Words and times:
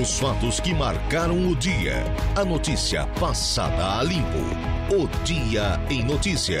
Os 0.00 0.20
fatos 0.20 0.60
que 0.60 0.72
marcaram 0.72 1.48
o 1.48 1.56
dia. 1.56 2.04
A 2.36 2.44
notícia 2.44 3.04
passada 3.18 3.98
a 3.98 4.02
limpo. 4.04 4.38
O 4.94 5.08
Dia 5.24 5.72
em 5.90 6.04
Notícia. 6.04 6.60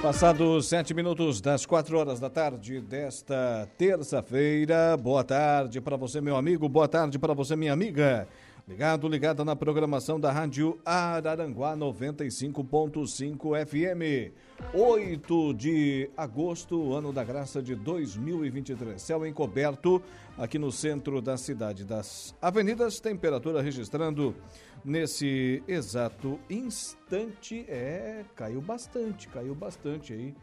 Passados 0.00 0.66
sete 0.66 0.94
minutos 0.94 1.42
das 1.42 1.66
quatro 1.66 1.98
horas 1.98 2.18
da 2.18 2.30
tarde 2.30 2.80
desta 2.80 3.68
terça-feira. 3.76 4.96
Boa 4.96 5.22
tarde 5.22 5.78
para 5.78 5.98
você, 5.98 6.22
meu 6.22 6.36
amigo. 6.36 6.70
Boa 6.70 6.88
tarde 6.88 7.18
para 7.18 7.34
você, 7.34 7.54
minha 7.54 7.74
amiga. 7.74 8.26
Ligado, 8.72 9.06
ligada 9.06 9.44
na 9.44 9.54
programação 9.54 10.18
da 10.18 10.32
Rádio 10.32 10.80
Araranguá 10.82 11.76
95.5 11.76 13.66
FM. 13.66 14.32
8 14.72 15.52
de 15.52 16.08
agosto, 16.16 16.94
ano 16.94 17.12
da 17.12 17.22
graça 17.22 17.62
de 17.62 17.74
2023. 17.74 19.00
Céu 19.00 19.26
encoberto 19.26 20.02
aqui 20.38 20.58
no 20.58 20.72
centro 20.72 21.20
da 21.20 21.36
cidade 21.36 21.84
das 21.84 22.34
avenidas. 22.40 22.98
Temperatura 22.98 23.60
registrando 23.60 24.34
nesse 24.82 25.62
exato 25.68 26.40
instante. 26.48 27.66
É, 27.68 28.24
caiu 28.34 28.62
bastante, 28.62 29.28
caiu 29.28 29.54
bastante 29.54 30.14
aí 30.14 30.34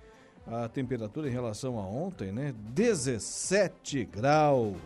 a 0.46 0.70
temperatura 0.70 1.28
em 1.28 1.32
relação 1.32 1.80
a 1.80 1.82
ontem, 1.82 2.32
né? 2.32 2.54
17 2.76 4.06
graus. 4.06 4.78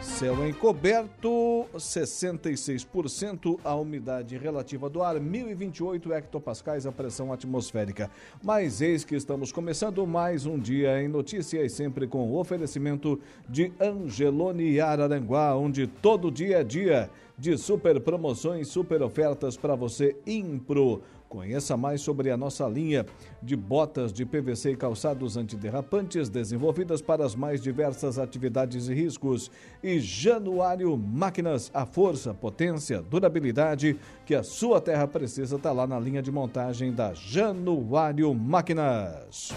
Céu 0.00 0.46
encoberto, 0.46 1.66
66% 1.74 3.58
a 3.64 3.74
umidade 3.74 4.36
relativa 4.36 4.90
do 4.90 5.02
ar, 5.02 5.18
1028 5.18 6.12
hectopascais 6.12 6.86
a 6.86 6.92
pressão 6.92 7.32
atmosférica. 7.32 8.10
Mas 8.42 8.82
eis 8.82 9.04
que 9.04 9.16
estamos 9.16 9.50
começando 9.50 10.06
mais 10.06 10.44
um 10.44 10.58
dia 10.58 11.02
em 11.02 11.08
notícias, 11.08 11.72
sempre 11.72 12.06
com 12.06 12.30
o 12.30 12.38
oferecimento 12.38 13.18
de 13.48 13.72
Angelone 13.80 14.78
Araranguá, 14.80 15.56
onde 15.56 15.86
todo 15.86 16.30
dia 16.30 16.60
é 16.60 16.64
dia 16.64 17.10
de 17.38 17.56
super 17.56 18.00
promoções, 18.00 18.68
super 18.68 19.02
ofertas 19.02 19.56
para 19.56 19.74
você 19.74 20.16
Impro. 20.26 21.02
Conheça 21.28 21.76
mais 21.76 22.00
sobre 22.00 22.30
a 22.30 22.36
nossa 22.36 22.68
linha 22.68 23.04
de 23.42 23.56
botas 23.56 24.12
de 24.12 24.24
PVC 24.24 24.72
e 24.72 24.76
calçados 24.76 25.36
antiderrapantes 25.36 26.28
desenvolvidas 26.28 27.02
para 27.02 27.24
as 27.24 27.34
mais 27.34 27.60
diversas 27.60 28.18
atividades 28.18 28.88
e 28.88 28.94
riscos. 28.94 29.50
E 29.82 29.98
Januário 29.98 30.96
Máquinas, 30.96 31.70
a 31.74 31.84
força, 31.84 32.32
potência, 32.32 33.02
durabilidade 33.02 33.98
que 34.24 34.34
a 34.34 34.42
sua 34.42 34.80
terra 34.80 35.06
precisa 35.08 35.56
está 35.56 35.72
lá 35.72 35.86
na 35.86 35.98
linha 35.98 36.22
de 36.22 36.30
montagem 36.30 36.92
da 36.92 37.12
Januário 37.12 38.32
Máquinas. 38.32 39.52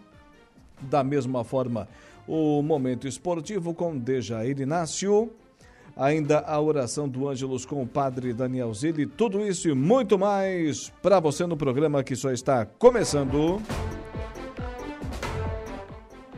da 0.80 1.04
mesma 1.04 1.44
forma, 1.44 1.88
o 2.28 2.62
momento 2.62 3.08
esportivo 3.08 3.74
com 3.74 3.98
Dejair 3.98 4.60
Inácio, 4.60 5.32
ainda 5.98 6.42
a 6.42 6.62
oração 6.62 7.10
do 7.10 7.28
Ângelos 7.28 7.66
com 7.66 7.82
o 7.82 7.88
padre 7.88 8.32
Daniel 8.32 8.72
Zilli, 8.76 9.08
tudo 9.08 9.42
isso 9.42 9.68
e 9.68 9.74
muito 9.74 10.20
mais 10.20 10.94
para 11.02 11.20
você 11.20 11.48
no 11.48 11.58
programa 11.58 12.04
que 12.04 12.16
só 12.16 12.32
está 12.32 12.64
começando. 12.64 13.60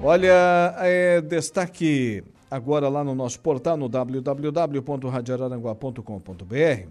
Olha, 0.01 0.73
é, 0.79 1.19
destaque 1.19 2.23
agora 2.50 2.89
lá 2.89 3.03
no 3.03 3.13
nosso 3.16 3.39
portal, 3.39 3.78
no 3.78 3.88
www.radiararanguá.com.br, 3.89 6.88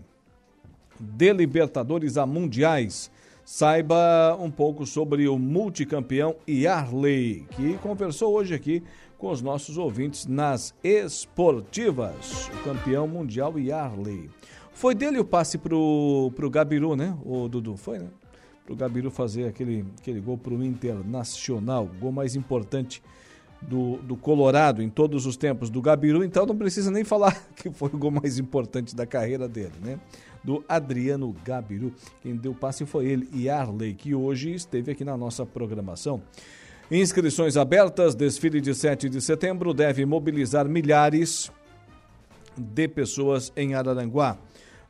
de 1.00 1.32
Libertadores 1.32 2.16
a 2.16 2.24
Mundiais. 2.26 3.10
Saiba 3.44 4.36
um 4.40 4.50
pouco 4.50 4.86
sobre 4.86 5.28
o 5.28 5.38
multicampeão 5.38 6.34
Yarley, 6.48 7.46
que 7.50 7.76
conversou 7.78 8.32
hoje 8.32 8.54
aqui 8.54 8.82
com 9.18 9.30
os 9.30 9.42
nossos 9.42 9.76
ouvintes 9.76 10.26
nas 10.26 10.74
esportivas. 10.82 12.48
O 12.48 12.64
campeão 12.64 13.06
mundial 13.06 13.58
Yarley. 13.58 14.30
Foi 14.72 14.94
dele 14.94 15.18
o 15.18 15.24
passe 15.24 15.58
pro, 15.58 16.32
pro 16.34 16.50
Gabiru, 16.50 16.96
né? 16.96 17.16
O 17.24 17.48
Dudu, 17.48 17.76
foi, 17.76 17.98
né? 17.98 18.08
Pro 18.64 18.74
Gabiru 18.74 19.10
fazer 19.10 19.46
aquele, 19.46 19.84
aquele 20.00 20.20
gol 20.20 20.38
pro 20.38 20.64
Internacional, 20.64 21.88
gol 22.00 22.10
mais 22.10 22.34
importante 22.34 23.02
do, 23.68 23.96
do 23.98 24.16
Colorado 24.16 24.82
em 24.82 24.88
todos 24.88 25.26
os 25.26 25.36
tempos 25.36 25.70
do 25.70 25.80
Gabiru, 25.80 26.24
então 26.24 26.46
não 26.46 26.56
precisa 26.56 26.90
nem 26.90 27.04
falar 27.04 27.36
que 27.56 27.70
foi 27.70 27.90
o 27.92 27.98
gol 27.98 28.10
mais 28.10 28.38
importante 28.38 28.94
da 28.94 29.06
carreira 29.06 29.48
dele, 29.48 29.74
né? 29.82 29.98
Do 30.42 30.62
Adriano 30.68 31.34
Gabiru. 31.44 31.92
Quem 32.22 32.36
deu 32.36 32.54
passe 32.54 32.84
foi 32.84 33.06
ele, 33.06 33.28
e 33.32 33.48
Arley, 33.48 33.94
que 33.94 34.14
hoje 34.14 34.52
esteve 34.52 34.92
aqui 34.92 35.04
na 35.04 35.16
nossa 35.16 35.46
programação. 35.46 36.22
Inscrições 36.90 37.56
abertas, 37.56 38.14
desfile 38.14 38.60
de 38.60 38.74
7 38.74 39.08
de 39.08 39.20
setembro 39.22 39.72
deve 39.72 40.04
mobilizar 40.04 40.68
milhares 40.68 41.50
de 42.56 42.86
pessoas 42.86 43.50
em 43.56 43.74
Araranguá. 43.74 44.36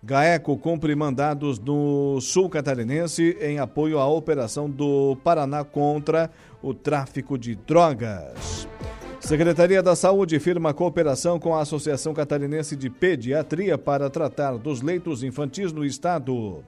GAECO 0.04 0.58
cumpre 0.58 0.94
mandados 0.94 1.58
no 1.58 2.20
sul 2.20 2.50
catarinense 2.50 3.38
em 3.40 3.58
apoio 3.58 3.98
à 3.98 4.06
operação 4.06 4.68
do 4.68 5.16
Paraná 5.24 5.64
contra 5.64 6.30
o 6.62 6.74
tráfico 6.74 7.38
de 7.38 7.54
drogas. 7.54 8.68
Secretaria 9.18 9.82
da 9.82 9.96
Saúde 9.96 10.38
firma 10.38 10.74
cooperação 10.74 11.40
com 11.40 11.54
a 11.54 11.62
Associação 11.62 12.12
Catarinense 12.12 12.76
de 12.76 12.90
Pediatria 12.90 13.78
para 13.78 14.10
tratar 14.10 14.58
dos 14.58 14.82
leitos 14.82 15.22
infantis 15.22 15.72
no 15.72 15.82
estado. 15.82 16.62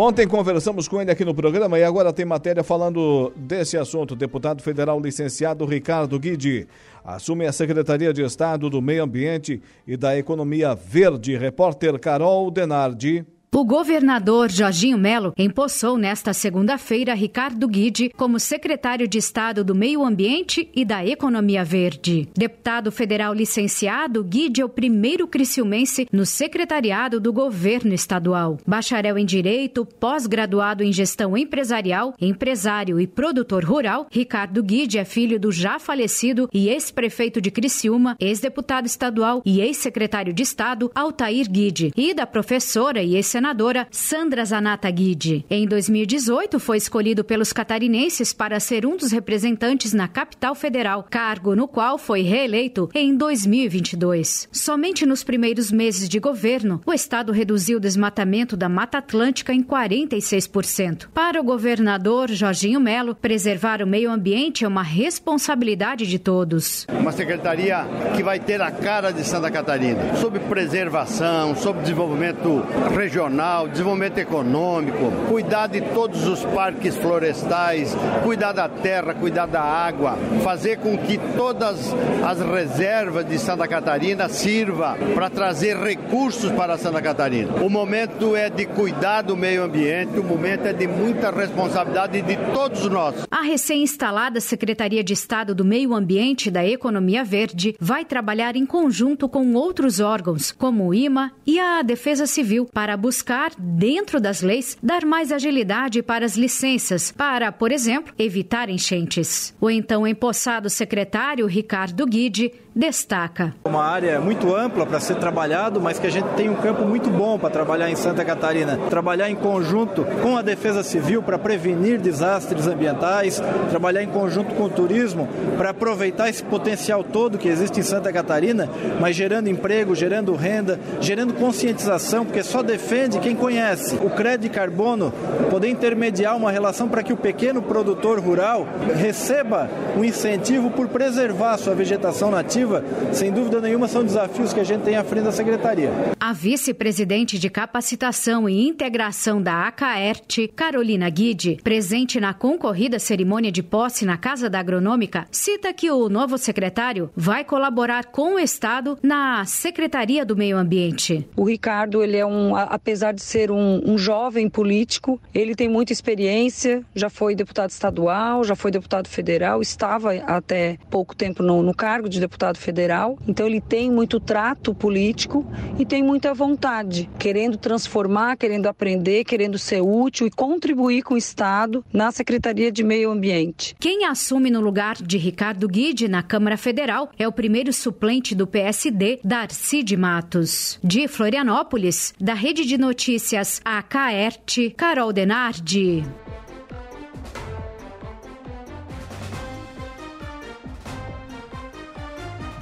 Ontem 0.00 0.28
conversamos 0.28 0.86
com 0.86 1.02
ele 1.02 1.10
aqui 1.10 1.24
no 1.24 1.34
programa 1.34 1.76
e 1.76 1.82
agora 1.82 2.12
tem 2.12 2.24
matéria 2.24 2.62
falando 2.62 3.32
desse 3.34 3.76
assunto. 3.76 4.14
Deputado 4.14 4.62
federal 4.62 5.00
licenciado 5.00 5.64
Ricardo 5.64 6.16
Guidi 6.20 6.68
assume 7.04 7.48
a 7.48 7.52
Secretaria 7.52 8.12
de 8.12 8.22
Estado 8.22 8.70
do 8.70 8.80
Meio 8.80 9.02
Ambiente 9.02 9.60
e 9.84 9.96
da 9.96 10.16
Economia 10.16 10.72
Verde. 10.72 11.36
Repórter 11.36 11.98
Carol 11.98 12.48
Denardi. 12.48 13.26
O 13.50 13.64
governador 13.64 14.50
Jorginho 14.50 14.98
Melo 14.98 15.32
empossou 15.36 15.96
nesta 15.96 16.34
segunda-feira 16.34 17.14
Ricardo 17.14 17.66
Guide 17.66 18.10
como 18.10 18.38
secretário 18.38 19.08
de 19.08 19.16
Estado 19.16 19.64
do 19.64 19.74
Meio 19.74 20.04
Ambiente 20.04 20.70
e 20.76 20.84
da 20.84 21.04
Economia 21.04 21.64
Verde. 21.64 22.28
Deputado 22.36 22.92
federal 22.92 23.32
licenciado, 23.32 24.22
Guide 24.22 24.60
é 24.60 24.64
o 24.64 24.68
primeiro 24.68 25.26
criciumense 25.26 26.06
no 26.12 26.26
secretariado 26.26 27.18
do 27.18 27.32
governo 27.32 27.94
estadual. 27.94 28.58
Bacharel 28.66 29.16
em 29.16 29.24
Direito, 29.24 29.84
pós-graduado 29.84 30.84
em 30.84 30.92
Gestão 30.92 31.36
Empresarial, 31.36 32.14
empresário 32.20 33.00
e 33.00 33.06
produtor 33.06 33.64
rural, 33.64 34.06
Ricardo 34.10 34.62
Guide 34.62 34.98
é 34.98 35.04
filho 35.04 35.40
do 35.40 35.50
já 35.50 35.78
falecido 35.78 36.48
e 36.52 36.68
ex-prefeito 36.68 37.40
de 37.40 37.50
Criciúma, 37.50 38.14
ex-deputado 38.20 38.86
estadual 38.86 39.42
e 39.44 39.60
ex-secretário 39.60 40.34
de 40.34 40.42
Estado, 40.42 40.92
Altair 40.94 41.50
Guide, 41.50 41.92
e 41.96 42.12
da 42.12 42.26
professora 42.26 43.02
e 43.02 43.16
ex 43.16 43.37
senadora 43.38 43.86
Sandra 43.92 44.44
Zanata 44.44 44.90
Guide. 44.90 45.46
Em 45.48 45.64
2018, 45.64 46.58
foi 46.58 46.76
escolhido 46.76 47.22
pelos 47.22 47.52
catarinenses 47.52 48.32
para 48.32 48.58
ser 48.58 48.84
um 48.84 48.96
dos 48.96 49.12
representantes 49.12 49.92
na 49.92 50.08
capital 50.08 50.56
federal, 50.56 51.06
cargo 51.08 51.54
no 51.54 51.68
qual 51.68 51.98
foi 51.98 52.22
reeleito 52.22 52.90
em 52.92 53.16
2022. 53.16 54.48
Somente 54.50 55.06
nos 55.06 55.22
primeiros 55.22 55.70
meses 55.70 56.08
de 56.08 56.18
governo, 56.18 56.80
o 56.84 56.92
estado 56.92 57.30
reduziu 57.30 57.78
o 57.78 57.80
desmatamento 57.80 58.56
da 58.56 58.68
Mata 58.68 58.98
Atlântica 58.98 59.54
em 59.54 59.62
46%. 59.62 61.06
Para 61.14 61.40
o 61.40 61.44
governador 61.44 62.28
Jorginho 62.32 62.80
Melo, 62.80 63.14
preservar 63.14 63.80
o 63.80 63.86
meio 63.86 64.10
ambiente 64.10 64.64
é 64.64 64.68
uma 64.68 64.82
responsabilidade 64.82 66.08
de 66.08 66.18
todos. 66.18 66.88
Uma 66.90 67.12
secretaria 67.12 67.86
que 68.16 68.22
vai 68.24 68.40
ter 68.40 68.60
a 68.60 68.72
cara 68.72 69.12
de 69.12 69.22
Santa 69.22 69.48
Catarina, 69.48 70.16
sobre 70.16 70.40
preservação, 70.40 71.54
sobre 71.54 71.82
desenvolvimento 71.82 72.66
regional 72.96 73.27
regional, 73.28 73.68
desenvolvimento 73.68 74.18
econômico, 74.18 75.12
cuidar 75.28 75.66
de 75.66 75.80
todos 75.80 76.26
os 76.26 76.44
parques 76.46 76.96
florestais, 76.96 77.94
cuidar 78.24 78.52
da 78.52 78.68
terra, 78.68 79.14
cuidar 79.14 79.46
da 79.46 79.62
água, 79.62 80.16
fazer 80.42 80.78
com 80.78 80.96
que 80.96 81.18
todas 81.36 81.94
as 82.26 82.40
reservas 82.40 83.26
de 83.26 83.38
Santa 83.38 83.68
Catarina 83.68 84.28
sirva 84.28 84.96
para 85.14 85.28
trazer 85.28 85.76
recursos 85.76 86.50
para 86.52 86.78
Santa 86.78 87.02
Catarina. 87.02 87.62
O 87.62 87.68
momento 87.68 88.34
é 88.34 88.48
de 88.48 88.66
cuidar 88.66 89.22
do 89.22 89.36
meio 89.36 89.62
ambiente, 89.62 90.18
o 90.18 90.24
momento 90.24 90.66
é 90.66 90.72
de 90.72 90.86
muita 90.86 91.30
responsabilidade 91.30 92.22
de 92.22 92.36
todos 92.52 92.88
nós. 92.88 93.26
A 93.30 93.42
recém-instalada 93.42 94.40
Secretaria 94.40 95.04
de 95.04 95.12
Estado 95.12 95.54
do 95.54 95.64
Meio 95.64 95.94
Ambiente 95.94 96.48
e 96.48 96.50
da 96.50 96.66
Economia 96.66 97.22
Verde 97.22 97.76
vai 97.78 98.04
trabalhar 98.04 98.56
em 98.56 98.64
conjunto 98.64 99.28
com 99.28 99.52
outros 99.54 100.00
órgãos, 100.00 100.50
como 100.50 100.88
o 100.88 100.94
IMA 100.94 101.32
e 101.46 101.58
a 101.58 101.82
Defesa 101.82 102.26
Civil, 102.26 102.66
para 102.72 102.96
buscar 102.96 103.17
buscar, 103.18 103.50
dentro 103.58 104.20
das 104.20 104.42
leis, 104.42 104.78
dar 104.80 105.04
mais 105.04 105.32
agilidade 105.32 106.02
para 106.02 106.24
as 106.24 106.36
licenças, 106.36 107.10
para, 107.10 107.50
por 107.50 107.72
exemplo, 107.72 108.14
evitar 108.16 108.70
enchentes. 108.70 109.52
O 109.60 109.68
então 109.68 110.06
empossado 110.06 110.70
secretário 110.70 111.46
Ricardo 111.46 112.06
Guide 112.06 112.52
destaca. 112.78 113.52
Uma 113.64 113.82
área 113.82 114.20
muito 114.20 114.54
ampla 114.54 114.86
para 114.86 115.00
ser 115.00 115.16
trabalhado, 115.16 115.80
mas 115.80 115.98
que 115.98 116.06
a 116.06 116.10
gente 116.10 116.28
tem 116.36 116.48
um 116.48 116.54
campo 116.54 116.84
muito 116.84 117.10
bom 117.10 117.36
para 117.36 117.50
trabalhar 117.50 117.90
em 117.90 117.96
Santa 117.96 118.24
Catarina. 118.24 118.78
Trabalhar 118.88 119.28
em 119.28 119.34
conjunto 119.34 120.04
com 120.22 120.36
a 120.36 120.42
Defesa 120.42 120.84
Civil 120.84 121.20
para 121.20 121.36
prevenir 121.36 121.98
desastres 121.98 122.68
ambientais, 122.68 123.42
trabalhar 123.68 124.04
em 124.04 124.08
conjunto 124.08 124.54
com 124.54 124.62
o 124.62 124.70
turismo 124.70 125.28
para 125.56 125.70
aproveitar 125.70 126.28
esse 126.28 126.44
potencial 126.44 127.02
todo 127.02 127.36
que 127.36 127.48
existe 127.48 127.80
em 127.80 127.82
Santa 127.82 128.12
Catarina, 128.12 128.68
mas 129.00 129.16
gerando 129.16 129.48
emprego, 129.48 129.92
gerando 129.96 130.36
renda, 130.36 130.78
gerando 131.00 131.34
conscientização, 131.34 132.24
porque 132.24 132.44
só 132.44 132.62
defende 132.62 133.18
quem 133.18 133.34
conhece. 133.34 133.96
O 133.96 134.10
crédito 134.10 134.42
de 134.42 134.50
carbono 134.50 135.12
poder 135.50 135.68
intermediar 135.68 136.36
uma 136.36 136.52
relação 136.52 136.88
para 136.88 137.02
que 137.02 137.12
o 137.12 137.16
pequeno 137.16 137.60
produtor 137.60 138.20
rural 138.20 138.68
receba 138.94 139.68
um 139.96 140.04
incentivo 140.04 140.70
por 140.70 140.86
preservar 140.86 141.58
sua 141.58 141.74
vegetação 141.74 142.30
nativa 142.30 142.67
sem 143.12 143.32
dúvida 143.32 143.60
nenhuma, 143.60 143.88
são 143.88 144.04
desafios 144.04 144.52
que 144.52 144.60
a 144.60 144.64
gente 144.64 144.82
tem 144.82 144.96
à 144.96 145.04
frente 145.04 145.24
da 145.24 145.32
Secretaria. 145.32 145.90
A 146.28 146.32
vice-presidente 146.34 147.38
de 147.38 147.48
Capacitação 147.48 148.46
e 148.46 148.68
Integração 148.68 149.40
da 149.40 149.66
ACAERT, 149.66 150.48
Carolina 150.54 151.08
Guide, 151.08 151.58
presente 151.64 152.20
na 152.20 152.34
concorrida 152.34 152.98
cerimônia 152.98 153.50
de 153.50 153.62
posse 153.62 154.04
na 154.04 154.18
Casa 154.18 154.50
da 154.50 154.60
Agronômica, 154.60 155.26
cita 155.30 155.72
que 155.72 155.90
o 155.90 156.10
novo 156.10 156.36
secretário 156.36 157.10
vai 157.16 157.46
colaborar 157.46 158.04
com 158.04 158.34
o 158.34 158.38
Estado 158.38 158.98
na 159.02 159.46
Secretaria 159.46 160.22
do 160.22 160.36
Meio 160.36 160.58
Ambiente. 160.58 161.26
O 161.34 161.44
Ricardo, 161.44 162.02
ele 162.02 162.18
é 162.18 162.26
um, 162.26 162.54
apesar 162.54 163.12
de 163.12 163.22
ser 163.22 163.50
um, 163.50 163.80
um 163.82 163.96
jovem 163.96 164.50
político, 164.50 165.18
ele 165.34 165.54
tem 165.54 165.66
muita 165.66 165.94
experiência, 165.94 166.84
já 166.94 167.08
foi 167.08 167.34
deputado 167.34 167.70
estadual, 167.70 168.44
já 168.44 168.54
foi 168.54 168.70
deputado 168.70 169.08
federal, 169.08 169.62
estava 169.62 170.12
até 170.12 170.76
pouco 170.90 171.16
tempo 171.16 171.42
no, 171.42 171.62
no 171.62 171.72
cargo 171.72 172.06
de 172.06 172.20
deputado 172.20 172.58
federal, 172.58 173.18
então 173.26 173.46
ele 173.46 173.62
tem 173.62 173.90
muito 173.90 174.20
trato 174.20 174.74
político 174.74 175.50
e 175.78 175.86
tem 175.86 176.02
muita 176.18 176.34
vontade, 176.34 177.08
querendo 177.16 177.56
transformar, 177.56 178.36
querendo 178.36 178.66
aprender, 178.66 179.22
querendo 179.22 179.56
ser 179.56 179.80
útil 179.80 180.26
e 180.26 180.30
contribuir 180.32 181.02
com 181.02 181.14
o 181.14 181.16
Estado 181.16 181.84
na 181.92 182.10
Secretaria 182.10 182.72
de 182.72 182.82
Meio 182.82 183.12
Ambiente. 183.12 183.76
Quem 183.78 184.04
assume 184.04 184.50
no 184.50 184.60
lugar 184.60 184.96
de 184.96 185.16
Ricardo 185.16 185.68
Guide 185.68 186.08
na 186.08 186.20
Câmara 186.20 186.56
Federal 186.56 187.08
é 187.16 187.28
o 187.28 187.30
primeiro 187.30 187.72
suplente 187.72 188.34
do 188.34 188.48
PSD, 188.48 189.20
Darcy 189.22 189.84
de 189.84 189.96
Matos. 189.96 190.80
De 190.82 191.06
Florianópolis, 191.06 192.12
da 192.20 192.34
Rede 192.34 192.64
de 192.64 192.76
Notícias 192.76 193.60
AKERT, 193.64 194.74
Carol 194.76 195.12
Denardi. 195.12 196.04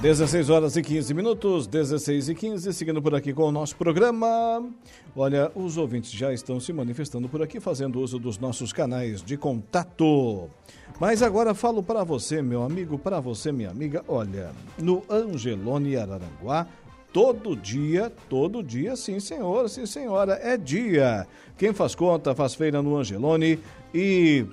16 0.07 0.49
horas 0.49 0.77
e 0.77 0.81
15 0.81 1.13
minutos, 1.13 1.67
16 1.67 2.29
e 2.29 2.33
15, 2.33 2.71
seguindo 2.71 3.01
por 3.01 3.13
aqui 3.13 3.33
com 3.33 3.43
o 3.43 3.51
nosso 3.51 3.75
programa. 3.75 4.65
Olha, 5.13 5.51
os 5.53 5.75
ouvintes 5.75 6.11
já 6.11 6.31
estão 6.31 6.61
se 6.61 6.71
manifestando 6.71 7.27
por 7.27 7.43
aqui, 7.43 7.59
fazendo 7.59 7.99
uso 7.99 8.17
dos 8.17 8.37
nossos 8.37 8.71
canais 8.71 9.21
de 9.21 9.35
contato. 9.35 10.49
Mas 10.97 11.21
agora 11.21 11.53
falo 11.53 11.83
para 11.83 12.05
você, 12.05 12.41
meu 12.41 12.63
amigo, 12.63 12.97
para 12.97 13.19
você, 13.19 13.51
minha 13.51 13.69
amiga. 13.69 14.01
Olha, 14.07 14.51
no 14.79 15.03
Angelone 15.09 15.97
Araranguá, 15.97 16.65
todo 17.11 17.53
dia, 17.53 18.09
todo 18.29 18.63
dia, 18.63 18.95
sim 18.95 19.19
senhor, 19.19 19.67
sim 19.67 19.85
senhora, 19.85 20.39
é 20.41 20.55
dia. 20.55 21.27
Quem 21.57 21.73
faz 21.73 21.95
conta 21.95 22.33
faz 22.33 22.55
feira 22.55 22.81
no 22.81 22.95
Angelone 22.95 23.59
e 23.93 24.45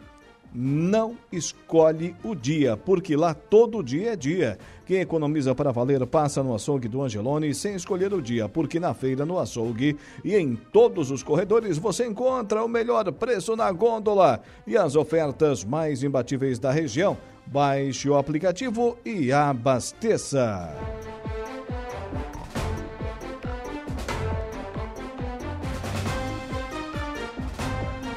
não 0.55 1.17
escolhe 1.33 2.15
o 2.23 2.35
dia, 2.35 2.77
porque 2.77 3.17
lá 3.17 3.35
todo 3.35 3.83
dia 3.83 4.13
é 4.13 4.17
dia. 4.17 4.59
Quem 4.87 5.01
economiza 5.01 5.55
para 5.55 5.73
valer 5.73 6.07
passa 6.07 6.43
no 6.43 6.55
açougue 6.55 6.87
do 6.87 7.03
Angelone 7.03 7.55
sem 7.55 7.75
escolher 7.75 8.13
o 8.15 8.23
dia, 8.23 8.49
porque 8.49 8.79
na 8.79 8.95
feira, 8.95 9.27
no 9.27 9.39
açougue 9.39 9.97
e 10.25 10.37
em 10.37 10.55
todos 10.55 11.11
os 11.11 11.23
corredores 11.23 11.79
você 11.79 12.07
encontra 12.07 12.65
o 12.65 12.69
melhor 12.69 13.11
preço 13.13 13.57
na 13.57 13.73
gôndola 13.73 14.41
e 14.67 14.77
as 14.77 14.95
ofertas 14.95 15.65
mais 15.65 16.03
imbatíveis 16.03 16.59
da 16.59 16.71
região. 16.71 17.17
Baixe 17.47 18.09
o 18.09 18.17
aplicativo 18.17 18.97
e 19.05 19.33
abasteça. 19.33 20.73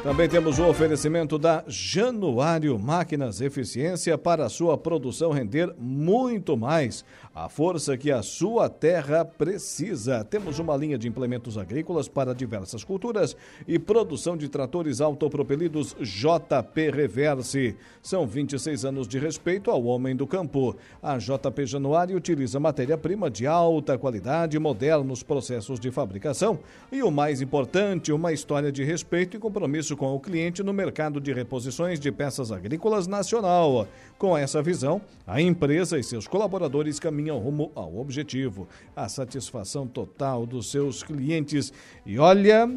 Também 0.08 0.30
temos 0.30 0.58
o 0.58 0.66
oferecimento 0.66 1.38
da 1.38 1.66
Januário 1.68 2.80
Máquinas 2.80 3.42
Eficiência 3.42 4.18
para 4.18 4.46
a 4.46 4.50
sua 4.50 4.78
produção 4.78 5.34
render 5.34 5.76
muito 5.78 6.56
mais. 6.56 7.04
A 7.36 7.50
força 7.50 7.98
que 7.98 8.10
a 8.10 8.24
sua 8.24 8.70
terra 8.70 9.26
precisa. 9.26 10.24
Temos 10.24 10.60
uma 10.60 10.78
linha 10.78 10.98
de 10.98 11.10
implementos 11.10 11.58
agrícolas 11.58 12.08
para 12.08 12.34
diversas 12.34 12.86
culturas 12.86 13.36
e 13.68 13.78
produção 13.78 14.38
de 14.38 14.48
tratores 14.48 15.02
autopropelidos 15.02 15.94
JP 16.00 16.90
Reverse. 16.90 17.76
São 18.02 18.26
26 18.26 18.86
anos 18.86 19.10
de 19.10 19.20
respeito 19.20 19.70
ao 19.70 19.84
homem 19.84 20.16
do 20.16 20.26
campo. 20.26 20.74
A 21.04 21.18
JP 21.18 21.66
Januário 21.66 22.16
utiliza 22.16 22.62
matéria-prima 22.62 23.30
de 23.30 23.46
alta 23.46 23.98
qualidade, 23.98 24.58
modernos 24.58 25.22
processos 25.22 25.82
de 25.82 25.92
fabricação 25.92 26.60
e 26.90 27.04
o 27.04 27.12
mais 27.12 27.42
importante, 27.42 28.14
uma 28.14 28.32
história 28.32 28.72
de 28.72 28.86
respeito 28.86 29.36
e 29.36 29.40
compromisso 29.40 29.97
com 29.98 30.16
o 30.16 30.20
cliente 30.20 30.64
no 30.64 30.72
mercado 30.72 31.20
de 31.20 31.34
reposições 31.34 32.00
de 32.00 32.12
peças 32.12 32.52
agrícolas 32.52 33.08
nacional. 33.08 33.88
Com 34.18 34.38
essa 34.38 34.62
visão, 34.62 35.02
a 35.26 35.42
empresa 35.42 36.00
e 36.00 36.04
seus 36.04 36.28
colaboradores 36.28 37.00
caminham 37.00 37.40
rumo 37.40 37.72
ao 37.76 37.98
objetivo, 37.98 38.68
a 38.96 39.10
satisfação 39.10 39.86
total 39.86 40.46
dos 40.46 40.72
seus 40.72 41.04
clientes. 41.04 41.74
E 42.06 42.18
olha, 42.18 42.70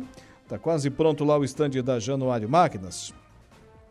está 0.43 0.59
quase 0.59 0.91
pronto 0.91 1.23
lá 1.23 1.39
o 1.39 1.45
estande 1.45 1.81
da 1.81 2.01
Januário 2.01 2.49
Máquinas 2.49 3.15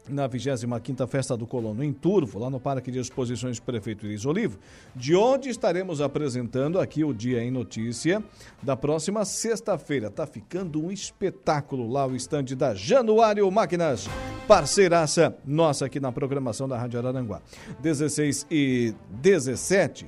na 0.09 0.27
25ª 0.27 1.07
Festa 1.07 1.37
do 1.37 1.45
Colono 1.45 1.83
em 1.83 1.93
Turvo, 1.93 2.39
lá 2.39 2.49
no 2.49 2.59
Parque 2.59 2.91
de 2.91 2.99
Exposições 2.99 3.59
Prefeito 3.59 4.05
Iris 4.05 4.25
Olivo, 4.25 4.57
de 4.95 5.15
onde 5.15 5.49
estaremos 5.49 6.01
apresentando 6.01 6.79
aqui 6.79 7.03
o 7.03 7.13
Dia 7.13 7.43
em 7.43 7.51
Notícia 7.51 8.23
da 8.61 8.75
próxima 8.75 9.23
sexta-feira. 9.25 10.09
Tá 10.09 10.25
ficando 10.25 10.83
um 10.83 10.91
espetáculo 10.91 11.89
lá 11.89 12.05
o 12.07 12.15
estande 12.15 12.55
da 12.55 12.73
Januário 12.73 13.49
Máquinas, 13.51 14.09
parceiraça 14.47 15.35
nossa 15.45 15.85
aqui 15.85 15.99
na 15.99 16.11
programação 16.11 16.67
da 16.67 16.77
Rádio 16.77 16.99
Araranguá. 16.99 17.41
16 17.79 18.47
e 18.49 18.93
17. 19.09 20.07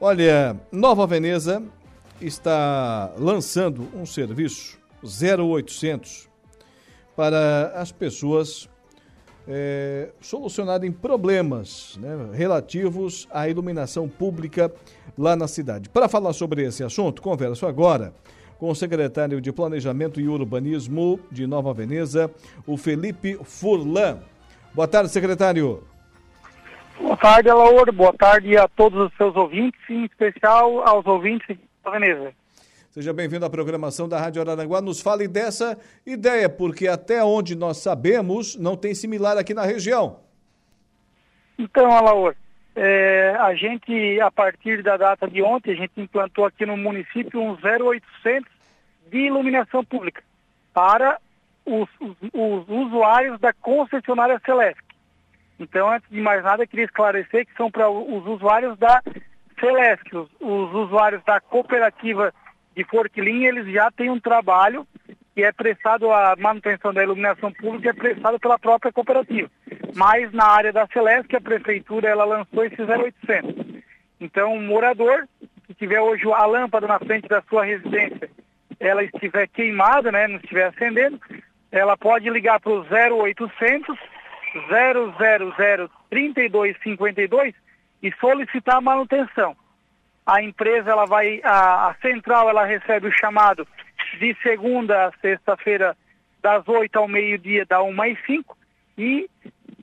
Olha, 0.00 0.60
Nova 0.70 1.06
Veneza 1.06 1.62
está 2.20 3.12
lançando 3.16 3.88
um 3.94 4.04
serviço 4.04 4.78
0800 5.02 6.28
para 7.16 7.72
as 7.74 7.92
pessoas 7.92 8.68
é, 9.46 10.10
solucionarem 10.20 10.92
problemas 10.92 11.98
né, 12.00 12.30
relativos 12.32 13.28
à 13.30 13.48
iluminação 13.48 14.08
pública 14.08 14.72
lá 15.16 15.34
na 15.36 15.48
cidade. 15.48 15.88
Para 15.88 16.08
falar 16.08 16.32
sobre 16.32 16.62
esse 16.64 16.82
assunto, 16.84 17.22
converso 17.22 17.66
agora 17.66 18.12
com 18.58 18.70
o 18.70 18.74
secretário 18.74 19.40
de 19.40 19.52
Planejamento 19.52 20.20
e 20.20 20.28
Urbanismo 20.28 21.18
de 21.32 21.48
Nova 21.48 21.74
Veneza, 21.74 22.30
o 22.64 22.76
Felipe 22.76 23.36
Furlan. 23.42 24.20
Boa 24.72 24.86
tarde, 24.86 25.10
secretário. 25.10 25.82
Boa 27.00 27.16
tarde, 27.16 27.50
Alaor. 27.50 27.90
Boa 27.92 28.12
tarde 28.12 28.56
a 28.56 28.68
todos 28.68 29.06
os 29.06 29.16
seus 29.16 29.34
ouvintes, 29.34 29.80
em 29.90 30.04
especial 30.04 30.86
aos 30.86 31.04
ouvintes 31.06 31.48
de 31.48 31.58
Nova 31.84 31.98
Veneza. 31.98 32.41
Seja 32.92 33.10
bem-vindo 33.10 33.46
à 33.46 33.48
programação 33.48 34.06
da 34.06 34.20
Rádio 34.20 34.42
Araranguá. 34.42 34.82
Nos 34.82 35.00
fale 35.00 35.26
dessa 35.26 35.78
ideia, 36.04 36.46
porque 36.46 36.86
até 36.86 37.24
onde 37.24 37.56
nós 37.56 37.78
sabemos, 37.78 38.54
não 38.54 38.76
tem 38.76 38.94
similar 38.94 39.38
aqui 39.38 39.54
na 39.54 39.62
região. 39.62 40.20
Então, 41.58 41.90
Alaor, 41.90 42.34
é, 42.76 43.34
a 43.40 43.54
gente, 43.54 44.20
a 44.20 44.30
partir 44.30 44.82
da 44.82 44.98
data 44.98 45.26
de 45.26 45.40
ontem, 45.40 45.72
a 45.72 45.74
gente 45.74 45.92
implantou 45.96 46.44
aqui 46.44 46.66
no 46.66 46.76
município 46.76 47.40
um 47.40 47.52
0800 47.52 48.46
de 49.10 49.20
iluminação 49.20 49.82
pública 49.82 50.22
para 50.74 51.18
os, 51.64 51.88
os, 51.98 52.14
os 52.34 52.68
usuários 52.68 53.40
da 53.40 53.54
concessionária 53.54 54.38
Celeste. 54.44 54.84
Então, 55.58 55.90
antes 55.90 56.10
de 56.10 56.20
mais 56.20 56.44
nada, 56.44 56.66
queria 56.66 56.84
esclarecer 56.84 57.46
que 57.46 57.56
são 57.56 57.70
para 57.70 57.88
os 57.88 58.26
usuários 58.26 58.78
da 58.78 59.02
Celeste, 59.58 60.14
os, 60.14 60.28
os 60.38 60.74
usuários 60.74 61.24
da 61.24 61.40
cooperativa 61.40 62.34
de 62.74 62.84
Forquilim, 62.84 63.44
eles 63.44 63.72
já 63.72 63.90
têm 63.90 64.10
um 64.10 64.20
trabalho 64.20 64.86
que 65.34 65.42
é 65.42 65.52
prestado, 65.52 66.10
a 66.10 66.36
manutenção 66.38 66.92
da 66.92 67.02
iluminação 67.02 67.52
pública 67.52 67.90
é 67.90 67.92
prestado 67.92 68.38
pela 68.38 68.58
própria 68.58 68.92
cooperativa. 68.92 69.50
Mas 69.94 70.30
na 70.32 70.44
área 70.44 70.72
da 70.72 70.86
Celeste, 70.86 71.36
a 71.36 71.40
prefeitura 71.40 72.08
ela 72.08 72.24
lançou 72.24 72.64
esse 72.64 72.80
0800. 72.82 73.82
Então, 74.20 74.54
um 74.54 74.62
morador 74.62 75.26
que 75.66 75.74
tiver 75.74 76.00
hoje 76.00 76.30
a 76.30 76.44
lâmpada 76.44 76.86
na 76.86 76.98
frente 76.98 77.28
da 77.28 77.42
sua 77.42 77.64
residência, 77.64 78.30
ela 78.78 79.02
estiver 79.02 79.46
queimada, 79.48 80.12
né, 80.12 80.28
não 80.28 80.36
estiver 80.36 80.66
acendendo, 80.66 81.18
ela 81.70 81.96
pode 81.96 82.28
ligar 82.28 82.60
para 82.60 82.72
o 82.72 82.82
0800 82.82 83.98
000 84.68 85.88
3252 86.10 87.54
e 88.02 88.12
solicitar 88.20 88.76
a 88.76 88.80
manutenção 88.82 89.56
a 90.32 90.42
empresa 90.42 90.90
ela 90.90 91.04
vai, 91.04 91.40
a, 91.44 91.88
a, 91.88 91.94
central 92.00 92.48
ela 92.48 92.64
recebe 92.64 93.06
o 93.06 93.12
chamado 93.12 93.68
de 94.18 94.34
segunda 94.42 95.08
a 95.08 95.12
sexta-feira, 95.20 95.96
das 96.40 96.66
8 96.66 96.98
ao 96.98 97.06
meio-dia, 97.06 97.66
da 97.66 97.82
1 97.82 98.02
às 98.02 98.26
5, 98.26 98.56
e 98.96 99.28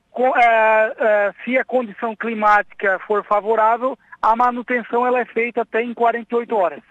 com, 0.10 0.36
é, 0.36 0.96
é, 0.98 1.34
se 1.44 1.58
a 1.58 1.64
condição 1.64 2.16
climática 2.16 3.00
for 3.06 3.24
favorável, 3.24 3.98
a 4.22 4.36
manutenção 4.36 5.06
ela 5.06 5.20
é 5.22 5.26
feita 5.26 5.62
até 5.62 5.84
em 5.84 5.94
48 5.94 6.56
horas. 6.56 6.82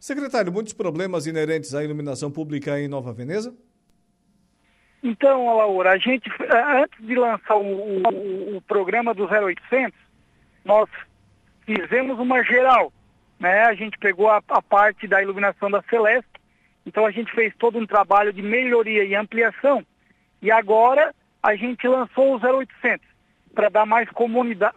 Secretário, 0.00 0.52
muitos 0.52 0.72
problemas 0.72 1.26
inerentes 1.26 1.74
à 1.74 1.82
iluminação 1.82 2.30
pública 2.30 2.78
em 2.78 2.88
Nova 2.88 3.12
Veneza? 3.12 3.54
Então, 5.02 5.56
Laura, 5.56 5.92
a 5.92 5.98
gente, 5.98 6.28
é, 6.40 6.82
antes 6.82 7.06
de 7.06 7.14
lançar 7.14 7.56
o, 7.56 7.62
o, 7.62 8.56
o 8.56 8.62
programa 8.62 9.14
do 9.14 9.24
0800, 9.24 9.92
nós 10.64 10.88
fizemos 11.64 12.18
uma 12.18 12.42
geral, 12.44 12.92
né? 13.38 13.64
A 13.64 13.74
gente 13.74 13.98
pegou 13.98 14.30
a, 14.30 14.40
a 14.48 14.62
parte 14.62 15.06
da 15.06 15.22
iluminação 15.22 15.70
da 15.70 15.82
Celeste, 15.90 16.28
então 16.86 17.06
a 17.06 17.10
gente 17.10 17.32
fez 17.32 17.54
todo 17.58 17.78
um 17.78 17.86
trabalho 17.86 18.32
de 18.32 18.42
melhoria 18.42 19.04
e 19.04 19.14
ampliação, 19.14 19.84
e 20.40 20.50
agora 20.50 21.14
a 21.42 21.56
gente 21.56 21.86
lançou 21.86 22.34
o 22.34 22.60
0800 22.60 23.06
para 23.54 23.68
dar 23.68 23.86
mais 23.86 24.08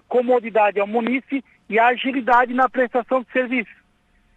comodidade 0.08 0.80
ao 0.80 0.88
munícipe 0.88 1.44
e 1.70 1.80
agilidade 1.80 2.54
na 2.54 2.70
prestação 2.70 3.22
de 3.22 3.32
serviço. 3.32 3.76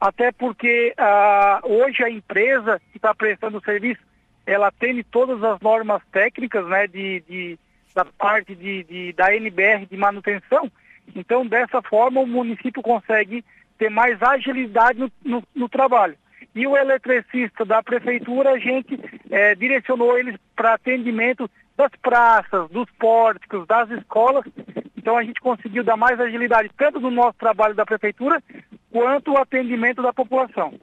Até 0.01 0.33
porque 0.33 0.95
ah, 0.97 1.61
hoje 1.63 2.03
a 2.03 2.11
empresa 2.11 2.81
que 2.91 2.99
está 2.99 3.15
prestando 3.15 3.59
o 3.59 3.65
serviço, 3.65 4.01
ela 4.47 4.69
atende 4.69 5.05
todas 5.05 5.43
as 5.45 5.61
normas 5.61 6.03
técnicas 6.11 6.67
né, 6.67 6.87
de, 6.87 7.21
de 7.29 7.59
da 7.95 8.05
parte 8.05 8.55
de, 8.55 8.85
de, 8.85 9.13
da 9.13 9.35
NBR 9.35 9.87
de 9.87 9.97
manutenção, 9.97 10.71
então, 11.15 11.47
dessa 11.47 11.83
forma, 11.83 12.21
o 12.21 12.27
município 12.27 12.83
consegue 12.83 13.45
ter 13.79 13.91
mais 13.91 14.23
agilidade 14.23 14.99
no, 14.99 15.11
no, 15.25 15.43
no 15.55 15.69
trabalho. 15.69 16.17
E 16.55 16.67
o 16.67 16.77
eletricista 16.77 17.65
da 17.65 17.83
prefeitura, 17.83 18.51
a 18.51 18.59
gente 18.59 18.99
é, 19.31 19.55
direcionou 19.55 20.19
eles 20.19 20.37
para 20.57 20.75
atendimento 20.75 21.49
das 21.77 21.91
praças, 22.03 22.69
dos 22.71 22.91
pórticos, 22.99 23.67
das 23.67 23.91
escolas. 23.91 24.45
Então 24.97 25.17
a 25.17 25.25
gente 25.25 25.41
conseguiu 25.41 25.83
dar 25.83 25.97
mais 25.97 26.21
agilidade 26.21 26.71
tanto 26.77 27.01
no 27.01 27.11
nosso 27.11 27.39
trabalho 27.39 27.75
da 27.75 27.87
prefeitura 27.87 28.43
quanto 28.91 29.33
o 29.33 29.39
atendimento 29.39 30.03
da 30.03 30.13
população. 30.13 30.75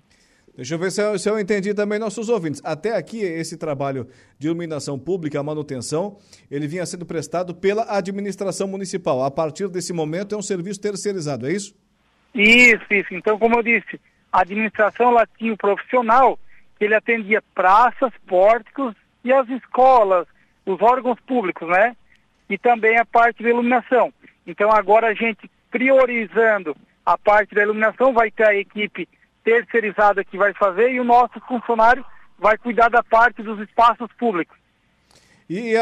Deixa 0.57 0.73
eu 0.73 0.79
ver 0.79 0.91
se 0.91 1.03
eu, 1.03 1.19
se 1.19 1.29
eu, 1.29 1.39
entendi 1.39 1.71
também 1.71 1.99
nossos 1.99 2.29
ouvintes. 2.29 2.59
Até 2.65 2.97
aqui, 2.97 3.19
esse 3.19 3.55
trabalho 3.55 4.07
de 4.39 4.47
iluminação 4.47 4.97
pública, 4.97 5.43
manutenção, 5.43 6.17
ele 6.49 6.67
vinha 6.67 6.83
sendo 6.83 7.05
prestado 7.05 7.53
pela 7.53 7.85
administração 7.95 8.67
municipal. 8.67 9.23
A 9.23 9.29
partir 9.29 9.69
desse 9.69 9.93
momento, 9.93 10.33
é 10.33 10.37
um 10.37 10.41
serviço 10.41 10.81
terceirizado, 10.81 11.47
é 11.47 11.51
isso? 11.51 11.75
Isso, 12.33 12.83
isso. 12.89 13.13
Então, 13.13 13.37
como 13.37 13.59
eu 13.59 13.61
disse, 13.61 14.01
a 14.33 14.41
administração 14.41 15.09
ela 15.11 15.27
tinha 15.37 15.53
um 15.53 15.57
profissional 15.57 16.39
que 16.79 16.85
ele 16.85 16.95
atendia 16.95 17.43
praças, 17.53 18.11
pórticos 18.25 18.95
e 19.23 19.31
as 19.31 19.47
escolas, 19.49 20.25
os 20.65 20.81
órgãos 20.81 21.19
públicos, 21.19 21.69
né? 21.69 21.95
E 22.49 22.57
também 22.57 22.97
a 22.97 23.05
parte 23.05 23.43
da 23.43 23.49
iluminação. 23.49 24.11
Então, 24.47 24.71
agora 24.71 25.09
a 25.09 25.13
gente 25.13 25.47
priorizando 25.69 26.75
a 27.05 27.15
parte 27.15 27.53
da 27.53 27.61
iluminação, 27.61 28.11
vai 28.11 28.31
ter 28.31 28.47
a 28.47 28.55
equipe 28.55 29.07
terceirizada 29.47 30.25
que 30.25 30.37
vai 30.37 30.53
fazer 30.53 30.91
e 30.91 30.99
o 30.99 31.05
nosso 31.05 31.39
funcionário 31.47 32.03
vai 32.37 32.57
cuidar 32.57 32.89
da 32.89 33.01
parte 33.01 33.41
dos 33.41 33.57
espaços 33.61 34.09
públicos. 34.19 34.57
E 35.49 35.75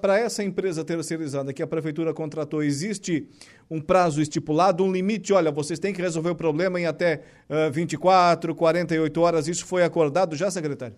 para 0.00 0.18
essa 0.18 0.42
empresa 0.42 0.84
terceirizada 0.84 1.52
que 1.52 1.62
a 1.62 1.66
prefeitura 1.66 2.12
contratou, 2.12 2.60
existe 2.60 3.24
um 3.70 3.80
prazo 3.80 4.20
estipulado, 4.20 4.84
um 4.84 4.90
limite? 4.90 5.32
Olha, 5.32 5.52
vocês 5.52 5.78
têm 5.78 5.94
que 5.94 6.02
resolver 6.02 6.30
o 6.30 6.34
problema 6.34 6.80
em 6.80 6.86
até 6.86 7.22
uh, 7.48 7.70
24, 7.70 8.52
48 8.56 9.20
horas. 9.20 9.46
Isso 9.46 9.64
foi 9.64 9.84
acordado 9.84 10.34
já, 10.34 10.50
secretário? 10.50 10.96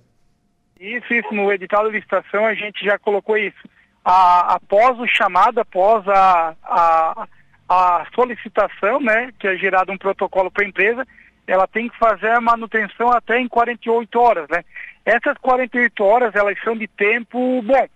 Isso, 0.81 1.13
isso. 1.13 1.35
No 1.35 1.53
edital 1.53 1.87
de 1.87 1.97
licitação 1.97 2.47
a 2.47 2.55
gente 2.55 2.83
já 2.83 2.99
colocou 2.99 3.37
isso. 3.37 3.69
A, 4.03 4.55
após 4.55 4.99
o 4.99 5.07
chamado, 5.07 5.61
após 5.61 6.09
a, 6.09 6.57
a, 6.63 7.29
a 7.69 8.07
solicitação, 8.15 8.99
né, 9.01 9.31
que 9.39 9.47
é 9.47 9.57
gerado 9.57 9.93
um 9.93 9.99
protocolo 9.99 10.51
para 10.51 10.65
a 10.65 10.69
empresa, 10.69 11.07
ela 11.47 11.67
tem 11.67 11.89
que 11.89 11.99
fazer 11.99 12.31
a 12.31 12.41
manutenção 12.41 13.11
até 13.11 13.39
em 13.39 13.49
48 13.49 14.19
horas, 14.19 14.49
né? 14.49 14.65
Essas 15.05 15.37
48 15.39 16.03
horas, 16.03 16.35
elas 16.35 16.59
são 16.63 16.77
de 16.77 16.89
tempo 16.89 17.61
bom, 17.63 17.87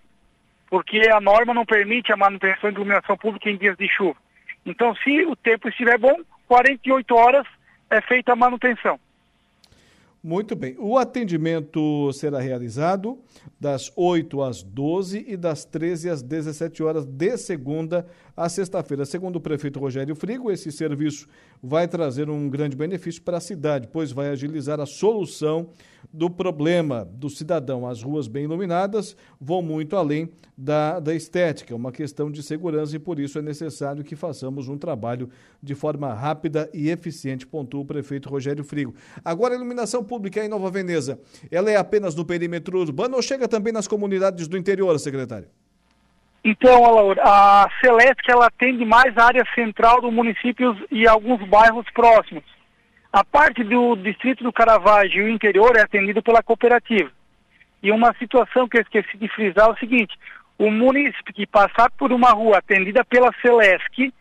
porque 0.69 1.09
a 1.11 1.21
norma 1.21 1.55
não 1.55 1.65
permite 1.65 2.13
a 2.13 2.17
manutenção 2.17 2.71
de 2.71 2.77
iluminação 2.77 3.17
pública 3.17 3.51
em 3.51 3.57
dias 3.57 3.77
de 3.77 3.89
chuva. 3.89 4.17
Então, 4.67 4.95
se 4.97 5.25
o 5.25 5.35
tempo 5.35 5.69
estiver 5.69 5.99
bom, 5.99 6.17
48 6.47 7.15
horas 7.15 7.47
é 7.91 8.01
feita 8.03 8.33
a 8.33 8.37
manutenção. 8.37 9.01
Muito 10.23 10.57
bem. 10.57 10.75
O 10.79 10.99
atendimento 10.99 12.13
será 12.13 12.41
realizado 12.41 13.19
das 13.59 13.91
8 13.97 14.43
às 14.43 14.63
12 14.63 15.25
e 15.29 15.37
das 15.37 15.65
13 15.65 16.11
às 16.11 16.23
17 16.23 16.83
horas 16.83 17.07
de 17.07 17.37
segunda 17.39 18.07
a 18.39 18.49
sexta-feira. 18.49 19.05
Segundo 19.05 19.37
o 19.37 19.41
prefeito 19.41 19.81
Rogério 19.81 20.15
Frigo, 20.15 20.51
esse 20.51 20.71
serviço 20.71 21.27
vai 21.61 21.89
trazer 21.89 22.31
um 22.31 22.49
grande 22.49 22.77
benefício 22.77 23.21
para 23.21 23.39
a 23.39 23.41
cidade, 23.41 23.89
pois 23.93 24.13
vai 24.13 24.29
agilizar 24.29 24.81
a 24.81 24.87
solução 24.87 25.71
do 26.13 26.31
problema 26.31 27.05
do 27.05 27.29
cidadão. 27.29 27.87
As 27.87 28.01
ruas 28.01 28.29
bem 28.29 28.45
iluminadas 28.45 29.17
vão 29.41 29.61
muito 29.61 29.97
além 29.97 30.31
da, 30.57 31.01
da 31.01 31.15
estética, 31.15 31.75
uma 31.75 31.91
questão 31.91 32.31
de 32.31 32.43
segurança 32.43 32.95
e 32.95 32.99
por 32.99 33.19
isso 33.19 33.39
é 33.39 33.43
necessário 33.43 34.05
que 34.05 34.15
façamos 34.15 34.69
um 34.69 34.79
trabalho 34.79 35.29
de 35.61 35.75
forma 35.75 36.15
rápida 36.15 36.71
e 36.73 36.91
eficiente, 36.91 37.47
pontua 37.47 37.81
o 37.81 37.85
prefeito 37.85 38.29
Rogério 38.29 38.63
Frigo. 38.63 38.95
Agora, 39.25 39.55
a 39.55 39.57
iluminação 39.57 40.05
pública 40.05 40.45
em 40.45 40.49
Nova 40.49 40.71
Veneza, 40.71 41.19
ela 41.51 41.71
é 41.71 41.77
apenas 41.77 42.15
no 42.15 42.25
perímetro 42.25 42.79
urbano 42.79 43.17
ou 43.17 43.23
chega 43.23 43.49
também 43.49 43.73
nas 43.73 43.89
comunidades 43.89 44.47
do 44.47 44.57
interior, 44.57 44.99
secretário? 45.01 45.49
Então, 46.45 47.13
a 47.21 47.69
Celeste 47.81 48.31
ela 48.31 48.47
atende 48.47 48.85
mais 48.85 49.17
a 49.17 49.27
área 49.27 49.45
central 49.55 50.01
do 50.01 50.11
município 50.11 50.77
e 50.91 51.07
alguns 51.07 51.47
bairros 51.49 51.87
próximos. 51.93 52.45
A 53.13 53.25
parte 53.25 53.65
do 53.65 53.97
distrito 53.97 54.45
do 54.45 54.53
Caravaggio 54.53 55.27
e 55.27 55.31
o 55.31 55.35
interior 55.35 55.77
é 55.77 55.83
atendido 55.83 56.23
pela 56.23 56.43
cooperativa. 56.43 57.11
E 57.83 57.91
uma 57.91 58.15
situação 58.19 58.69
que 58.69 58.77
eu 58.77 58.83
esqueci 58.83 59.17
de 59.17 59.29
frisar 59.29 59.69
é 59.69 59.73
o 59.73 59.79
seguinte: 59.79 60.17
o 60.59 60.71
município 60.71 61.35
que 61.35 61.47
passar 61.47 61.91
por 61.99 62.13
uma 62.13 62.31
rua 62.31 62.59
atendida 62.59 63.05
pela 63.05 63.33
Celesc 63.41 64.13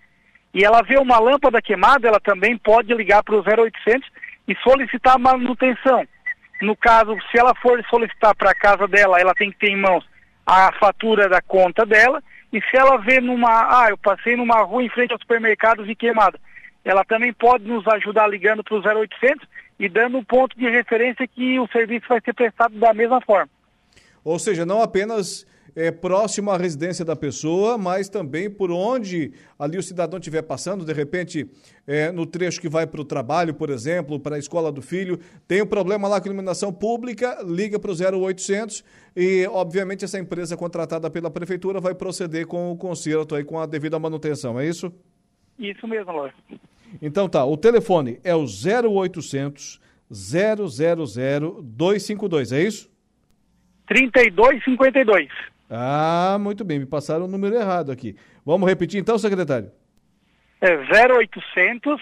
e 0.53 0.63
ela 0.63 0.81
vê 0.81 0.97
uma 0.97 1.19
lâmpada 1.19 1.61
queimada, 1.61 2.07
ela 2.07 2.19
também 2.19 2.57
pode 2.57 2.93
ligar 2.93 3.23
para 3.23 3.35
o 3.35 3.43
0800 3.43 4.09
e 4.47 4.55
solicitar 4.63 5.19
manutenção. 5.19 6.07
No 6.61 6.75
caso, 6.75 7.15
se 7.29 7.39
ela 7.39 7.53
for 7.61 7.83
solicitar 7.89 8.35
para 8.35 8.51
a 8.51 8.55
casa 8.55 8.87
dela, 8.87 9.19
ela 9.19 9.35
tem 9.35 9.51
que 9.51 9.59
ter 9.59 9.69
em 9.69 9.77
mãos 9.77 10.03
a 10.47 10.71
fatura 10.71 11.27
da 11.27 11.41
conta 11.41 11.85
dela. 11.85 12.23
E 12.53 12.61
se 12.61 12.77
ela 12.77 12.97
vê 12.97 13.19
numa, 13.19 13.49
ah, 13.49 13.89
eu 13.89 13.97
passei 13.97 14.37
numa 14.37 14.61
rua 14.61 14.81
em 14.81 14.89
frente 14.89 15.11
ao 15.11 15.19
supermercado 15.19 15.85
e 15.85 15.93
queimada, 15.93 16.39
ela 16.85 17.03
também 17.03 17.33
pode 17.33 17.65
nos 17.65 17.85
ajudar 17.85 18.27
ligando 18.27 18.63
para 18.63 18.75
o 18.75 19.01
0800 19.03 19.45
e 19.77 19.89
dando 19.89 20.17
um 20.17 20.23
ponto 20.23 20.57
de 20.57 20.69
referência 20.69 21.27
que 21.27 21.59
o 21.59 21.67
serviço 21.67 22.07
vai 22.07 22.21
ser 22.23 22.33
prestado 22.33 22.79
da 22.79 22.93
mesma 22.93 23.19
forma. 23.19 23.49
Ou 24.23 24.39
seja, 24.39 24.65
não 24.65 24.81
apenas 24.81 25.45
é, 25.77 25.91
próximo 25.91 26.49
à 26.49 26.57
residência 26.57 27.05
da 27.05 27.15
pessoa, 27.15 27.77
mas 27.77 28.09
também 28.09 28.49
por 28.49 28.71
onde 28.71 29.31
ali 29.59 29.77
o 29.77 29.83
cidadão 29.83 30.17
estiver 30.17 30.41
passando, 30.41 30.83
de 30.83 30.91
repente, 30.91 31.47
é, 31.85 32.11
no 32.11 32.25
trecho 32.25 32.59
que 32.59 32.67
vai 32.67 32.87
para 32.87 32.99
o 32.99 33.05
trabalho, 33.05 33.53
por 33.53 33.69
exemplo, 33.69 34.19
para 34.19 34.37
a 34.37 34.39
escola 34.39 34.71
do 34.71 34.81
filho, 34.81 35.19
tem 35.47 35.61
um 35.61 35.67
problema 35.67 36.07
lá 36.07 36.19
com 36.19 36.27
iluminação 36.27 36.73
pública, 36.73 37.37
liga 37.45 37.77
para 37.77 37.91
o 37.91 38.21
0800 38.25 38.83
e, 39.15 39.47
obviamente, 39.51 40.03
essa 40.03 40.17
empresa 40.17 40.57
contratada 40.57 41.11
pela 41.11 41.29
prefeitura 41.29 41.79
vai 41.79 41.93
proceder 41.93 42.47
com 42.47 42.71
o 42.71 42.75
conserto 42.75 43.35
aí, 43.35 43.43
com 43.43 43.59
a 43.59 43.67
devida 43.67 43.99
manutenção, 43.99 44.59
é 44.59 44.67
isso? 44.67 44.91
Isso 45.59 45.87
mesmo, 45.87 46.11
Lóis. 46.11 46.33
Então 46.99 47.29
tá, 47.29 47.45
o 47.45 47.55
telefone 47.55 48.19
é 48.23 48.33
o 48.33 48.45
0800 48.45 49.79
000 50.09 51.61
252, 51.61 52.51
é 52.51 52.63
isso? 52.63 52.89
3252. 53.87 55.29
Ah, 55.69 56.37
muito 56.39 56.63
bem, 56.63 56.79
me 56.79 56.85
passaram 56.85 57.25
o 57.25 57.27
número 57.27 57.55
errado 57.55 57.91
aqui. 57.91 58.15
Vamos 58.45 58.69
repetir 58.69 58.99
então, 58.99 59.17
secretário? 59.17 59.71
É 60.61 60.75
0800 60.75 62.01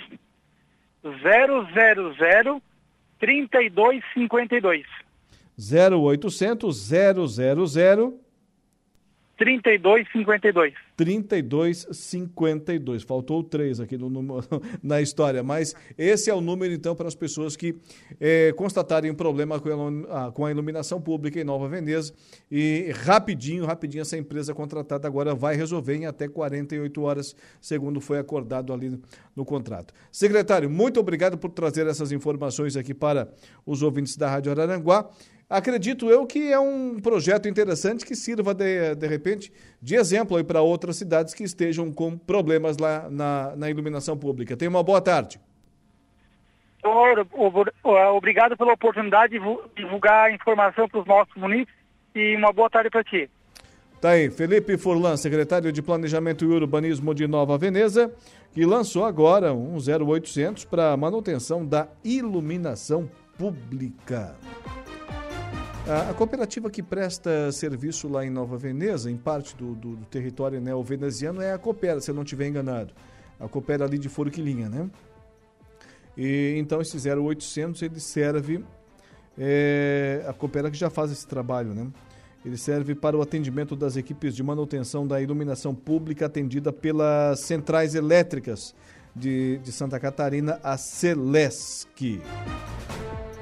000 1.04 2.62
3252. 3.20 4.86
0800 5.58 6.78
000 6.78 8.20
3252. 9.38 10.74
3252. 10.96 13.04
Faltou 13.04 13.44
três 13.44 13.80
aqui 13.80 13.98
no, 13.98 14.10
no, 14.10 14.40
na 14.82 15.02
história, 15.02 15.44
mas 15.44 15.76
esse 15.98 16.30
é 16.30 16.34
o 16.34 16.42
número, 16.42 16.74
então, 16.74 16.96
para 16.96 17.08
as 17.08 17.16
pessoas 17.16 17.56
que 17.56 17.76
é, 18.20 18.52
constatarem 18.54 19.12
um 19.12 19.16
problema 19.16 19.60
com 19.60 20.06
a, 20.10 20.32
com 20.32 20.46
a 20.46 20.52
iluminação 20.52 21.02
pública 21.02 21.40
em 21.40 21.44
Nova 21.44 21.68
Veneza. 21.68 22.14
E 22.50 22.92
rapidinho, 22.96 23.66
rapidinho, 23.66 24.02
essa 24.02 24.18
empresa 24.18 24.54
contratada 24.54 25.08
agora 25.08 25.36
vai 25.36 25.56
resolver 25.56 25.96
em 25.96 26.06
até 26.06 26.28
48 26.28 27.02
horas, 27.02 27.36
segundo 27.60 28.00
foi 28.00 28.20
acordado 28.20 28.72
ali 28.72 28.90
no, 28.90 29.02
no 29.36 29.46
contrato. 29.46 29.94
Secretário, 30.12 30.70
muito 30.70 31.00
obrigado 31.00 31.38
por 31.38 31.52
trazer 31.52 31.88
essas 31.88 32.12
informações 32.12 32.78
aqui 32.78 32.94
para 32.94 33.30
os 33.66 33.82
ouvintes 33.82 34.16
da 34.16 34.30
Rádio 34.30 34.52
Araranguá 34.52 35.10
acredito 35.50 36.10
eu 36.10 36.26
que 36.26 36.52
é 36.52 36.60
um 36.60 37.00
projeto 37.00 37.48
interessante 37.48 38.06
que 38.06 38.16
sirva, 38.16 38.54
de, 38.54 38.96
de 38.96 39.08
repente, 39.08 39.52
de 39.86 39.94
exemplo 39.94 40.44
para 40.44 40.64
outras 40.64 40.96
cidades 40.96 41.36
que 41.36 41.44
estejam 41.44 41.94
com 41.94 42.18
problemas 42.18 42.80
lá 42.80 43.08
na, 43.08 43.56
na 43.56 43.70
iluminação 43.70 44.18
pública. 44.18 44.58
Tenha 44.58 44.68
uma 44.68 44.82
boa 44.82 45.00
tarde. 45.00 45.40
Obrigado 48.16 48.58
pela 48.58 48.74
oportunidade 48.74 49.38
de 49.38 49.40
divulgar 49.76 50.26
a 50.26 50.32
informação 50.32 50.90
para 50.90 51.02
os 51.02 51.06
nossos 51.06 51.36
munícipes 51.36 51.76
e 52.16 52.36
uma 52.36 52.52
boa 52.52 52.68
tarde 52.68 52.90
para 52.90 53.04
ti. 53.04 53.30
Tá 54.02 54.10
aí, 54.10 54.32
Felipe 54.32 54.76
Furlan, 54.76 55.18
secretário 55.18 55.72
de 55.72 55.84
Planejamento 55.84 56.44
e 56.44 56.48
Urbanismo 56.48 57.14
de 57.14 57.28
Nova 57.28 57.56
Veneza, 57.56 58.12
que 58.54 58.66
lançou 58.66 59.06
agora 59.06 59.54
um 59.54 59.78
0800 59.78 60.66
para 60.66 60.98
manutenção 60.98 61.64
da 61.64 61.88
iluminação 62.04 63.08
pública. 63.38 64.36
A, 65.88 66.16
cooperativa 66.16 66.68
que 66.68 66.82
presta 66.82 67.52
serviço 67.52 68.08
lá 68.08 68.26
em 68.26 68.30
Nova 68.32 68.58
Veneza, 68.58 69.12
em 69.12 69.18
parte 69.18 69.56
do, 69.56 69.76
do, 69.76 69.96
do 69.96 70.06
território 70.06 70.60
neo-veneziano, 70.60 71.42
é 71.42 71.54
a 71.54 71.60
Coopera, 71.60 72.02
se 72.02 72.10
eu 72.10 72.16
não 72.16 72.24
estiver 72.24 72.48
enganado. 72.48 72.92
A 73.40 73.48
Coopera 73.48 73.86
ali 73.86 74.00
de 74.00 74.10
Forquilinha, 74.10 74.68
né? 74.68 74.90
E, 76.18 76.56
então, 76.58 76.82
esse 76.82 76.98
0800, 77.08 77.84
ele 77.84 78.00
serve... 78.00 78.66
É, 79.38 80.26
a 80.28 80.34
Coopera 80.34 80.72
que 80.72 80.78
já 80.78 80.90
faz 80.90 81.12
esse 81.12 81.28
trabalho, 81.28 81.76
né? 81.76 81.88
Ele 82.44 82.58
serve 82.58 82.96
para 82.96 83.16
o 83.16 83.22
atendimento 83.22 83.76
das 83.76 83.96
equipes 83.96 84.36
de 84.36 84.42
manutenção 84.42 85.06
da 85.06 85.22
iluminação 85.22 85.76
pública 85.76 86.26
atendida 86.26 86.74
pelas 86.74 87.42
centrais 87.42 87.94
elétricas 87.94 88.74
de, 89.16 89.60
de 89.60 89.72
Santa 89.72 90.00
Catarina, 90.00 90.60
a 90.64 90.78
Celesc. 90.78 92.22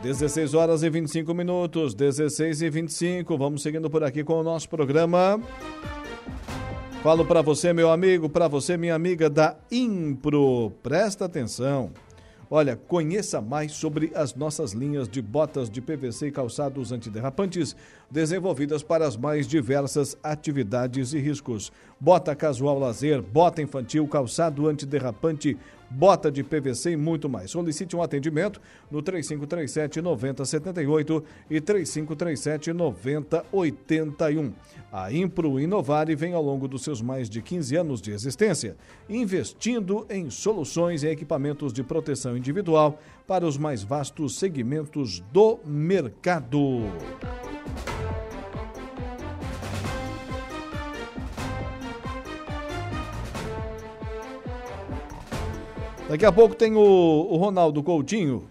16 0.03 0.53
horas 0.53 0.83
e 0.83 0.89
25 0.89 1.33
minutos, 1.33 1.93
16 1.93 2.61
e 2.61 2.69
25. 2.69 3.37
Vamos 3.37 3.63
seguindo 3.63 3.89
por 3.89 4.03
aqui 4.03 4.21
com 4.21 4.33
o 4.33 4.43
nosso 4.43 4.67
programa. 4.67 5.39
Falo 7.01 7.25
para 7.25 7.41
você, 7.41 7.71
meu 7.71 7.89
amigo, 7.89 8.27
para 8.27 8.49
você, 8.49 8.75
minha 8.75 8.95
amiga 8.95 9.29
da 9.29 9.55
Impro. 9.71 10.73
Presta 10.83 11.23
atenção. 11.23 11.89
Olha, 12.51 12.75
conheça 12.75 13.39
mais 13.39 13.71
sobre 13.71 14.11
as 14.13 14.35
nossas 14.35 14.73
linhas 14.73 15.07
de 15.07 15.21
botas 15.21 15.69
de 15.69 15.79
PVC 15.79 16.27
e 16.27 16.31
calçados 16.31 16.91
antiderrapantes 16.91 17.73
desenvolvidas 18.13 18.83
para 18.83 19.07
as 19.07 19.17
mais 19.17 19.47
diversas 19.47 20.15
atividades 20.21 21.13
e 21.13 21.19
riscos. 21.19 21.71
Bota 21.99 22.35
casual 22.35 22.77
lazer, 22.77 23.23
bota 23.23 23.59
infantil, 23.59 24.07
calçado 24.07 24.67
antiderrapante, 24.67 25.57
bota 25.89 26.31
de 26.31 26.43
PVC 26.43 26.91
e 26.91 26.97
muito 26.97 27.27
mais. 27.27 27.49
Solicite 27.49 27.95
um 27.95 28.03
atendimento 28.03 28.61
no 28.91 29.01
3537 29.01 29.99
9078 29.99 31.23
e 31.49 31.59
3537 31.59 32.71
9081. 32.71 34.53
A 34.91 35.11
Impro 35.11 35.59
Inovare 35.59 36.15
vem 36.15 36.33
ao 36.33 36.43
longo 36.43 36.67
dos 36.67 36.83
seus 36.83 37.01
mais 37.01 37.27
de 37.27 37.41
15 37.41 37.75
anos 37.75 37.99
de 37.99 38.11
existência, 38.11 38.75
investindo 39.09 40.05
em 40.07 40.29
soluções 40.29 41.01
e 41.01 41.07
equipamentos 41.07 41.73
de 41.73 41.81
proteção 41.81 42.37
individual 42.37 42.99
para 43.27 43.45
os 43.45 43.57
mais 43.57 43.83
vastos 43.83 44.37
segmentos 44.37 45.19
do 45.31 45.59
mercado. 45.65 46.83
Daqui 56.07 56.25
a 56.25 56.31
pouco 56.31 56.53
tem 56.53 56.75
o, 56.75 56.79
o 56.79 57.37
Ronaldo 57.37 57.81
Coutinho 57.81 58.47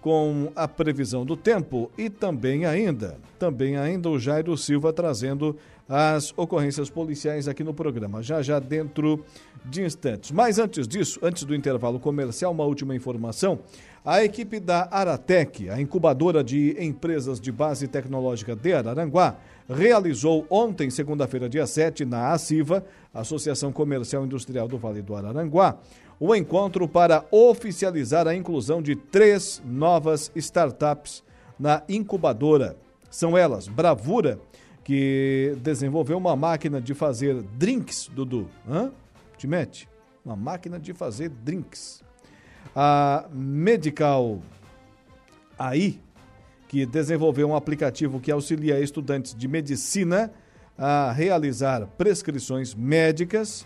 com 0.00 0.50
a 0.54 0.68
previsão 0.68 1.24
do 1.24 1.36
tempo 1.36 1.90
e 1.98 2.08
também 2.08 2.64
ainda, 2.64 3.18
também 3.44 3.76
ainda 3.76 4.08
o 4.08 4.18
Jairo 4.18 4.56
Silva 4.56 4.90
trazendo 4.90 5.54
as 5.86 6.32
ocorrências 6.34 6.88
policiais 6.88 7.46
aqui 7.46 7.62
no 7.62 7.74
programa, 7.74 8.22
já 8.22 8.40
já 8.40 8.58
dentro 8.58 9.22
de 9.66 9.82
instantes. 9.82 10.30
Mas 10.30 10.58
antes 10.58 10.88
disso, 10.88 11.20
antes 11.22 11.44
do 11.44 11.54
intervalo 11.54 12.00
comercial, 12.00 12.52
uma 12.52 12.64
última 12.64 12.96
informação. 12.96 13.58
A 14.02 14.24
equipe 14.24 14.58
da 14.58 14.88
Aratec, 14.90 15.68
a 15.68 15.78
incubadora 15.78 16.42
de 16.42 16.74
empresas 16.82 17.38
de 17.38 17.52
base 17.52 17.86
tecnológica 17.86 18.56
de 18.56 18.72
Araranguá, 18.72 19.36
realizou 19.68 20.46
ontem, 20.48 20.88
segunda-feira, 20.88 21.46
dia 21.46 21.66
7, 21.66 22.06
na 22.06 22.32
ACIVA, 22.32 22.82
Associação 23.12 23.70
Comercial 23.72 24.24
Industrial 24.24 24.66
do 24.66 24.78
Vale 24.78 25.02
do 25.02 25.14
Araranguá, 25.14 25.76
o 26.18 26.34
encontro 26.34 26.88
para 26.88 27.26
oficializar 27.30 28.26
a 28.26 28.34
inclusão 28.34 28.80
de 28.80 28.96
três 28.96 29.62
novas 29.66 30.32
startups 30.34 31.22
na 31.58 31.82
incubadora. 31.90 32.82
São 33.14 33.38
elas 33.38 33.68
Bravura, 33.68 34.40
que 34.82 35.56
desenvolveu 35.62 36.18
uma 36.18 36.34
máquina 36.34 36.80
de 36.80 36.94
fazer 36.94 37.44
drinks, 37.56 38.10
Dudu. 38.12 38.48
Hã? 38.68 38.90
Timete? 39.38 39.88
Uma 40.24 40.34
máquina 40.34 40.80
de 40.80 40.92
fazer 40.92 41.28
drinks. 41.28 42.02
A 42.74 43.26
Medical 43.32 44.40
AI, 45.56 46.00
que 46.66 46.84
desenvolveu 46.84 47.48
um 47.48 47.54
aplicativo 47.54 48.18
que 48.18 48.32
auxilia 48.32 48.80
estudantes 48.80 49.32
de 49.32 49.46
medicina 49.46 50.32
a 50.76 51.12
realizar 51.12 51.86
prescrições 51.96 52.74
médicas, 52.74 53.64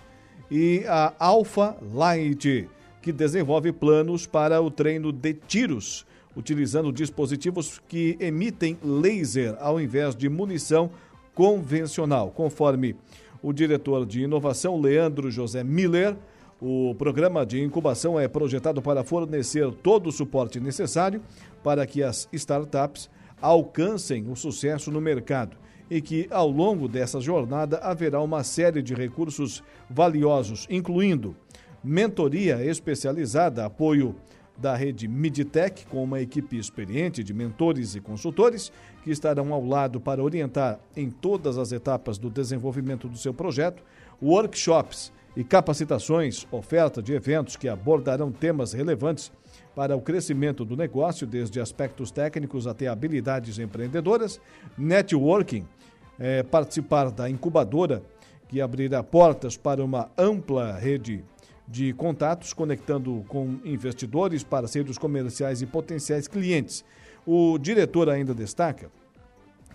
e 0.50 0.84
a 0.86 1.14
Alpha 1.18 1.74
Light, 1.90 2.68
que 3.00 3.12
desenvolve 3.12 3.72
planos 3.72 4.26
para 4.26 4.60
o 4.60 4.70
treino 4.70 5.10
de 5.10 5.32
tiros, 5.32 6.04
utilizando 6.38 6.92
dispositivos 6.92 7.82
que 7.88 8.16
emitem 8.20 8.78
laser 8.80 9.56
ao 9.58 9.80
invés 9.80 10.14
de 10.14 10.28
munição 10.28 10.88
convencional. 11.34 12.30
Conforme 12.30 12.94
o 13.42 13.52
diretor 13.52 14.06
de 14.06 14.22
inovação, 14.22 14.80
Leandro 14.80 15.32
José 15.32 15.64
Miller, 15.64 16.16
o 16.62 16.94
programa 16.94 17.44
de 17.44 17.60
incubação 17.60 18.18
é 18.18 18.28
projetado 18.28 18.80
para 18.80 19.02
fornecer 19.02 19.68
todo 19.82 20.10
o 20.10 20.12
suporte 20.12 20.60
necessário 20.60 21.20
para 21.64 21.84
que 21.84 22.04
as 22.04 22.28
startups 22.32 23.10
alcancem 23.42 24.30
o 24.30 24.36
sucesso 24.36 24.92
no 24.92 25.00
mercado 25.00 25.56
e 25.90 26.00
que, 26.00 26.28
ao 26.30 26.48
longo 26.48 26.86
dessa 26.86 27.20
jornada, 27.20 27.78
haverá 27.78 28.20
uma 28.20 28.44
série 28.44 28.82
de 28.82 28.94
recursos 28.94 29.62
valiosos, 29.90 30.68
incluindo 30.70 31.34
mentoria 31.82 32.64
especializada, 32.64 33.64
apoio 33.64 34.14
da 34.58 34.74
rede 34.74 35.06
Midtech, 35.06 35.86
com 35.86 36.02
uma 36.02 36.20
equipe 36.20 36.58
experiente 36.58 37.22
de 37.22 37.32
mentores 37.32 37.94
e 37.94 38.00
consultores 38.00 38.72
que 39.04 39.10
estarão 39.10 39.52
ao 39.52 39.64
lado 39.64 40.00
para 40.00 40.22
orientar 40.22 40.80
em 40.96 41.10
todas 41.10 41.56
as 41.56 41.70
etapas 41.70 42.18
do 42.18 42.28
desenvolvimento 42.28 43.08
do 43.08 43.16
seu 43.16 43.32
projeto, 43.32 43.82
workshops 44.20 45.12
e 45.36 45.44
capacitações, 45.44 46.46
oferta 46.50 47.00
de 47.00 47.12
eventos 47.12 47.54
que 47.54 47.68
abordarão 47.68 48.32
temas 48.32 48.72
relevantes 48.72 49.30
para 49.74 49.96
o 49.96 50.00
crescimento 50.00 50.64
do 50.64 50.76
negócio, 50.76 51.24
desde 51.24 51.60
aspectos 51.60 52.10
técnicos 52.10 52.66
até 52.66 52.88
habilidades 52.88 53.60
empreendedoras, 53.60 54.40
networking, 54.76 55.64
é, 56.18 56.42
participar 56.42 57.12
da 57.12 57.30
incubadora, 57.30 58.02
que 58.48 58.60
abrirá 58.60 59.04
portas 59.04 59.56
para 59.56 59.84
uma 59.84 60.10
ampla 60.18 60.72
rede 60.72 61.22
de 61.68 61.92
contatos, 61.92 62.52
conectando 62.52 63.24
com 63.28 63.58
investidores, 63.64 64.42
parceiros 64.42 64.96
comerciais 64.96 65.60
e 65.60 65.66
potenciais 65.66 66.26
clientes. 66.26 66.84
O 67.26 67.58
diretor 67.58 68.08
ainda 68.08 68.34
destaca 68.34 68.90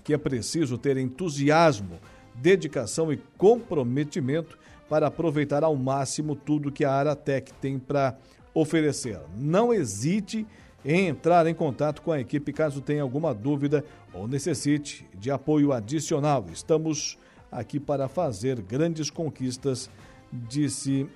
que 0.03 0.13
é 0.13 0.17
preciso 0.17 0.77
ter 0.77 0.97
entusiasmo, 0.97 1.99
dedicação 2.35 3.13
e 3.13 3.17
comprometimento 3.37 4.57
para 4.89 5.07
aproveitar 5.07 5.63
ao 5.63 5.75
máximo 5.75 6.35
tudo 6.35 6.71
que 6.71 6.83
a 6.83 6.91
Aratec 6.91 7.53
tem 7.53 7.79
para 7.79 8.17
oferecer. 8.53 9.19
Não 9.37 9.73
hesite 9.73 10.45
em 10.83 11.07
entrar 11.07 11.47
em 11.47 11.53
contato 11.53 12.01
com 12.01 12.11
a 12.11 12.19
equipe 12.19 12.51
caso 12.51 12.81
tenha 12.81 13.01
alguma 13.01 13.33
dúvida 13.33 13.85
ou 14.13 14.27
necessite 14.27 15.07
de 15.17 15.31
apoio 15.31 15.71
adicional. 15.71 16.45
Estamos 16.51 17.17
aqui 17.51 17.79
para 17.79 18.07
fazer 18.07 18.61
grandes 18.61 19.09
conquistas, 19.09 19.89
disse 20.31 21.07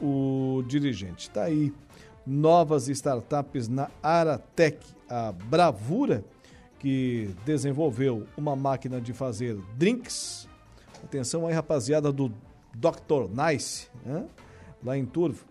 o 0.00 0.62
dirigente. 0.66 1.28
Está 1.28 1.44
aí, 1.44 1.72
novas 2.26 2.88
startups 2.88 3.68
na 3.68 3.90
Aratec, 4.02 4.78
a 5.08 5.32
Bravura, 5.32 6.24
que 6.78 7.30
desenvolveu 7.44 8.26
uma 8.36 8.54
máquina 8.54 9.00
de 9.00 9.12
fazer 9.12 9.56
drinks. 9.76 10.48
Atenção 11.02 11.46
aí, 11.46 11.54
rapaziada 11.54 12.12
do 12.12 12.32
Dr. 12.74 13.28
Nice, 13.30 13.88
né? 14.04 14.26
lá 14.82 14.96
em 14.96 15.04
Turvo. 15.04 15.44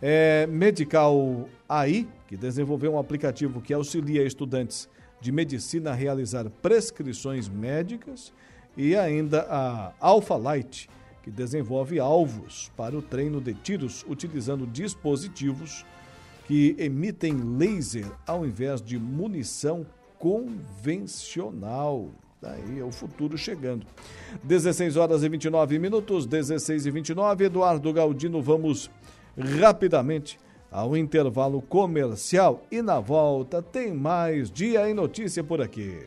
É, 0.00 0.46
Medical 0.46 1.48
AI, 1.68 2.06
que 2.26 2.36
desenvolveu 2.36 2.94
um 2.94 2.98
aplicativo 2.98 3.60
que 3.60 3.72
auxilia 3.72 4.24
estudantes 4.24 4.88
de 5.20 5.32
medicina 5.32 5.90
a 5.90 5.94
realizar 5.94 6.48
prescrições 6.62 7.48
médicas. 7.48 8.32
E 8.76 8.94
ainda 8.94 9.46
a 9.48 9.92
Alpha 9.98 10.36
Light, 10.36 10.88
que 11.26 11.30
desenvolve 11.32 11.98
alvos 11.98 12.70
para 12.76 12.96
o 12.96 13.02
treino 13.02 13.40
de 13.40 13.52
tiros 13.52 14.06
utilizando 14.08 14.64
dispositivos 14.64 15.84
que 16.46 16.76
emitem 16.78 17.34
laser 17.58 18.06
ao 18.24 18.46
invés 18.46 18.80
de 18.80 18.96
munição 18.96 19.84
convencional. 20.20 22.10
Daí 22.40 22.78
é 22.78 22.84
o 22.84 22.92
futuro 22.92 23.36
chegando. 23.36 23.84
16 24.44 24.96
horas 24.96 25.24
e 25.24 25.28
29 25.28 25.80
minutos, 25.80 26.26
16 26.26 26.86
e 26.86 26.90
29. 26.92 27.46
Eduardo 27.46 27.92
Galdino, 27.92 28.40
vamos 28.40 28.88
rapidamente 29.36 30.38
ao 30.70 30.96
intervalo 30.96 31.60
comercial 31.60 32.62
e 32.70 32.80
na 32.80 33.00
volta 33.00 33.60
tem 33.60 33.92
mais 33.92 34.48
Dia 34.48 34.88
em 34.88 34.94
Notícia 34.94 35.42
por 35.42 35.60
aqui. 35.60 36.06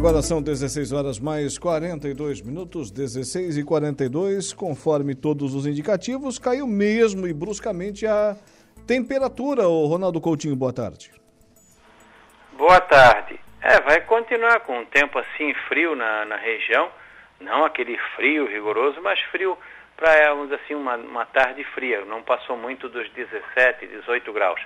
Agora 0.00 0.22
são 0.22 0.40
16 0.40 0.92
horas 0.92 1.20
mais 1.20 1.58
42 1.58 2.40
minutos, 2.40 2.90
16 2.90 3.58
e 3.58 3.62
42, 3.62 4.54
conforme 4.54 5.14
todos 5.14 5.54
os 5.54 5.66
indicativos, 5.66 6.38
caiu 6.38 6.66
mesmo 6.66 7.26
e 7.26 7.34
bruscamente 7.34 8.06
a 8.06 8.34
temperatura. 8.86 9.68
O 9.68 9.84
Ronaldo 9.84 10.18
Coutinho, 10.18 10.56
boa 10.56 10.72
tarde. 10.72 11.10
Boa 12.54 12.80
tarde. 12.80 13.38
É, 13.60 13.78
vai 13.82 14.00
continuar 14.00 14.60
com 14.60 14.78
um 14.78 14.86
tempo 14.86 15.18
assim 15.18 15.52
frio 15.68 15.94
na, 15.94 16.24
na 16.24 16.36
região, 16.36 16.88
não 17.38 17.66
aquele 17.66 17.98
frio 18.16 18.46
rigoroso, 18.46 19.02
mas 19.02 19.20
frio 19.30 19.54
para, 19.98 20.32
vamos 20.32 20.50
assim, 20.50 20.74
uma, 20.74 20.96
uma 20.96 21.26
tarde 21.26 21.62
fria, 21.74 22.06
não 22.06 22.22
passou 22.22 22.56
muito 22.56 22.88
dos 22.88 23.06
17, 23.10 23.86
18 23.86 24.32
graus. 24.32 24.62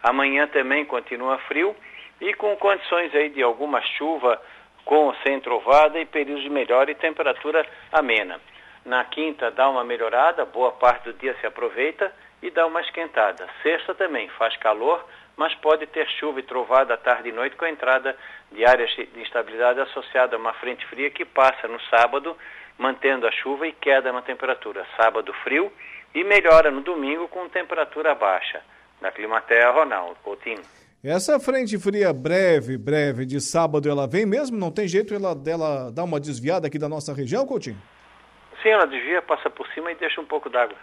Amanhã 0.00 0.46
também 0.46 0.84
continua 0.84 1.38
frio 1.38 1.74
e 2.20 2.32
com 2.34 2.56
condições 2.56 3.12
aí 3.16 3.30
de 3.30 3.42
alguma 3.42 3.82
chuva 3.82 4.40
com 4.86 5.12
sem 5.24 5.40
trovada 5.40 5.98
e 5.98 6.06
períodos 6.06 6.44
de 6.44 6.48
melhora 6.48 6.90
e 6.90 6.94
temperatura 6.94 7.66
amena. 7.92 8.40
Na 8.84 9.04
quinta 9.04 9.50
dá 9.50 9.68
uma 9.68 9.84
melhorada, 9.84 10.44
boa 10.44 10.70
parte 10.70 11.10
do 11.10 11.12
dia 11.14 11.36
se 11.40 11.46
aproveita 11.46 12.10
e 12.40 12.50
dá 12.50 12.64
uma 12.64 12.80
esquentada. 12.80 13.48
Sexta 13.64 13.96
também 13.96 14.28
faz 14.38 14.56
calor, 14.58 15.04
mas 15.36 15.52
pode 15.56 15.86
ter 15.88 16.08
chuva 16.10 16.38
e 16.38 16.44
trovada 16.44 16.94
à 16.94 16.96
tarde 16.96 17.30
e 17.30 17.32
noite 17.32 17.56
com 17.56 17.64
a 17.64 17.70
entrada 17.70 18.16
de 18.52 18.64
áreas 18.64 18.88
de 18.94 19.20
instabilidade 19.20 19.80
associada 19.80 20.36
a 20.36 20.38
uma 20.38 20.54
frente 20.54 20.86
fria 20.86 21.10
que 21.10 21.24
passa 21.24 21.66
no 21.66 21.80
sábado, 21.90 22.36
mantendo 22.78 23.26
a 23.26 23.32
chuva 23.32 23.66
e 23.66 23.72
queda 23.72 24.12
na 24.12 24.22
temperatura. 24.22 24.86
Sábado 24.96 25.34
frio 25.42 25.70
e 26.14 26.22
melhora 26.22 26.70
no 26.70 26.80
domingo 26.80 27.26
com 27.26 27.48
temperatura 27.48 28.14
baixa. 28.14 28.62
Na 29.00 29.10
Climatea, 29.10 29.68
Ronaldo 29.70 30.16
Coutinho. 30.22 30.85
Essa 31.06 31.38
frente 31.38 31.78
fria 31.78 32.12
breve, 32.12 32.76
breve, 32.76 33.24
de 33.24 33.40
sábado, 33.40 33.88
ela 33.88 34.08
vem 34.08 34.26
mesmo? 34.26 34.56
Não 34.58 34.72
tem 34.72 34.88
jeito 34.88 35.14
ela, 35.14 35.36
dela 35.36 35.88
dar 35.92 36.02
uma 36.02 36.18
desviada 36.18 36.66
aqui 36.66 36.80
da 36.80 36.88
nossa 36.88 37.14
região, 37.14 37.46
Coutinho? 37.46 37.80
Sim, 38.60 38.70
ela 38.70 38.86
desvia, 38.86 39.22
passa 39.22 39.48
por 39.48 39.68
cima 39.68 39.92
e 39.92 39.94
deixa 39.94 40.20
um 40.20 40.24
pouco 40.24 40.50
d'água. 40.50 40.76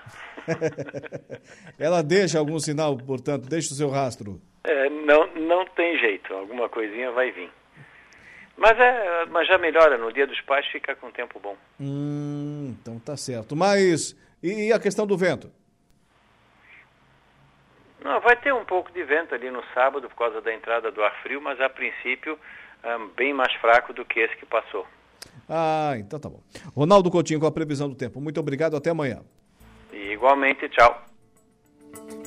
ela 1.77 2.01
deixa 2.01 2.39
algum 2.39 2.57
sinal, 2.57 2.95
portanto, 2.95 3.49
deixa 3.49 3.73
o 3.73 3.75
seu 3.75 3.89
rastro. 3.89 4.39
É, 4.63 4.89
não, 4.89 5.27
não 5.35 5.65
tem 5.65 5.99
jeito, 5.99 6.33
alguma 6.33 6.69
coisinha 6.69 7.11
vai 7.11 7.29
vir. 7.31 7.51
Mas, 8.55 8.79
é, 8.79 9.25
mas 9.25 9.45
já 9.45 9.57
melhora, 9.57 9.97
no 9.97 10.13
dia 10.13 10.25
dos 10.25 10.39
pais 10.39 10.65
fica 10.67 10.95
com 10.95 11.11
tempo 11.11 11.37
bom. 11.37 11.57
Hum, 11.77 12.73
então 12.79 12.97
tá 12.97 13.17
certo. 13.17 13.57
Mas 13.57 14.15
e 14.41 14.71
a 14.71 14.79
questão 14.79 15.05
do 15.05 15.17
vento? 15.17 15.51
Não, 18.03 18.19
vai 18.19 18.35
ter 18.35 18.53
um 18.53 18.65
pouco 18.65 18.91
de 18.91 19.03
vento 19.03 19.33
ali 19.33 19.49
no 19.49 19.63
sábado 19.73 20.09
por 20.09 20.17
causa 20.17 20.41
da 20.41 20.53
entrada 20.53 20.91
do 20.91 21.01
ar 21.01 21.13
frio, 21.23 21.41
mas 21.41 21.59
a 21.61 21.69
princípio 21.69 22.37
um, 22.83 23.07
bem 23.15 23.33
mais 23.33 23.53
fraco 23.55 23.93
do 23.93 24.03
que 24.03 24.19
esse 24.19 24.35
que 24.35 24.45
passou. 24.45 24.85
Ah, 25.49 25.93
então 25.97 26.19
tá 26.19 26.29
bom. 26.29 26.41
Ronaldo 26.75 27.09
Coutinho 27.09 27.39
com 27.39 27.45
a 27.45 27.51
previsão 27.51 27.89
do 27.89 27.95
tempo. 27.95 28.19
Muito 28.19 28.39
obrigado, 28.39 28.75
até 28.75 28.89
amanhã. 28.89 29.21
E 29.91 30.11
igualmente, 30.11 30.67
tchau. 30.69 31.05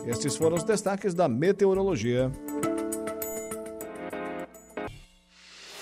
Estes 0.06 0.36
foram 0.36 0.56
os 0.56 0.64
destaques 0.64 1.12
da 1.12 1.28
meteorologia. 1.28 2.30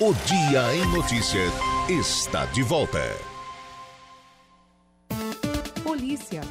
O 0.01 0.13
Dia 0.13 0.75
em 0.75 0.97
Notícias 0.97 1.53
está 1.89 2.47
de 2.47 2.63
volta. 2.63 3.34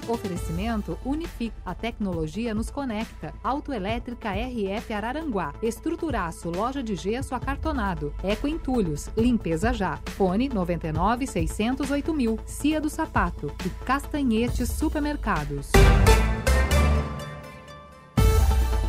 Oferecimento 0.08 0.98
Unific. 1.06 1.54
A 1.66 1.74
tecnologia 1.74 2.54
nos 2.54 2.70
conecta. 2.70 3.34
Autoelétrica 3.44 4.32
RF 4.32 4.94
Araranguá. 4.94 5.54
Estruturaço. 5.62 6.50
Loja 6.50 6.84
de 6.84 6.96
gesso 6.96 7.36
acartonado. 7.36 8.14
Eco 8.24 8.48
Entulhos. 8.48 9.10
Limpeza 9.18 9.74
já. 9.74 10.00
Fone 10.18 10.50
99 10.50 11.28
608 11.28 12.14
mil. 12.14 12.40
Cia 12.46 12.80
do 12.80 12.90
Sapato. 12.90 13.52
E 13.66 13.70
Castanhetes 13.86 14.70
Supermercados. 14.70 15.72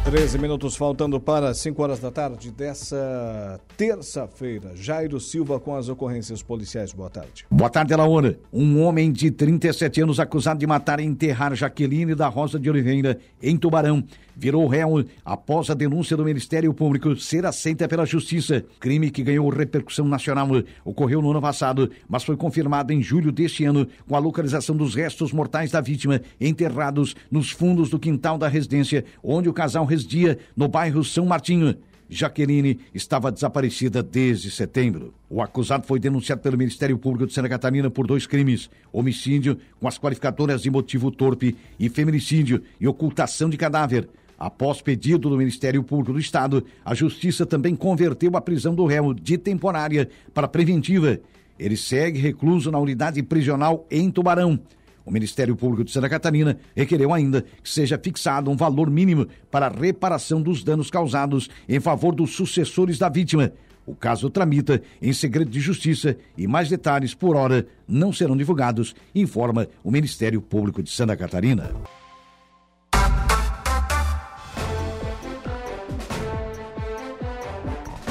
13 0.05 0.39
minutos 0.39 0.77
faltando 0.77 1.19
para 1.19 1.55
5 1.55 1.83
horas 1.83 1.99
da 1.99 2.11
tarde 2.11 2.51
dessa 2.51 3.59
terça-feira. 3.75 4.73
Jairo 4.77 5.19
Silva 5.19 5.59
com 5.59 5.75
as 5.75 5.89
ocorrências 5.89 6.43
policiais. 6.43 6.93
Boa 6.93 7.09
tarde. 7.09 7.47
Boa 7.51 7.71
tarde, 7.71 7.97
Laura. 7.97 8.39
Um 8.53 8.83
homem 8.83 9.11
de 9.11 9.31
37 9.31 10.03
anos 10.03 10.21
acusado 10.21 10.61
de 10.61 10.67
matar 10.67 11.01
e 11.01 11.05
enterrar 11.05 11.55
Jaqueline 11.55 12.15
da 12.15 12.29
Rosa 12.29 12.61
de 12.61 12.69
Oliveira 12.69 13.19
em 13.43 13.57
Tubarão 13.57 14.05
virou 14.37 14.67
réu 14.67 15.05
após 15.25 15.71
a 15.71 15.75
denúncia 15.75 16.17
do 16.17 16.25
Ministério 16.25 16.73
Público 16.75 17.17
ser 17.17 17.47
aceita 17.47 17.89
pela 17.89 18.05
Justiça. 18.05 18.65
Crime 18.81 19.11
que 19.11 19.23
ganhou 19.23 19.49
repercussão 19.49 20.07
nacional 20.07 20.49
ocorreu 20.85 21.23
no 21.23 21.31
ano 21.31 21.41
passado, 21.41 21.91
mas 22.09 22.25
foi 22.25 22.37
confirmado 22.37 22.93
em 22.93 23.03
julho 23.03 23.33
deste 23.33 23.65
ano 23.65 23.87
com 24.09 24.17
a 24.17 24.19
localização 24.19 24.77
dos 24.77 24.95
restos 24.95 25.33
mortais 25.33 25.71
da 25.71 25.81
vítima 25.81 26.21
enterrados 26.41 27.15
nos 27.31 27.51
fundos 27.51 27.89
do 27.89 27.99
quintal 27.99 28.37
da 28.37 28.49
residência 28.49 29.05
onde 29.23 29.49
o 29.49 29.53
casal 29.53 29.85
residia 29.95 30.39
no 30.57 30.69
bairro 30.69 31.05
São 31.05 31.25
Martinho. 31.25 31.77
Jaqueline 32.09 32.79
estava 32.93 33.33
desaparecida 33.33 34.03
desde 34.03 34.51
setembro. 34.51 35.15
O 35.31 35.41
acusado 35.41 35.87
foi 35.87 35.99
denunciado 35.99 36.43
pelo 36.43 36.59
Ministério 36.59 36.99
Público 36.99 37.27
de 37.27 37.33
Santa 37.33 37.49
Catarina 37.49 37.89
por 37.89 38.07
dois 38.07 38.27
crimes: 38.27 38.69
homicídio 38.93 39.59
com 39.81 39.89
as 39.89 39.99
qualificadoras 39.99 40.63
de 40.63 40.71
motivo 40.71 41.11
torpe 41.11 41.57
e 41.79 41.89
feminicídio 41.89 42.63
e 42.79 42.87
ocultação 42.87 43.49
de 43.49 43.57
cadáver. 43.57 44.09
Após 44.39 44.83
pedido 44.83 45.31
do 45.31 45.37
Ministério 45.39 45.83
Público 45.83 46.13
do 46.13 46.19
Estado, 46.19 46.65
a 46.85 46.95
Justiça 46.95 47.47
também 47.47 47.75
converteu 47.75 48.37
a 48.37 48.41
prisão 48.41 48.75
do 48.75 48.85
réu 48.85 49.15
de 49.15 49.39
temporária 49.39 50.09
para 50.35 50.49
preventiva. 50.49 51.21
Ele 51.59 51.77
segue 51.77 52.19
recluso 52.19 52.71
na 52.71 52.79
unidade 52.79 53.23
prisional 53.23 53.87
em 53.91 54.11
Tubarão. 54.11 54.59
O 55.05 55.11
Ministério 55.11 55.55
Público 55.55 55.85
de 55.85 55.91
Santa 55.91 56.09
Catarina 56.09 56.59
requereu 56.75 57.13
ainda 57.13 57.43
que 57.43 57.69
seja 57.69 57.99
fixado 57.99 58.51
um 58.51 58.57
valor 58.57 58.91
mínimo 58.91 59.27
para 59.51 59.67
a 59.67 59.71
reparação 59.71 60.41
dos 60.41 60.65
danos 60.65 60.91
causados 60.91 61.51
em 61.69 61.79
favor 61.79 62.15
dos 62.15 62.35
sucessores 62.35 62.99
da 62.99 63.09
vítima. 63.09 63.53
O 63.87 63.95
caso 63.95 64.31
tramita 64.31 64.81
em 65.03 65.13
segredo 65.13 65.51
de 65.51 65.61
justiça 65.61 66.17
e 66.39 66.47
mais 66.47 66.71
detalhes 66.71 67.15
por 67.15 67.37
hora 67.37 67.67
não 67.87 68.13
serão 68.13 68.37
divulgados, 68.37 68.95
informa 69.15 69.69
o 69.83 69.91
Ministério 69.91 70.41
Público 70.41 70.83
de 70.83 70.91
Santa 70.91 71.15
Catarina. 71.17 71.71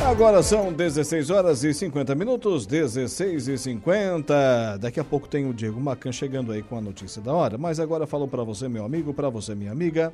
Agora 0.05 0.43
são 0.43 0.71
16 0.71 1.29
horas 1.29 1.63
e 1.63 1.73
50 1.73 2.13
minutos, 2.13 2.65
16 2.67 3.47
e 3.47 3.57
50. 3.57 4.77
Daqui 4.77 4.99
a 4.99 5.03
pouco 5.03 5.27
tem 5.27 5.49
o 5.49 5.53
Diego 5.53 5.79
Macan 5.79 6.11
chegando 6.11 6.51
aí 6.51 6.61
com 6.61 6.77
a 6.77 6.81
notícia 6.81 7.21
da 7.21 7.33
hora. 7.33 7.57
Mas 7.57 7.79
agora 7.79 8.05
falo 8.05 8.27
para 8.27 8.43
você, 8.43 8.67
meu 8.67 8.85
amigo, 8.85 9.13
para 9.13 9.29
você, 9.29 9.55
minha 9.55 9.71
amiga. 9.71 10.13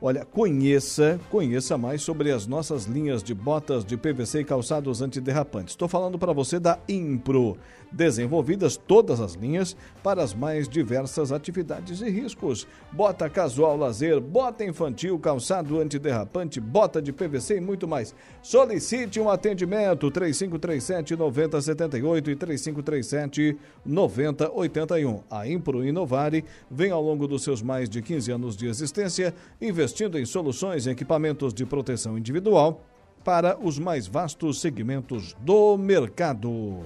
Olha, 0.00 0.24
conheça, 0.24 1.18
conheça 1.28 1.76
mais 1.76 2.02
sobre 2.02 2.30
as 2.30 2.46
nossas 2.46 2.84
linhas 2.84 3.20
de 3.20 3.34
botas 3.34 3.84
de 3.84 3.96
PVC 3.96 4.40
e 4.40 4.44
calçados 4.44 5.02
antiderrapantes. 5.02 5.72
Estou 5.72 5.88
falando 5.88 6.16
para 6.16 6.32
você 6.32 6.60
da 6.60 6.78
Impro 6.88 7.58
desenvolvidas 7.90 8.76
todas 8.76 9.18
as 9.18 9.32
linhas 9.32 9.74
para 10.02 10.22
as 10.22 10.34
mais 10.34 10.68
diversas 10.68 11.32
atividades 11.32 12.00
e 12.00 12.10
riscos. 12.10 12.66
Bota 12.92 13.28
casual 13.30 13.76
lazer, 13.76 14.20
bota 14.20 14.62
infantil, 14.62 15.18
calçado 15.18 15.80
antiderrapante, 15.80 16.60
bota 16.60 17.00
de 17.00 17.12
PVC 17.12 17.56
e 17.56 17.60
muito 17.60 17.88
mais. 17.88 18.14
Solicite 18.42 19.18
um 19.18 19.30
atendimento 19.30 20.10
3537 20.10 21.16
9078 21.16 22.30
e 22.30 22.36
3537 22.36 23.56
9081. 23.84 25.22
A 25.30 25.48
Impro 25.48 25.84
Inovare 25.84 26.44
vem 26.70 26.90
ao 26.90 27.02
longo 27.02 27.26
dos 27.26 27.42
seus 27.42 27.62
mais 27.62 27.88
de 27.88 28.02
15 28.02 28.30
anos 28.30 28.56
de 28.56 28.66
existência 28.66 29.34
investindo 29.60 29.87
em 30.18 30.24
soluções 30.24 30.86
e 30.86 30.90
equipamentos 30.90 31.52
de 31.52 31.64
proteção 31.66 32.16
individual 32.16 32.84
para 33.24 33.58
os 33.60 33.78
mais 33.78 34.06
vastos 34.06 34.60
segmentos 34.60 35.34
do 35.40 35.76
mercado. 35.76 36.80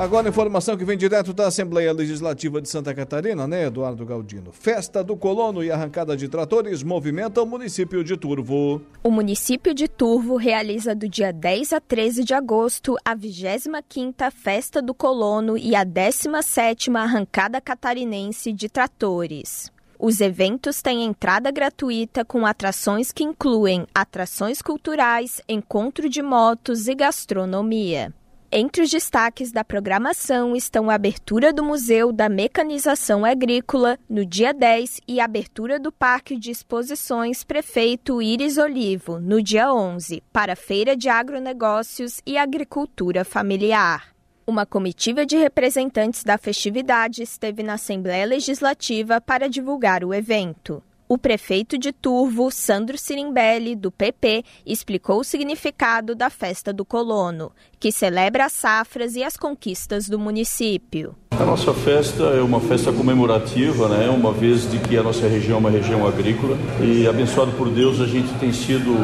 Agora, 0.00 0.30
informação 0.30 0.78
que 0.78 0.84
vem 0.84 0.96
direto 0.96 1.34
da 1.34 1.48
Assembleia 1.48 1.92
Legislativa 1.92 2.58
de 2.62 2.70
Santa 2.70 2.94
Catarina, 2.94 3.46
né, 3.46 3.66
Eduardo 3.66 4.06
Galdino? 4.06 4.50
Festa 4.50 5.04
do 5.04 5.14
Colono 5.14 5.62
e 5.62 5.70
arrancada 5.70 6.16
de 6.16 6.26
tratores 6.26 6.82
movimenta 6.82 7.42
o 7.42 7.46
município 7.46 8.02
de 8.02 8.16
Turvo. 8.16 8.80
O 9.04 9.10
município 9.10 9.74
de 9.74 9.86
Turvo 9.86 10.36
realiza 10.36 10.94
do 10.94 11.06
dia 11.06 11.30
10 11.30 11.74
a 11.74 11.80
13 11.80 12.24
de 12.24 12.32
agosto 12.32 12.96
a 13.04 13.14
25ª 13.14 14.30
Festa 14.30 14.80
do 14.80 14.94
Colono 14.94 15.58
e 15.58 15.76
a 15.76 15.84
17ª 15.84 16.96
Arrancada 16.96 17.60
Catarinense 17.60 18.54
de 18.54 18.70
Tratores. 18.70 19.70
Os 19.98 20.22
eventos 20.22 20.80
têm 20.80 21.04
entrada 21.04 21.50
gratuita 21.50 22.24
com 22.24 22.46
atrações 22.46 23.12
que 23.12 23.22
incluem 23.22 23.86
atrações 23.94 24.62
culturais, 24.62 25.42
encontro 25.46 26.08
de 26.08 26.22
motos 26.22 26.88
e 26.88 26.94
gastronomia. 26.94 28.14
Entre 28.52 28.82
os 28.82 28.90
destaques 28.90 29.52
da 29.52 29.62
programação 29.62 30.56
estão 30.56 30.90
a 30.90 30.94
abertura 30.94 31.52
do 31.52 31.62
Museu 31.62 32.12
da 32.12 32.28
Mecanização 32.28 33.24
Agrícola 33.24 33.96
no 34.08 34.26
dia 34.26 34.52
10 34.52 35.02
e 35.06 35.20
a 35.20 35.24
abertura 35.24 35.78
do 35.78 35.92
Parque 35.92 36.36
de 36.36 36.50
Exposições 36.50 37.44
Prefeito 37.44 38.20
Iris 38.20 38.58
Olivo 38.58 39.20
no 39.20 39.40
dia 39.40 39.72
11 39.72 40.20
para 40.32 40.54
a 40.54 40.56
Feira 40.56 40.96
de 40.96 41.08
Agronegócios 41.08 42.20
e 42.26 42.36
Agricultura 42.36 43.24
Familiar. 43.24 44.12
Uma 44.44 44.66
comitiva 44.66 45.24
de 45.24 45.36
representantes 45.36 46.24
da 46.24 46.36
festividade 46.36 47.22
esteve 47.22 47.62
na 47.62 47.74
Assembleia 47.74 48.26
Legislativa 48.26 49.20
para 49.20 49.48
divulgar 49.48 50.02
o 50.02 50.12
evento. 50.12 50.82
O 51.12 51.18
prefeito 51.18 51.76
de 51.76 51.90
Turvo, 51.90 52.52
Sandro 52.52 52.96
Sirimbelli, 52.96 53.74
do 53.74 53.90
PP, 53.90 54.44
explicou 54.64 55.18
o 55.18 55.24
significado 55.24 56.14
da 56.14 56.30
festa 56.30 56.72
do 56.72 56.84
colono, 56.84 57.50
que 57.80 57.90
celebra 57.90 58.44
as 58.44 58.52
safras 58.52 59.16
e 59.16 59.24
as 59.24 59.36
conquistas 59.36 60.08
do 60.08 60.20
município. 60.20 61.16
A 61.32 61.44
nossa 61.44 61.74
festa 61.74 62.22
é 62.22 62.40
uma 62.40 62.60
festa 62.60 62.92
comemorativa, 62.92 63.88
né? 63.88 64.08
uma 64.08 64.30
vez 64.30 64.70
de 64.70 64.78
que 64.78 64.96
a 64.96 65.02
nossa 65.02 65.26
região 65.26 65.56
é 65.56 65.58
uma 65.58 65.70
região 65.70 66.06
agrícola 66.06 66.56
e 66.80 67.08
abençoado 67.08 67.50
por 67.58 67.68
Deus 67.68 68.00
a 68.00 68.06
gente 68.06 68.32
tem 68.38 68.52
sido 68.52 68.94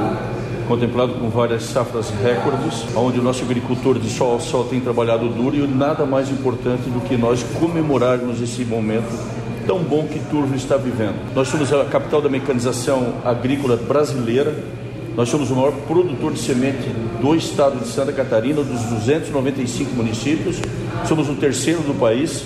contemplado 0.68 1.14
com 1.14 1.28
várias 1.28 1.64
safras 1.64 2.10
recordes, 2.22 2.86
onde 2.94 3.18
o 3.18 3.22
nosso 3.22 3.42
agricultor 3.42 3.98
de 3.98 4.08
sol 4.08 4.34
ao 4.34 4.40
sol 4.40 4.62
tem 4.62 4.80
trabalhado 4.80 5.28
duro 5.28 5.56
e 5.56 5.66
nada 5.66 6.06
mais 6.06 6.30
importante 6.30 6.88
do 6.88 7.00
que 7.00 7.16
nós 7.16 7.42
comemorarmos 7.58 8.40
esse 8.40 8.64
momento 8.64 9.10
tão 9.66 9.81
bom 9.81 10.07
que 10.07 10.18
Turvo 10.31 10.55
está 10.55 10.76
vivendo. 10.76 11.16
Nós 11.35 11.48
somos 11.48 11.72
a 11.72 11.85
capital 11.85 12.22
da 12.22 12.29
mecanização 12.29 13.14
agrícola 13.24 13.76
brasileira, 13.76 14.55
nós 15.16 15.29
somos 15.29 15.50
o 15.50 15.57
maior 15.57 15.72
produtor 15.87 16.33
de 16.33 16.38
semente 16.38 16.88
do 17.20 17.35
estado 17.35 17.81
de 17.81 17.88
Santa 17.88 18.12
Catarina, 18.12 18.62
dos 18.62 18.81
295 18.83 19.94
municípios, 19.94 20.61
somos 21.07 21.29
o 21.29 21.35
terceiro 21.35 21.81
do 21.81 21.94
país 21.94 22.44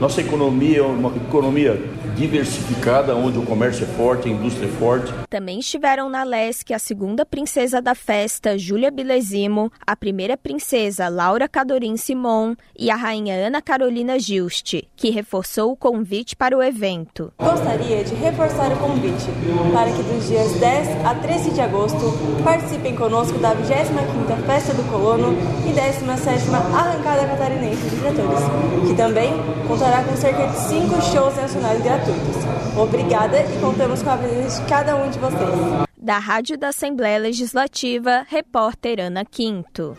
Nossa 0.00 0.20
economia 0.20 0.78
é 0.78 0.82
uma 0.82 1.08
economia 1.16 1.76
diversificada, 2.16 3.16
onde 3.16 3.38
o 3.38 3.42
comércio 3.42 3.84
é 3.84 3.86
forte, 3.86 4.28
a 4.28 4.32
indústria 4.32 4.66
é 4.66 4.70
forte. 4.70 5.12
Também 5.28 5.58
estiveram 5.58 6.08
na 6.08 6.22
LESC 6.22 6.72
a 6.72 6.78
segunda 6.78 7.26
princesa 7.26 7.82
da 7.82 7.94
festa, 7.94 8.56
Júlia 8.56 8.90
Bilesimo, 8.90 9.72
a 9.86 9.96
primeira 9.96 10.36
princesa, 10.36 11.08
Laura 11.08 11.48
Cadorim 11.48 11.96
Simon, 11.96 12.54
e 12.78 12.90
a 12.90 12.96
rainha 12.96 13.34
Ana 13.34 13.60
Carolina 13.60 14.18
Giusti, 14.20 14.88
que 14.96 15.10
reforçou 15.10 15.72
o 15.72 15.76
convite 15.76 16.36
para 16.36 16.56
o 16.56 16.62
evento. 16.62 17.32
Gostaria 17.38 18.04
de 18.04 18.14
reforçar 18.14 18.72
o 18.72 18.76
convite 18.76 19.26
para 19.72 19.90
que 19.90 20.02
dos 20.02 20.28
dias 20.28 20.52
10 20.60 21.06
a 21.06 21.14
13 21.14 21.50
de 21.50 21.60
agosto 21.60 21.98
participem 22.44 22.94
conosco 22.94 23.38
da 23.38 23.54
25ª 23.54 24.46
Festa 24.46 24.74
do 24.74 24.88
Colono 24.90 25.36
e 25.66 25.72
17ª 25.72 26.54
Arrancada 26.54 27.26
Catarinense 27.26 27.82
de 27.88 27.96
Tratores, 27.96 28.44
que 28.88 28.94
também 28.94 29.32
contará 29.66 29.87
com 30.04 30.16
cerca 30.16 30.46
de 30.46 30.58
5 30.68 31.00
shows 31.12 31.34
nacionais 31.34 31.82
gratuitos. 31.82 32.36
Obrigada 32.76 33.40
e 33.40 33.60
contamos 33.60 34.02
com 34.02 34.10
a 34.10 34.18
presença 34.18 34.62
de 34.62 34.68
cada 34.68 34.94
um 34.96 35.10
de 35.10 35.18
vocês. 35.18 35.88
Da 35.96 36.18
Rádio 36.18 36.58
da 36.58 36.68
Assembleia 36.68 37.18
Legislativa, 37.18 38.24
repórter 38.28 39.00
Ana 39.00 39.24
Quinto. 39.24 39.96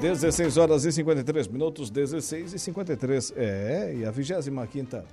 Dezesseis 0.00 0.56
horas 0.56 0.84
e 0.84 0.90
53 0.90 1.46
minutos, 1.46 1.88
16 1.88 2.54
e 2.54 2.58
53. 2.58 3.32
É, 3.36 3.94
e 3.98 4.04
a 4.04 4.10
25 4.10 5.04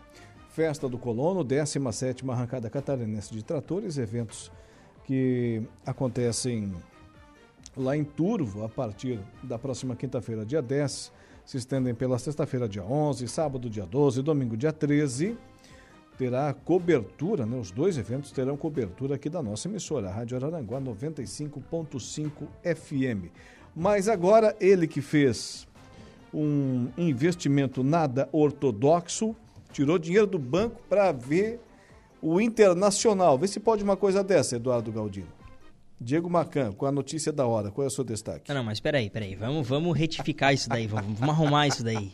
Festa 0.50 0.90
do 0.90 0.98
Colono, 0.98 1.44
17 1.44 2.28
Arrancada 2.28 2.72
Catarinense 2.72 3.32
de 3.32 3.44
Tratores, 3.44 4.00
eventos 4.00 4.52
que 5.06 5.62
acontecem 5.86 6.74
lá 7.76 7.96
em 7.96 8.04
Turvo 8.04 8.64
a 8.64 8.70
partir 8.70 9.20
da 9.44 9.58
próxima 9.58 9.96
quinta-feira, 9.96 10.46
dia 10.46 10.62
10, 10.62 11.12
se 11.46 11.58
estendem 11.58 11.96
pela 11.96 12.20
sexta-feira, 12.20 12.68
dia 12.68 12.84
11, 12.84 13.28
sábado, 13.28 13.70
dia 13.70 13.86
12, 13.86 14.22
domingo, 14.22 14.56
dia 14.56 14.72
13. 14.72 15.38
Terá 16.18 16.54
cobertura, 16.54 17.46
né? 17.46 17.58
Os 17.58 17.72
dois 17.72 17.98
eventos 17.98 18.32
terão 18.32 18.58
cobertura 18.58 19.16
aqui 19.16 19.30
da 19.30 19.42
nossa 19.42 19.70
emissora, 19.70 20.10
a 20.10 20.12
Rádio 20.12 20.36
Araranguá 20.36 20.80
95.5 20.82 22.30
FM. 22.62 23.32
Mas 23.74 24.10
agora 24.10 24.56
ele 24.60 24.86
que 24.86 25.02
fez 25.02 25.66
um 26.34 26.90
investimento 26.98 27.84
nada 27.84 28.28
ortodoxo, 28.32 29.36
tirou 29.72 29.98
dinheiro 29.98 30.28
do 30.28 30.38
banco 30.38 30.82
para 30.90 31.12
ver 31.12 31.60
o 32.22 32.42
Internacional. 32.42 33.38
Vê 33.38 33.48
se 33.48 33.60
pode 33.60 33.84
uma 33.84 33.96
coisa 33.96 34.24
dessa, 34.24 34.58
Eduardo 34.58 34.92
Galdino. 34.92 35.39
Diego 36.02 36.30
Macan, 36.30 36.72
com 36.72 36.86
a 36.86 36.92
notícia 36.92 37.30
da 37.30 37.46
hora, 37.46 37.72
qual 37.72 37.84
é 37.84 37.88
o 37.88 37.92
seu 37.92 38.06
destaque? 38.06 38.48
Não, 38.48 38.56
não 38.56 38.64
mas 38.64 38.80
peraí, 38.80 39.10
peraí, 39.10 39.36
vamos, 39.36 39.68
vamos 39.68 39.98
retificar 39.98 40.54
isso 40.54 40.70
daí, 40.70 40.88
vamos, 40.88 41.20
vamos 41.20 41.36
arrumar 41.36 41.68
isso 41.68 41.84
daí. 41.84 42.12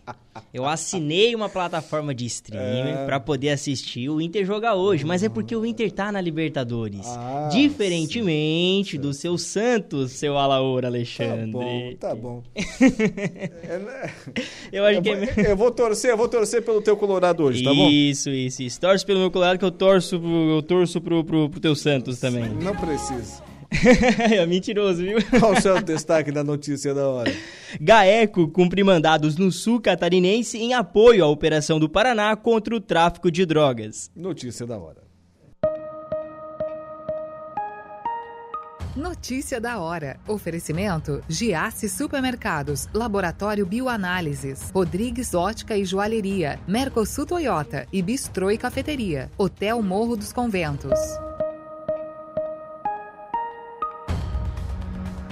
Eu 0.51 0.65
assinei 0.65 1.35
uma 1.35 1.47
plataforma 1.47 2.13
de 2.13 2.25
streaming 2.25 2.91
é... 2.91 3.05
para 3.05 3.19
poder 3.19 3.51
assistir 3.51 4.09
o 4.09 4.19
Inter 4.19 4.43
jogar 4.43 4.73
hoje, 4.73 5.05
mas 5.05 5.21
é 5.21 5.29
porque 5.29 5.55
o 5.55 5.63
Inter 5.63 5.91
tá 5.91 6.11
na 6.11 6.19
Libertadores. 6.19 7.05
Ah, 7.05 7.47
Diferentemente 7.51 8.93
sim. 8.93 8.99
do 8.99 9.13
seu 9.13 9.37
Santos, 9.37 10.13
seu 10.13 10.35
Alaor 10.35 10.83
Alexandre. 10.83 11.95
Tá 11.99 12.15
bom, 12.15 12.15
tá 12.15 12.15
bom. 12.15 12.43
eu 14.73 14.83
acho 14.83 14.97
eu 14.97 15.01
que 15.03 15.15
vou, 15.15 15.45
é... 15.45 15.51
Eu 15.51 15.57
vou 15.57 15.71
torcer, 15.71 16.09
eu 16.09 16.17
vou 16.17 16.27
torcer 16.27 16.63
pelo 16.63 16.81
teu 16.81 16.97
Colorado 16.97 17.43
hoje, 17.43 17.63
tá 17.63 17.71
bom? 17.71 17.87
Isso, 17.87 18.31
isso, 18.31 18.63
isso. 18.63 18.81
Torce 18.81 19.05
pelo 19.05 19.19
meu 19.19 19.29
Colorado 19.29 19.59
que 19.59 19.65
eu 19.65 19.71
torço, 19.71 20.15
eu 20.15 20.63
torço 20.63 20.99
pro, 20.99 21.23
pro, 21.23 21.49
pro 21.49 21.59
teu 21.59 21.75
Santos 21.75 22.19
também. 22.19 22.49
Não 22.49 22.75
precisa. 22.75 23.43
É 24.33 24.45
mentiroso, 24.45 25.01
viu? 25.01 25.17
Qual 25.39 25.53
o 25.53 25.61
seu 25.61 25.81
destaque 25.81 26.31
da 26.31 26.43
notícia 26.43 26.93
da 26.93 27.07
hora? 27.07 27.31
GAECO 27.79 28.47
cumpre 28.49 28.83
mandados 28.83 29.37
no 29.37 29.51
sul 29.51 29.81
catarinense 29.81 30.57
em 30.57 30.73
apoio 30.73 31.23
à 31.23 31.27
operação 31.27 31.79
do 31.79 31.89
Paraná 31.89 32.35
contra 32.35 32.75
o 32.75 32.79
tráfico 32.79 33.29
de 33.31 33.45
drogas. 33.45 34.11
Notícia 34.15 34.65
da 34.65 34.77
hora. 34.77 35.05
Notícia 38.95 39.59
da 39.59 39.77
hora. 39.77 40.17
Oferecimento: 40.25 41.21
Giasse 41.27 41.89
Supermercados, 41.89 42.87
Laboratório 42.93 43.65
Bioanálises, 43.65 44.71
Rodrigues 44.73 45.33
Ótica 45.33 45.75
e 45.75 45.83
Joalheria, 45.83 46.59
Mercosul 46.65 47.25
Toyota 47.25 47.85
e 47.91 48.01
Bistrô 48.01 48.49
e 48.49 48.57
Cafeteria, 48.57 49.29
Hotel 49.37 49.81
Morro 49.81 50.15
dos 50.15 50.31
Conventos. 50.31 50.97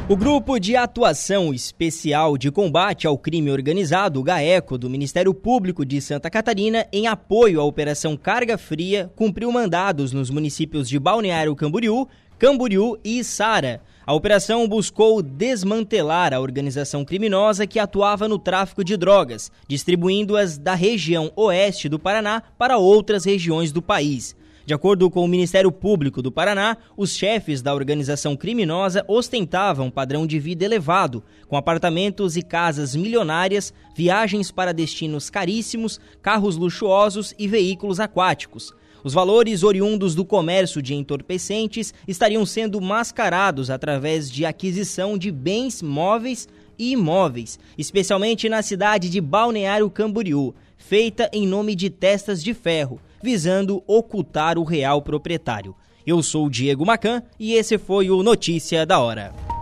O 0.09 0.17
Grupo 0.17 0.59
de 0.59 0.75
Atuação 0.75 1.53
Especial 1.53 2.37
de 2.37 2.51
Combate 2.51 3.07
ao 3.07 3.17
Crime 3.17 3.49
Organizado, 3.49 4.21
GAECO, 4.21 4.77
do 4.77 4.89
Ministério 4.89 5.33
Público 5.33 5.85
de 5.85 6.01
Santa 6.01 6.29
Catarina, 6.29 6.85
em 6.91 7.07
apoio 7.07 7.61
à 7.61 7.63
Operação 7.63 8.17
Carga 8.17 8.57
Fria, 8.57 9.09
cumpriu 9.15 9.49
mandados 9.49 10.11
nos 10.11 10.29
municípios 10.29 10.89
de 10.89 10.99
Balneário 10.99 11.55
Camboriú, 11.55 12.05
Camboriú 12.37 12.97
e 13.01 13.19
Içara. 13.19 13.81
A 14.05 14.13
operação 14.13 14.67
buscou 14.67 15.23
desmantelar 15.23 16.33
a 16.33 16.41
organização 16.41 17.05
criminosa 17.05 17.65
que 17.65 17.79
atuava 17.79 18.27
no 18.27 18.37
tráfico 18.37 18.83
de 18.83 18.97
drogas, 18.97 19.49
distribuindo-as 19.69 20.57
da 20.57 20.75
região 20.75 21.31
oeste 21.33 21.87
do 21.87 21.97
Paraná 21.97 22.43
para 22.57 22.77
outras 22.77 23.23
regiões 23.23 23.71
do 23.71 23.81
país. 23.81 24.35
De 24.65 24.73
acordo 24.73 25.09
com 25.09 25.25
o 25.25 25.27
Ministério 25.27 25.69
Público 25.73 26.21
do 26.21 26.31
Paraná, 26.31 26.77
os 26.95 27.13
chefes 27.13 27.61
da 27.61 27.75
organização 27.75 28.33
criminosa 28.33 29.03
ostentavam 29.09 29.91
padrão 29.91 30.25
de 30.25 30.39
vida 30.39 30.63
elevado, 30.63 31.21
com 31.49 31.57
apartamentos 31.57 32.37
e 32.37 32.41
casas 32.41 32.95
milionárias, 32.95 33.73
viagens 33.93 34.51
para 34.51 34.73
destinos 34.73 35.29
caríssimos, 35.29 35.99
carros 36.21 36.55
luxuosos 36.55 37.35
e 37.37 37.45
veículos 37.45 37.99
aquáticos. 37.99 38.73
Os 39.03 39.13
valores 39.13 39.63
oriundos 39.63 40.15
do 40.15 40.23
comércio 40.23 40.81
de 40.81 40.93
entorpecentes 40.93 41.93
estariam 42.07 42.45
sendo 42.45 42.79
mascarados 42.79 43.69
através 43.69 44.31
de 44.31 44.45
aquisição 44.45 45.17
de 45.17 45.29
bens 45.29 45.81
móveis 45.81 46.47
e 46.79 46.93
imóveis, 46.93 47.59
especialmente 47.77 48.47
na 48.47 48.61
cidade 48.61 49.09
de 49.09 49.19
Balneário 49.19 49.89
Camboriú, 49.89 50.55
feita 50.77 51.29
em 51.33 51.45
nome 51.45 51.75
de 51.75 51.89
testas 51.89 52.41
de 52.41 52.53
ferro 52.53 53.01
visando 53.23 53.81
ocultar 53.87 54.57
o 54.57 54.63
real 54.63 55.01
proprietário. 55.01 55.73
Eu 56.05 56.21
sou 56.21 56.47
o 56.47 56.49
Diego 56.49 56.85
Macan 56.85 57.23
e 57.39 57.53
esse 57.53 57.77
foi 57.77 58.09
o 58.09 58.21
Notícia 58.21 58.85
da 58.85 58.99
Hora. 58.99 59.52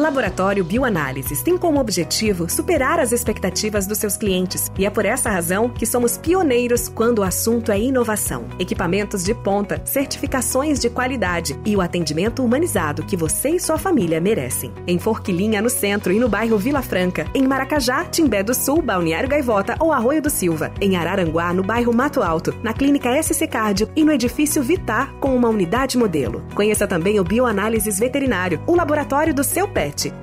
Laboratório 0.00 0.64
Bioanálises 0.64 1.42
tem 1.42 1.58
como 1.58 1.78
objetivo 1.78 2.48
superar 2.48 2.98
as 2.98 3.12
expectativas 3.12 3.86
dos 3.86 3.98
seus 3.98 4.16
clientes 4.16 4.72
e 4.78 4.86
é 4.86 4.90
por 4.90 5.04
essa 5.04 5.28
razão 5.28 5.68
que 5.68 5.84
somos 5.84 6.16
pioneiros 6.16 6.88
quando 6.88 7.18
o 7.18 7.22
assunto 7.22 7.70
é 7.70 7.78
inovação. 7.78 8.46
Equipamentos 8.58 9.22
de 9.22 9.34
ponta, 9.34 9.82
certificações 9.84 10.80
de 10.80 10.88
qualidade 10.88 11.60
e 11.66 11.76
o 11.76 11.82
atendimento 11.82 12.42
humanizado 12.42 13.04
que 13.04 13.16
você 13.16 13.50
e 13.50 13.60
sua 13.60 13.76
família 13.76 14.20
merecem. 14.22 14.72
Em 14.86 14.98
Forquilinha, 14.98 15.60
no 15.60 15.68
centro 15.68 16.12
e 16.12 16.18
no 16.18 16.30
bairro 16.30 16.56
Vila 16.56 16.80
Franca, 16.80 17.26
em 17.34 17.46
Maracajá, 17.46 18.06
Timbé 18.06 18.42
do 18.42 18.54
Sul, 18.54 18.80
Balneário 18.80 19.28
Gaivota 19.28 19.76
ou 19.78 19.92
Arroio 19.92 20.22
do 20.22 20.30
Silva, 20.30 20.72
em 20.80 20.96
Araranguá, 20.96 21.52
no 21.52 21.62
bairro 21.62 21.92
Mato 21.92 22.22
Alto, 22.22 22.54
na 22.62 22.72
Clínica 22.72 23.22
SC 23.22 23.46
Cardio 23.46 23.90
e 23.94 24.02
no 24.02 24.12
edifício 24.12 24.62
Vitar 24.62 25.12
com 25.20 25.36
uma 25.36 25.50
unidade 25.50 25.98
modelo. 25.98 26.42
Conheça 26.54 26.86
também 26.86 27.20
o 27.20 27.24
Bioanálises 27.24 27.98
Veterinário, 27.98 28.62
o 28.66 28.74
laboratório 28.74 29.34
do 29.34 29.44
seu 29.44 29.68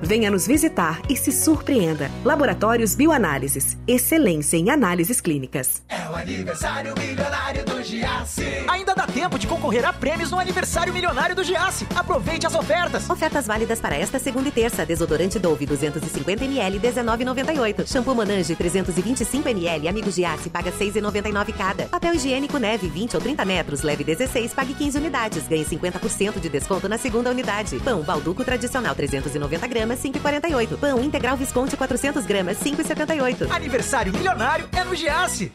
Venha 0.00 0.30
nos 0.30 0.46
visitar 0.46 1.00
e 1.08 1.16
se 1.16 1.32
surpreenda. 1.32 2.10
Laboratórios 2.24 2.94
Bioanálises. 2.94 3.76
Excelência 3.86 4.56
em 4.56 4.70
análises 4.70 5.20
clínicas. 5.20 5.82
É 5.88 6.08
o 6.08 6.14
aniversário 6.14 6.94
milionário 6.98 7.64
do 7.64 7.82
Giasse. 7.82 8.44
Ainda 8.68 8.94
dá 8.94 9.06
tempo 9.06 9.38
de 9.38 9.46
concorrer 9.46 9.84
a 9.84 9.92
prêmios 9.92 10.30
no 10.30 10.38
aniversário 10.38 10.92
milionário 10.92 11.34
do 11.34 11.44
Giasse. 11.44 11.86
Aproveite 11.94 12.46
as 12.46 12.54
ofertas. 12.54 13.08
Ofertas 13.08 13.46
válidas 13.46 13.80
para 13.80 13.96
esta 13.96 14.18
segunda 14.18 14.48
e 14.48 14.52
terça. 14.52 14.86
Desodorante 14.86 15.38
Dove 15.38 15.66
250 15.66 16.44
ml 16.44 16.80
19,98. 16.80 17.86
Shampoo 17.86 18.14
Monange 18.14 18.54
325 18.54 19.48
ml 19.48 19.88
Amigo 19.88 20.10
Giasse 20.10 20.50
paga 20.50 20.72
6,99 20.72 21.52
cada. 21.56 21.84
Papel 21.86 22.14
higiênico 22.14 22.58
Neve 22.58 22.88
20 22.88 23.16
ou 23.16 23.20
30 23.20 23.44
metros 23.44 23.82
leve 23.82 24.04
16 24.04 24.54
pague 24.54 24.74
15 24.74 24.98
unidades. 24.98 25.48
Ganhe 25.48 25.64
50% 25.64 26.40
de 26.40 26.48
desconto 26.48 26.88
na 26.88 26.98
segunda 26.98 27.30
unidade. 27.30 27.78
Pão 27.80 28.02
Balduco 28.02 28.44
tradicional 28.44 28.94
390 28.94 29.47
150 29.48 29.66
gramas, 29.66 30.02
5,48. 30.02 30.78
Pão 30.78 31.02
integral 31.02 31.36
Visconti 31.36 31.76
400 31.76 32.26
gramas, 32.26 32.58
5,78. 32.58 33.50
Aniversário 33.50 34.12
milionário 34.12 34.68
é 34.72 34.84
no 34.84 34.94
Giasse. 34.94 35.52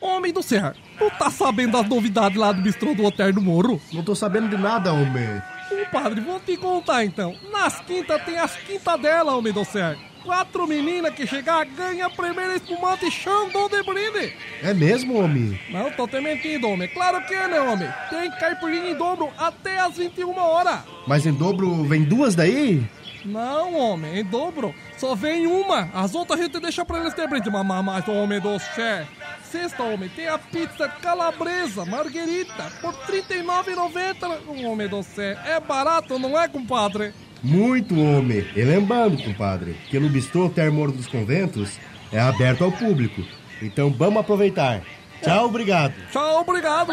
Homem 0.00 0.32
do 0.32 0.42
céu, 0.42 0.72
tu 0.98 1.10
tá 1.18 1.30
sabendo 1.30 1.72
das 1.72 1.88
novidades 1.88 2.36
lá 2.36 2.52
do 2.52 2.60
bistrô 2.60 2.94
do 2.94 3.04
Hotel 3.04 3.32
do 3.32 3.40
Morro? 3.40 3.80
Não 3.92 4.02
tô 4.02 4.14
sabendo 4.14 4.48
de 4.48 4.56
nada, 4.56 4.92
homem. 4.92 5.42
Ô 5.70 5.90
padre, 5.90 6.20
vou 6.20 6.38
te 6.40 6.56
contar 6.56 7.04
então. 7.04 7.34
Nas 7.50 7.80
quintas 7.80 8.22
tem 8.24 8.38
as 8.38 8.54
quintas 8.56 9.00
dela, 9.00 9.34
homem 9.34 9.52
do 9.52 9.64
céu. 9.64 9.96
Quatro 10.22 10.66
meninas 10.66 11.14
que 11.14 11.26
chegar 11.26 11.64
ganha 11.66 12.06
a 12.06 12.10
primeira 12.10 12.56
espumante 12.56 13.10
Xandão 13.10 13.68
de 13.68 13.82
brinde. 13.82 14.34
É 14.62 14.72
mesmo, 14.74 15.22
homem? 15.22 15.58
Não, 15.70 15.90
tô 15.90 16.06
te 16.08 16.20
mentindo, 16.20 16.68
homem. 16.68 16.88
Claro 16.88 17.24
que 17.26 17.34
é, 17.34 17.46
né, 17.48 17.60
homem? 17.60 17.88
Tem 18.10 18.30
caipirinha 18.30 18.90
em 18.90 18.96
dobro 18.96 19.30
até 19.38 19.78
as 19.80 19.96
21 19.96 20.36
horas. 20.36 20.80
Mas 21.06 21.26
em 21.26 21.32
dobro 21.32 21.84
vem 21.84 22.04
duas 22.04 22.34
daí? 22.34 22.82
Não, 23.24 23.74
homem, 23.76 24.20
em 24.20 24.24
dobro. 24.24 24.74
Só 24.98 25.14
vem 25.14 25.46
uma. 25.46 25.88
As 25.94 26.14
outras 26.14 26.38
a 26.38 26.42
gente 26.42 26.60
deixa 26.60 26.84
pra 26.84 26.98
eles 27.00 27.14
ter 27.14 27.28
brinde. 27.28 27.50
Mamar 27.50 27.82
mais, 27.82 28.06
homem 28.08 28.40
do 28.40 28.58
céu. 28.58 29.06
Sexta, 29.42 29.82
homem, 29.82 30.08
tem 30.08 30.26
a 30.26 30.36
pizza 30.36 30.88
calabresa, 30.88 31.84
marguerita, 31.84 32.72
por 32.80 32.92
R$ 32.92 33.22
39,90. 33.22 34.66
Homem 34.66 34.88
do 34.88 35.02
céu, 35.02 35.38
é 35.46 35.60
barato, 35.60 36.18
não 36.18 36.38
é, 36.38 36.48
compadre? 36.48 37.14
Muito, 37.42 37.94
homem. 38.00 38.44
E 38.56 38.62
lembrando, 38.62 39.22
compadre, 39.22 39.74
que 39.88 39.98
no 40.00 40.08
bistrô 40.08 40.48
Termor 40.48 40.90
dos 40.90 41.06
Conventos 41.06 41.78
é 42.10 42.18
aberto 42.18 42.64
ao 42.64 42.72
público. 42.72 43.22
Então 43.62 43.90
vamos 43.90 44.20
aproveitar. 44.20 44.82
Tchau, 45.22 45.46
obrigado. 45.46 45.94
Tchau, 46.10 46.40
obrigado. 46.40 46.92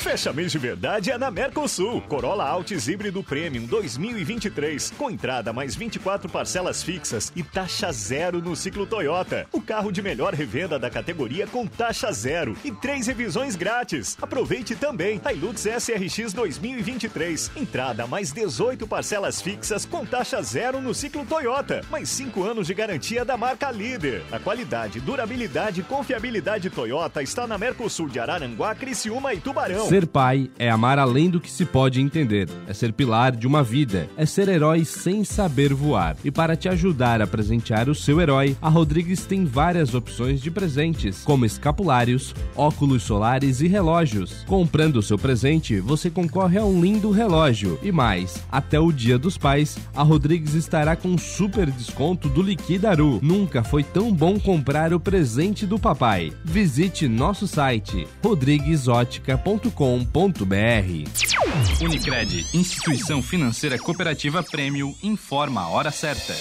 Fecha 0.00 0.32
mês 0.32 0.50
de 0.50 0.56
verdade 0.56 1.10
é 1.10 1.18
na 1.18 1.30
Mercosul. 1.30 2.00
Corolla 2.00 2.48
Altis 2.48 2.88
híbrido 2.88 3.22
Premium 3.22 3.66
2023. 3.66 4.94
Com 4.96 5.10
entrada 5.10 5.52
mais 5.52 5.76
24 5.76 6.26
parcelas 6.26 6.82
fixas 6.82 7.30
e 7.36 7.42
taxa 7.42 7.92
zero 7.92 8.40
no 8.40 8.56
ciclo 8.56 8.86
Toyota. 8.86 9.46
O 9.52 9.60
carro 9.60 9.92
de 9.92 10.00
melhor 10.00 10.32
revenda 10.32 10.78
da 10.78 10.88
categoria 10.88 11.46
com 11.46 11.66
taxa 11.66 12.10
zero 12.12 12.56
e 12.64 12.72
três 12.72 13.08
revisões 13.08 13.56
grátis. 13.56 14.16
Aproveite 14.22 14.74
também 14.74 15.20
Hilux 15.30 15.66
SRX 15.66 16.32
2023. 16.32 17.50
Entrada 17.54 18.06
mais 18.06 18.32
18 18.32 18.86
parcelas 18.86 19.42
fixas 19.42 19.84
com 19.84 20.06
taxa 20.06 20.40
zero 20.40 20.80
no 20.80 20.94
ciclo 20.94 21.26
Toyota. 21.26 21.82
Mais 21.90 22.08
5 22.08 22.42
anos 22.42 22.66
de 22.66 22.72
garantia 22.72 23.22
da 23.22 23.36
marca 23.36 23.70
líder. 23.70 24.22
A 24.32 24.38
qualidade, 24.38 24.98
durabilidade 24.98 25.82
e 25.82 25.84
confiabilidade 25.84 26.70
Toyota 26.70 27.22
está 27.22 27.46
na 27.46 27.58
Mercosul 27.58 28.08
de 28.08 28.18
Araranguá, 28.18 28.74
Criciúma 28.74 29.34
e 29.34 29.40
Tubarão. 29.40 29.89
Ser 29.90 30.06
pai 30.06 30.48
é 30.56 30.70
amar 30.70 31.00
além 31.00 31.28
do 31.28 31.40
que 31.40 31.50
se 31.50 31.64
pode 31.64 32.00
entender, 32.00 32.48
é 32.68 32.72
ser 32.72 32.92
pilar 32.92 33.34
de 33.34 33.44
uma 33.44 33.60
vida, 33.60 34.08
é 34.16 34.24
ser 34.24 34.48
herói 34.48 34.84
sem 34.84 35.24
saber 35.24 35.74
voar. 35.74 36.16
E 36.24 36.30
para 36.30 36.54
te 36.54 36.68
ajudar 36.68 37.20
a 37.20 37.26
presentear 37.26 37.88
o 37.88 37.94
seu 37.94 38.20
herói, 38.20 38.56
a 38.62 38.68
Rodrigues 38.68 39.26
tem 39.26 39.44
várias 39.44 39.92
opções 39.92 40.40
de 40.40 40.48
presentes, 40.48 41.24
como 41.24 41.44
escapulários, 41.44 42.36
óculos 42.54 43.02
solares 43.02 43.60
e 43.62 43.66
relógios. 43.66 44.44
Comprando 44.46 44.98
o 44.98 45.02
seu 45.02 45.18
presente, 45.18 45.80
você 45.80 46.08
concorre 46.08 46.56
a 46.56 46.64
um 46.64 46.80
lindo 46.80 47.10
relógio. 47.10 47.76
E 47.82 47.90
mais, 47.90 48.44
até 48.48 48.78
o 48.78 48.92
Dia 48.92 49.18
dos 49.18 49.36
Pais, 49.36 49.76
a 49.92 50.04
Rodrigues 50.04 50.54
estará 50.54 50.94
com 50.94 51.18
super 51.18 51.68
desconto 51.68 52.28
do 52.28 52.42
Liquidaru. 52.42 53.18
Nunca 53.20 53.64
foi 53.64 53.82
tão 53.82 54.12
bom 54.12 54.38
comprar 54.38 54.94
o 54.94 55.00
presente 55.00 55.66
do 55.66 55.80
papai. 55.80 56.32
Visite 56.44 57.08
nosso 57.08 57.48
site 57.48 58.06
rodriguesótica.com 58.22 59.79
www.unicred.com.br. 59.80 61.82
Unicred, 61.82 62.46
instituição 62.52 63.22
financeira 63.22 63.78
cooperativa 63.78 64.42
Prêmio, 64.42 64.94
informa 65.02 65.62
a 65.62 65.68
hora 65.68 65.90
certa. 65.90 66.34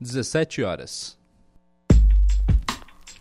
17 0.00 0.64
horas. 0.64 1.16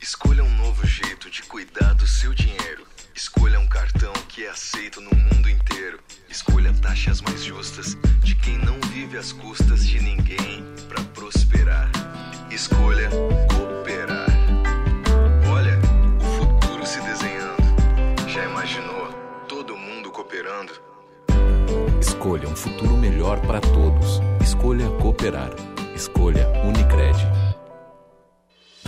Escolha 0.01 0.43
um 0.43 0.57
novo 0.57 0.87
jeito 0.87 1.29
de 1.29 1.43
cuidar 1.43 1.93
do 1.93 2.07
seu 2.07 2.33
dinheiro. 2.33 2.87
Escolha 3.13 3.59
um 3.59 3.67
cartão 3.67 4.13
que 4.27 4.43
é 4.43 4.49
aceito 4.49 4.99
no 5.01 5.15
mundo 5.15 5.47
inteiro. 5.47 5.99
Escolha 6.27 6.73
taxas 6.73 7.21
mais 7.21 7.43
justas 7.43 7.95
de 8.23 8.33
quem 8.35 8.57
não 8.57 8.79
vive 8.91 9.17
às 9.17 9.31
custas 9.31 9.85
de 9.85 9.99
ninguém 9.99 10.63
para 10.87 11.03
prosperar. 11.03 11.91
Escolha 12.49 13.09
Escolha 22.19 22.49
um 22.49 22.55
futuro 22.55 22.97
melhor 22.97 23.39
para 23.39 23.61
todos. 23.61 24.21
Escolha 24.41 24.89
cooperar. 25.01 25.51
Escolha 25.95 26.49
Unicred. 26.65 27.38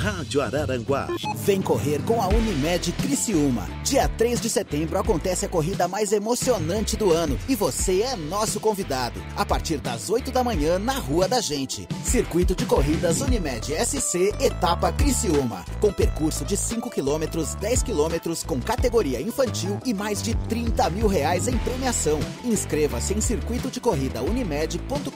Rádio 0.01 0.41
Araranguá. 0.41 1.07
Vem 1.45 1.61
correr 1.61 2.01
com 2.01 2.19
a 2.19 2.27
Unimed 2.27 2.91
Criciúma. 2.93 3.69
Dia 3.83 4.07
3 4.07 4.41
de 4.41 4.49
setembro 4.49 4.97
acontece 4.97 5.45
a 5.45 5.49
corrida 5.49 5.87
mais 5.87 6.11
emocionante 6.11 6.97
do 6.97 7.11
ano 7.11 7.37
e 7.47 7.55
você 7.55 8.01
é 8.01 8.15
nosso 8.15 8.59
convidado. 8.59 9.21
A 9.35 9.45
partir 9.45 9.77
das 9.77 10.09
8 10.09 10.31
da 10.31 10.43
manhã 10.43 10.79
na 10.79 10.93
Rua 10.93 11.27
da 11.27 11.39
Gente. 11.39 11.87
Circuito 12.03 12.55
de 12.55 12.65
corridas 12.65 13.21
Unimed 13.21 13.75
SC 13.75 14.33
Etapa 14.39 14.91
Criciúma. 14.91 15.63
Com 15.79 15.93
percurso 15.93 16.43
de 16.45 16.57
5 16.57 16.89
quilômetros, 16.89 17.53
10 17.53 17.83
quilômetros 17.83 18.41
com 18.41 18.59
categoria 18.59 19.21
infantil 19.21 19.79
e 19.85 19.93
mais 19.93 20.23
de 20.23 20.33
30 20.49 20.89
mil 20.89 21.05
reais 21.05 21.47
em 21.47 21.55
premiação. 21.59 22.19
Inscreva-se 22.43 23.13
em 23.13 23.21
circuito 23.21 23.69
de 23.69 23.79
corrida 23.79 24.23
unimed.com.br. 24.23 25.11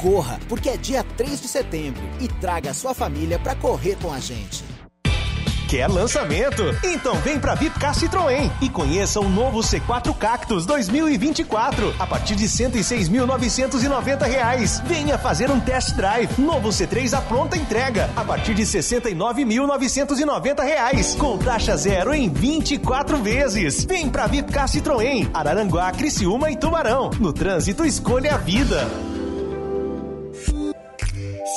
Corra, 0.00 0.38
porque 0.48 0.68
é 0.68 0.76
dia 0.76 1.02
3 1.02 1.40
de 1.40 1.48
setembro 1.48 2.02
e 2.20 2.28
traga 2.28 2.72
sua 2.72 2.94
família 2.94 3.36
para 3.47 3.47
correr 3.54 3.96
com 4.00 4.12
a 4.12 4.20
gente. 4.20 4.64
Quer 5.68 5.86
lançamento? 5.86 6.62
Então 6.82 7.14
vem 7.16 7.38
pra 7.38 7.54
Vipcar 7.54 7.94
Citroën 7.94 8.50
e 8.62 8.70
conheça 8.70 9.20
o 9.20 9.28
novo 9.28 9.60
C4 9.60 10.16
Cactus 10.16 10.64
2024 10.64 11.94
a 11.98 12.06
partir 12.06 12.36
de 12.36 12.46
106.990 12.46 14.22
reais. 14.22 14.80
Venha 14.86 15.18
fazer 15.18 15.50
um 15.50 15.60
test 15.60 15.94
drive. 15.94 16.40
Novo 16.40 16.70
C3 16.70 17.12
à 17.12 17.20
pronta 17.20 17.54
entrega 17.54 18.08
a 18.16 18.24
partir 18.24 18.54
de 18.54 18.62
69.990 18.62 20.64
reais 20.64 21.14
com 21.16 21.36
taxa 21.36 21.76
zero 21.76 22.14
em 22.14 22.30
24 22.30 23.18
vezes. 23.18 23.84
Vem 23.84 24.08
pra 24.08 24.26
Vipcar 24.26 24.68
Citroën, 24.68 25.28
Araranguá, 25.34 25.92
Criciúma 25.92 26.50
e 26.50 26.56
Tubarão. 26.56 27.10
No 27.20 27.30
trânsito 27.30 27.84
escolha 27.84 28.36
a 28.36 28.38
vida. 28.38 28.88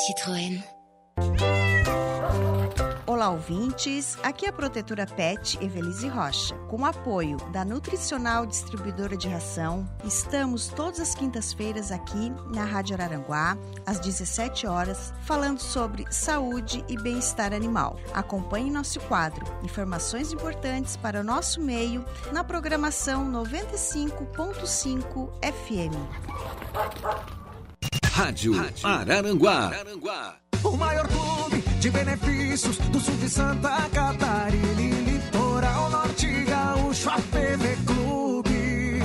Citroën. 0.06 0.62
Olá, 3.22 3.30
ouvintes. 3.30 4.18
Aqui 4.24 4.48
é 4.48 4.50
a 4.50 4.52
protetora 4.52 5.06
PET 5.06 5.64
Evelise 5.64 6.08
Rocha. 6.08 6.56
Com 6.68 6.78
o 6.78 6.86
apoio 6.86 7.38
da 7.52 7.64
Nutricional 7.64 8.48
Distribuidora 8.48 9.16
de 9.16 9.28
Ração, 9.28 9.88
estamos 10.04 10.70
todas 10.70 11.00
as 11.00 11.14
quintas-feiras 11.14 11.92
aqui 11.92 12.34
na 12.52 12.66
Rádio 12.66 12.96
Araranguá, 12.96 13.56
às 13.86 14.00
17 14.00 14.66
horas, 14.66 15.14
falando 15.22 15.60
sobre 15.60 16.12
saúde 16.12 16.84
e 16.90 16.98
bem-estar 16.98 17.54
animal. 17.54 18.00
Acompanhe 18.12 18.72
nosso 18.72 19.00
quadro 19.02 19.46
Informações 19.64 20.34
importantes 20.34 20.98
para 20.98 21.20
o 21.20 21.24
nosso 21.24 21.62
meio 21.62 22.04
na 22.32 22.44
programação 22.44 23.32
95.5 23.32 25.30
FM. 25.44 25.94
Rádio, 28.12 28.54
Araranguá. 28.84 29.72
O 30.64 30.78
maior 30.78 31.08
clube 31.08 31.62
de 31.80 31.90
benefícios 31.90 32.78
do 32.78 33.00
sul 33.00 33.16
de 33.18 33.30
Santa 33.30 33.90
Catarina 33.94 35.02
litoral 35.12 35.90
norte 35.90 36.28
gaúcho, 36.44 37.10
a 37.10 37.16
PV 37.16 37.78
Clube. 37.86 39.04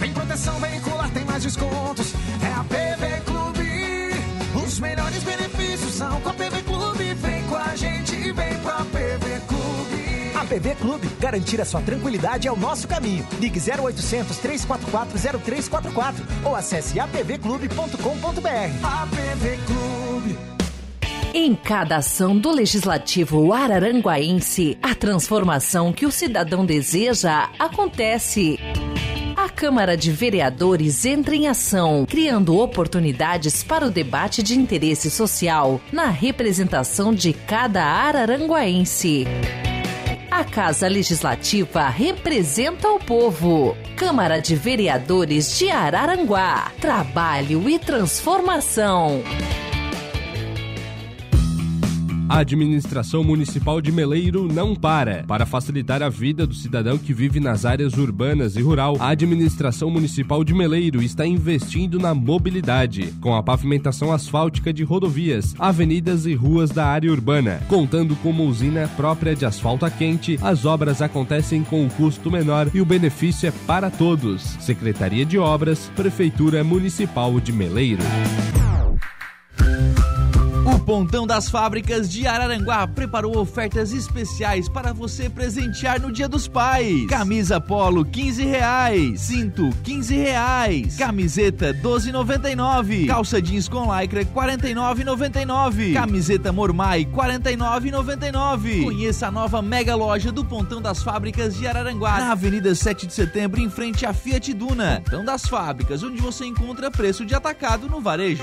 Tem 0.00 0.12
proteção 0.12 0.58
veicular, 0.58 1.10
tem 1.10 1.24
mais 1.24 1.42
descontos, 1.42 2.12
é 2.42 2.52
a 2.52 2.64
PV 2.64 3.20
Clube. 3.24 4.64
Os 4.66 4.80
melhores 4.80 5.22
benefícios 5.22 5.94
são 5.94 6.20
com 6.20 6.30
a 6.30 6.34
PV 6.34 6.59
Clube. 10.50 10.50
A 10.50 10.54
PV 10.54 10.74
Clube, 10.76 11.08
garantir 11.20 11.60
a 11.60 11.64
sua 11.64 11.80
tranquilidade 11.80 12.48
é 12.48 12.52
o 12.52 12.56
nosso 12.56 12.88
caminho. 12.88 13.26
Ligue 13.40 13.60
0800 13.60 14.36
344 14.38 15.38
0344 15.38 16.24
ou 16.44 16.56
acesse 16.56 16.98
apvclube.com.br. 16.98 18.48
A 18.82 19.06
PV 19.06 19.58
Clube. 19.66 20.38
Em 21.32 21.54
cada 21.54 21.98
ação 21.98 22.36
do 22.36 22.50
Legislativo 22.50 23.52
araranguaense, 23.52 24.76
a 24.82 24.96
transformação 24.96 25.92
que 25.92 26.04
o 26.04 26.10
cidadão 26.10 26.66
deseja 26.66 27.48
acontece. 27.56 28.58
A 29.36 29.48
Câmara 29.48 29.96
de 29.96 30.10
Vereadores 30.10 31.04
entra 31.04 31.36
em 31.36 31.46
ação, 31.46 32.04
criando 32.04 32.58
oportunidades 32.58 33.62
para 33.62 33.86
o 33.86 33.90
debate 33.90 34.42
de 34.42 34.58
interesse 34.58 35.08
social 35.10 35.80
na 35.92 36.06
representação 36.06 37.14
de 37.14 37.32
cada 37.32 37.84
araranguaense. 37.84 39.26
A 40.30 40.44
Casa 40.44 40.86
Legislativa 40.86 41.88
representa 41.88 42.88
o 42.88 43.00
povo. 43.00 43.76
Câmara 43.96 44.40
de 44.40 44.54
Vereadores 44.54 45.58
de 45.58 45.68
Araranguá. 45.70 46.70
Trabalho 46.80 47.68
e 47.68 47.80
transformação. 47.80 49.24
A 52.30 52.38
administração 52.38 53.24
municipal 53.24 53.80
de 53.80 53.90
Meleiro 53.90 54.46
não 54.46 54.72
para. 54.72 55.24
Para 55.26 55.44
facilitar 55.44 56.00
a 56.00 56.08
vida 56.08 56.46
do 56.46 56.54
cidadão 56.54 56.96
que 56.96 57.12
vive 57.12 57.40
nas 57.40 57.64
áreas 57.64 57.94
urbanas 57.94 58.54
e 58.54 58.62
rural, 58.62 58.96
a 59.00 59.08
administração 59.08 59.90
municipal 59.90 60.44
de 60.44 60.54
Meleiro 60.54 61.02
está 61.02 61.26
investindo 61.26 61.98
na 61.98 62.14
mobilidade, 62.14 63.12
com 63.20 63.34
a 63.34 63.42
pavimentação 63.42 64.12
asfáltica 64.12 64.72
de 64.72 64.84
rodovias, 64.84 65.56
avenidas 65.58 66.24
e 66.24 66.32
ruas 66.32 66.70
da 66.70 66.86
área 66.86 67.10
urbana. 67.10 67.60
Contando 67.66 68.14
com 68.14 68.30
uma 68.30 68.44
usina 68.44 68.86
própria 68.96 69.34
de 69.34 69.44
asfalto 69.44 69.90
quente, 69.90 70.38
as 70.40 70.64
obras 70.64 71.02
acontecem 71.02 71.64
com 71.64 71.84
um 71.84 71.88
custo 71.88 72.30
menor 72.30 72.70
e 72.72 72.80
o 72.80 72.86
benefício 72.86 73.48
é 73.48 73.52
para 73.66 73.90
todos. 73.90 74.42
Secretaria 74.60 75.26
de 75.26 75.36
Obras, 75.36 75.90
Prefeitura 75.96 76.62
Municipal 76.62 77.40
de 77.40 77.52
Meleiro. 77.52 78.04
Pontão 80.90 81.24
das 81.24 81.48
Fábricas 81.48 82.10
de 82.10 82.26
Araranguá 82.26 82.84
preparou 82.84 83.38
ofertas 83.38 83.92
especiais 83.92 84.68
para 84.68 84.92
você 84.92 85.30
presentear 85.30 86.00
no 86.00 86.10
Dia 86.10 86.28
dos 86.28 86.48
Pais. 86.48 87.06
Camisa 87.06 87.60
Polo 87.60 88.04
15 88.04 88.44
reais, 88.44 89.20
cinto 89.20 89.70
15 89.84 90.16
reais, 90.16 90.96
camiseta 90.96 91.72
12,99, 91.72 93.06
calça 93.06 93.40
jeans 93.40 93.68
com 93.68 93.84
lycra 93.96 94.24
49,99, 94.24 95.94
camiseta 95.94 96.50
Mormai 96.50 97.04
49,99. 97.04 98.82
Conheça 98.82 99.28
a 99.28 99.30
nova 99.30 99.62
mega 99.62 99.94
loja 99.94 100.32
do 100.32 100.44
Pontão 100.44 100.82
das 100.82 101.04
Fábricas 101.04 101.56
de 101.56 101.68
Araranguá 101.68 102.18
na 102.18 102.32
Avenida 102.32 102.74
7 102.74 103.06
de 103.06 103.12
Setembro 103.12 103.60
em 103.60 103.70
frente 103.70 104.04
à 104.04 104.12
Fiat 104.12 104.52
Duna. 104.52 105.02
Pontão 105.04 105.24
das 105.24 105.46
Fábricas, 105.46 106.02
onde 106.02 106.20
você 106.20 106.44
encontra 106.46 106.90
preço 106.90 107.24
de 107.24 107.32
atacado 107.32 107.88
no 107.88 108.00
varejo. 108.00 108.42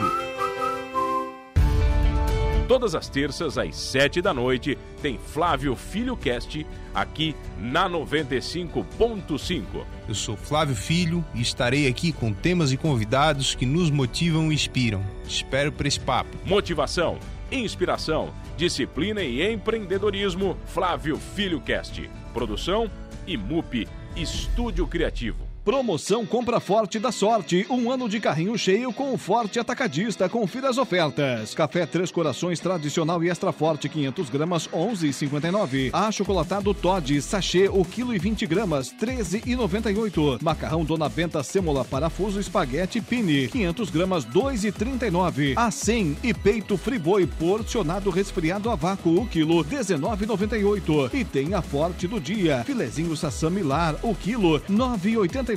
Todas 2.67 2.93
as 2.95 3.07
terças, 3.07 3.57
às 3.57 3.77
sete 3.77 4.21
da 4.21 4.33
noite, 4.33 4.77
tem 5.01 5.17
Flávio 5.17 5.73
Filho 5.73 6.17
Cast 6.17 6.67
aqui 6.93 7.33
na 7.57 7.89
95.5. 7.89 9.63
Eu 10.07 10.13
sou 10.13 10.35
Flávio 10.35 10.75
Filho 10.75 11.23
e 11.33 11.39
estarei 11.41 11.87
aqui 11.87 12.11
com 12.11 12.33
temas 12.33 12.73
e 12.73 12.77
convidados 12.77 13.55
que 13.55 13.65
nos 13.65 13.89
motivam 13.89 14.51
e 14.51 14.55
inspiram. 14.55 15.01
Te 15.25 15.37
espero 15.37 15.71
para 15.71 15.87
esse 15.87 15.99
papo. 15.99 16.37
Motivação, 16.43 17.17
inspiração, 17.49 18.33
disciplina 18.57 19.21
e 19.21 19.49
empreendedorismo. 19.49 20.57
Flávio 20.65 21.17
Filho 21.17 21.61
Cast. 21.61 22.09
Produção 22.33 22.91
IMUP 23.25 23.87
Estúdio 24.17 24.85
Criativo. 24.87 25.46
Promoção 25.67 26.25
Compra 26.25 26.61
Forte 26.61 26.97
da 26.97 27.11
Sorte. 27.11 27.67
Um 27.69 27.91
ano 27.91 28.07
de 28.07 28.21
carrinho 28.21 28.57
cheio 28.57 28.93
com 28.93 29.13
o 29.13 29.17
Forte 29.17 29.59
Atacadista. 29.59 30.29
Confira 30.29 30.69
as 30.69 30.77
ofertas. 30.77 31.53
Café 31.53 31.85
Três 31.85 32.09
Corações 32.09 32.61
tradicional 32.61 33.21
e 33.21 33.29
extra 33.29 33.51
forte 33.51 33.89
500 33.89 34.29
gramas 34.29 34.69
11,59. 34.69 35.89
Achocolatado 35.91 36.73
Todd 36.73 37.21
sachê 37.21 37.67
o 37.67 37.83
quilo 37.83 38.15
e 38.15 38.17
20 38.17 38.45
gramas 38.45 38.93
13,98. 38.93 40.41
Macarrão 40.41 40.85
Dona 40.85 41.09
Benta 41.09 41.43
Sêmola 41.43 41.83
parafuso 41.83 42.39
espaguete 42.39 43.01
Pini 43.01 43.49
500 43.49 43.89
gramas 43.89 44.25
2,39. 44.25 45.51
A 45.57 45.69
100 45.69 46.17
e 46.23 46.33
peito 46.33 46.77
Friboi 46.77 47.27
porcionado 47.27 48.09
resfriado 48.09 48.69
a 48.69 48.75
vácuo 48.75 49.21
o 49.21 49.27
quilo 49.27 49.65
19,98. 49.65 51.13
E 51.13 51.25
tem 51.25 51.53
a 51.53 51.61
Forte 51.61 52.07
do 52.07 52.21
dia. 52.21 52.63
Filezinho 52.63 53.17
Sassamilar 53.17 53.97
o 54.01 54.15
quilo 54.15 54.61
9,89. 54.61 55.56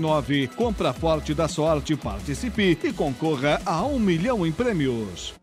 Compra 0.56 0.92
Forte 0.92 1.34
da 1.34 1.48
Sorte, 1.48 1.96
participe 1.96 2.78
e 2.82 2.92
concorra 2.92 3.60
a 3.64 3.84
um 3.84 3.98
milhão 3.98 4.46
em 4.46 4.52
prêmios. 4.52 5.39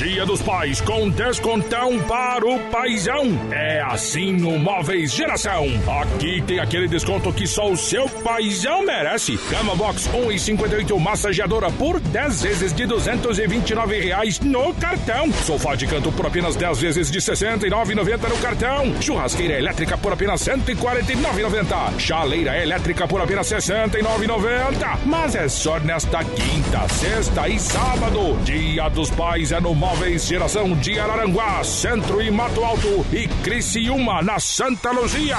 Dia 0.00 0.24
dos 0.24 0.40
Pais 0.40 0.80
com 0.80 1.10
descontão 1.10 1.98
para 2.04 2.46
o 2.46 2.58
paizão. 2.70 3.26
É 3.52 3.82
assim 3.82 4.32
no 4.32 4.58
Móveis 4.58 5.12
Geração. 5.12 5.66
Aqui 6.00 6.42
tem 6.46 6.58
aquele 6.58 6.88
desconto 6.88 7.30
que 7.34 7.46
só 7.46 7.70
o 7.70 7.76
seu 7.76 8.08
paizão 8.08 8.82
merece. 8.82 9.36
Cama 9.50 9.74
Box 9.76 10.08
1,58 10.08 10.98
massageadora 10.98 11.70
por 11.72 12.00
10 12.00 12.42
vezes 12.42 12.72
de 12.72 12.86
229 12.86 14.00
reais 14.00 14.40
no 14.40 14.72
cartão. 14.72 15.30
Sofá 15.44 15.74
de 15.74 15.86
canto 15.86 16.10
por 16.12 16.24
apenas 16.24 16.56
10 16.56 16.80
vezes 16.80 17.10
de 17.10 17.20
69,90 17.20 18.26
no 18.26 18.38
cartão. 18.38 19.02
Churrasqueira 19.02 19.58
elétrica 19.58 19.98
por 19.98 20.14
apenas 20.14 20.40
149,90. 20.40 21.98
Chaleira 21.98 22.56
elétrica 22.56 23.06
por 23.06 23.20
apenas 23.20 23.46
69,90. 23.48 24.98
Mas 25.04 25.34
é 25.34 25.46
só 25.46 25.78
nesta 25.78 26.24
quinta, 26.24 26.88
sexta 26.88 27.46
e 27.50 27.58
sábado. 27.58 28.34
Dia 28.44 28.88
dos 28.88 29.10
Pais 29.10 29.49
é 29.52 29.60
no 29.60 29.74
Móveis 29.74 30.26
Geração 30.26 30.74
de 30.76 30.98
Araranguá, 30.98 31.64
Centro 31.64 32.22
e 32.22 32.30
Mato 32.30 32.62
Alto 32.62 33.06
e 33.12 33.26
Criciúma, 33.42 34.22
na 34.22 34.38
Santa 34.38 34.92
Luzia. 34.92 35.38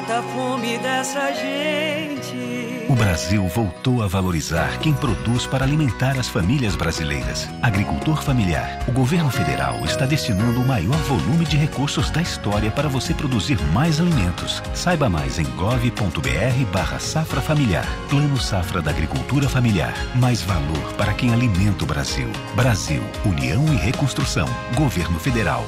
Mata 0.00 0.18
a 0.18 0.22
fome 0.22 0.78
dessa 0.78 1.32
gente. 1.32 2.86
O 2.88 2.94
Brasil 2.94 3.46
voltou 3.48 4.02
a 4.02 4.08
valorizar 4.08 4.78
quem 4.78 4.92
produz 4.94 5.46
para 5.46 5.64
alimentar 5.64 6.18
as 6.18 6.28
famílias 6.28 6.74
brasileiras. 6.74 7.48
Agricultor 7.62 8.22
familiar. 8.22 8.82
O 8.88 8.92
governo 8.92 9.30
federal 9.30 9.76
está 9.84 10.06
destinando 10.06 10.60
o 10.60 10.66
maior 10.66 10.96
volume 11.02 11.44
de 11.44 11.56
recursos 11.56 12.10
da 12.10 12.22
história 12.22 12.70
para 12.70 12.88
você 12.88 13.14
produzir 13.14 13.60
mais 13.72 14.00
alimentos. 14.00 14.62
Saiba 14.74 15.08
mais 15.08 15.38
em 15.38 15.44
gov.br/barra 15.44 16.98
safra 16.98 17.40
familiar. 17.40 17.86
Plano 18.08 18.40
Safra 18.40 18.80
da 18.80 18.90
Agricultura 18.90 19.48
Familiar. 19.48 19.94
Mais 20.16 20.42
valor 20.42 20.94
para 20.96 21.12
quem 21.12 21.32
alimenta 21.32 21.84
o 21.84 21.86
Brasil. 21.86 22.28
Brasil, 22.56 23.02
União 23.24 23.64
e 23.72 23.76
Reconstrução. 23.76 24.48
Governo 24.74 25.18
Federal. 25.20 25.64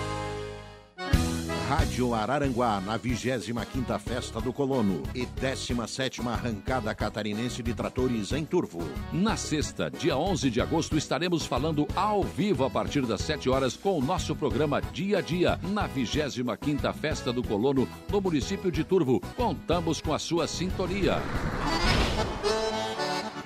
Rádio 1.82 2.14
Araranguá, 2.14 2.80
na 2.80 2.96
25ª 2.96 3.98
Festa 3.98 4.40
do 4.40 4.52
Colono 4.52 5.02
e 5.16 5.26
17ª 5.26 6.28
Arrancada 6.28 6.94
Catarinense 6.94 7.60
de 7.60 7.74
Tratores 7.74 8.30
em 8.30 8.44
Turvo. 8.44 8.88
Na 9.12 9.36
sexta, 9.36 9.90
dia 9.90 10.16
11 10.16 10.48
de 10.48 10.60
agosto, 10.60 10.96
estaremos 10.96 11.44
falando 11.44 11.88
ao 11.96 12.22
vivo 12.22 12.64
a 12.64 12.70
partir 12.70 13.04
das 13.04 13.22
7 13.22 13.50
horas 13.50 13.76
com 13.76 13.98
o 13.98 14.00
nosso 14.00 14.36
programa 14.36 14.80
Dia 14.80 15.18
a 15.18 15.20
Dia, 15.20 15.58
na 15.60 15.88
25ª 15.88 16.94
Festa 16.94 17.32
do 17.32 17.42
Colono, 17.42 17.88
no 18.08 18.20
município 18.20 18.70
de 18.70 18.84
Turvo. 18.84 19.20
Contamos 19.36 20.00
com 20.00 20.14
a 20.14 20.20
sua 20.20 20.46
sintonia. 20.46 21.16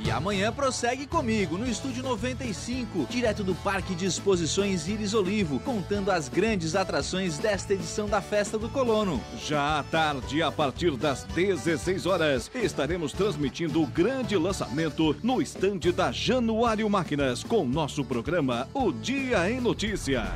E 0.06 0.10
amanhã 0.12 0.52
prossegue 0.52 1.04
comigo 1.04 1.58
no 1.58 1.68
Estúdio 1.68 2.00
95, 2.00 3.08
direto 3.10 3.42
do 3.42 3.56
Parque 3.56 3.92
de 3.92 4.06
Exposições 4.06 4.86
Iris 4.86 5.14
Olivo, 5.14 5.58
contando 5.58 6.12
as 6.12 6.28
grandes 6.28 6.76
atrações 6.76 7.38
desta 7.38 7.74
edição 7.74 8.06
da 8.06 8.20
Festa 8.20 8.56
do 8.56 8.68
Colono. 8.68 9.20
Já 9.44 9.80
à 9.80 9.82
tarde, 9.82 10.40
a 10.44 10.52
partir 10.52 10.92
das 10.96 11.24
16 11.24 12.06
horas, 12.06 12.48
estaremos 12.54 13.12
transmitindo 13.12 13.82
o 13.82 13.86
grande 13.86 14.36
lançamento 14.36 15.16
no 15.24 15.42
estande 15.42 15.90
da 15.90 16.12
Januário 16.12 16.88
Máquinas 16.88 17.42
com 17.42 17.66
nosso 17.66 18.04
programa 18.04 18.68
O 18.72 18.92
Dia 18.92 19.50
em 19.50 19.60
Notícia. 19.60 20.32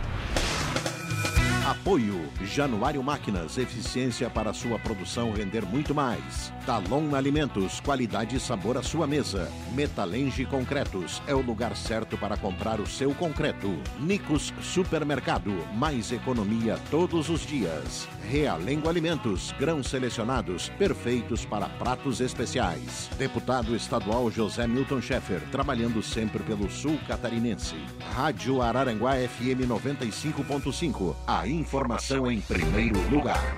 Apoio 1.71 2.29
Januário 2.43 3.01
Máquinas, 3.01 3.57
eficiência 3.57 4.29
para 4.29 4.53
sua 4.53 4.77
produção 4.77 5.31
render 5.31 5.65
muito 5.65 5.95
mais. 5.95 6.53
Talon 6.67 7.15
Alimentos, 7.15 7.79
qualidade 7.79 8.35
e 8.35 8.41
sabor 8.41 8.77
à 8.77 8.83
sua 8.83 9.07
mesa. 9.07 9.49
Metalenge 9.73 10.45
Concretos, 10.47 11.23
é 11.29 11.35
o 11.35 11.41
lugar 11.41 11.77
certo 11.77 12.19
para 12.19 12.37
comprar 12.37 12.81
o 12.81 12.89
seu 12.89 13.15
concreto. 13.15 13.79
Nicos 14.01 14.53
Supermercado, 14.61 15.53
mais 15.75 16.11
economia 16.11 16.77
todos 16.91 17.29
os 17.29 17.47
dias. 17.47 18.09
Realengo 18.29 18.89
Alimentos, 18.89 19.55
grãos 19.57 19.89
selecionados, 19.89 20.71
perfeitos 20.71 21.45
para 21.45 21.69
pratos 21.69 22.21
especiais. 22.21 23.09
Deputado 23.17 23.77
estadual 23.77 24.29
José 24.29 24.67
Milton 24.67 25.01
Schaeffer, 25.01 25.41
trabalhando 25.53 26.03
sempre 26.03 26.43
pelo 26.43 26.69
sul 26.69 26.99
catarinense. 27.07 27.77
Rádio 28.13 28.61
Araranguá 28.61 29.15
FM 29.15 29.69
95.5, 29.69 31.15
a 31.27 31.47
informação 31.61 32.31
em 32.31 32.41
primeiro 32.41 32.99
lugar. 33.11 33.55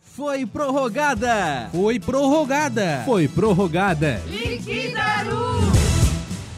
Foi 0.00 0.44
prorrogada! 0.46 1.68
Foi 1.70 2.00
prorrogada! 2.00 3.02
Foi 3.04 3.28
prorrogada! 3.28 4.22
Liquidaru! 4.26 5.60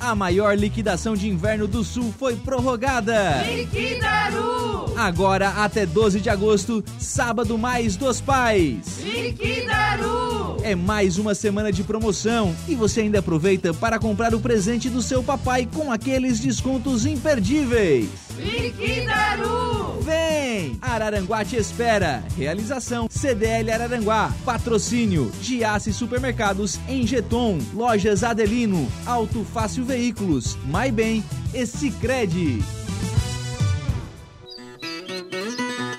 A 0.00 0.14
maior 0.14 0.56
liquidação 0.56 1.14
de 1.14 1.28
inverno 1.28 1.68
do 1.68 1.84
Sul 1.84 2.12
foi 2.18 2.34
prorrogada. 2.36 3.42
Liquidaru! 3.42 4.94
Agora 4.96 5.50
até 5.50 5.84
12 5.84 6.20
de 6.20 6.30
agosto, 6.30 6.82
sábado 6.98 7.58
mais 7.58 7.96
dos 7.96 8.20
pais. 8.20 9.00
Liquidaru! 9.00 10.56
É 10.62 10.74
mais 10.74 11.18
uma 11.18 11.34
semana 11.34 11.72
de 11.72 11.82
promoção 11.82 12.54
e 12.68 12.74
você 12.74 13.00
ainda 13.00 13.18
aproveita 13.18 13.74
para 13.74 13.98
comprar 13.98 14.34
o 14.34 14.40
presente 14.40 14.88
do 14.88 15.02
seu 15.02 15.22
papai 15.22 15.68
com 15.72 15.90
aqueles 15.92 16.38
descontos 16.40 17.06
imperdíveis. 17.06 18.08
Liquidaru! 18.38 19.81
Vem! 20.02 20.78
Araranguá 20.80 21.44
te 21.44 21.56
espera. 21.56 22.22
Realização 22.36 23.08
CDL 23.10 23.70
Araranguá. 23.70 24.32
Patrocínio 24.44 25.30
Giasse 25.40 25.92
Supermercados 25.92 26.78
em 26.88 27.06
Geton. 27.06 27.58
Lojas 27.72 28.22
Adelino. 28.22 28.90
Auto 29.06 29.44
Fácil 29.44 29.84
Veículos. 29.84 30.56
Mais 30.66 30.92
Bem 30.92 31.24
e 31.54 31.66
Cicred. 31.66 32.62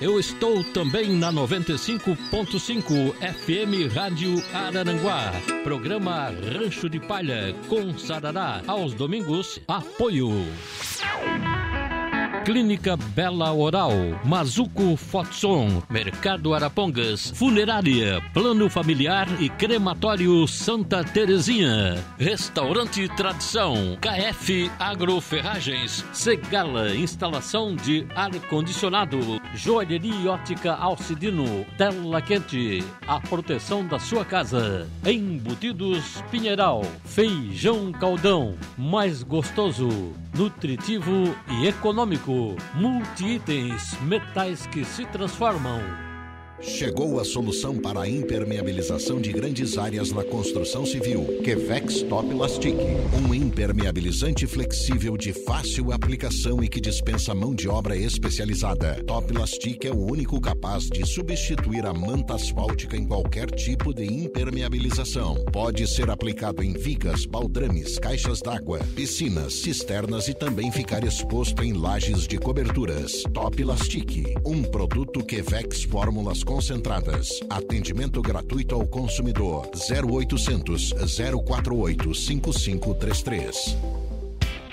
Eu 0.00 0.20
estou 0.20 0.62
também 0.62 1.16
na 1.16 1.32
95.5 1.32 3.14
FM 3.14 3.94
Rádio 3.94 4.34
Araranguá. 4.52 5.32
Programa 5.62 6.28
Rancho 6.28 6.90
de 6.90 7.00
Palha 7.00 7.56
com 7.68 7.96
Sarará. 7.96 8.60
Aos 8.66 8.92
domingos, 8.92 9.60
apoio. 9.66 10.30
Clínica 12.42 12.96
Bela 12.96 13.52
Oral, 13.52 13.92
Mazuco 14.24 14.96
Fotson, 14.96 15.82
Mercado 15.88 16.52
Arapongas, 16.52 17.30
Funerária, 17.34 18.20
Plano 18.32 18.68
Familiar 18.68 19.26
e 19.40 19.48
Crematório 19.48 20.46
Santa 20.46 21.02
Terezinha, 21.02 22.04
Restaurante 22.18 23.08
Tradição, 23.16 23.96
KF 24.00 24.70
Agroferragens, 24.78 26.04
Segala 26.12 26.94
Instalação 26.94 27.74
de 27.74 28.06
Ar-Condicionado, 28.14 29.40
Joalheria 29.54 30.32
Ótica 30.32 30.74
Alcidino, 30.74 31.64
Tela 31.78 32.20
Quente, 32.20 32.84
a 33.06 33.20
proteção 33.20 33.86
da 33.86 33.98
sua 33.98 34.24
casa, 34.24 34.86
Embutidos 35.06 36.22
Pinheiral, 36.30 36.82
Feijão 37.04 37.90
Caldão, 37.92 38.54
mais 38.76 39.22
gostoso, 39.22 40.12
nutritivo 40.34 41.34
e 41.48 41.68
econômico. 41.68 42.56
Multi-itens, 42.74 43.98
metais 44.02 44.66
que 44.66 44.84
se 44.84 45.06
transformam. 45.06 46.03
Chegou 46.66 47.20
a 47.20 47.24
solução 47.24 47.76
para 47.76 48.00
a 48.00 48.08
impermeabilização 48.08 49.20
de 49.20 49.30
grandes 49.32 49.76
áreas 49.76 50.10
na 50.10 50.24
construção 50.24 50.86
civil. 50.86 51.24
Quevex 51.44 52.02
Top 52.02 52.32
Lastic. 52.32 52.74
Um 53.12 53.34
impermeabilizante 53.34 54.46
flexível 54.46 55.16
de 55.16 55.32
fácil 55.32 55.92
aplicação 55.92 56.64
e 56.64 56.68
que 56.68 56.80
dispensa 56.80 57.34
mão 57.34 57.54
de 57.54 57.68
obra 57.68 57.94
especializada. 57.96 59.02
Top 59.06 59.30
Lastic 59.32 59.84
é 59.84 59.90
o 59.90 60.10
único 60.10 60.40
capaz 60.40 60.88
de 60.88 61.06
substituir 61.06 61.84
a 61.84 61.92
manta 61.92 62.34
asfáltica 62.34 62.96
em 62.96 63.06
qualquer 63.06 63.50
tipo 63.50 63.92
de 63.92 64.04
impermeabilização. 64.04 65.44
Pode 65.52 65.86
ser 65.86 66.08
aplicado 66.08 66.62
em 66.62 66.72
vigas, 66.72 67.26
baldrames, 67.26 67.98
caixas 67.98 68.40
d'água, 68.40 68.80
piscinas, 68.96 69.52
cisternas 69.52 70.28
e 70.28 70.34
também 70.34 70.72
ficar 70.72 71.04
exposto 71.04 71.62
em 71.62 71.74
lajes 71.74 72.26
de 72.26 72.38
coberturas. 72.38 73.22
Top 73.34 73.62
Lastic. 73.62 74.34
Um 74.46 74.62
produto 74.62 75.22
Quevex 75.22 75.84
Fórmulas 75.84 76.42
concentradas. 76.54 77.40
Atendimento 77.50 78.22
gratuito 78.22 78.76
ao 78.76 78.86
consumidor. 78.86 79.68
0800 79.74 80.94
048 81.44 82.14
5533. 82.14 84.13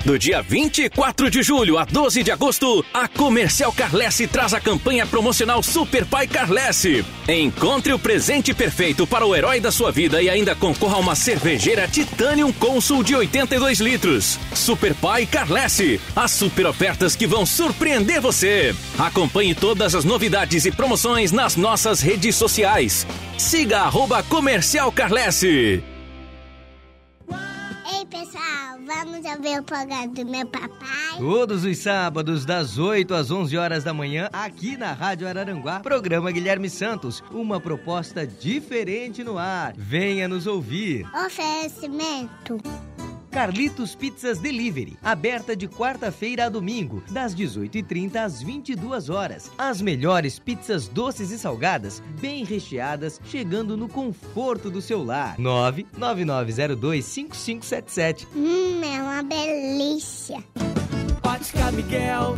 Do 0.04 0.18
dia 0.18 0.42
24 0.42 1.30
de 1.30 1.44
julho 1.44 1.78
a 1.78 1.86
12 1.86 2.24
de 2.24 2.32
agosto, 2.32 2.84
a 2.92 3.08
Comercial 3.08 3.72
Carlesse 3.72 4.26
traz 4.26 4.52
a 4.52 4.60
campanha 4.60 5.06
promocional 5.06 5.62
Super 5.62 6.06
Pai 6.06 6.26
Carlesse. 6.26 7.06
Encontre 7.30 7.94
o 7.94 8.00
presente 8.00 8.52
perfeito 8.52 9.06
para 9.06 9.28
o 9.28 9.36
herói 9.36 9.60
da 9.60 9.72
sua 9.72 9.92
vida 9.92 10.20
e 10.20 10.28
ainda 10.28 10.56
concorra 10.56 10.96
a 10.96 11.00
uma 11.00 11.14
cervejeira 11.14 11.88
Titanium 11.88 12.52
Consul 12.52 13.04
de 13.04 13.16
82 13.16 13.80
litros. 13.80 14.40
Super 14.56 14.96
Pai 14.96 15.28
Carlesse, 15.28 16.02
as 16.16 16.32
super 16.32 16.66
ofertas 16.66 17.16
que 17.16 17.28
vão 17.28 17.46
surpreender 17.46 18.20
você. 18.20 18.74
Acompanhe 18.98 19.54
todas 19.54 19.94
as 19.94 20.04
novidades 20.04 20.66
e 20.66 20.72
promoções 20.72 21.32
nas 21.32 21.56
nossas 21.56 22.02
redes 22.02 22.36
sociais. 22.36 23.06
Siga 23.38 23.82
arroba 23.82 24.24
Comercial 24.24 24.92
Carlesse. 24.92 25.91
Ei, 27.86 28.06
pessoal, 28.06 28.80
vamos 28.86 29.26
ouvir 29.26 29.60
o 29.60 29.64
programa 29.64 30.08
do 30.08 30.26
meu 30.26 30.46
papai? 30.46 31.18
Todos 31.18 31.64
os 31.64 31.78
sábados, 31.78 32.46
das 32.46 32.78
8 32.78 33.14
às 33.14 33.32
11 33.32 33.58
horas 33.58 33.84
da 33.84 33.94
manhã, 33.94 34.30
aqui 34.32 34.78
na 34.78 34.94
Rádio 34.94 35.28
Araranguá, 35.28 35.80
programa 35.80 36.32
Guilherme 36.32 36.70
Santos. 36.70 37.24
Uma 37.32 37.60
proposta 37.60 38.26
diferente 38.26 39.24
no 39.24 39.38
ar. 39.38 39.74
Venha 39.76 40.28
nos 40.28 40.48
ouvir. 40.48 41.06
Oferecimento. 41.26 42.58
Carlitos 43.32 43.96
Pizzas 43.96 44.38
Delivery, 44.40 44.98
aberta 45.02 45.56
de 45.56 45.66
quarta-feira 45.68 46.46
a 46.46 46.50
domingo, 46.50 47.02
das 47.10 47.34
18h30 47.34 48.18
às 48.18 48.44
22 48.44 49.10
horas. 49.10 49.50
As 49.58 49.82
melhores 49.82 50.38
pizzas 50.38 50.88
doces 50.90 51.32
e 51.32 51.40
salgadas, 51.40 52.04
bem 52.20 52.44
recheadas, 52.44 53.22
chegando 53.26 53.78
no 53.78 53.88
conforto 53.88 54.70
do 54.70 54.82
seu 54.82 55.02
lar. 55.04 55.38
999025577. 55.38 58.28
Hum, 58.36 58.82
é 58.84 59.02
uma 59.02 59.24
delícia. 59.24 60.44
Ótica 61.24 61.72
Miguel, 61.72 62.38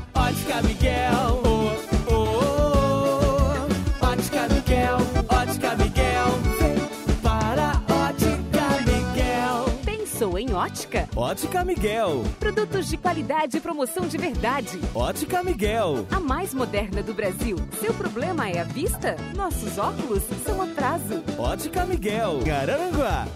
ótica? 10.73 11.07
Ótica 11.15 11.63
Miguel, 11.63 12.23
Produtos 12.39 12.89
de 12.89 12.97
qualidade 12.97 13.57
e 13.57 13.61
promoção 13.61 14.07
de 14.07 14.17
verdade. 14.17 14.79
Ótica 14.95 15.43
Miguel. 15.43 16.07
A 16.09 16.19
mais 16.19 16.51
moderna 16.53 17.03
do 17.03 17.13
Brasil. 17.13 17.57
Seu 17.79 17.93
problema 17.93 18.49
é 18.49 18.59
a 18.59 18.63
vista? 18.63 19.15
Nossos 19.35 19.77
óculos 19.77 20.23
são 20.43 20.61
a 20.61 20.67
prazo. 20.67 21.23
Ótica 21.37 21.85
Miguel, 21.85 22.39
Garanguá. 22.43 23.27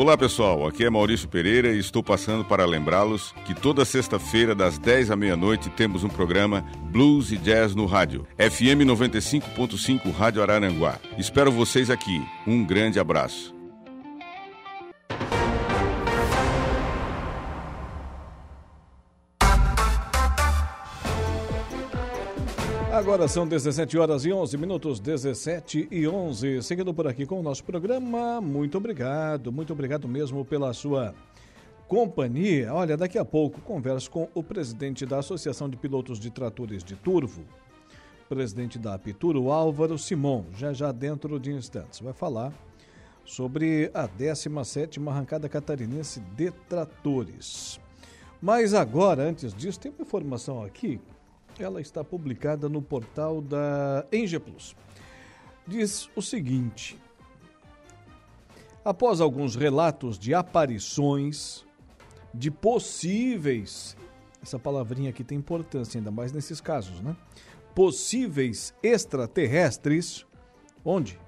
Olá 0.00 0.16
pessoal, 0.16 0.66
aqui 0.66 0.82
é 0.82 0.88
Maurício 0.88 1.28
Pereira 1.28 1.74
e 1.74 1.78
estou 1.78 2.02
passando 2.02 2.42
para 2.42 2.64
lembrá-los 2.64 3.34
que 3.44 3.52
toda 3.52 3.84
sexta-feira, 3.84 4.54
das 4.54 4.78
10 4.78 5.10
à 5.10 5.14
meia-noite, 5.14 5.68
temos 5.68 6.02
um 6.02 6.08
programa 6.08 6.64
Blues 6.90 7.30
e 7.30 7.36
Jazz 7.36 7.74
no 7.74 7.84
Rádio, 7.84 8.26
FM 8.38 8.88
95.5 8.88 10.10
Rádio 10.10 10.40
Araranguá. 10.40 10.98
Espero 11.18 11.52
vocês 11.52 11.90
aqui. 11.90 12.18
Um 12.46 12.64
grande 12.64 12.98
abraço. 12.98 13.59
Agora 23.10 23.26
são 23.26 23.44
17 23.44 23.98
horas 23.98 24.24
e 24.24 24.32
11 24.32 24.56
minutos, 24.56 25.00
17 25.00 25.88
e 25.90 26.06
11. 26.06 26.62
Seguindo 26.62 26.94
por 26.94 27.08
aqui 27.08 27.26
com 27.26 27.40
o 27.40 27.42
nosso 27.42 27.64
programa, 27.64 28.40
muito 28.40 28.78
obrigado, 28.78 29.50
muito 29.50 29.72
obrigado 29.72 30.06
mesmo 30.06 30.44
pela 30.44 30.72
sua 30.72 31.12
companhia. 31.88 32.72
Olha, 32.72 32.96
daqui 32.96 33.18
a 33.18 33.24
pouco 33.24 33.60
converso 33.62 34.08
com 34.12 34.28
o 34.32 34.44
presidente 34.44 35.04
da 35.04 35.18
Associação 35.18 35.68
de 35.68 35.76
Pilotos 35.76 36.20
de 36.20 36.30
Tratores 36.30 36.84
de 36.84 36.94
Turvo, 36.94 37.42
presidente 38.28 38.78
da 38.78 38.94
Apitura, 38.94 39.40
o 39.40 39.50
Álvaro 39.50 39.98
Simon, 39.98 40.44
já 40.54 40.72
já 40.72 40.92
dentro 40.92 41.40
de 41.40 41.50
instantes. 41.50 41.98
Vai 41.98 42.12
falar 42.12 42.52
sobre 43.24 43.90
a 43.92 44.06
17ª 44.06 45.04
arrancada 45.08 45.48
catarinense 45.48 46.20
de 46.36 46.52
tratores. 46.68 47.80
Mas 48.40 48.72
agora, 48.72 49.24
antes 49.24 49.52
disso, 49.52 49.80
tem 49.80 49.90
uma 49.90 50.06
informação 50.06 50.62
aqui 50.62 51.00
ela 51.62 51.80
está 51.80 52.02
publicada 52.02 52.68
no 52.68 52.80
portal 52.80 53.40
da 53.40 54.06
Enge 54.12 54.38
Plus. 54.38 54.74
Diz 55.66 56.08
o 56.16 56.22
seguinte: 56.22 56.98
Após 58.84 59.20
alguns 59.20 59.54
relatos 59.54 60.18
de 60.18 60.34
aparições 60.34 61.64
de 62.32 62.50
possíveis, 62.50 63.96
essa 64.42 64.58
palavrinha 64.58 65.10
aqui 65.10 65.22
tem 65.22 65.38
importância 65.38 65.98
ainda 65.98 66.10
mais 66.10 66.32
nesses 66.32 66.60
casos, 66.60 67.00
né? 67.00 67.14
Possíveis 67.74 68.74
extraterrestres, 68.82 70.26
onde? 70.84 71.18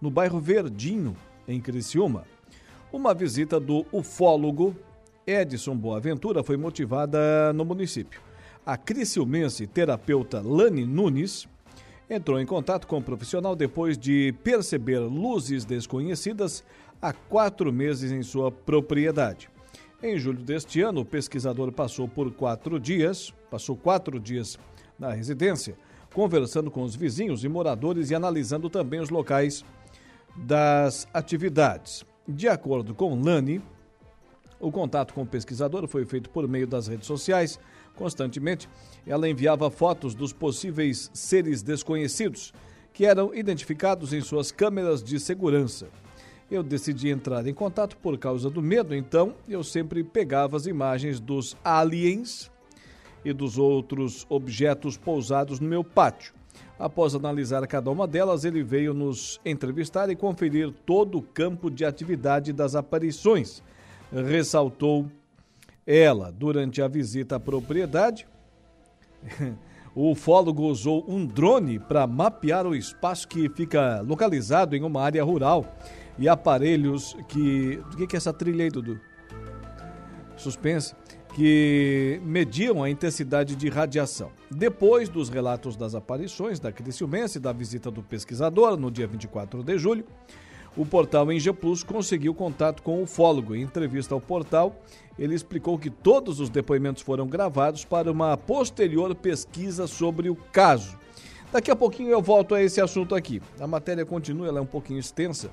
No 0.00 0.10
bairro 0.10 0.38
Verdinho, 0.38 1.16
em 1.48 1.60
Criciúma. 1.60 2.24
Uma 2.92 3.14
visita 3.14 3.58
do 3.58 3.86
ufólogo 3.92 4.76
Edson 5.26 5.76
Boaventura 5.76 6.42
foi 6.42 6.56
motivada 6.56 7.52
no 7.52 7.64
município. 7.64 8.20
A 8.64 8.76
criciumense 8.76 9.66
terapeuta 9.66 10.40
Lani 10.40 10.84
Nunes 10.84 11.48
entrou 12.08 12.38
em 12.38 12.44
contato 12.44 12.86
com 12.86 12.98
o 12.98 13.02
profissional 13.02 13.56
depois 13.56 13.96
de 13.96 14.34
perceber 14.44 14.98
luzes 14.98 15.64
desconhecidas 15.64 16.62
há 17.00 17.12
quatro 17.12 17.72
meses 17.72 18.12
em 18.12 18.22
sua 18.22 18.52
propriedade. 18.52 19.48
Em 20.02 20.18
julho 20.18 20.42
deste 20.42 20.82
ano, 20.82 21.00
o 21.00 21.04
pesquisador 21.04 21.72
passou 21.72 22.06
por 22.06 22.32
quatro 22.32 22.78
dias, 22.78 23.32
passou 23.50 23.76
quatro 23.76 24.20
dias 24.20 24.58
na 24.98 25.12
residência, 25.12 25.74
conversando 26.12 26.70
com 26.70 26.82
os 26.82 26.94
vizinhos 26.94 27.44
e 27.44 27.48
moradores 27.48 28.10
e 28.10 28.14
analisando 28.14 28.68
também 28.68 29.00
os 29.00 29.08
locais 29.08 29.64
das 30.36 31.08
atividades. 31.14 32.04
De 32.28 32.48
acordo 32.48 32.94
com 32.94 33.20
Lani, 33.22 33.62
o 34.58 34.70
contato 34.70 35.14
com 35.14 35.22
o 35.22 35.26
pesquisador 35.26 35.86
foi 35.88 36.04
feito 36.04 36.28
por 36.28 36.46
meio 36.46 36.66
das 36.66 36.86
redes 36.86 37.06
sociais. 37.06 37.58
Constantemente, 37.94 38.68
ela 39.06 39.28
enviava 39.28 39.70
fotos 39.70 40.14
dos 40.14 40.32
possíveis 40.32 41.10
seres 41.12 41.62
desconhecidos 41.62 42.52
que 42.92 43.04
eram 43.04 43.34
identificados 43.34 44.12
em 44.12 44.20
suas 44.20 44.50
câmeras 44.50 45.02
de 45.02 45.18
segurança. 45.20 45.88
Eu 46.50 46.62
decidi 46.62 47.08
entrar 47.08 47.46
em 47.46 47.54
contato 47.54 47.96
por 47.96 48.18
causa 48.18 48.50
do 48.50 48.60
medo, 48.60 48.94
então 48.94 49.34
eu 49.48 49.62
sempre 49.62 50.02
pegava 50.02 50.56
as 50.56 50.66
imagens 50.66 51.20
dos 51.20 51.56
aliens 51.64 52.50
e 53.24 53.32
dos 53.32 53.58
outros 53.58 54.26
objetos 54.28 54.96
pousados 54.96 55.60
no 55.60 55.68
meu 55.68 55.84
pátio. 55.84 56.34
Após 56.78 57.14
analisar 57.14 57.64
cada 57.66 57.90
uma 57.90 58.06
delas, 58.06 58.44
ele 58.44 58.62
veio 58.62 58.92
nos 58.92 59.40
entrevistar 59.44 60.10
e 60.10 60.16
conferir 60.16 60.72
todo 60.84 61.18
o 61.18 61.22
campo 61.22 61.70
de 61.70 61.84
atividade 61.84 62.52
das 62.52 62.74
aparições 62.74 63.62
ressaltou 64.12 65.06
ela. 65.86 66.30
Durante 66.32 66.80
a 66.82 66.88
visita 66.88 67.36
à 67.36 67.40
propriedade, 67.40 68.26
o 69.94 70.10
ufólogo 70.10 70.64
usou 70.64 71.04
um 71.08 71.26
drone 71.26 71.78
para 71.78 72.06
mapear 72.06 72.66
o 72.66 72.74
espaço 72.74 73.26
que 73.26 73.48
fica 73.50 74.00
localizado 74.00 74.76
em 74.76 74.82
uma 74.82 75.02
área 75.02 75.22
rural 75.24 75.76
e 76.18 76.28
aparelhos 76.28 77.16
que. 77.28 77.80
O 77.92 77.96
que 77.96 78.14
é 78.14 78.16
essa 78.16 78.32
trilha 78.32 78.64
aí, 78.64 78.70
Dudu? 78.70 79.00
Suspense. 80.36 80.94
Que 81.34 82.20
mediam 82.24 82.82
a 82.82 82.90
intensidade 82.90 83.54
de 83.54 83.68
radiação. 83.68 84.32
Depois 84.50 85.08
dos 85.08 85.28
relatos 85.28 85.76
das 85.76 85.94
aparições 85.94 86.58
da 86.58 86.72
Criciumense 86.72 87.38
e 87.38 87.40
da 87.40 87.52
visita 87.52 87.88
do 87.88 88.02
pesquisador 88.02 88.76
no 88.76 88.90
dia 88.90 89.06
24 89.06 89.62
de 89.62 89.78
julho, 89.78 90.04
o 90.76 90.86
portal 90.86 91.30
Engie 91.32 91.52
Plus 91.52 91.82
conseguiu 91.82 92.34
contato 92.34 92.82
com 92.82 92.98
o 92.98 93.02
ufólogo. 93.02 93.54
Em 93.54 93.62
entrevista 93.62 94.14
ao 94.14 94.20
portal, 94.20 94.74
ele 95.18 95.34
explicou 95.34 95.78
que 95.78 95.90
todos 95.90 96.40
os 96.40 96.48
depoimentos 96.48 97.02
foram 97.02 97.26
gravados 97.26 97.84
para 97.84 98.10
uma 98.10 98.36
posterior 98.36 99.14
pesquisa 99.14 99.86
sobre 99.86 100.30
o 100.30 100.36
caso. 100.36 100.98
Daqui 101.52 101.70
a 101.70 101.76
pouquinho 101.76 102.10
eu 102.10 102.22
volto 102.22 102.54
a 102.54 102.62
esse 102.62 102.80
assunto 102.80 103.14
aqui. 103.14 103.42
A 103.58 103.66
matéria 103.66 104.06
continua, 104.06 104.46
ela 104.46 104.60
é 104.60 104.62
um 104.62 104.66
pouquinho 104.66 105.00
extensa. 105.00 105.50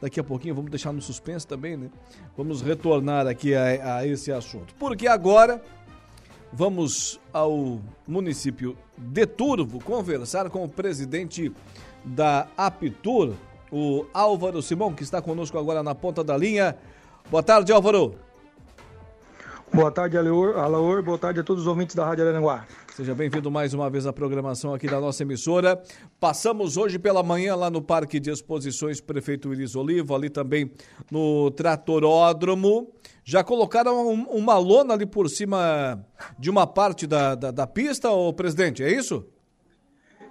Daqui 0.00 0.20
a 0.20 0.24
pouquinho 0.24 0.54
vamos 0.54 0.70
deixar 0.70 0.92
no 0.92 1.00
suspense 1.00 1.46
também, 1.46 1.76
né? 1.76 1.88
Vamos 2.36 2.60
retornar 2.60 3.26
aqui 3.26 3.54
a, 3.54 3.96
a 3.96 4.06
esse 4.06 4.30
assunto. 4.30 4.74
Porque 4.78 5.08
agora 5.08 5.62
vamos 6.52 7.18
ao 7.32 7.80
município 8.06 8.76
de 8.98 9.26
Turvo 9.26 9.82
conversar 9.82 10.50
com 10.50 10.62
o 10.62 10.68
presidente 10.68 11.50
da 12.04 12.46
Apitur, 12.56 13.34
o 13.70 14.06
Álvaro 14.12 14.60
Simão, 14.62 14.92
que 14.92 15.02
está 15.02 15.22
conosco 15.22 15.58
agora 15.58 15.82
na 15.82 15.94
ponta 15.94 16.24
da 16.24 16.36
linha. 16.36 16.76
Boa 17.30 17.42
tarde, 17.42 17.72
Álvaro. 17.72 18.14
Boa 19.72 19.90
tarde, 19.92 20.16
Alaor. 20.18 21.02
Boa 21.02 21.16
tarde 21.16 21.40
a 21.40 21.44
todos 21.44 21.62
os 21.62 21.68
ouvintes 21.68 21.94
da 21.94 22.04
Rádio 22.04 22.28
Aranguá. 22.28 22.66
Seja 22.96 23.14
bem-vindo 23.14 23.50
mais 23.52 23.72
uma 23.72 23.88
vez 23.88 24.04
à 24.04 24.12
programação 24.12 24.74
aqui 24.74 24.88
da 24.88 25.00
nossa 25.00 25.22
emissora. 25.22 25.80
Passamos 26.18 26.76
hoje 26.76 26.98
pela 26.98 27.22
manhã 27.22 27.54
lá 27.54 27.70
no 27.70 27.80
Parque 27.80 28.18
de 28.18 28.30
Exposições 28.30 29.00
Prefeito 29.00 29.54
Iris 29.54 29.76
Olivo, 29.76 30.12
ali 30.14 30.28
também 30.28 30.72
no 31.10 31.52
Tratoródromo. 31.52 32.92
Já 33.24 33.44
colocaram 33.44 34.08
um, 34.08 34.24
uma 34.24 34.58
lona 34.58 34.94
ali 34.94 35.06
por 35.06 35.30
cima 35.30 36.04
de 36.36 36.50
uma 36.50 36.66
parte 36.66 37.06
da, 37.06 37.36
da, 37.36 37.50
da 37.52 37.66
pista, 37.66 38.10
ô 38.10 38.32
presidente, 38.32 38.82
é 38.82 38.92
isso? 38.92 39.24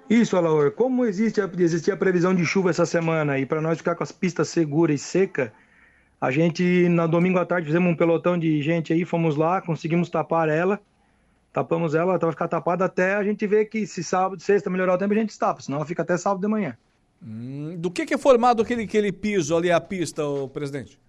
Isso, 0.09 0.35
Alaor. 0.35 0.71
Como 0.71 1.05
existe 1.05 1.39
existia 1.59 1.93
a 1.93 1.97
previsão 1.97 2.33
de 2.33 2.43
chuva 2.43 2.71
essa 2.71 2.85
semana 2.85 3.37
e 3.37 3.45
para 3.45 3.61
nós 3.61 3.77
ficar 3.77 3.95
com 3.95 4.03
as 4.03 4.11
pistas 4.11 4.49
seguras 4.49 4.99
e 4.99 5.03
secas, 5.03 5.51
a 6.19 6.31
gente, 6.31 6.89
na 6.89 7.05
domingo 7.05 7.37
à 7.37 7.45
tarde, 7.45 7.67
fizemos 7.67 7.91
um 7.91 7.95
pelotão 7.95 8.37
de 8.37 8.61
gente 8.61 8.91
aí, 8.91 9.05
fomos 9.05 9.35
lá, 9.35 9.61
conseguimos 9.61 10.09
tapar 10.09 10.49
ela, 10.49 10.81
tapamos 11.53 11.93
ela, 11.93 12.13
ela 12.13 12.19
vai 12.19 12.31
ficar 12.31 12.47
tapada 12.47 12.85
até 12.85 13.15
a 13.15 13.23
gente 13.23 13.45
ver 13.45 13.65
que 13.65 13.85
se 13.85 14.03
sábado, 14.03 14.41
sexta 14.41 14.69
melhorar 14.69 14.95
o 14.95 14.97
tempo, 14.97 15.13
a 15.13 15.17
gente 15.17 15.37
tapa, 15.37 15.61
senão 15.61 15.77
ela 15.77 15.85
fica 15.85 16.01
até 16.01 16.17
sábado 16.17 16.41
de 16.41 16.47
manhã. 16.47 16.75
Hum, 17.23 17.75
do 17.77 17.91
que, 17.91 18.05
que, 18.05 18.13
é 18.13 18.17
formado 18.17 18.61
aquele, 18.61 18.83
aquele 18.83 19.11
piso 19.11 19.55
ali, 19.55 19.71
a 19.71 19.79
pista, 19.79 20.25
o 20.25 20.47
presidente? 20.49 20.99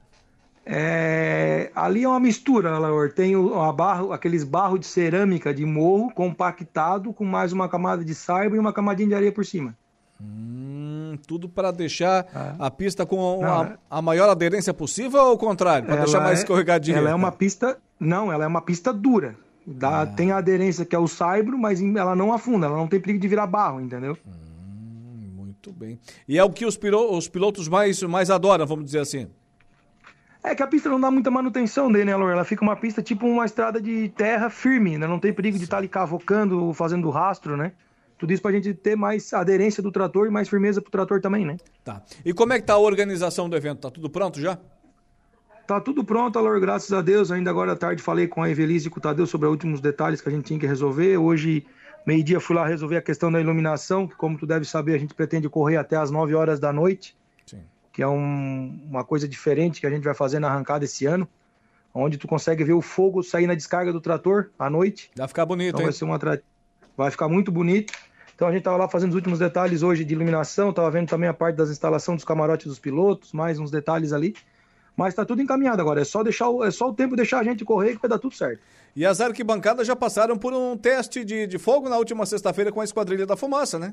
É, 0.73 1.73
ali 1.75 2.05
é 2.05 2.09
uma 2.09 2.21
mistura, 2.21 2.79
Laur. 2.79 3.13
Tem 3.13 3.35
o, 3.35 3.73
barro, 3.73 4.13
aqueles 4.13 4.45
barros 4.45 4.79
de 4.79 4.87
cerâmica 4.87 5.53
de 5.53 5.65
morro 5.65 6.13
compactado 6.15 7.13
com 7.13 7.25
mais 7.25 7.53
uma 7.53 7.69
camada 7.69 8.05
de 8.05 8.15
saiba 8.15 8.55
e 8.55 8.59
uma 8.59 8.73
camadinha 8.73 9.09
de 9.09 9.15
areia 9.17 9.33
por 9.33 9.45
cima. 9.45 9.77
Hum, 10.21 11.19
tudo 11.27 11.49
para 11.49 11.73
deixar 11.73 12.25
é. 12.33 12.55
a 12.57 12.71
pista 12.71 13.05
com 13.05 13.41
não, 13.43 13.63
a, 13.63 13.67
é- 13.67 13.79
a, 13.91 14.01
maior 14.01 14.29
aderência 14.29 14.73
possível 14.73 15.21
ou 15.21 15.33
o 15.33 15.39
contrário? 15.39 15.87
Para 15.87 15.97
deixar 15.97 16.21
mais 16.21 16.39
é, 16.39 16.43
escorregadinha? 16.43 16.99
Ela 16.99 17.11
é 17.11 17.15
uma 17.17 17.33
pista. 17.33 17.77
Não, 17.99 18.33
ela 18.33 18.45
é 18.45 18.47
uma 18.47 18.63
pista 18.63 18.93
dura. 18.93 19.35
Dá, 19.67 20.03
ah. 20.03 20.07
Tem 20.07 20.31
a 20.31 20.37
aderência 20.37 20.85
que 20.85 20.95
é 20.95 20.99
o 21.01 21.09
saibro, 21.09 21.59
mas 21.59 21.83
ela 21.83 22.15
não 22.15 22.33
afunda, 22.33 22.67
ela 22.67 22.77
não 22.77 22.87
tem 22.87 23.01
perigo 23.01 23.19
de 23.19 23.27
virar 23.27 23.49
barro, 23.49 23.81
entendeu? 23.81 24.17
Hum, 24.25 25.33
muito 25.35 25.73
bem. 25.73 25.99
E 26.29 26.39
é 26.39 26.45
o 26.45 26.51
que 26.51 26.65
os, 26.65 26.79
os 27.11 27.29
pilotos 27.29 27.67
mais, 27.67 28.01
mais 28.05 28.31
adoram, 28.31 28.65
vamos 28.65 28.85
dizer 28.85 29.01
assim. 29.01 29.27
É 30.43 30.55
que 30.55 30.63
a 30.63 30.67
pista 30.67 30.89
não 30.89 30.99
dá 30.99 31.11
muita 31.11 31.31
manutenção 31.31 31.93
dele, 31.93 32.07
né, 32.07 32.17
Lor? 32.17 32.33
Ela 32.33 32.45
fica 32.45 32.63
uma 32.63 32.75
pista 32.75 33.03
tipo 33.03 33.27
uma 33.27 33.45
estrada 33.45 33.81
de 33.81 34.09
terra 34.09 34.49
firme, 34.49 34.97
né? 34.97 35.07
Não 35.07 35.19
tem 35.19 35.33
perigo 35.33 35.59
de 35.59 35.65
estar 35.65 35.77
tá 35.77 35.79
ali 35.79 35.89
cavocando, 35.89 36.73
fazendo 36.73 37.11
rastro, 37.11 37.57
né? 37.57 37.73
Tudo 38.19 38.33
isso 38.33 38.43
pra 38.43 38.53
gente 38.53 38.73
ter 38.73 38.97
mais 38.97 39.33
aderência 39.33 39.83
do 39.83 39.93
trator 39.93 40.27
e 40.27 40.31
mais 40.31 40.49
firmeza 40.49 40.81
pro 40.81 40.91
trator 40.91 41.21
também, 41.21 41.45
né? 41.45 41.57
Tá. 41.85 42.03
E 42.25 42.33
como 42.33 42.53
é 42.53 42.61
que 42.61 42.67
tá 42.67 42.75
a 42.75 42.79
organização 42.79 43.49
do 43.49 43.57
evento? 43.57 43.81
Tá 43.81 43.91
tudo 43.91 44.09
pronto 44.09 44.41
já? 44.41 44.59
Tá 45.67 45.81
tudo 45.81 46.03
pronto, 46.03 46.39
Alor, 46.39 46.59
graças 46.59 46.93
a 46.93 47.03
Deus. 47.03 47.31
Ainda 47.31 47.51
agora 47.51 47.73
à 47.73 47.77
tarde 47.77 48.03
falei 48.03 48.27
com 48.27 48.43
a 48.43 48.51
Evelise 48.51 48.89
e 48.89 48.91
com 48.91 48.99
o 48.99 49.03
Tadeu 49.03 49.27
sobre 49.27 49.47
os 49.47 49.53
últimos 49.53 49.81
detalhes 49.81 50.21
que 50.21 50.29
a 50.29 50.33
gente 50.33 50.45
tinha 50.45 50.59
que 50.59 50.67
resolver. 50.67 51.17
Hoje, 51.19 51.67
meio-dia, 52.07 52.41
fui 52.41 52.57
lá 52.57 52.67
resolver 52.67 52.97
a 52.97 53.03
questão 53.03 53.31
da 53.31 53.41
iluminação, 53.41 54.07
que 54.07 54.17
como 54.17 54.39
tu 54.39 54.47
deve 54.47 54.65
saber, 54.65 54.95
a 54.95 54.99
gente 54.99 55.15
pretende 55.15 55.49
correr 55.49 55.77
até 55.77 55.97
as 55.97 56.11
9 56.11 56.35
horas 56.35 56.59
da 56.59 56.73
noite 56.73 57.15
que 58.01 58.05
é 58.05 58.09
um, 58.09 58.81
uma 58.89 59.05
coisa 59.05 59.29
diferente 59.29 59.79
que 59.79 59.87
a 59.87 59.91
gente 59.91 60.05
vai 60.05 60.15
fazer 60.15 60.39
na 60.39 60.49
arrancada 60.49 60.87
esse 60.87 61.05
ano, 61.05 61.29
onde 61.93 62.17
tu 62.17 62.27
consegue 62.27 62.65
ver 62.65 62.73
o 62.73 62.81
fogo 62.81 63.23
sair 63.23 63.47
na 63.47 63.55
descarga 63.55 63.93
do 63.93 64.01
trator 64.01 64.49
à 64.59 64.71
noite. 64.71 65.11
Vai 65.15 65.29
ficar 65.29 65.45
bonito, 65.45 65.69
então 65.69 65.81
hein? 65.81 65.85
Vai, 65.85 65.93
ser 65.93 66.07
uma 66.07 66.19
tra... 66.19 66.41
vai 66.97 67.11
ficar 67.11 67.29
muito 67.29 67.53
bonito. 67.53 67.93
Então 68.35 68.49
a 68.49 68.53
gente 68.53 68.61
estava 68.61 68.79
lá 68.79 68.89
fazendo 68.89 69.11
os 69.11 69.17
últimos 69.17 69.39
detalhes 69.39 69.83
hoje 69.83 70.03
de 70.03 70.15
iluminação, 70.15 70.71
estava 70.71 70.91
vendo 70.91 71.11
também 71.11 71.29
a 71.29 71.35
parte 71.35 71.57
das 71.57 71.69
instalações 71.69 72.17
dos 72.17 72.25
camarotes 72.25 72.69
dos 72.69 72.79
pilotos, 72.79 73.35
mais 73.35 73.59
uns 73.59 73.71
detalhes 73.71 74.15
ali. 74.15 74.35
Mas 74.97 75.09
está 75.09 75.23
tudo 75.27 75.43
encaminhado 75.43 75.83
agora, 75.83 76.01
é 76.01 76.05
só 76.05 76.23
deixar 76.23 76.49
o, 76.49 76.65
é 76.65 76.71
só 76.71 76.89
o 76.89 76.95
tempo 76.95 77.15
deixar 77.15 77.41
a 77.41 77.45
gente 77.45 77.67
correr 77.67 77.97
que 77.97 78.01
vai 78.01 78.09
dar 78.09 78.19
tudo 78.19 78.35
certo. 78.35 78.63
E 78.97 79.05
as 79.05 79.21
arquibancadas 79.21 79.87
já 79.87 79.95
passaram 79.95 80.39
por 80.39 80.55
um 80.55 80.75
teste 80.75 81.23
de, 81.23 81.47
de 81.47 81.59
fogo 81.59 81.87
na 81.87 81.99
última 81.99 82.25
sexta-feira 82.25 82.73
com 82.73 82.81
a 82.81 82.85
Esquadrilha 82.85 83.27
da 83.27 83.37
Fumaça, 83.37 83.79
né? 83.79 83.93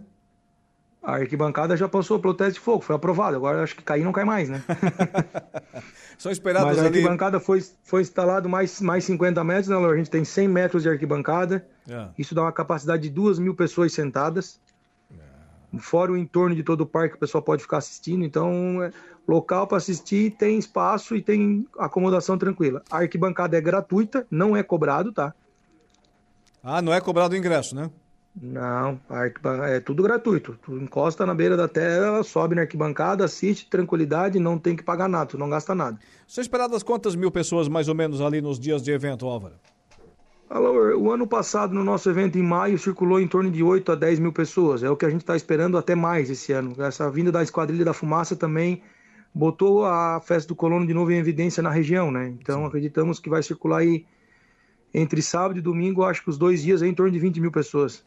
A 1.01 1.15
arquibancada 1.15 1.77
já 1.77 1.87
passou 1.87 2.19
pelo 2.19 2.33
teste 2.33 2.55
de 2.55 2.59
fogo, 2.59 2.81
foi 2.81 2.95
aprovado. 2.95 3.37
Agora 3.37 3.63
acho 3.63 3.75
que 3.75 3.83
cair 3.83 4.03
não 4.03 4.11
cai 4.11 4.25
mais, 4.25 4.49
né? 4.49 4.61
São 6.17 6.31
esperados 6.31 6.69
Mas 6.69 6.79
a 6.79 6.85
arquibancada 6.85 7.37
ali... 7.37 7.45
foi, 7.45 7.63
foi 7.83 8.01
instalado 8.01 8.49
mais, 8.49 8.81
mais 8.81 9.03
50 9.03 9.43
metros, 9.43 9.67
né, 9.67 9.75
A 9.75 9.95
gente 9.95 10.09
tem 10.09 10.25
100 10.25 10.47
metros 10.47 10.83
de 10.83 10.89
arquibancada. 10.89 11.65
É. 11.87 12.07
Isso 12.17 12.33
dá 12.33 12.41
uma 12.41 12.51
capacidade 12.51 13.03
de 13.03 13.09
2 13.11 13.37
mil 13.39 13.55
pessoas 13.55 13.93
sentadas. 13.93 14.59
É. 15.11 15.77
Fora 15.79 16.11
o 16.11 16.17
entorno 16.17 16.55
de 16.55 16.63
todo 16.63 16.81
o 16.81 16.85
parque, 16.85 17.15
o 17.15 17.19
pessoal 17.19 17.43
pode 17.43 17.61
ficar 17.61 17.77
assistindo. 17.77 18.25
Então, 18.25 18.81
é 18.81 18.91
local 19.27 19.67
para 19.67 19.77
assistir, 19.77 20.31
tem 20.31 20.57
espaço 20.57 21.15
e 21.15 21.21
tem 21.21 21.67
acomodação 21.77 22.37
tranquila. 22.37 22.81
A 22.89 22.97
arquibancada 22.99 23.55
é 23.55 23.61
gratuita, 23.61 24.25
não 24.31 24.57
é 24.57 24.63
cobrado, 24.63 25.11
tá? 25.11 25.33
Ah, 26.63 26.81
não 26.81 26.93
é 26.93 26.99
cobrado 26.99 27.35
o 27.35 27.37
ingresso, 27.37 27.75
né? 27.75 27.91
Não, 28.39 28.99
é 29.65 29.79
tudo 29.79 30.03
gratuito. 30.03 30.57
Tu 30.63 30.77
encosta 30.77 31.25
na 31.25 31.33
beira 31.33 31.57
da 31.57 31.67
terra, 31.67 32.21
sobe 32.21 32.53
na 32.53 32.61
arquibancada, 32.61 33.25
assiste, 33.25 33.67
tranquilidade, 33.67 34.39
não 34.39 34.59
tem 34.59 34.75
que 34.75 34.83
pagar 34.83 35.09
nada, 35.09 35.25
tu 35.25 35.37
não 35.37 35.49
gasta 35.49 35.73
nada. 35.73 35.97
São 36.27 36.41
esperadas 36.41 36.83
quantas 36.83 37.15
mil 37.15 37.31
pessoas 37.31 37.67
mais 37.67 37.87
ou 37.87 37.95
menos 37.95 38.21
ali 38.21 38.39
nos 38.39 38.59
dias 38.59 38.83
de 38.83 38.91
evento, 38.91 39.25
Álvaro? 39.25 39.55
Alô, 40.49 40.95
o 40.97 41.11
ano 41.11 41.27
passado, 41.27 41.73
no 41.73 41.83
nosso 41.83 42.09
evento 42.09 42.37
em 42.37 42.43
maio, 42.43 42.77
circulou 42.77 43.19
em 43.19 43.27
torno 43.27 43.49
de 43.49 43.61
8 43.63 43.91
a 43.91 43.95
10 43.95 44.19
mil 44.19 44.31
pessoas. 44.31 44.83
É 44.83 44.89
o 44.89 44.95
que 44.95 45.05
a 45.05 45.09
gente 45.09 45.21
está 45.21 45.35
esperando 45.35 45.77
até 45.77 45.95
mais 45.95 46.29
esse 46.29 46.53
ano. 46.53 46.75
Essa 46.81 47.09
vinda 47.09 47.31
da 47.31 47.41
Esquadrilha 47.43 47.83
da 47.83 47.93
Fumaça 47.93 48.35
também 48.35 48.81
botou 49.33 49.83
a 49.83 50.21
festa 50.21 50.47
do 50.47 50.55
colono 50.55 50.85
de 50.85 50.93
novo 50.93 51.11
em 51.11 51.17
evidência 51.17 51.61
na 51.61 51.69
região, 51.69 52.11
né? 52.11 52.27
Então 52.39 52.61
Sim. 52.61 52.67
acreditamos 52.67 53.19
que 53.19 53.29
vai 53.29 53.43
circular 53.43 53.79
aí 53.79 54.05
entre 54.93 55.21
sábado 55.21 55.59
e 55.59 55.61
domingo, 55.61 56.03
acho 56.03 56.23
que 56.23 56.29
os 56.29 56.37
dois 56.37 56.63
dias, 56.63 56.81
em 56.81 56.93
torno 56.93 57.11
de 57.11 57.19
20 57.19 57.41
mil 57.41 57.51
pessoas. 57.51 58.03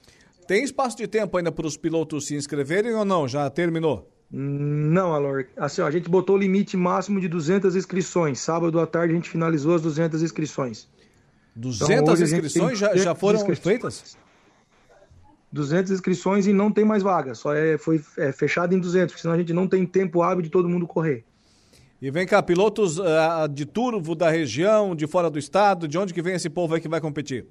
Tem 0.51 0.64
espaço 0.64 0.96
de 0.96 1.07
tempo 1.07 1.38
ainda 1.38 1.53
para 1.53 1.64
os 1.64 1.76
pilotos 1.76 2.26
se 2.26 2.34
inscreverem 2.34 2.92
ou 2.92 3.05
não? 3.05 3.28
Já 3.28 3.48
terminou? 3.48 4.11
Não, 4.28 5.14
Alor. 5.14 5.46
Assim, 5.57 5.80
ó, 5.80 5.86
a 5.86 5.92
gente 5.92 6.11
botou 6.11 6.34
o 6.34 6.38
limite 6.40 6.76
máximo 6.76 7.20
de 7.20 7.28
200 7.28 7.76
inscrições. 7.76 8.40
Sábado 8.40 8.80
à 8.80 8.84
tarde 8.84 9.12
a 9.12 9.16
gente 9.16 9.30
finalizou 9.30 9.76
as 9.76 9.82
200 9.82 10.20
inscrições. 10.24 10.88
200 11.55 12.01
Então, 12.01 12.14
inscrições 12.14 12.76
já, 12.80 12.88
já 12.96 13.12
200 13.12 13.20
foram 13.20 13.55
feitas? 13.55 14.16
200 15.53 15.92
inscrições 15.92 16.48
e 16.48 16.53
não 16.53 16.72
tem 16.72 16.84
mais 16.84 17.05
vaga. 17.05 17.32
Só 17.36 17.55
é, 17.55 17.78
foi 17.78 18.03
é, 18.18 18.32
fechado 18.32 18.74
em 18.74 18.80
200, 18.80 19.12
porque 19.12 19.22
senão 19.22 19.36
a 19.36 19.38
gente 19.38 19.53
não 19.53 19.68
tem 19.68 19.86
tempo 19.86 20.20
hábil 20.20 20.42
de 20.42 20.51
todo 20.51 20.68
mundo 20.68 20.84
correr. 20.84 21.24
E 22.03 22.11
vem 22.11 22.26
cá, 22.26 22.42
pilotos 22.42 22.98
ah, 22.98 23.46
de 23.46 23.64
Turvo, 23.64 24.16
da 24.16 24.28
região, 24.28 24.96
de 24.96 25.07
fora 25.07 25.30
do 25.30 25.38
estado, 25.38 25.86
de 25.86 25.96
onde 25.96 26.12
que 26.12 26.20
vem 26.20 26.34
esse 26.34 26.51
povo 26.51 26.74
aí 26.74 26.80
que 26.80 26.88
vai 26.88 27.01
competir? 27.01 27.46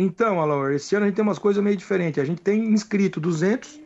Então, 0.00 0.40
Alor, 0.40 0.70
esse 0.70 0.94
ano 0.94 1.06
a 1.06 1.08
gente 1.08 1.16
tem 1.16 1.24
umas 1.24 1.40
coisas 1.40 1.60
meio 1.60 1.76
diferentes. 1.76 2.22
A 2.22 2.24
gente 2.24 2.40
tem 2.40 2.72
inscrito 2.72 3.18
200, 3.18 3.80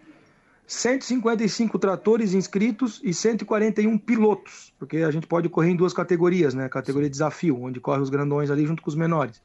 155 0.66 1.78
tratores 1.78 2.34
inscritos 2.34 3.00
e 3.02 3.14
141 3.14 3.96
pilotos, 3.96 4.74
porque 4.78 4.98
a 4.98 5.10
gente 5.10 5.26
pode 5.26 5.48
correr 5.48 5.70
em 5.70 5.76
duas 5.76 5.94
categorias, 5.94 6.52
né? 6.52 6.68
Categoria 6.68 7.08
desafio, 7.08 7.62
onde 7.62 7.80
corre 7.80 8.02
os 8.02 8.10
grandões 8.10 8.50
ali 8.50 8.66
junto 8.66 8.82
com 8.82 8.90
os 8.90 8.94
menores. 8.94 9.40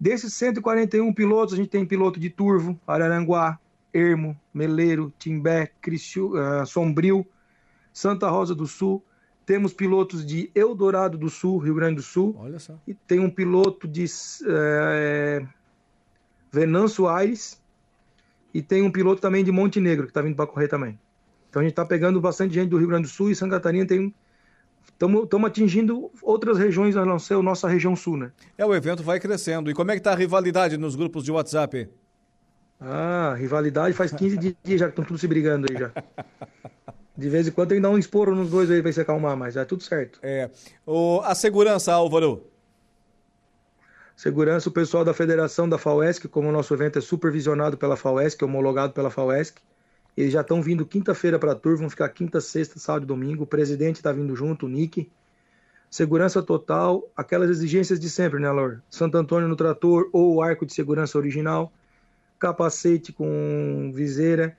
Desses 0.00 0.32
141 0.32 1.12
pilotos, 1.12 1.52
a 1.52 1.58
gente 1.58 1.68
tem 1.68 1.84
piloto 1.84 2.18
de 2.18 2.30
Turvo, 2.30 2.80
Araranguá, 2.86 3.58
Ermo, 3.92 4.34
Meleiro, 4.54 5.12
Timbé, 5.18 5.70
Criciú, 5.82 6.38
ah, 6.38 6.64
Sombrio, 6.64 7.26
Santa 7.92 8.30
Rosa 8.30 8.54
do 8.54 8.66
Sul. 8.66 9.04
Temos 9.44 9.74
pilotos 9.74 10.24
de 10.24 10.50
Eldorado 10.54 11.18
do 11.18 11.28
Sul, 11.28 11.58
Rio 11.58 11.74
Grande 11.74 11.96
do 11.96 12.02
Sul. 12.02 12.34
Olha 12.38 12.58
só. 12.58 12.74
E 12.86 12.94
tem 12.94 13.20
um 13.20 13.30
piloto 13.30 13.86
de 13.86 14.06
eh, 14.46 15.46
Venâncio 16.50 17.06
Aires. 17.06 17.60
E 18.52 18.62
tem 18.62 18.82
um 18.82 18.90
piloto 18.90 19.20
também 19.20 19.44
de 19.44 19.52
Montenegro, 19.52 20.04
que 20.04 20.10
está 20.10 20.22
vindo 20.22 20.36
para 20.36 20.46
correr 20.46 20.68
também. 20.68 20.98
Então 21.50 21.60
a 21.60 21.64
gente 21.64 21.72
está 21.72 21.84
pegando 21.84 22.20
bastante 22.20 22.54
gente 22.54 22.70
do 22.70 22.78
Rio 22.78 22.88
Grande 22.88 23.02
do 23.02 23.08
Sul 23.08 23.30
e 23.30 23.34
Santa 23.34 23.56
Catarina 23.56 23.86
tem. 23.86 24.14
Estamos 24.88 25.46
atingindo 25.46 26.10
outras 26.22 26.58
regiões, 26.58 26.96
a 26.96 27.04
não 27.04 27.18
ser 27.18 27.34
a 27.34 27.42
nossa 27.42 27.68
região 27.68 27.94
sul, 27.94 28.16
né? 28.16 28.32
É, 28.56 28.64
o 28.64 28.74
evento 28.74 29.02
vai 29.02 29.20
crescendo. 29.20 29.70
E 29.70 29.74
como 29.74 29.90
é 29.90 29.94
que 29.94 30.00
tá 30.00 30.12
a 30.12 30.16
rivalidade 30.16 30.78
nos 30.78 30.94
grupos 30.94 31.24
de 31.24 31.32
WhatsApp? 31.32 31.88
Ah, 32.80 33.34
rivalidade 33.38 33.94
faz 33.94 34.12
15 34.12 34.36
dias 34.38 34.54
já 34.64 34.86
que 34.86 34.92
estão 34.92 35.04
todos 35.04 35.20
se 35.20 35.26
brigando 35.26 35.66
aí 35.70 35.78
já. 35.78 35.90
De 37.16 37.30
vez 37.30 37.48
em 37.48 37.50
quando 37.50 37.70
tem 37.70 37.78
que 37.78 37.82
dar 37.82 37.90
um 37.90 37.96
esporro 37.96 38.34
nos 38.34 38.50
dois 38.50 38.70
aí 38.70 38.82
pra 38.82 38.92
se 38.92 39.00
acalmar, 39.00 39.36
mas 39.36 39.56
é 39.56 39.64
tudo 39.64 39.82
certo. 39.82 40.18
É. 40.22 40.50
O, 40.84 41.20
a 41.24 41.34
segurança, 41.34 41.92
Álvaro. 41.92 42.44
Segurança, 44.16 44.70
o 44.70 44.72
pessoal 44.72 45.04
da 45.04 45.12
federação 45.12 45.68
da 45.68 45.76
FAUESC, 45.76 46.26
como 46.28 46.48
o 46.48 46.52
nosso 46.52 46.72
evento 46.72 46.98
é 46.98 47.02
supervisionado 47.02 47.76
pela 47.76 47.96
FAUESC, 47.96 48.42
homologado 48.42 48.94
pela 48.94 49.10
FAUESC, 49.10 49.60
eles 50.16 50.32
já 50.32 50.40
estão 50.40 50.62
vindo 50.62 50.86
quinta-feira 50.86 51.38
para 51.38 51.52
a 51.52 51.54
tour, 51.54 51.76
vão 51.76 51.90
ficar 51.90 52.08
quinta, 52.08 52.40
sexta, 52.40 52.78
sábado 52.80 53.02
e 53.04 53.06
domingo. 53.06 53.44
O 53.44 53.46
presidente 53.46 53.96
está 53.96 54.10
vindo 54.12 54.34
junto, 54.34 54.64
o 54.64 54.68
Nick. 54.70 55.12
Segurança 55.90 56.42
total, 56.42 57.06
aquelas 57.14 57.50
exigências 57.50 58.00
de 58.00 58.08
sempre, 58.08 58.40
né, 58.40 58.50
Laura? 58.50 58.82
Santo 58.88 59.18
Antônio 59.18 59.48
no 59.48 59.54
trator 59.54 60.08
ou 60.12 60.36
o 60.36 60.42
arco 60.42 60.64
de 60.64 60.72
segurança 60.72 61.18
original, 61.18 61.70
capacete 62.38 63.12
com 63.12 63.92
viseira, 63.94 64.56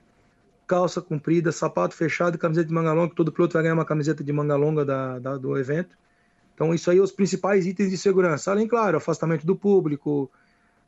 calça 0.66 1.02
comprida, 1.02 1.50
sapato 1.50 1.94
fechado 1.96 2.38
camiseta 2.38 2.68
de 2.68 2.74
manga 2.74 2.92
longa, 2.92 3.14
todo 3.14 3.32
piloto 3.32 3.54
vai 3.54 3.62
ganhar 3.62 3.74
uma 3.74 3.84
camiseta 3.84 4.22
de 4.22 4.32
manga 4.32 4.54
longa 4.56 4.84
da, 4.84 5.18
da- 5.18 5.36
do 5.36 5.58
evento. 5.58 5.96
Então, 6.58 6.74
isso 6.74 6.90
aí 6.90 6.98
é 6.98 7.00
os 7.00 7.12
principais 7.12 7.66
itens 7.66 7.88
de 7.88 7.96
segurança. 7.96 8.50
Além, 8.50 8.66
claro, 8.66 8.96
afastamento 8.96 9.46
do 9.46 9.54
público, 9.54 10.28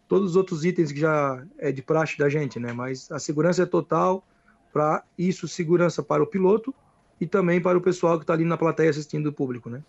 todos 0.08 0.30
os 0.30 0.36
outros 0.36 0.64
itens 0.64 0.90
que 0.90 0.98
já 0.98 1.44
é 1.56 1.70
de 1.70 1.80
praxe 1.80 2.18
da 2.18 2.28
gente, 2.28 2.58
né? 2.58 2.72
Mas 2.72 3.08
a 3.12 3.20
segurança 3.20 3.62
é 3.62 3.66
total 3.66 4.26
para 4.72 5.04
isso, 5.16 5.46
segurança 5.46 6.02
para 6.02 6.24
o 6.24 6.26
piloto 6.26 6.74
e 7.20 7.26
também 7.26 7.60
para 7.60 7.78
o 7.78 7.80
pessoal 7.80 8.18
que 8.18 8.24
está 8.24 8.32
ali 8.32 8.44
na 8.44 8.56
plateia 8.56 8.90
assistindo 8.90 9.28
o 9.28 9.32
público, 9.32 9.70
né? 9.70 9.80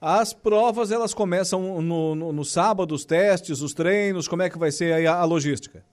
As 0.00 0.32
provas, 0.32 0.90
elas 0.90 1.14
começam 1.14 1.80
no, 1.80 2.16
no, 2.16 2.32
no 2.32 2.44
sábado, 2.44 2.92
os 2.92 3.04
testes, 3.04 3.60
os 3.60 3.72
treinos, 3.72 4.26
como 4.26 4.42
é 4.42 4.50
que 4.50 4.58
vai 4.58 4.72
ser 4.72 4.92
aí 4.92 5.06
a, 5.06 5.14
a 5.14 5.24
logística? 5.24 5.84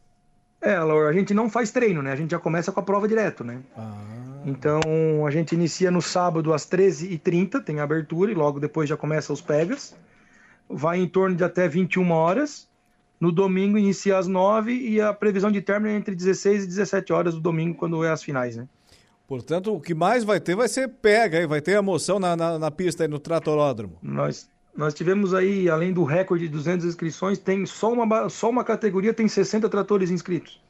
É, 0.59 0.79
Laura, 0.79 1.09
a 1.09 1.13
gente 1.13 1.35
não 1.35 1.47
faz 1.47 1.69
treino, 1.69 2.01
né? 2.01 2.11
A 2.11 2.15
gente 2.15 2.31
já 2.31 2.39
começa 2.39 2.71
com 2.71 2.79
a 2.79 2.83
prova 2.83 3.07
direto, 3.07 3.43
né? 3.43 3.61
Então, 4.47 4.79
a 5.27 5.29
gente 5.29 5.53
inicia 5.53 5.91
no 5.91 6.01
sábado 6.01 6.53
às 6.53 6.65
13h30, 6.65 7.61
tem 7.61 7.81
abertura, 7.81 8.31
e 8.31 8.33
logo 8.33 8.61
depois 8.61 8.87
já 8.87 8.95
começa 8.95 9.33
os 9.33 9.41
pegas. 9.41 9.93
Vai 10.69 10.99
em 10.99 11.07
torno 11.07 11.35
de 11.35 11.43
até 11.43 11.67
21 11.67 12.09
horas. 12.11 12.65
No 13.19 13.29
domingo 13.29 13.77
inicia 13.77 14.17
às 14.17 14.25
9 14.25 14.71
e 14.71 15.01
a 15.01 15.11
previsão 15.13 15.51
de 15.51 15.61
término 15.61 15.93
é 15.93 15.97
entre 15.97 16.15
16 16.15 16.63
e 16.63 16.67
17 16.67 17.11
horas 17.11 17.33
do 17.33 17.41
domingo, 17.41 17.75
quando 17.75 18.01
é 18.05 18.09
as 18.09 18.23
finais, 18.23 18.55
né? 18.55 18.69
Portanto, 19.27 19.75
o 19.75 19.81
que 19.81 19.93
mais 19.93 20.23
vai 20.23 20.39
ter 20.39 20.55
vai 20.55 20.69
ser 20.69 20.87
pega 20.87 21.45
vai 21.45 21.59
ter 21.59 21.71
emoção 21.71 22.17
na, 22.17 22.33
na, 22.37 22.57
na 22.57 22.71
pista 22.71 23.03
aí 23.03 23.09
no 23.09 23.19
tratoródromo. 23.19 23.97
Nós, 24.01 24.49
nós 24.73 24.93
tivemos 24.93 25.33
aí, 25.33 25.69
além 25.69 25.91
do 25.91 26.05
recorde 26.05 26.45
de 26.45 26.53
200 26.53 26.85
inscrições, 26.85 27.37
tem 27.37 27.65
só 27.65 27.91
uma, 27.91 28.29
só 28.29 28.49
uma 28.49 28.63
categoria 28.63 29.13
tem 29.13 29.27
60 29.27 29.67
tratores 29.67 30.09
inscritos. 30.09 30.61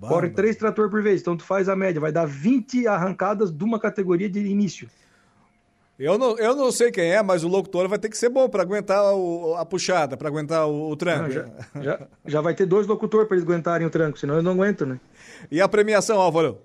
Corre 0.00 0.30
três 0.30 0.56
trator 0.56 0.90
por 0.90 1.02
vez, 1.02 1.20
então 1.20 1.36
tu 1.36 1.44
faz 1.44 1.68
a 1.68 1.74
média, 1.76 2.00
vai 2.00 2.12
dar 2.12 2.26
20 2.26 2.86
arrancadas 2.86 3.50
de 3.50 3.64
uma 3.64 3.78
categoria 3.80 4.28
de 4.28 4.38
início. 4.40 4.88
Eu 5.98 6.16
não, 6.16 6.38
eu 6.38 6.54
não 6.54 6.70
sei 6.70 6.92
quem 6.92 7.10
é, 7.10 7.20
mas 7.22 7.42
o 7.42 7.48
locutor 7.48 7.88
vai 7.88 7.98
ter 7.98 8.08
que 8.08 8.16
ser 8.16 8.28
bom 8.28 8.48
para 8.48 8.62
aguentar 8.62 9.12
o- 9.14 9.56
a 9.56 9.66
puxada, 9.66 10.16
para 10.16 10.28
aguentar 10.28 10.68
o, 10.68 10.90
o 10.90 10.96
tranco. 10.96 11.24
Não, 11.24 11.30
já, 11.32 11.46
já, 11.82 12.06
já 12.24 12.40
vai 12.40 12.54
ter 12.54 12.66
dois 12.66 12.86
locutores 12.86 13.26
para 13.26 13.36
eles 13.36 13.44
aguentarem 13.48 13.84
o 13.84 13.90
tranco, 13.90 14.16
senão 14.16 14.34
eles 14.34 14.44
não 14.44 14.52
aguentam, 14.52 14.86
né? 14.86 15.00
E 15.50 15.60
a 15.60 15.66
premiação, 15.66 16.20
Álvaro? 16.20 16.58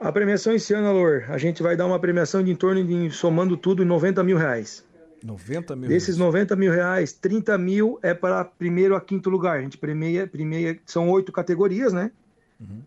A 0.00 0.10
premiação 0.10 0.54
esse 0.54 0.72
ano, 0.72 0.88
Alor, 0.88 1.24
a 1.28 1.36
gente 1.36 1.62
vai 1.62 1.76
dar 1.76 1.84
uma 1.84 1.98
premiação 1.98 2.42
de 2.42 2.50
em 2.50 2.56
torno 2.56 2.82
de, 2.82 3.10
somando 3.10 3.54
tudo, 3.58 3.84
90 3.84 4.24
mil 4.24 4.38
reais. 4.38 4.82
90 5.22 5.76
mil. 5.76 5.88
Desses 5.88 6.16
90 6.16 6.56
mil 6.56 6.72
reais, 6.72 7.12
30 7.12 7.56
mil 7.58 7.98
é 8.02 8.14
para 8.14 8.44
primeiro 8.44 8.96
a 8.96 9.00
quinto 9.00 9.28
lugar. 9.30 9.58
A 9.58 9.62
gente 9.62 9.78
premia, 9.78 10.26
premia 10.26 10.78
são 10.86 11.08
oito 11.10 11.30
categorias, 11.32 11.92
né? 11.92 12.10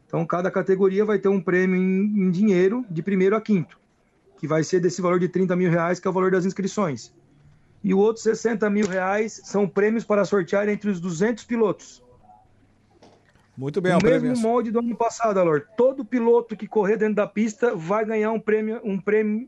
Então 0.06 0.26
cada 0.26 0.52
categoria 0.52 1.04
vai 1.04 1.18
ter 1.18 1.30
um 1.30 1.42
prêmio 1.42 1.76
em, 1.76 2.26
em 2.26 2.32
dinheiro 2.32 2.86
de 2.90 3.02
primeiro 3.02 3.36
a 3.36 3.42
quinto, 3.42 3.80
que 4.38 4.48
vai 4.48 4.64
ser 4.64 4.80
desse 4.80 5.02
valor 5.02 5.20
de 5.20 5.28
30 5.28 5.56
mil 5.56 5.72
reais, 5.72 6.00
que 6.00 6.08
é 6.08 6.12
o 6.12 6.14
valor 6.14 6.30
das 6.30 6.46
inscrições. 6.46 7.12
E 7.84 7.94
o 7.94 7.98
outro 7.98 8.22
60 8.22 8.70
mil 8.70 8.88
reais 8.88 9.42
são 9.44 9.68
prêmios 9.68 10.04
para 10.04 10.24
sortear 10.26 10.70
entre 10.70 10.90
os 10.90 11.00
200 11.00 11.44
pilotos. 11.44 12.04
Muito 13.58 13.82
bem, 13.82 13.92
o 13.92 13.96
mesmo 13.96 14.20
premiação. 14.20 14.42
molde 14.42 14.72
do 14.72 14.80
ano 14.80 14.96
passado, 14.96 15.40
Alor. 15.40 15.68
Todo 15.76 16.06
piloto 16.06 16.56
que 16.56 16.68
correr 16.68 16.98
dentro 16.98 17.16
da 17.16 17.28
pista 17.28 17.76
vai 17.76 18.06
ganhar 18.06 18.32
um 18.32 18.40
prêmio, 18.40 18.80
um 18.84 19.00
prêmio 19.00 19.48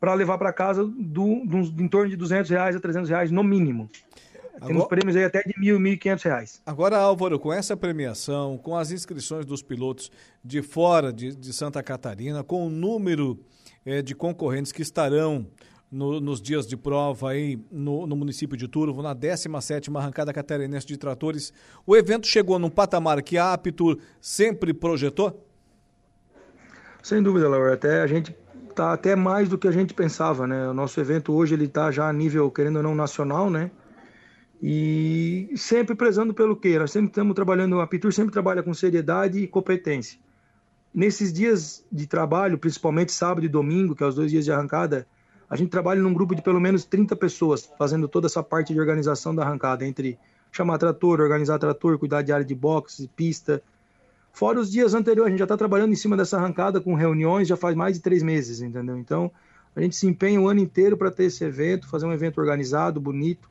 para 0.00 0.14
levar 0.14 0.38
para 0.38 0.52
casa 0.52 0.84
do, 0.84 1.22
uns- 1.24 1.70
em 1.78 1.88
torno 1.88 2.08
de 2.10 2.16
200 2.16 2.50
reais 2.50 2.76
a 2.76 2.80
300 2.80 3.08
reais 3.10 3.30
no 3.30 3.42
mínimo. 3.42 3.88
Temos 4.60 4.70
Agora- 4.70 4.88
prêmios 4.88 5.16
aí 5.16 5.24
até 5.24 5.42
de 5.42 5.54
mil, 5.58 5.78
mil 5.78 5.92
e 5.92 5.96
quinhentos 5.96 6.24
reais. 6.24 6.60
Agora, 6.66 6.96
Álvaro, 6.98 7.38
com 7.38 7.52
essa 7.52 7.76
premiação, 7.76 8.58
com 8.58 8.76
as 8.76 8.90
inscrições 8.90 9.46
dos 9.46 9.62
pilotos 9.62 10.10
de 10.42 10.62
fora 10.62 11.12
de, 11.12 11.34
de 11.34 11.52
Santa 11.52 11.80
Catarina, 11.82 12.42
com 12.42 12.66
o 12.66 12.70
número 12.70 13.38
eh, 13.86 14.02
de 14.02 14.16
concorrentes 14.16 14.72
que 14.72 14.82
estarão 14.82 15.46
no- 15.90 16.20
nos 16.20 16.42
dias 16.42 16.66
de 16.66 16.76
prova 16.76 17.30
aí 17.30 17.56
no, 17.70 18.04
no 18.04 18.16
município 18.16 18.56
de 18.56 18.66
Turvo, 18.66 19.00
na 19.00 19.14
17ª 19.14 19.96
Arrancada 19.96 20.32
Catarinense 20.32 20.86
de 20.88 20.96
Tratores, 20.96 21.52
o 21.86 21.96
evento 21.96 22.26
chegou 22.26 22.58
num 22.58 22.68
patamar 22.68 23.22
que 23.22 23.38
a 23.38 23.52
Aptur 23.52 23.96
sempre 24.20 24.74
projetou? 24.74 25.44
Sem 27.02 27.22
dúvida, 27.22 27.48
Laura. 27.48 27.74
Até 27.74 28.02
a 28.02 28.06
gente 28.06 28.34
tá 28.78 28.92
até 28.92 29.16
mais 29.16 29.48
do 29.48 29.58
que 29.58 29.66
a 29.66 29.72
gente 29.72 29.92
pensava, 29.92 30.46
né? 30.46 30.68
O 30.68 30.72
nosso 30.72 31.00
evento 31.00 31.32
hoje 31.32 31.52
ele 31.52 31.66
tá 31.66 31.90
já 31.90 32.08
a 32.08 32.12
nível, 32.12 32.48
querendo 32.48 32.76
ou 32.76 32.82
não, 32.82 32.94
nacional, 32.94 33.50
né? 33.50 33.72
E 34.62 35.52
sempre 35.56 35.96
prezando 35.96 36.32
pelo 36.32 36.54
quê? 36.54 36.78
Nós 36.78 36.92
sempre 36.92 37.08
estamos 37.08 37.34
trabalhando, 37.34 37.80
a 37.80 37.86
Pitur 37.88 38.12
sempre 38.12 38.32
trabalha 38.32 38.62
com 38.62 38.72
seriedade 38.72 39.40
e 39.40 39.48
competência. 39.48 40.20
Nesses 40.94 41.32
dias 41.32 41.84
de 41.90 42.06
trabalho, 42.06 42.56
principalmente 42.56 43.10
sábado 43.10 43.44
e 43.44 43.48
domingo, 43.48 43.96
que 43.96 44.04
é 44.04 44.06
os 44.06 44.14
dois 44.14 44.30
dias 44.30 44.44
de 44.44 44.52
arrancada, 44.52 45.08
a 45.50 45.56
gente 45.56 45.70
trabalha 45.70 46.00
num 46.00 46.14
grupo 46.14 46.36
de 46.36 46.42
pelo 46.42 46.60
menos 46.60 46.84
30 46.84 47.16
pessoas, 47.16 47.68
fazendo 47.76 48.06
toda 48.06 48.28
essa 48.28 48.44
parte 48.44 48.72
de 48.72 48.78
organização 48.78 49.34
da 49.34 49.42
arrancada, 49.42 49.84
entre 49.84 50.16
chamar 50.52 50.78
trator, 50.78 51.20
organizar 51.20 51.58
trator, 51.58 51.98
cuidar 51.98 52.22
de 52.22 52.32
área 52.32 52.44
de 52.44 52.54
boxe, 52.54 53.10
pista, 53.16 53.60
Fora 54.38 54.60
os 54.60 54.70
dias 54.70 54.94
anteriores, 54.94 55.26
a 55.26 55.30
gente 55.30 55.40
já 55.40 55.46
está 55.46 55.56
trabalhando 55.56 55.90
em 55.90 55.96
cima 55.96 56.16
dessa 56.16 56.36
arrancada 56.36 56.80
com 56.80 56.94
reuniões 56.94 57.48
já 57.48 57.56
faz 57.56 57.74
mais 57.74 57.96
de 57.96 58.00
três 58.00 58.22
meses, 58.22 58.60
entendeu? 58.60 58.96
Então, 58.96 59.32
a 59.74 59.80
gente 59.80 59.96
se 59.96 60.06
empenha 60.06 60.40
o 60.40 60.46
ano 60.46 60.60
inteiro 60.60 60.96
para 60.96 61.10
ter 61.10 61.24
esse 61.24 61.42
evento, 61.42 61.88
fazer 61.88 62.06
um 62.06 62.12
evento 62.12 62.38
organizado, 62.38 63.00
bonito, 63.00 63.50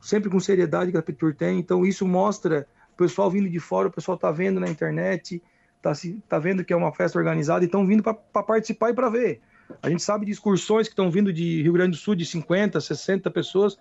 sempre 0.00 0.30
com 0.30 0.38
seriedade 0.38 0.92
que 0.92 0.96
a 0.96 1.02
Pitur 1.02 1.34
tem. 1.34 1.58
Então, 1.58 1.84
isso 1.84 2.06
mostra 2.06 2.68
o 2.94 2.96
pessoal 2.96 3.28
vindo 3.32 3.50
de 3.50 3.58
fora, 3.58 3.88
o 3.88 3.90
pessoal 3.90 4.14
está 4.14 4.30
vendo 4.30 4.60
na 4.60 4.68
internet, 4.68 5.42
está 5.76 5.92
tá 6.28 6.38
vendo 6.38 6.64
que 6.64 6.72
é 6.72 6.76
uma 6.76 6.92
festa 6.92 7.18
organizada 7.18 7.64
e 7.64 7.66
estão 7.66 7.84
vindo 7.84 8.00
para 8.00 8.14
participar 8.44 8.90
e 8.90 8.94
para 8.94 9.08
ver. 9.08 9.40
A 9.82 9.90
gente 9.90 10.04
sabe 10.04 10.24
de 10.24 10.30
excursões 10.30 10.86
que 10.86 10.92
estão 10.92 11.10
vindo 11.10 11.32
de 11.32 11.62
Rio 11.62 11.72
Grande 11.72 11.96
do 11.96 12.00
Sul, 12.00 12.14
de 12.14 12.24
50, 12.24 12.80
60 12.80 13.28
pessoas, 13.28 13.76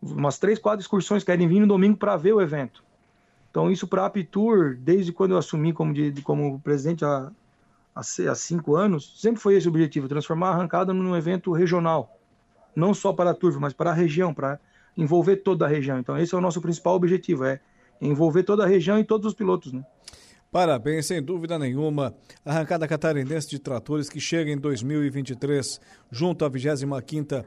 umas 0.00 0.38
três, 0.38 0.58
quatro 0.58 0.80
excursões 0.80 1.22
que 1.22 1.30
querem 1.30 1.46
vir 1.46 1.60
no 1.60 1.66
domingo 1.66 1.98
para 1.98 2.16
ver 2.16 2.32
o 2.32 2.40
evento. 2.40 2.85
Então, 3.56 3.70
isso 3.70 3.86
para 3.86 4.02
a 4.02 4.06
Aptur, 4.06 4.76
desde 4.78 5.14
quando 5.14 5.30
eu 5.30 5.38
assumi 5.38 5.72
como, 5.72 5.94
de, 5.94 6.12
como 6.20 6.60
presidente 6.60 7.06
há, 7.06 7.32
há 7.94 8.00
há 8.00 8.34
cinco 8.34 8.76
anos, 8.76 9.18
sempre 9.18 9.40
foi 9.40 9.56
esse 9.56 9.66
o 9.66 9.70
objetivo, 9.70 10.06
transformar 10.06 10.48
a 10.48 10.52
arrancada 10.52 10.92
num 10.92 11.16
evento 11.16 11.50
regional, 11.52 12.20
não 12.76 12.92
só 12.92 13.14
para 13.14 13.30
a 13.30 13.34
Turvo, 13.34 13.58
mas 13.58 13.72
para 13.72 13.92
a 13.92 13.94
região, 13.94 14.34
para 14.34 14.60
envolver 14.94 15.36
toda 15.36 15.64
a 15.64 15.68
região. 15.68 15.98
Então 15.98 16.18
esse 16.18 16.34
é 16.34 16.36
o 16.36 16.40
nosso 16.42 16.60
principal 16.60 16.96
objetivo, 16.96 17.46
é 17.46 17.58
envolver 17.98 18.42
toda 18.42 18.62
a 18.62 18.66
região 18.66 18.98
e 18.98 19.04
todos 19.04 19.26
os 19.26 19.32
pilotos, 19.32 19.72
né? 19.72 19.82
Parabéns, 20.52 21.06
sem 21.06 21.22
dúvida 21.22 21.58
nenhuma. 21.58 22.14
Arrancada 22.44 22.86
catarinense 22.86 23.48
de 23.48 23.58
tratores 23.58 24.10
que 24.10 24.20
chega 24.20 24.50
em 24.50 24.58
2023, 24.58 25.80
junto 26.10 26.44
à 26.44 26.50
25ª 26.50 27.46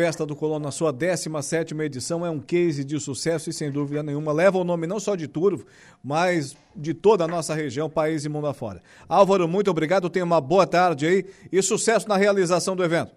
Festa 0.00 0.24
do 0.24 0.34
Colono, 0.34 0.64
na 0.64 0.70
sua 0.70 0.94
17ª 0.94 1.78
edição, 1.82 2.24
é 2.24 2.30
um 2.30 2.40
case 2.40 2.82
de 2.84 2.98
sucesso 2.98 3.50
e, 3.50 3.52
sem 3.52 3.70
dúvida 3.70 4.02
nenhuma, 4.02 4.32
leva 4.32 4.56
o 4.56 4.64
nome 4.64 4.86
não 4.86 4.98
só 4.98 5.14
de 5.14 5.28
Turvo, 5.28 5.66
mas 6.02 6.56
de 6.74 6.94
toda 6.94 7.24
a 7.24 7.28
nossa 7.28 7.54
região, 7.54 7.90
país 7.90 8.24
e 8.24 8.28
mundo 8.30 8.46
afora. 8.46 8.80
Álvaro, 9.06 9.46
muito 9.46 9.70
obrigado, 9.70 10.08
tenha 10.08 10.24
uma 10.24 10.40
boa 10.40 10.66
tarde 10.66 11.06
aí 11.06 11.26
e 11.52 11.60
sucesso 11.60 12.08
na 12.08 12.16
realização 12.16 12.74
do 12.74 12.82
evento. 12.82 13.12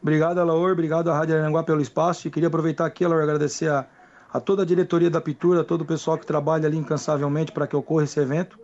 Obrigado, 0.00 0.38
Alaor. 0.38 0.70
Obrigado 0.70 1.10
à 1.10 1.18
Rádio 1.18 1.34
Aranguá 1.34 1.64
pelo 1.64 1.80
espaço. 1.80 2.28
E 2.28 2.30
queria 2.30 2.46
aproveitar 2.46 2.86
aqui, 2.86 3.04
Alaor, 3.04 3.24
agradecer 3.24 3.68
a, 3.68 3.84
a 4.32 4.38
toda 4.38 4.62
a 4.62 4.64
diretoria 4.64 5.10
da 5.10 5.20
Pitura, 5.20 5.62
a 5.62 5.64
todo 5.64 5.80
o 5.80 5.84
pessoal 5.84 6.16
que 6.16 6.24
trabalha 6.24 6.68
ali 6.68 6.76
incansavelmente 6.76 7.50
para 7.50 7.66
que 7.66 7.74
ocorra 7.74 8.04
esse 8.04 8.20
evento, 8.20 8.60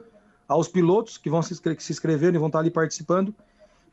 aos 0.47 0.69
pilotos 0.69 1.19
que 1.19 1.29
vão 1.29 1.43
se, 1.43 1.61
que 1.61 1.83
se 1.83 1.91
inscreverem 1.91 2.37
e 2.37 2.39
vão 2.39 2.47
estar 2.47 2.61
ali 2.61 2.71
participando, 2.71 3.35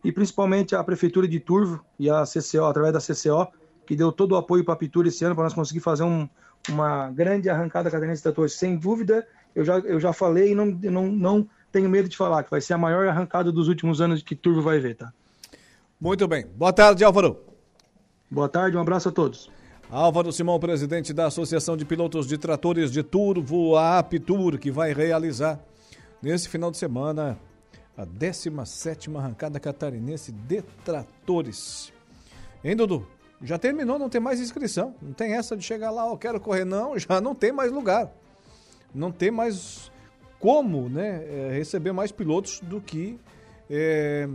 e 0.03 0.11
principalmente 0.11 0.75
à 0.75 0.83
Prefeitura 0.83 1.27
de 1.27 1.39
Turvo 1.39 1.83
e 1.99 2.09
a 2.09 2.23
CCO, 2.23 2.65
através 2.65 2.93
da 2.93 2.99
CCO, 2.99 3.47
que 3.85 3.95
deu 3.95 4.11
todo 4.11 4.33
o 4.33 4.35
apoio 4.35 4.63
para 4.63 4.73
a 4.73 4.77
Pitura 4.77 5.07
esse 5.07 5.23
ano 5.25 5.33
para 5.35 5.45
nós 5.45 5.53
conseguir 5.53 5.79
fazer 5.79 6.03
um- 6.03 6.27
uma 6.69 7.09
grande 7.11 7.49
arrancada 7.49 7.89
catarinense 7.89 8.19
de 8.19 8.23
tratores. 8.23 8.53
Sem 8.53 8.75
dúvida, 8.75 9.25
eu 9.55 9.63
já, 9.63 9.79
eu 9.79 9.99
já 9.99 10.11
falei 10.13 10.51
e 10.51 10.55
não, 10.55 10.65
não, 10.65 11.07
não 11.07 11.49
tenho 11.71 11.89
medo 11.89 12.09
de 12.09 12.17
falar 12.17 12.43
que 12.43 12.51
vai 12.51 12.59
ser 12.61 12.73
a 12.73 12.77
maior 12.77 13.07
arrancada 13.07 13.51
dos 13.51 13.67
últimos 13.67 14.01
anos 14.01 14.21
que 14.21 14.35
Turvo 14.35 14.61
vai 14.61 14.79
ver, 14.79 14.95
tá? 14.95 15.11
Muito 15.99 16.27
bem. 16.27 16.45
Boa 16.55 16.73
tarde, 16.73 17.03
Álvaro. 17.03 17.39
Boa 18.29 18.49
tarde, 18.49 18.75
um 18.77 18.81
abraço 18.81 19.09
a 19.09 19.11
todos. 19.11 19.49
Álvaro 19.89 20.31
Simão, 20.33 20.59
presidente 20.59 21.13
da 21.13 21.27
Associação 21.27 21.77
de 21.77 21.85
Pilotos 21.85 22.27
de 22.27 22.37
Tratores 22.37 22.91
de 22.91 23.01
Turvo, 23.01 23.77
a 23.77 23.97
Aptur, 23.99 24.57
que 24.59 24.69
vai 24.69 24.93
realizar 24.93 25.59
nesse 26.21 26.49
final 26.49 26.69
de 26.69 26.77
semana 26.77 27.39
a 27.97 28.05
17ª 28.05 29.17
arrancada 29.17 29.59
catarinense 29.59 30.31
de 30.31 30.61
tratores. 30.85 31.91
Hein, 32.63 32.75
Dudu? 32.75 33.07
Já 33.41 33.57
terminou, 33.57 33.97
não 33.97 34.09
tem 34.09 34.21
mais 34.21 34.39
inscrição. 34.39 34.95
Não 35.01 35.13
tem 35.13 35.33
essa 35.33 35.57
de 35.57 35.63
chegar 35.63 35.89
lá, 35.89 36.07
eu 36.07 36.17
quero 36.17 36.39
correr. 36.39 36.63
Não, 36.63 36.97
já 36.99 37.19
não 37.19 37.33
tem 37.33 37.51
mais 37.51 37.71
lugar. 37.71 38.11
Não 38.93 39.11
tem 39.11 39.31
mais 39.31 39.91
como 40.39 40.87
né, 40.87 41.23
eh, 41.25 41.51
receber 41.53 41.91
mais 41.91 42.11
pilotos 42.11 42.59
do 42.59 42.79
que 42.79 43.19
eh, 43.69 44.29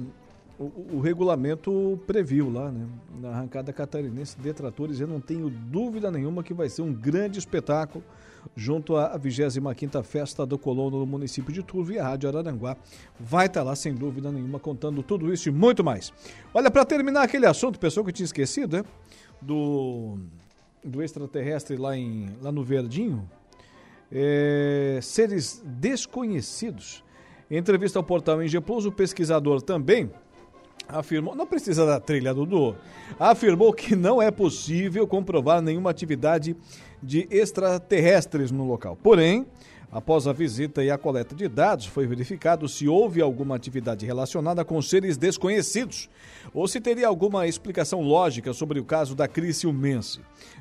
o, 0.59 0.97
o 0.97 1.01
regulamento 1.01 2.01
previu 2.07 2.51
lá, 2.51 2.71
né? 2.71 2.87
Na 3.21 3.31
arrancada 3.31 3.73
catarinense 3.73 4.37
de 4.39 4.53
tratores, 4.53 5.01
eu 5.01 5.07
não 5.07 5.21
tenho 5.21 5.49
dúvida 5.49 6.11
nenhuma 6.11 6.43
que 6.43 6.53
vai 6.53 6.69
ser 6.69 6.83
um 6.83 6.93
grande 6.93 7.39
espetáculo 7.39 8.05
junto 8.57 8.97
à 8.97 9.19
25ª 9.19 10.03
Festa 10.03 10.45
do 10.45 10.59
Colono 10.59 10.99
no 10.99 11.07
município 11.07 11.53
de 11.53 11.63
Turvo 11.63 11.93
e 11.93 11.99
a 11.99 12.09
Rádio 12.09 12.29
Araranguá 12.29 12.77
vai 13.19 13.47
estar 13.47 13.63
lá 13.63 13.75
sem 13.75 13.95
dúvida 13.95 14.31
nenhuma 14.31 14.59
contando 14.59 15.03
tudo 15.03 15.33
isso 15.33 15.49
e 15.49 15.53
muito 15.53 15.83
mais. 15.83 16.13
Olha, 16.53 16.71
para 16.71 16.85
terminar 16.85 17.23
aquele 17.23 17.47
assunto, 17.47 17.79
pessoal 17.79 18.05
que 18.05 18.11
eu 18.11 18.15
tinha 18.15 18.25
esquecido, 18.25 18.79
né? 18.79 18.85
Do, 19.41 20.19
do 20.85 21.03
extraterrestre 21.03 21.77
lá, 21.77 21.97
em, 21.97 22.31
lá 22.41 22.53
no 22.53 22.63
Verdinho, 22.63 23.29
é, 24.11 24.99
seres 25.03 25.63
desconhecidos. 25.65 27.03
Em 27.51 27.57
entrevista 27.57 27.99
ao 27.99 28.05
portal 28.05 28.43
Engie 28.43 28.61
Plus, 28.61 28.87
o 28.87 28.93
pesquisador 28.93 29.61
também 29.63 30.11
afirmou, 30.89 31.35
não 31.35 31.47
precisa 31.47 31.87
da 31.87 31.99
trilha, 31.99 32.35
Dudu, 32.35 32.77
afirmou 33.19 33.73
que 33.73 33.97
não 33.97 34.21
é 34.21 34.31
possível 34.31 35.07
comprovar 35.07 35.63
nenhuma 35.63 35.91
atividade 35.91 36.57
de 37.03 37.27
extraterrestres 37.31 38.51
no 38.51 38.67
local. 38.67 38.97
Porém, 39.03 39.47
após 39.91 40.27
a 40.27 40.33
visita 40.33 40.83
e 40.83 40.91
a 40.91 40.97
coleta 40.97 41.35
de 41.35 41.49
dados, 41.49 41.87
foi 41.87 42.07
verificado 42.07 42.69
se 42.69 42.89
houve 42.89 43.21
alguma 43.21 43.57
atividade 43.57 44.07
relacionada 44.07 44.65
com 44.65 44.81
seres 44.81 45.17
desconhecidos 45.17 46.09
ou 46.55 46.69
se 46.69 46.81
teria 46.81 47.09
alguma 47.09 47.47
explicação 47.47 48.01
lógica 48.01 48.53
sobre 48.53 48.79
o 48.79 48.85
caso 48.85 49.15
da 49.15 49.27
Criciumense. 49.27 50.21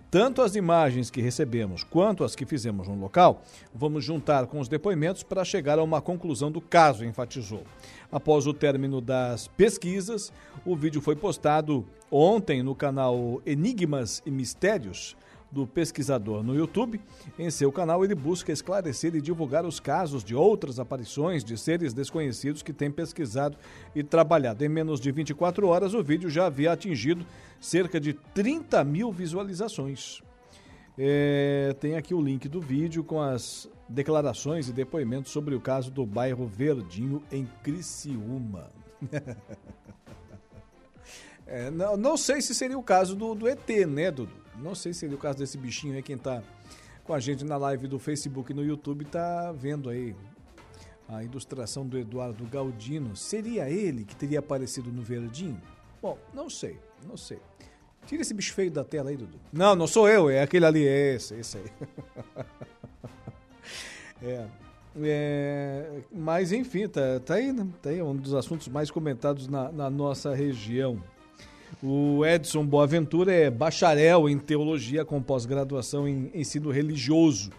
Tanto 0.10 0.42
as 0.42 0.58
imagens 0.58 1.10
que 1.10 1.22
recebemos 1.22 1.86
quanto 1.86 2.26
as 2.26 2.36
que 2.36 2.46
fizemos 2.46 2.86
no 2.89 3.00
local, 3.00 3.44
vamos 3.74 4.04
juntar 4.04 4.46
com 4.48 4.60
os 4.60 4.68
depoimentos 4.68 5.24
para 5.24 5.46
chegar 5.46 5.80
a 5.80 5.84
uma 5.84 6.02
conclusão 6.02 6.52
do 6.52 6.60
caso, 6.60 7.06
enfatizou. 7.06 7.64
Após 8.12 8.46
o 8.46 8.54
término 8.54 9.00
das 9.00 9.48
pesquisas, 9.48 10.34
o 10.66 10.76
vídeo 10.76 11.00
foi 11.00 11.16
postado 11.16 11.86
ontem 12.12 12.62
no 12.62 12.76
canal 12.76 13.42
Enigmas 13.46 14.22
e 14.26 14.32
Mistérios 14.32 15.16
do 15.52 15.68
pesquisador 15.68 16.43
no 16.43 16.56
YouTube. 16.56 17.02
Em 17.38 17.49
seu 17.52 17.72
canal, 17.72 18.04
ele 18.06 18.16
busca 18.16 18.52
esclarecer 18.52 19.16
e 19.16 19.22
divulgar 19.22 19.66
os 19.66 19.80
casos 19.80 20.24
de 20.24 20.36
outras 20.36 20.80
aparições 20.80 21.43
de 21.43 21.58
seres 21.58 21.93
desconhecidos 21.93 22.64
que 22.64 22.72
tem 22.72 22.89
pesquisado 22.89 23.58
e 23.95 24.04
trabalhado. 24.04 24.64
Em 24.64 24.70
menos 24.70 24.99
de 24.99 25.12
24 25.12 25.68
horas, 25.68 25.93
o 25.93 26.04
vídeo 26.04 26.30
já 26.30 26.45
havia 26.45 26.72
atingido 26.72 27.26
cerca 27.60 27.99
de 27.99 28.14
30 28.14 28.84
mil 28.84 29.12
visualizações. 29.12 30.22
É, 30.97 31.76
tem 31.80 31.95
aqui 31.95 32.14
o 32.14 32.22
link 32.22 32.47
do 32.47 32.62
vídeo 32.62 33.04
com 33.04 33.22
as 33.22 33.70
declarações 33.88 34.70
e 34.70 34.74
depoimentos 34.74 35.32
sobre 35.32 35.56
o 35.56 35.60
caso 35.60 35.91
do 35.91 36.06
bairro 36.06 36.45
Verdinho, 36.45 37.22
em 37.32 37.47
Criciúma. 37.64 38.70
É, 41.52 41.70
não, 41.70 41.97
não 41.97 42.16
sei 42.16 42.41
se 42.41 42.56
seria 42.56 42.80
o 42.80 42.84
caso 42.84 43.14
do, 43.14 43.36
do 43.36 43.45
ET, 43.45 43.68
né, 43.86 44.10
Dudu? 44.10 44.41
Não 44.58 44.76
sei 44.76 44.93
se 44.93 45.02
seria 45.02 45.16
o 45.16 45.20
caso 45.20 45.38
desse 45.38 45.58
bichinho 45.58 45.95
aí, 45.95 46.02
quem 46.02 46.18
tá 46.18 46.43
com 47.04 47.14
a 47.14 47.20
gente 47.20 47.43
na 47.43 47.58
live 47.58 47.88
do 47.88 47.99
Facebook 47.99 48.52
e 48.52 48.56
no 48.56 48.64
YouTube 48.64 49.06
tá 49.06 49.52
vendo 49.52 49.89
aí 49.89 50.16
a 51.08 51.24
ilustração 51.24 51.86
do 51.86 51.97
Eduardo 51.97 52.45
Galdino. 52.45 53.16
Seria 53.16 53.70
ele 53.70 54.06
que 54.06 54.16
teria 54.16 54.39
aparecido 54.39 54.91
no 54.91 55.02
Verdinho? 55.02 55.62
Bom, 56.02 56.18
não 56.34 56.49
sei, 56.49 56.80
não 57.06 57.18
sei. 57.18 57.39
Tira 58.06 58.22
esse 58.22 58.34
bicho 58.34 58.54
feio 58.54 58.72
da 58.72 58.84
tela 58.84 59.10
aí, 59.10 59.18
Dudu. 59.18 59.39
Não, 59.52 59.76
não 59.76 59.88
sou 59.88 60.10
eu, 60.10 60.30
é 60.30 60.41
aquele 60.41 60.66
ali, 60.66 60.88
é 60.88 61.16
esse, 61.16 61.36
esse 61.36 61.58
aí. 61.58 61.66
é, 64.24 64.47
é, 65.04 66.02
mas 66.12 66.52
enfim, 66.52 66.88
tá, 66.88 67.20
tá 67.24 67.36
aí, 67.36 67.52
né? 67.52 67.68
Tá 67.82 67.89
aí 67.89 68.02
um 68.02 68.16
dos 68.16 68.34
assuntos 68.34 68.68
mais 68.68 68.89
comentados 68.89 69.47
na, 69.47 69.72
na 69.72 69.89
nossa 69.89 70.34
região. 70.34 71.02
O 71.82 72.24
Edson 72.26 72.65
Boaventura 72.65 73.32
é 73.34 73.49
bacharel 73.49 74.30
em 74.30 74.38
teologia 74.38 75.03
com 75.03 75.19
pós-graduação 75.22 76.07
em 76.07 76.32
ensino 76.34 76.72
religioso. 76.72 77.49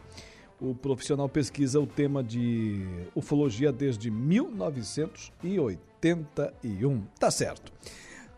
O 0.61 0.75
profissional 0.75 1.29
pesquisa 1.29 1.79
o 1.81 1.87
tema 1.87 2.23
de 2.23 2.87
ufologia 3.17 3.73
desde 3.73 4.09
1981. 4.11 7.03
Tá 7.19 7.33
certo. 7.33 7.73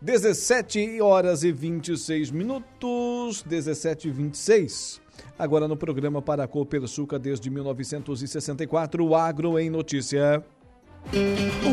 17 0.01 0.99
horas 1.01 1.43
e 1.43 1.51
26 1.51 2.31
minutos, 2.31 3.43
17 3.43 4.07
e 4.07 4.11
26. 4.11 5.01
Agora 5.37 5.67
no 5.67 5.77
programa 5.77 6.21
para 6.21 6.43
a 6.43 6.47
Copersuca 6.47 7.19
desde 7.19 7.49
1964, 7.49 9.05
o 9.05 9.15
Agro 9.15 9.59
em 9.59 9.69
Notícia. 9.69 10.43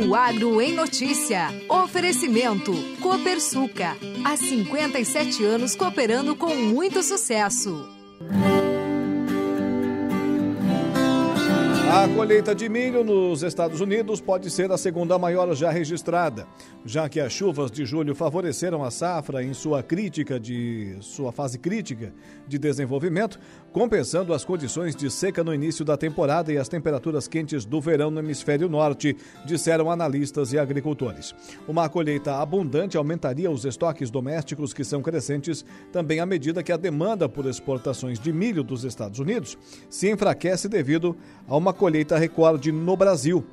O 0.06 0.14
Agro 0.14 0.60
em 0.60 0.74
Notícia. 0.74 1.48
Oferecimento. 1.68 2.72
Copersuca. 3.00 3.96
Há 4.24 4.36
57 4.36 5.44
anos 5.44 5.74
cooperando 5.74 6.36
com 6.36 6.54
muito 6.54 7.02
sucesso. 7.02 7.88
A 11.94 12.08
colheita 12.08 12.54
de 12.54 12.70
milho 12.70 13.04
nos 13.04 13.42
Estados 13.42 13.82
Unidos 13.82 14.18
pode 14.18 14.50
ser 14.50 14.72
a 14.72 14.78
segunda 14.78 15.18
maior 15.18 15.54
já 15.54 15.70
registrada, 15.70 16.46
já 16.86 17.06
que 17.06 17.20
as 17.20 17.30
chuvas 17.34 17.70
de 17.70 17.84
julho 17.84 18.14
favoreceram 18.14 18.82
a 18.82 18.90
safra 18.90 19.44
em 19.44 19.52
sua 19.52 19.82
crítica 19.82 20.40
de 20.40 20.96
sua 21.00 21.30
fase 21.32 21.58
crítica 21.58 22.14
de 22.48 22.58
desenvolvimento, 22.58 23.38
compensando 23.72 24.34
as 24.34 24.44
condições 24.44 24.94
de 24.94 25.10
seca 25.10 25.42
no 25.42 25.54
início 25.54 25.84
da 25.84 25.96
temporada 25.96 26.52
e 26.52 26.58
as 26.58 26.68
temperaturas 26.68 27.26
quentes 27.26 27.64
do 27.64 27.80
verão 27.80 28.10
no 28.10 28.20
hemisfério 28.20 28.68
norte, 28.68 29.16
disseram 29.44 29.90
analistas 29.90 30.52
e 30.52 30.58
agricultores. 30.58 31.34
Uma 31.66 31.88
colheita 31.88 32.36
abundante 32.36 32.96
aumentaria 32.96 33.50
os 33.50 33.64
estoques 33.64 34.10
domésticos 34.10 34.74
que 34.74 34.84
são 34.84 35.00
crescentes, 35.00 35.64
também 35.90 36.20
à 36.20 36.26
medida 36.26 36.62
que 36.62 36.72
a 36.72 36.76
demanda 36.76 37.28
por 37.28 37.46
exportações 37.46 38.18
de 38.18 38.32
milho 38.32 38.62
dos 38.62 38.84
Estados 38.84 39.18
Unidos 39.18 39.56
se 39.88 40.10
enfraquece 40.10 40.68
devido 40.68 41.16
a 41.48 41.56
uma 41.56 41.72
colheita 41.72 42.18
recorde 42.18 42.70
no 42.70 42.96
Brasil, 42.96 43.44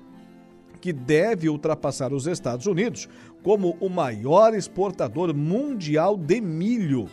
que 0.81 0.91
deve 0.91 1.49
ultrapassar 1.49 2.13
os 2.13 2.27
Estados 2.27 2.65
Unidos 2.65 3.07
como 3.41 3.77
o 3.79 3.89
maior 3.89 4.53
exportador 4.53 5.33
mundial 5.33 6.17
de 6.17 6.41
milho. 6.41 7.09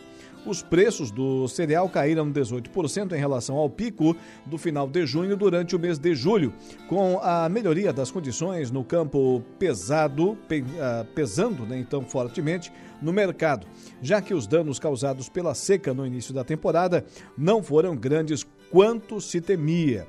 Os 0.47 0.63
preços 0.63 1.11
do 1.11 1.49
cereal 1.49 1.89
caíram 1.89 2.33
18% 2.33 3.13
em 3.13 3.19
relação 3.19 3.57
ao 3.57 3.69
pico 3.69 4.17
do 4.47 4.57
final 4.57 4.87
de 4.87 5.05
junho 5.05 5.37
durante 5.37 5.75
o 5.75 5.79
mês 5.79 5.99
de 5.99 6.15
julho, 6.15 6.55
com 6.89 7.19
a 7.21 7.49
melhoria 7.49 7.93
das 7.93 8.13
condições 8.13 8.71
no 8.71 8.85
campo 8.85 9.43
pesado, 9.59 10.39
pe, 10.47 10.61
uh, 10.61 11.05
pesando 11.17 11.67
né, 11.67 11.77
então 11.77 12.03
fortemente 12.03 12.73
no 13.03 13.13
mercado, 13.13 13.67
já 14.01 14.23
que 14.23 14.33
os 14.33 14.47
danos 14.47 14.79
causados 14.79 15.29
pela 15.29 15.53
seca 15.53 15.93
no 15.93 16.07
início 16.07 16.33
da 16.33 16.45
temporada 16.45 17.05
não 17.37 17.61
foram 17.61 17.97
grandes 17.97 18.47
quanto 18.71 19.21
se 19.21 19.41
temia. 19.41 20.07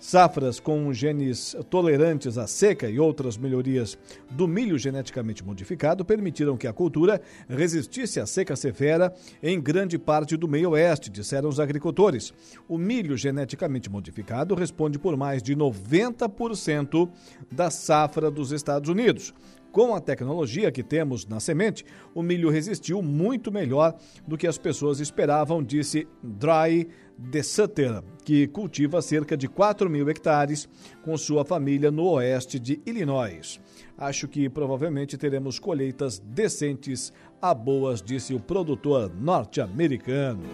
Safras 0.00 0.58
com 0.58 0.90
genes 0.94 1.54
tolerantes 1.68 2.38
à 2.38 2.46
seca 2.46 2.88
e 2.88 2.98
outras 2.98 3.36
melhorias 3.36 3.98
do 4.30 4.48
milho 4.48 4.78
geneticamente 4.78 5.44
modificado 5.44 6.06
permitiram 6.06 6.56
que 6.56 6.66
a 6.66 6.72
cultura 6.72 7.20
resistisse 7.46 8.18
à 8.18 8.24
seca 8.24 8.56
severa 8.56 9.12
em 9.42 9.60
grande 9.60 9.98
parte 9.98 10.38
do 10.38 10.48
meio 10.48 10.70
oeste, 10.70 11.10
disseram 11.10 11.50
os 11.50 11.60
agricultores. 11.60 12.32
O 12.66 12.78
milho 12.78 13.14
geneticamente 13.14 13.90
modificado 13.90 14.54
responde 14.54 14.98
por 14.98 15.18
mais 15.18 15.42
de 15.42 15.54
90% 15.54 17.06
da 17.52 17.70
safra 17.70 18.30
dos 18.30 18.52
Estados 18.52 18.88
Unidos. 18.88 19.34
Com 19.70 19.94
a 19.94 20.00
tecnologia 20.00 20.72
que 20.72 20.82
temos 20.82 21.24
na 21.26 21.38
semente, 21.38 21.84
o 22.12 22.22
milho 22.22 22.50
resistiu 22.50 23.00
muito 23.00 23.52
melhor 23.52 23.96
do 24.26 24.36
que 24.36 24.48
as 24.48 24.58
pessoas 24.58 24.98
esperavam, 24.98 25.62
disse 25.62 26.08
Dry 26.22 26.88
de 27.20 27.42
Sutter, 27.42 28.02
que 28.24 28.48
cultiva 28.48 29.02
cerca 29.02 29.36
de 29.36 29.46
4 29.46 29.90
mil 29.90 30.08
hectares 30.08 30.68
com 31.02 31.16
sua 31.18 31.44
família 31.44 31.90
no 31.90 32.04
oeste 32.04 32.58
de 32.58 32.80
Illinois. 32.86 33.60
Acho 33.98 34.26
que 34.26 34.48
provavelmente 34.48 35.18
teremos 35.18 35.58
colheitas 35.58 36.18
decentes 36.18 37.12
a 37.42 37.52
boas, 37.52 38.00
disse 38.00 38.32
o 38.32 38.40
produtor 38.40 39.12
norte-americano. 39.14 40.48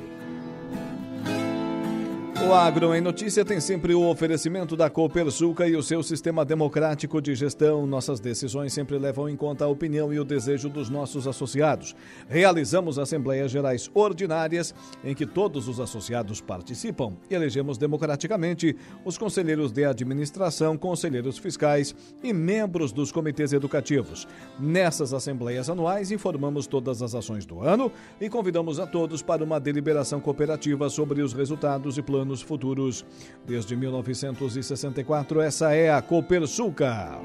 O 2.45 2.53
Agro 2.53 2.95
em 2.95 3.01
Notícia 3.01 3.45
tem 3.45 3.61
sempre 3.61 3.95
o 3.95 4.09
oferecimento 4.09 4.77
da 4.77 4.91
Copersuca 4.91 5.67
e 5.67 5.75
o 5.75 5.83
seu 5.83 6.03
sistema 6.03 6.45
democrático 6.45 7.21
de 7.21 7.35
gestão. 7.35 7.87
Nossas 7.87 8.21
decisões 8.21 8.73
sempre 8.73 8.99
levam 8.99 9.29
em 9.29 9.35
conta 9.35 9.65
a 9.65 9.69
opinião 9.69 10.13
e 10.13 10.21
o 10.21 10.25
desejo 10.25 10.69
dos 10.69 10.91
nossos 10.91 11.27
associados. 11.27 11.97
Realizamos 12.29 12.99
assembleias 12.99 13.51
gerais 13.51 13.91
ordinárias 13.95 14.75
em 15.03 15.15
que 15.15 15.27
todos 15.27 15.67
os 15.67 15.81
associados 15.81 16.41
participam. 16.41 17.15
Elegemos 17.31 17.79
democraticamente 17.79 18.77
os 19.05 19.17
conselheiros 19.17 19.73
de 19.73 19.85
administração, 19.85 20.77
conselheiros 20.77 21.39
fiscais 21.39 21.97
e 22.23 22.33
membros 22.33 22.93
dos 22.93 23.11
comitês 23.11 23.53
educativos. 23.55 24.29
Nessas 24.61 25.13
assembleias 25.13 25.71
anuais, 25.71 26.13
informamos 26.13 26.67
todas 26.67 27.03
as 27.03 27.15
ações 27.15 27.47
do 27.47 27.61
ano 27.61 27.91
e 28.21 28.29
convidamos 28.29 28.79
a 28.79 28.87
todos 28.87 29.23
para 29.23 29.43
uma 29.43 29.59
deliberação 29.59 30.21
cooperativa 30.21 30.89
sobre 30.91 31.23
os 31.23 31.33
resultados 31.33 31.97
e 31.99 32.03
planos 32.03 32.26
planos 32.27 32.43
futuros. 32.43 33.05
Desde 33.47 33.77
1964, 33.77 35.41
essa 35.41 35.73
é 35.73 35.91
a 35.91 36.03
Copersuca. 36.03 37.21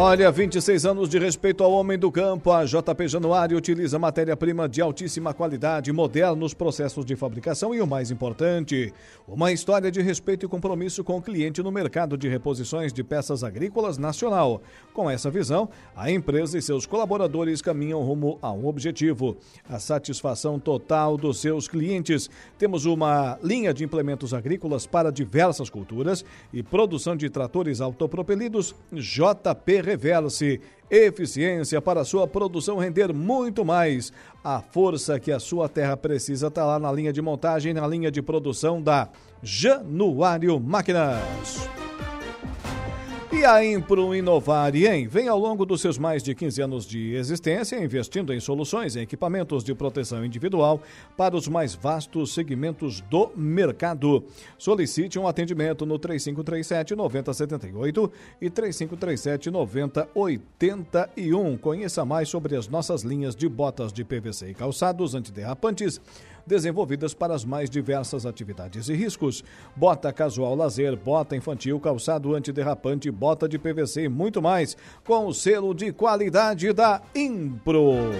Olha, 0.00 0.30
26 0.30 0.86
anos 0.86 1.08
de 1.08 1.18
respeito 1.18 1.64
ao 1.64 1.72
homem 1.72 1.98
do 1.98 2.12
campo. 2.12 2.52
A 2.52 2.64
JP 2.64 3.08
Januário 3.08 3.58
utiliza 3.58 3.98
matéria-prima 3.98 4.68
de 4.68 4.80
altíssima 4.80 5.34
qualidade, 5.34 5.92
modernos 5.92 6.54
processos 6.54 7.04
de 7.04 7.16
fabricação 7.16 7.74
e 7.74 7.80
o 7.80 7.86
mais 7.86 8.12
importante, 8.12 8.94
uma 9.26 9.50
história 9.50 9.90
de 9.90 10.00
respeito 10.00 10.46
e 10.46 10.48
compromisso 10.48 11.02
com 11.02 11.16
o 11.16 11.20
cliente 11.20 11.64
no 11.64 11.72
mercado 11.72 12.16
de 12.16 12.28
reposições 12.28 12.92
de 12.92 13.02
peças 13.02 13.42
agrícolas 13.42 13.98
nacional. 13.98 14.62
Com 14.94 15.10
essa 15.10 15.32
visão, 15.32 15.68
a 15.96 16.08
empresa 16.08 16.56
e 16.56 16.62
seus 16.62 16.86
colaboradores 16.86 17.60
caminham 17.60 18.00
rumo 18.00 18.38
a 18.40 18.52
um 18.52 18.68
objetivo: 18.68 19.36
a 19.68 19.80
satisfação 19.80 20.60
total 20.60 21.16
dos 21.16 21.40
seus 21.40 21.66
clientes. 21.66 22.30
Temos 22.56 22.86
uma 22.86 23.36
linha 23.42 23.74
de 23.74 23.82
implementos 23.82 24.32
agrícolas 24.32 24.86
para 24.86 25.10
diversas 25.10 25.68
culturas 25.68 26.24
e 26.52 26.62
produção 26.62 27.16
de 27.16 27.28
tratores 27.28 27.80
autopropelidos 27.80 28.76
JP 28.92 29.87
Revela-se 29.88 30.60
eficiência 30.90 31.80
para 31.80 32.04
sua 32.04 32.28
produção 32.28 32.76
render 32.76 33.10
muito 33.10 33.64
mais. 33.64 34.12
A 34.44 34.60
força 34.60 35.18
que 35.18 35.32
a 35.32 35.40
sua 35.40 35.66
terra 35.66 35.96
precisa 35.96 36.48
está 36.48 36.66
lá 36.66 36.78
na 36.78 36.92
linha 36.92 37.10
de 37.10 37.22
montagem, 37.22 37.72
na 37.72 37.86
linha 37.86 38.10
de 38.10 38.20
produção 38.20 38.82
da 38.82 39.08
Januário 39.42 40.60
Máquinas. 40.60 41.68
E 43.30 43.44
a 43.44 43.62
Impro 43.62 44.14
Inovar 44.14 44.74
em 44.74 45.06
vem 45.06 45.28
ao 45.28 45.38
longo 45.38 45.66
dos 45.66 45.82
seus 45.82 45.98
mais 45.98 46.22
de 46.22 46.34
15 46.34 46.62
anos 46.62 46.86
de 46.86 47.14
existência 47.14 47.76
investindo 47.76 48.32
em 48.32 48.40
soluções 48.40 48.96
e 48.96 49.00
equipamentos 49.00 49.62
de 49.62 49.74
proteção 49.74 50.24
individual 50.24 50.80
para 51.14 51.36
os 51.36 51.46
mais 51.46 51.74
vastos 51.74 52.32
segmentos 52.32 53.02
do 53.02 53.30
mercado. 53.36 54.24
Solicite 54.56 55.18
um 55.18 55.28
atendimento 55.28 55.84
no 55.84 55.98
3537 55.98 56.96
9078 56.96 58.10
e 58.40 58.48
3537 58.48 59.50
9081. 59.50 61.58
Conheça 61.58 62.06
mais 62.06 62.30
sobre 62.30 62.56
as 62.56 62.66
nossas 62.66 63.02
linhas 63.02 63.36
de 63.36 63.46
botas 63.46 63.92
de 63.92 64.04
PVC 64.04 64.52
e 64.52 64.54
calçados 64.54 65.14
antiderrapantes 65.14 66.00
desenvolvidas 66.48 67.14
para 67.14 67.34
as 67.34 67.44
mais 67.44 67.70
diversas 67.70 68.26
atividades 68.26 68.88
e 68.88 68.94
riscos. 68.94 69.44
Bota 69.76 70.12
casual 70.12 70.56
lazer, 70.56 70.96
bota 70.96 71.36
infantil, 71.36 71.78
calçado 71.78 72.34
antiderrapante, 72.34 73.10
bota 73.10 73.48
de 73.48 73.58
PVC 73.58 74.04
e 74.04 74.08
muito 74.08 74.42
mais, 74.42 74.76
com 75.04 75.26
o 75.26 75.32
selo 75.32 75.72
de 75.72 75.92
qualidade 75.92 76.72
da 76.72 77.00
Impro. 77.14 78.10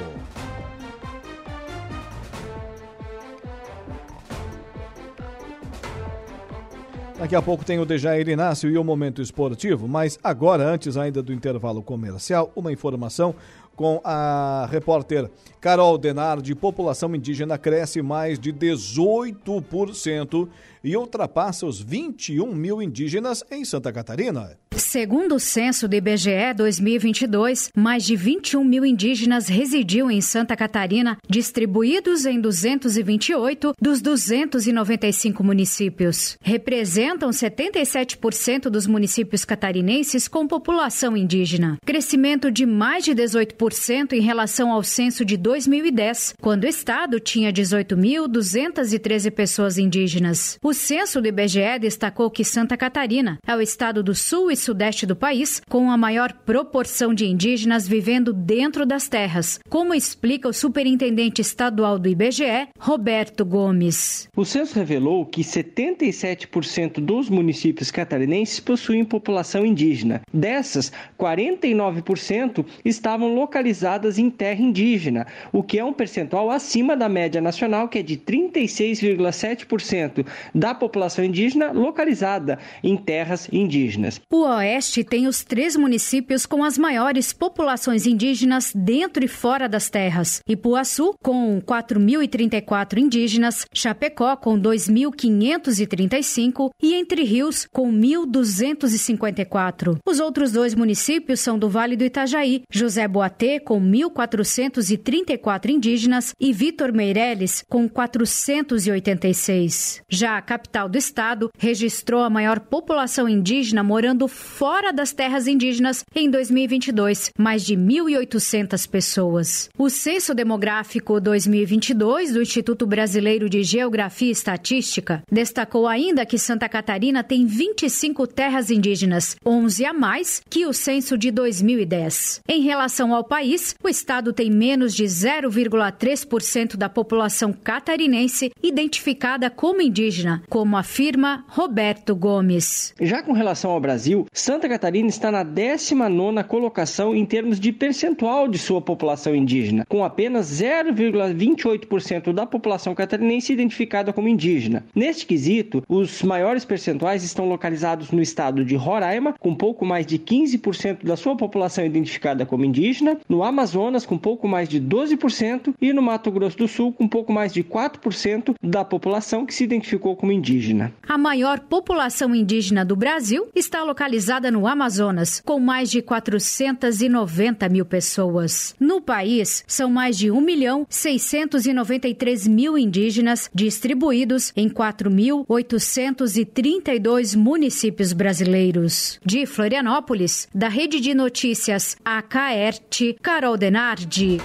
Daqui 7.18 7.34
a 7.34 7.42
pouco 7.42 7.64
tem 7.64 7.80
o 7.80 7.84
Dejair 7.84 8.28
Inácio 8.28 8.70
e 8.70 8.78
o 8.78 8.84
Momento 8.84 9.20
Esportivo, 9.20 9.88
mas 9.88 10.20
agora, 10.22 10.64
antes 10.64 10.96
ainda 10.96 11.20
do 11.20 11.32
intervalo 11.32 11.82
comercial, 11.82 12.52
uma 12.54 12.70
informação 12.70 13.34
com 13.78 14.00
a 14.02 14.68
repórter 14.72 15.30
Carol 15.60 15.96
Denardi. 15.96 16.52
População 16.52 17.14
indígena 17.14 17.56
cresce 17.56 18.02
mais 18.02 18.36
de 18.36 18.52
18% 18.52 20.48
e 20.82 20.96
ultrapassa 20.96 21.66
os 21.66 21.80
21 21.80 22.54
mil 22.54 22.82
indígenas 22.82 23.44
em 23.50 23.64
Santa 23.64 23.92
Catarina. 23.92 24.56
Segundo 24.76 25.34
o 25.34 25.40
censo 25.40 25.88
do 25.88 25.96
IBGE 25.96 26.54
2022, 26.56 27.70
mais 27.76 28.04
de 28.04 28.14
21 28.14 28.62
mil 28.64 28.84
indígenas 28.84 29.48
residiam 29.48 30.10
em 30.10 30.20
Santa 30.20 30.56
Catarina, 30.56 31.18
distribuídos 31.28 32.24
em 32.24 32.40
228 32.40 33.74
dos 33.80 34.00
295 34.00 35.42
municípios. 35.42 36.38
Representam 36.40 37.30
77% 37.30 38.70
dos 38.70 38.86
municípios 38.86 39.44
catarinenses 39.44 40.28
com 40.28 40.46
população 40.46 41.16
indígena. 41.16 41.76
Crescimento 41.84 42.50
de 42.50 42.64
mais 42.64 43.04
de 43.04 43.14
18% 43.14 44.12
em 44.12 44.20
relação 44.20 44.70
ao 44.72 44.82
censo 44.82 45.24
de 45.24 45.36
2010, 45.36 46.34
quando 46.40 46.64
o 46.64 46.68
estado 46.68 47.18
tinha 47.18 47.52
18.213 47.52 49.30
pessoas 49.32 49.76
indígenas. 49.76 50.56
O 50.68 50.74
censo 50.74 51.22
do 51.22 51.26
IBGE 51.26 51.78
destacou 51.80 52.30
que 52.30 52.44
Santa 52.44 52.76
Catarina 52.76 53.38
é 53.46 53.56
o 53.56 53.60
estado 53.62 54.02
do 54.02 54.14
sul 54.14 54.50
e 54.50 54.56
sudeste 54.56 55.06
do 55.06 55.16
país 55.16 55.62
com 55.66 55.90
a 55.90 55.96
maior 55.96 56.30
proporção 56.44 57.14
de 57.14 57.24
indígenas 57.24 57.88
vivendo 57.88 58.34
dentro 58.34 58.84
das 58.84 59.08
terras, 59.08 59.58
como 59.70 59.94
explica 59.94 60.46
o 60.46 60.52
superintendente 60.52 61.40
estadual 61.40 61.98
do 61.98 62.06
IBGE, 62.06 62.68
Roberto 62.78 63.46
Gomes. 63.46 64.28
O 64.36 64.44
censo 64.44 64.74
revelou 64.74 65.24
que 65.24 65.40
77% 65.40 67.00
dos 67.00 67.30
municípios 67.30 67.90
catarinenses 67.90 68.60
possuem 68.60 69.06
população 69.06 69.64
indígena. 69.64 70.20
Dessas, 70.30 70.92
49% 71.18 72.62
estavam 72.84 73.34
localizadas 73.34 74.18
em 74.18 74.28
terra 74.28 74.60
indígena, 74.60 75.26
o 75.50 75.62
que 75.62 75.78
é 75.78 75.84
um 75.84 75.94
percentual 75.94 76.50
acima 76.50 76.94
da 76.94 77.08
média 77.08 77.40
nacional, 77.40 77.88
que 77.88 78.00
é 78.00 78.02
de 78.02 78.18
36,7% 78.18 80.26
da 80.58 80.74
população 80.74 81.24
indígena 81.24 81.72
localizada 81.72 82.58
em 82.82 82.94
terras 82.96 83.48
indígenas. 83.52 84.20
O 84.30 84.42
Oeste 84.42 85.04
tem 85.04 85.26
os 85.26 85.44
três 85.44 85.76
municípios 85.76 86.44
com 86.44 86.64
as 86.64 86.76
maiores 86.76 87.32
populações 87.32 88.06
indígenas 88.06 88.72
dentro 88.74 89.24
e 89.24 89.28
fora 89.28 89.68
das 89.68 89.88
terras: 89.88 90.42
Ipuaçu, 90.48 91.14
com 91.22 91.60
4.034 91.60 92.98
indígenas, 92.98 93.64
Chapecó, 93.72 94.34
com 94.36 94.60
2.535 94.60 96.70
e 96.82 96.94
Entre 96.94 97.22
Rios, 97.22 97.68
com 97.70 97.92
1.254. 97.92 99.98
Os 100.06 100.20
outros 100.20 100.52
dois 100.52 100.74
municípios 100.74 101.40
são 101.40 101.58
do 101.58 101.68
Vale 101.68 101.96
do 101.96 102.04
Itajaí, 102.04 102.62
José 102.70 103.06
Boatê, 103.06 103.60
com 103.60 103.78
1.434 103.80 105.68
indígenas 105.70 106.32
e 106.40 106.52
Vitor 106.52 106.92
Meireles, 106.92 107.62
com 107.68 107.88
486. 107.88 110.02
Já 110.08 110.40
capital 110.48 110.88
do 110.88 110.96
estado 110.96 111.50
registrou 111.58 112.22
a 112.22 112.30
maior 112.30 112.58
população 112.58 113.28
indígena 113.28 113.82
morando 113.82 114.26
fora 114.26 114.90
das 114.90 115.12
terras 115.12 115.46
indígenas 115.46 116.02
em 116.14 116.30
2022, 116.30 117.32
mais 117.38 117.62
de 117.66 117.76
1.800 117.76 118.88
pessoas. 118.88 119.68
O 119.76 119.90
Censo 119.90 120.34
Demográfico 120.34 121.20
2022 121.20 122.32
do 122.32 122.40
Instituto 122.40 122.86
Brasileiro 122.86 123.46
de 123.50 123.62
Geografia 123.62 124.28
e 124.28 124.30
Estatística 124.30 125.22
destacou 125.30 125.86
ainda 125.86 126.24
que 126.24 126.38
Santa 126.38 126.66
Catarina 126.66 127.22
tem 127.22 127.44
25 127.44 128.26
terras 128.26 128.70
indígenas, 128.70 129.36
11 129.44 129.84
a 129.84 129.92
mais 129.92 130.40
que 130.48 130.64
o 130.64 130.72
censo 130.72 131.18
de 131.18 131.30
2010. 131.30 132.40
Em 132.48 132.62
relação 132.62 133.14
ao 133.14 133.22
país, 133.22 133.76
o 133.84 133.88
estado 133.88 134.32
tem 134.32 134.50
menos 134.50 134.94
de 134.94 135.04
0,3% 135.04 136.74
da 136.74 136.88
população 136.88 137.52
catarinense 137.52 138.50
identificada 138.62 139.50
como 139.50 139.82
indígena, 139.82 140.37
como 140.48 140.76
afirma 140.76 141.44
Roberto 141.48 142.14
Gomes. 142.14 142.94
Já 143.00 143.22
com 143.22 143.32
relação 143.32 143.70
ao 143.70 143.80
Brasil, 143.80 144.26
Santa 144.32 144.68
Catarina 144.68 145.08
está 145.08 145.30
na 145.30 145.44
19ª 145.44 146.44
colocação 146.44 147.14
em 147.14 147.24
termos 147.24 147.58
de 147.60 147.72
percentual 147.72 148.48
de 148.48 148.58
sua 148.58 148.80
população 148.80 149.34
indígena, 149.34 149.84
com 149.88 150.04
apenas 150.04 150.46
0,28% 150.60 152.32
da 152.32 152.46
população 152.46 152.94
catarinense 152.94 153.52
identificada 153.52 154.12
como 154.12 154.28
indígena. 154.28 154.84
Neste 154.94 155.26
quesito, 155.26 155.82
os 155.88 156.22
maiores 156.22 156.64
percentuais 156.64 157.22
estão 157.24 157.48
localizados 157.48 158.10
no 158.10 158.20
estado 158.20 158.64
de 158.64 158.76
Roraima, 158.76 159.34
com 159.38 159.54
pouco 159.54 159.84
mais 159.84 160.06
de 160.06 160.18
15% 160.18 161.04
da 161.04 161.16
sua 161.16 161.36
população 161.36 161.84
identificada 161.84 162.46
como 162.46 162.64
indígena, 162.64 163.18
no 163.28 163.42
Amazonas, 163.42 164.06
com 164.06 164.18
pouco 164.18 164.48
mais 164.48 164.68
de 164.68 164.80
12%, 164.80 165.74
e 165.80 165.92
no 165.92 166.02
Mato 166.02 166.30
Grosso 166.30 166.58
do 166.58 166.68
Sul, 166.68 166.92
com 166.92 167.08
pouco 167.08 167.32
mais 167.32 167.52
de 167.52 167.62
4% 167.62 168.54
da 168.62 168.84
população 168.84 169.46
que 169.46 169.54
se 169.54 169.64
identificou 169.64 170.16
como 170.16 170.27
indígena. 170.32 170.92
A 171.06 171.18
maior 171.18 171.60
população 171.60 172.34
indígena 172.34 172.84
do 172.84 172.96
Brasil 172.96 173.48
está 173.54 173.82
localizada 173.82 174.50
no 174.50 174.66
Amazonas, 174.66 175.40
com 175.44 175.60
mais 175.60 175.90
de 175.90 176.00
490 176.02 177.68
mil 177.68 177.84
pessoas. 177.84 178.74
No 178.78 179.00
país, 179.00 179.64
são 179.66 179.90
mais 179.90 180.18
de 180.18 180.30
1 180.30 180.40
milhão 180.40 180.86
693 180.88 182.46
mil 182.48 182.78
indígenas 182.78 183.50
distribuídos 183.54 184.52
em 184.56 184.68
4.832 184.68 187.36
municípios 187.36 188.12
brasileiros. 188.12 189.20
De 189.24 189.46
Florianópolis, 189.46 190.48
da 190.54 190.68
Rede 190.68 191.00
de 191.00 191.14
Notícias 191.14 191.96
AKERT, 192.04 193.16
Carol 193.22 193.56
Denardi. 193.56 194.38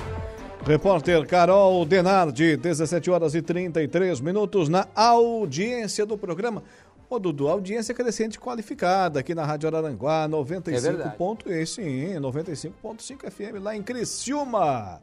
Repórter 0.65 1.27
Carol 1.27 1.85
Denardi, 1.85 2.55
17 2.55 3.11
horas 3.11 3.35
e 3.35 3.41
33 3.41 4.21
minutos 4.21 4.69
na 4.69 4.87
audiência 4.95 6.05
do 6.05 6.17
programa. 6.17 6.63
Ô, 7.09 7.19
Dudu, 7.19 7.49
audiência 7.49 7.93
crescente 7.93 8.39
qualificada 8.39 9.19
aqui 9.19 9.35
na 9.35 9.45
Rádio 9.45 9.67
Araranguá, 9.67 10.25
95 10.25 11.01
É 11.01 11.09
ponto, 11.09 11.51
e 11.51 11.65
sim, 11.65 12.13
95.5 12.15 13.29
FM 13.29 13.61
lá 13.61 13.75
em 13.75 13.83
Criciúma. 13.83 15.01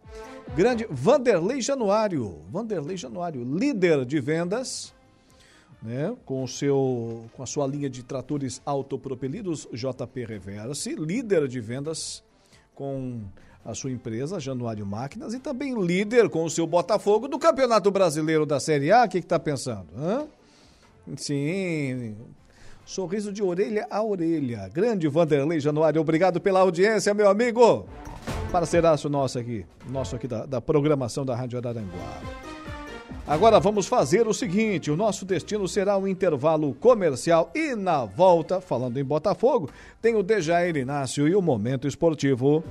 Grande 0.56 0.86
Vanderlei 0.90 1.60
Januário, 1.60 2.38
Vanderlei 2.50 2.96
Januário, 2.96 3.44
líder 3.44 4.06
de 4.06 4.18
vendas, 4.18 4.94
né, 5.82 6.16
com 6.24 6.46
seu 6.46 7.26
com 7.34 7.42
a 7.42 7.46
sua 7.46 7.66
linha 7.66 7.90
de 7.90 8.02
tratores 8.02 8.62
autopropelidos 8.64 9.68
JP 9.70 10.24
Reverse, 10.24 10.94
líder 10.94 11.46
de 11.46 11.60
vendas 11.60 12.24
com 12.74 13.20
a 13.64 13.74
sua 13.74 13.90
empresa 13.90 14.40
Januário 14.40 14.86
Máquinas 14.86 15.34
e 15.34 15.38
também 15.38 15.74
líder 15.80 16.28
com 16.28 16.44
o 16.44 16.50
seu 16.50 16.66
Botafogo 16.66 17.28
do 17.28 17.38
Campeonato 17.38 17.90
Brasileiro 17.90 18.46
da 18.46 18.58
Série 18.58 18.90
A. 18.90 19.04
O 19.04 19.08
que 19.08 19.18
está 19.18 19.38
pensando? 19.38 19.88
Hã? 19.96 20.26
Sim, 21.16 22.16
sorriso 22.84 23.32
de 23.32 23.42
orelha 23.42 23.86
a 23.90 24.02
orelha. 24.02 24.68
Grande 24.68 25.08
Vanderlei 25.08 25.60
Januário, 25.60 26.00
obrigado 26.00 26.40
pela 26.40 26.60
audiência, 26.60 27.12
meu 27.14 27.28
amigo. 27.28 27.86
Parceiraço 28.50 29.08
nosso 29.08 29.38
aqui, 29.38 29.64
nosso 29.88 30.16
aqui 30.16 30.26
da, 30.26 30.44
da 30.44 30.60
programação 30.60 31.24
da 31.24 31.36
Rádio 31.36 31.58
Araranguá. 31.58 32.20
Agora 33.26 33.60
vamos 33.60 33.86
fazer 33.86 34.26
o 34.26 34.34
seguinte: 34.34 34.90
o 34.90 34.96
nosso 34.96 35.24
destino 35.24 35.68
será 35.68 35.96
um 35.96 36.08
intervalo 36.08 36.74
comercial 36.74 37.50
e 37.54 37.76
na 37.76 38.04
volta, 38.04 38.60
falando 38.60 38.98
em 38.98 39.04
Botafogo, 39.04 39.70
tem 40.02 40.16
o 40.16 40.22
Dejair 40.22 40.76
Inácio 40.76 41.28
e 41.28 41.36
o 41.36 41.42
Momento 41.42 41.86
Esportivo. 41.86 42.64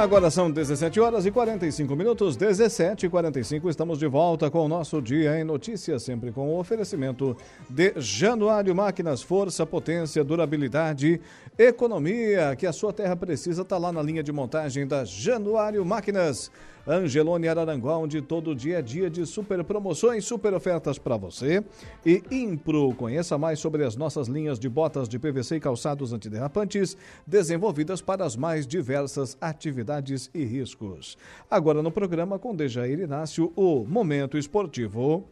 Agora 0.00 0.30
são 0.30 0.50
17 0.50 0.98
horas 0.98 1.26
e 1.26 1.30
45 1.30 1.94
minutos, 1.94 2.34
17 2.34 3.04
e 3.04 3.08
45. 3.10 3.68
Estamos 3.68 3.98
de 3.98 4.06
volta 4.06 4.50
com 4.50 4.64
o 4.64 4.68
nosso 4.68 5.02
Dia 5.02 5.38
em 5.38 5.44
Notícias, 5.44 6.02
sempre 6.02 6.32
com 6.32 6.48
o 6.48 6.58
oferecimento 6.58 7.36
de 7.68 7.92
Januário 7.98 8.74
Máquinas, 8.74 9.20
força, 9.20 9.66
potência, 9.66 10.24
durabilidade, 10.24 11.20
economia, 11.58 12.56
que 12.56 12.66
a 12.66 12.72
sua 12.72 12.94
terra 12.94 13.14
precisa, 13.14 13.60
está 13.60 13.76
lá 13.76 13.92
na 13.92 14.02
linha 14.02 14.22
de 14.22 14.32
montagem 14.32 14.86
da 14.86 15.04
Januário 15.04 15.84
Máquinas. 15.84 16.50
Angelone 16.86 17.48
Araranguá, 17.48 17.96
onde 17.96 18.22
todo 18.22 18.54
dia 18.54 18.78
é 18.78 18.82
dia 18.82 19.10
de 19.10 19.26
super 19.26 19.62
promoções, 19.64 20.24
super 20.24 20.54
ofertas 20.54 20.98
para 20.98 21.16
você. 21.16 21.62
E 22.04 22.22
Impro, 22.30 22.94
conheça 22.94 23.36
mais 23.36 23.58
sobre 23.58 23.84
as 23.84 23.96
nossas 23.96 24.28
linhas 24.28 24.58
de 24.58 24.68
botas 24.68 25.08
de 25.08 25.18
PVC 25.18 25.56
e 25.56 25.60
calçados 25.60 26.12
antiderrapantes, 26.12 26.96
desenvolvidas 27.26 28.00
para 28.00 28.24
as 28.24 28.36
mais 28.36 28.66
diversas 28.66 29.36
atividades 29.40 30.30
e 30.34 30.44
riscos. 30.44 31.16
Agora 31.50 31.82
no 31.82 31.90
programa 31.90 32.38
com 32.38 32.54
Dejair 32.54 33.00
Inácio, 33.00 33.52
o 33.56 33.84
Momento 33.84 34.38
Esportivo. 34.38 35.28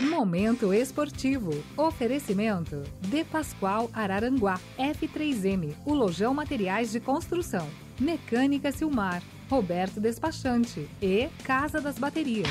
Momento 0.00 0.72
Esportivo. 0.72 1.52
Oferecimento. 1.76 2.82
De 3.02 3.22
Pascoal 3.22 3.90
Araranguá. 3.92 4.58
F3M. 4.78 5.74
O 5.84 5.92
Lojão 5.92 6.32
Materiais 6.32 6.90
de 6.90 7.00
Construção. 7.00 7.68
Mecânica 8.00 8.72
Silmar. 8.72 9.22
Roberto 9.50 10.00
Despachante. 10.00 10.88
E 11.02 11.28
Casa 11.44 11.82
das 11.82 11.98
Baterias. 11.98 12.48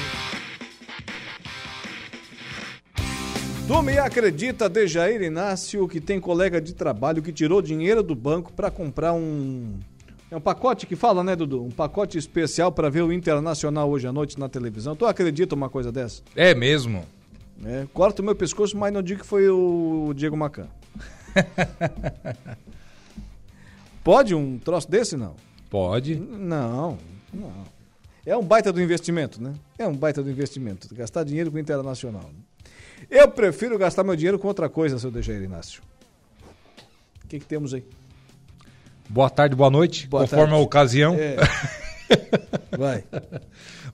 Tu 3.68 3.82
me 3.82 3.98
acredita, 3.98 4.70
Dejair 4.70 5.22
Inácio, 5.22 5.88
que 5.88 6.00
tem 6.00 6.20
colega 6.20 6.62
de 6.62 6.74
trabalho 6.74 7.22
que 7.22 7.34
tirou 7.34 7.64
dinheiro 7.64 8.04
do 8.04 8.14
banco 8.14 8.54
para 8.54 8.70
comprar 8.70 9.14
um. 9.14 9.80
É 10.30 10.38
um 10.38 10.42
pacote 10.42 10.86
que 10.86 10.96
fala, 10.96 11.24
né, 11.24 11.36
Dudu? 11.36 11.64
Um 11.64 11.72
pacote 11.72 12.16
especial 12.16 12.72
para 12.72 12.90
ver 12.90 13.02
o 13.02 13.12
Internacional 13.12 13.90
hoje 13.90 14.06
à 14.06 14.12
noite 14.12 14.38
na 14.38 14.48
televisão. 14.48 14.96
Tu 14.96 15.06
acredita 15.06 15.56
uma 15.56 15.70
coisa 15.70 15.92
dessa? 15.92 16.22
É 16.36 16.54
mesmo? 16.54 17.06
É, 17.66 17.86
corta 17.94 18.22
o 18.22 18.26
meu 18.26 18.36
pescoço, 18.36 18.78
mas 18.78 18.94
não 18.94 19.02
digo 19.02 19.22
que 19.22 19.26
foi 19.26 19.50
o 19.50 20.14
Diego 20.16 20.38
Macan. 20.38 20.68
Pode 24.04 24.34
um 24.34 24.58
troço 24.58 24.90
desse, 24.90 25.16
não? 25.18 25.36
Pode. 25.70 26.16
Não, 26.16 26.98
não. 27.34 27.54
É 28.26 28.36
um 28.36 28.44
baita 28.44 28.72
do 28.72 28.82
investimento, 28.82 29.42
né? 29.42 29.54
É 29.78 29.88
um 29.88 29.96
baita 29.96 30.24
do 30.24 30.30
investimento. 30.30 30.94
Gastar 30.96 31.24
dinheiro 31.24 31.52
com 31.52 31.58
o 31.58 31.60
Internacional. 31.60 32.30
Eu 33.10 33.30
prefiro 33.30 33.78
gastar 33.78 34.04
meu 34.04 34.16
dinheiro 34.16 34.40
com 34.40 34.48
outra 34.48 34.70
coisa, 34.70 34.98
seu 35.00 35.12
Dejair 35.12 35.42
Inácio. 35.42 35.82
O 37.24 37.28
que, 37.28 37.40
que 37.40 37.46
temos 37.46 37.74
aí? 37.74 37.84
Boa 39.08 39.30
tarde, 39.30 39.56
boa 39.56 39.70
noite, 39.70 40.08
Boa 40.08 40.24
conforme 40.24 40.46
tarde. 40.46 40.62
a 40.62 40.64
ocasião. 40.64 41.16
É. 41.16 41.36
Vai. 42.78 43.04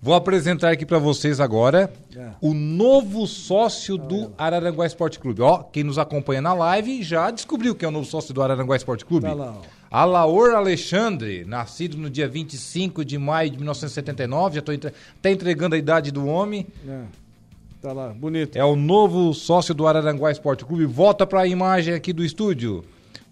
Vou 0.02 0.14
apresentar 0.14 0.72
aqui 0.72 0.86
para 0.86 1.00
vocês 1.00 1.40
agora 1.40 1.92
É. 2.16 2.30
o 2.42 2.54
novo 2.54 3.26
sócio 3.26 3.98
do 3.98 4.32
Araranguá 4.38 4.86
Esporte 4.86 5.20
Clube. 5.20 5.42
Ó, 5.42 5.60
quem 5.64 5.84
nos 5.84 5.98
acompanha 5.98 6.42
na 6.42 6.54
live 6.54 7.02
já 7.04 7.32
descobriu 7.32 7.74
quem 7.76 7.86
é 7.88 7.90
o 7.90 7.92
novo 7.92 8.06
sócio 8.06 8.34
do 8.34 8.42
Araranguá 8.42 8.76
Esporte 8.76 9.06
Clube. 9.06 9.26
Tá 9.26 9.34
lá, 9.34 9.56
ó. 9.58 9.76
Alaor 9.90 10.54
Alexandre, 10.54 11.46
nascido 11.46 11.98
no 11.98 12.10
dia 12.10 12.28
25 12.28 13.06
de 13.06 13.18
maio 13.18 13.50
de 13.52 13.58
1979, 13.58 14.56
já 14.56 14.60
estou 14.60 14.76
entre... 14.76 14.92
até 15.20 15.32
entregando 15.32 15.76
a 15.76 15.78
idade 15.78 16.12
do 16.12 16.26
homem. 16.28 16.68
É. 16.88 17.02
Tá 17.82 17.94
lá, 17.94 18.10
bonito. 18.10 18.56
É 18.58 18.66
o 18.66 18.76
novo 18.76 19.34
sócio 19.34 19.74
do 19.74 19.88
Araranguá 19.88 20.32
Esporte 20.32 20.66
Clube. 20.66 20.86
Volta 20.86 21.26
para 21.26 21.42
a 21.42 21.48
imagem 21.48 21.94
aqui 21.94 22.12
do 22.12 22.26
estúdio. 22.26 22.84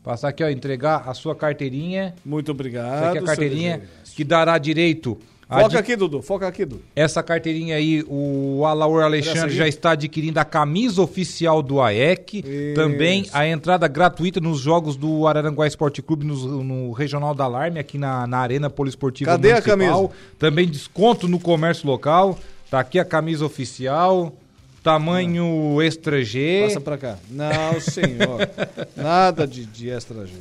Passar 0.03 0.29
aqui, 0.29 0.43
ó, 0.43 0.49
entregar 0.49 1.03
a 1.09 1.13
sua 1.13 1.35
carteirinha. 1.35 2.13
Muito 2.23 2.51
obrigado. 2.51 2.93
Essa 2.95 3.07
aqui 3.09 3.17
é 3.17 3.21
a 3.21 3.25
carteirinha 3.25 3.81
que 4.15 4.23
dará 4.23 4.57
direito 4.57 5.17
Foca 5.47 5.79
aqui, 5.79 5.95
Dudu. 5.95 6.21
Foca 6.21 6.47
aqui, 6.47 6.65
Dudu. 6.65 6.81
Essa 6.95 7.21
carteirinha 7.21 7.75
aí, 7.75 8.03
o 8.07 8.65
Alaor 8.65 9.03
Alexandre 9.03 9.55
já 9.55 9.67
está 9.67 9.91
adquirindo 9.91 10.39
a 10.39 10.45
camisa 10.45 11.01
oficial 11.01 11.61
do 11.61 11.81
AEC. 11.81 12.39
Isso. 12.39 12.75
Também 12.75 13.27
a 13.33 13.47
entrada 13.47 13.87
gratuita 13.87 14.39
nos 14.39 14.59
jogos 14.59 14.95
do 14.95 15.27
Araranguá 15.27 15.67
Esporte 15.67 16.01
Clube 16.01 16.25
no, 16.25 16.63
no 16.63 16.91
Regional 16.91 17.35
da 17.35 17.43
Alarme, 17.43 17.79
aqui 17.79 17.97
na, 17.97 18.25
na 18.25 18.39
Arena 18.39 18.69
Poliesportiva 18.69 19.31
Cadê 19.31 19.51
a 19.51 19.55
Municipal. 19.55 19.77
camisa? 19.77 20.09
Também 20.39 20.67
desconto 20.67 21.27
no 21.27 21.39
comércio 21.39 21.87
local. 21.87 22.37
Tá 22.69 22.79
aqui 22.79 22.97
a 22.97 23.05
camisa 23.05 23.45
oficial. 23.45 24.33
Tamanho 24.81 25.81
extra 25.81 26.23
G. 26.23 26.63
Passa 26.65 26.81
pra 26.81 26.97
cá. 26.97 27.17
Não, 27.29 27.79
senhor. 27.79 28.49
Nada 28.97 29.47
de, 29.47 29.65
de 29.65 29.89
extra 29.89 30.25
G. 30.25 30.33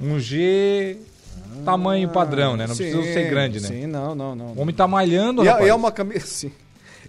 Um 0.00 0.18
G. 0.18 0.98
tamanho 1.64 2.08
padrão, 2.08 2.56
né? 2.56 2.66
Não 2.66 2.74
sim, 2.74 2.84
precisa 2.90 3.12
ser 3.12 3.28
grande, 3.30 3.60
né? 3.60 3.68
Sim, 3.68 3.86
não, 3.86 4.14
não, 4.14 4.34
não. 4.34 4.46
O 4.52 4.60
homem 4.60 4.74
tá 4.74 4.86
malhando, 4.86 5.44
E 5.44 5.46
é, 5.46 5.50
rapaz. 5.50 5.66
e 5.66 5.70
é 5.70 5.74
uma 5.74 5.92
camisa. 5.92 6.26
Sim. 6.26 6.52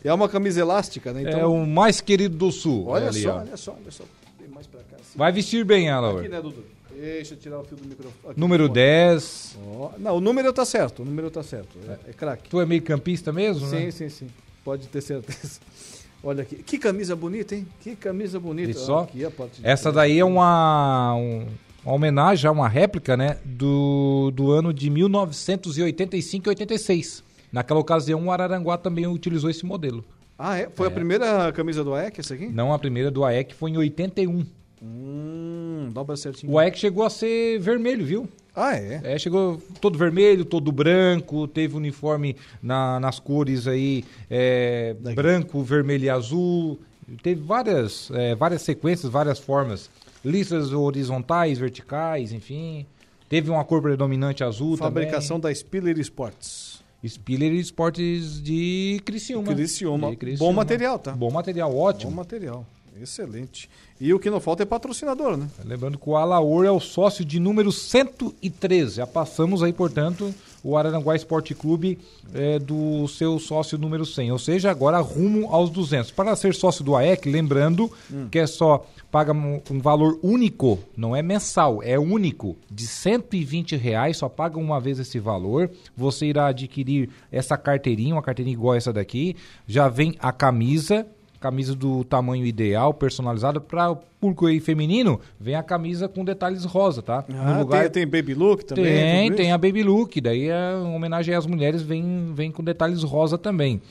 E 0.03 0.07
é 0.07 0.13
uma 0.13 0.27
camisa 0.27 0.59
elástica, 0.59 1.13
né? 1.13 1.21
Então, 1.21 1.39
É 1.39 1.45
o 1.45 1.65
mais 1.65 2.01
querido 2.01 2.35
do 2.37 2.51
sul. 2.51 2.87
Olha 2.87 3.07
ali, 3.07 3.21
só, 3.21 3.29
ó. 3.29 3.37
olha 3.39 3.57
só, 3.57 3.71
olha 3.81 3.91
só. 3.91 4.03
Tem 4.37 4.47
mais 4.49 4.67
pra 4.67 4.81
cá. 4.81 4.97
assim. 4.97 5.17
Vai 5.17 5.31
vestir 5.31 5.63
bem 5.63 5.87
ela, 5.89 6.09
Aqui, 6.19 6.27
ó. 6.27 6.31
né, 6.31 6.41
Dudu? 6.41 6.65
Deixa 6.99 7.33
eu 7.33 7.37
tirar 7.37 7.59
o 7.59 7.63
fio 7.63 7.77
do 7.77 7.87
microfone. 7.87 8.31
Aqui, 8.31 8.39
Número 8.39 8.65
ó. 8.65 8.67
10. 8.67 9.57
Ó, 9.77 9.91
Não, 9.97 10.17
o 10.17 10.21
número 10.21 10.51
tá 10.53 10.63
certo. 10.65 11.01
O 11.01 11.05
número 11.05 11.29
tá 11.31 11.41
certo. 11.41 11.77
É, 11.87 12.09
é 12.09 12.13
craque. 12.13 12.49
Tu 12.49 12.59
é 12.61 12.65
meio 12.65 12.81
campista 12.81 13.31
mesmo, 13.31 13.67
Sim, 13.67 13.85
né? 13.85 13.91
sim, 13.91 14.09
sim. 14.09 14.27
Pode 14.63 14.87
ter 14.87 15.01
certeza. 15.01 15.59
Olha 16.23 16.43
aqui. 16.43 16.57
Que 16.57 16.77
camisa 16.77 17.15
bonita, 17.15 17.55
hein? 17.55 17.67
Que 17.81 17.95
camisa 17.95 18.39
bonita. 18.39 18.71
E 18.71 18.73
só? 18.73 18.99
Aqui, 19.01 19.25
a 19.25 19.31
parte 19.31 19.61
de 19.61 19.67
Essa 19.67 19.91
daí 19.91 20.19
é 20.19 20.23
uma, 20.25 21.15
um- 21.15 21.45
uma 21.85 21.95
homenagem, 21.95 22.49
uma 22.49 22.67
réplica, 22.67 23.15
né? 23.17 23.37
Do, 23.43 24.31
do 24.33 24.51
ano 24.51 24.73
de 24.73 24.89
1985 24.89 26.47
e 26.47 26.49
86. 26.49 27.23
Naquela 27.51 27.79
ocasião, 27.79 28.25
o 28.25 28.31
Araranguá 28.31 28.77
também 28.77 29.05
utilizou 29.07 29.49
esse 29.49 29.65
modelo. 29.65 30.03
Ah, 30.37 30.57
é? 30.57 30.69
Foi 30.73 30.87
É. 30.87 30.89
a 30.89 30.91
primeira 30.91 31.51
camisa 31.51 31.83
do 31.83 31.93
AEC, 31.93 32.19
essa 32.19 32.33
aqui? 32.33 32.47
Não, 32.47 32.73
a 32.73 32.79
primeira 32.79 33.11
do 33.11 33.23
AEC 33.23 33.53
foi 33.53 33.71
em 33.71 33.77
81. 33.77 34.45
Hum, 34.81 35.89
dobra 35.93 36.15
certinho. 36.17 36.51
O 36.51 36.59
AEC 36.59 36.77
chegou 36.77 37.03
a 37.05 37.09
ser 37.09 37.59
vermelho, 37.59 38.05
viu? 38.05 38.27
Ah, 38.55 38.75
é? 38.75 39.01
É, 39.03 39.17
chegou 39.19 39.61
todo 39.79 39.97
vermelho, 39.97 40.43
todo 40.45 40.71
branco, 40.71 41.47
teve 41.47 41.75
uniforme 41.75 42.35
na- 42.61 42.99
nas 42.99 43.19
cores 43.19 43.67
aí, 43.67 44.03
é, 44.29 44.95
branco, 45.15 45.61
vermelho 45.63 46.05
e 46.05 46.09
azul. 46.09 46.79
Teve 47.21 47.41
várias, 47.41 48.09
é, 48.11 48.35
várias 48.35 48.61
sequências, 48.61 49.11
várias 49.11 49.39
formas. 49.39 49.89
Listas 50.23 50.71
horizontais, 50.71 51.57
verticais, 51.57 52.31
enfim. 52.31 52.85
Teve 53.27 53.49
uma 53.49 53.63
cor 53.65 53.81
predominante 53.81 54.43
azul 54.43 54.77
Fabricação 54.77 55.39
da 55.39 55.53
Spiller 55.53 55.99
Sports. 55.99 56.83
também. 57.01 57.09
Spiller 57.09 57.51
Esportes 57.53 58.41
de 58.41 59.01
Criciúma. 59.03 59.53
Criciúma. 59.53 60.11
De 60.11 60.15
Criciúma. 60.15 60.49
Bom 60.51 60.55
material, 60.55 60.99
tá? 60.99 61.11
Bom 61.11 61.31
material, 61.31 61.75
ótimo. 61.75 62.11
Bom 62.11 62.17
material. 62.17 62.65
Excelente. 63.01 63.69
E 63.99 64.13
o 64.13 64.19
que 64.19 64.29
não 64.29 64.39
falta 64.39 64.63
é 64.63 64.65
patrocinador, 64.65 65.35
né? 65.35 65.49
Lembrando 65.65 65.97
que 65.97 66.09
o 66.09 66.15
Alaor 66.15 66.65
é 66.65 66.71
o 66.71 66.79
sócio 66.79 67.25
de 67.25 67.39
número 67.39 67.71
113. 67.71 68.97
Já 68.97 69.07
passamos 69.07 69.63
aí, 69.63 69.73
portanto, 69.73 70.33
o 70.63 70.77
Araranguá 70.77 71.15
Esporte 71.15 71.53
Clube 71.53 71.99
é, 72.33 72.57
do 72.57 73.07
seu 73.07 73.37
sócio 73.37 73.77
número 73.77 74.05
100. 74.05 74.31
Ou 74.31 74.39
seja, 74.39 74.71
agora 74.71 74.99
rumo 74.99 75.49
aos 75.49 75.69
200. 75.69 76.11
Para 76.11 76.35
ser 76.35 76.55
sócio 76.55 76.83
do 76.83 76.95
AEC, 76.95 77.29
lembrando 77.29 77.91
que 78.31 78.39
é 78.39 78.47
só 78.47 78.85
paga 79.11 79.31
um, 79.31 79.61
um 79.69 79.79
valor 79.79 80.17
único, 80.23 80.79
não 80.97 81.15
é 81.15 81.21
mensal, 81.21 81.83
é 81.83 81.99
único, 81.99 82.57
de 82.71 82.87
120 82.87 83.75
reais, 83.75 84.17
só 84.17 84.27
paga 84.27 84.57
uma 84.57 84.79
vez 84.79 84.97
esse 84.97 85.19
valor. 85.19 85.69
Você 85.95 86.25
irá 86.25 86.47
adquirir 86.47 87.09
essa 87.31 87.55
carteirinha, 87.55 88.15
uma 88.15 88.23
carteirinha 88.23 88.55
igual 88.55 88.73
essa 88.73 88.91
daqui. 88.91 89.35
Já 89.67 89.87
vem 89.87 90.15
a 90.17 90.31
camisa, 90.31 91.05
camisa 91.43 91.75
do 91.75 92.05
tamanho 92.05 92.45
ideal, 92.45 92.93
personalizada 92.93 93.59
para 93.59 93.91
o 93.91 93.97
público 93.97 94.45
aí 94.45 94.61
feminino, 94.61 95.19
vem 95.37 95.55
a 95.55 95.61
camisa 95.61 96.07
com 96.07 96.23
detalhes 96.23 96.63
rosa, 96.63 97.01
tá? 97.01 97.25
Ah, 97.29 97.65
tem, 97.65 97.89
tem 97.89 98.07
Baby 98.07 98.33
Look 98.33 98.63
também? 98.63 98.85
Tem, 98.85 99.33
tem 99.33 99.51
a 99.51 99.57
Baby 99.57 99.83
Look, 99.83 100.21
daí 100.21 100.47
é 100.47 100.73
uma 100.81 100.95
homenagem 100.95 101.35
às 101.35 101.45
mulheres, 101.45 101.81
vem, 101.81 102.31
vem 102.33 102.49
com 102.49 102.63
detalhes 102.63 103.03
rosa 103.03 103.37
também. 103.37 103.81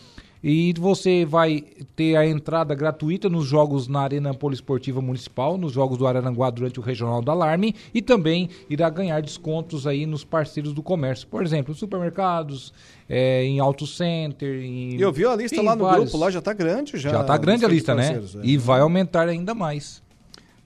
E 0.42 0.74
você 0.76 1.24
vai 1.24 1.64
ter 1.94 2.16
a 2.16 2.26
entrada 2.26 2.74
gratuita 2.74 3.28
nos 3.28 3.46
jogos 3.46 3.86
na 3.86 4.00
Arena 4.00 4.34
Poliesportiva 4.34 5.00
Municipal, 5.00 5.56
nos 5.56 5.72
jogos 5.72 5.96
do 5.96 6.06
Araranguá 6.06 6.50
durante 6.50 6.80
o 6.80 6.82
Regional 6.82 7.22
do 7.22 7.30
Alarme 7.30 7.74
e 7.94 8.02
também 8.02 8.48
irá 8.68 8.90
ganhar 8.90 9.22
descontos 9.22 9.86
aí 9.86 10.04
nos 10.04 10.24
parceiros 10.24 10.72
do 10.72 10.82
comércio. 10.82 11.28
Por 11.28 11.44
exemplo, 11.44 11.74
supermercados, 11.74 12.72
é, 13.08 13.44
em 13.44 13.60
auto 13.60 13.86
center, 13.86 14.64
em... 14.64 15.00
Eu 15.00 15.12
vi 15.12 15.24
a 15.24 15.36
lista 15.36 15.62
lá 15.62 15.76
no 15.76 15.84
vários. 15.84 16.10
grupo, 16.10 16.18
lá 16.18 16.30
já 16.30 16.40
tá 16.40 16.52
grande 16.52 16.96
já. 16.96 17.10
Já 17.10 17.22
tá 17.22 17.36
grande 17.36 17.64
a 17.64 17.68
lista, 17.68 17.94
né? 17.94 18.20
é. 18.36 18.40
E 18.42 18.56
vai 18.56 18.80
aumentar 18.80 19.28
ainda 19.28 19.54
mais. 19.54 20.01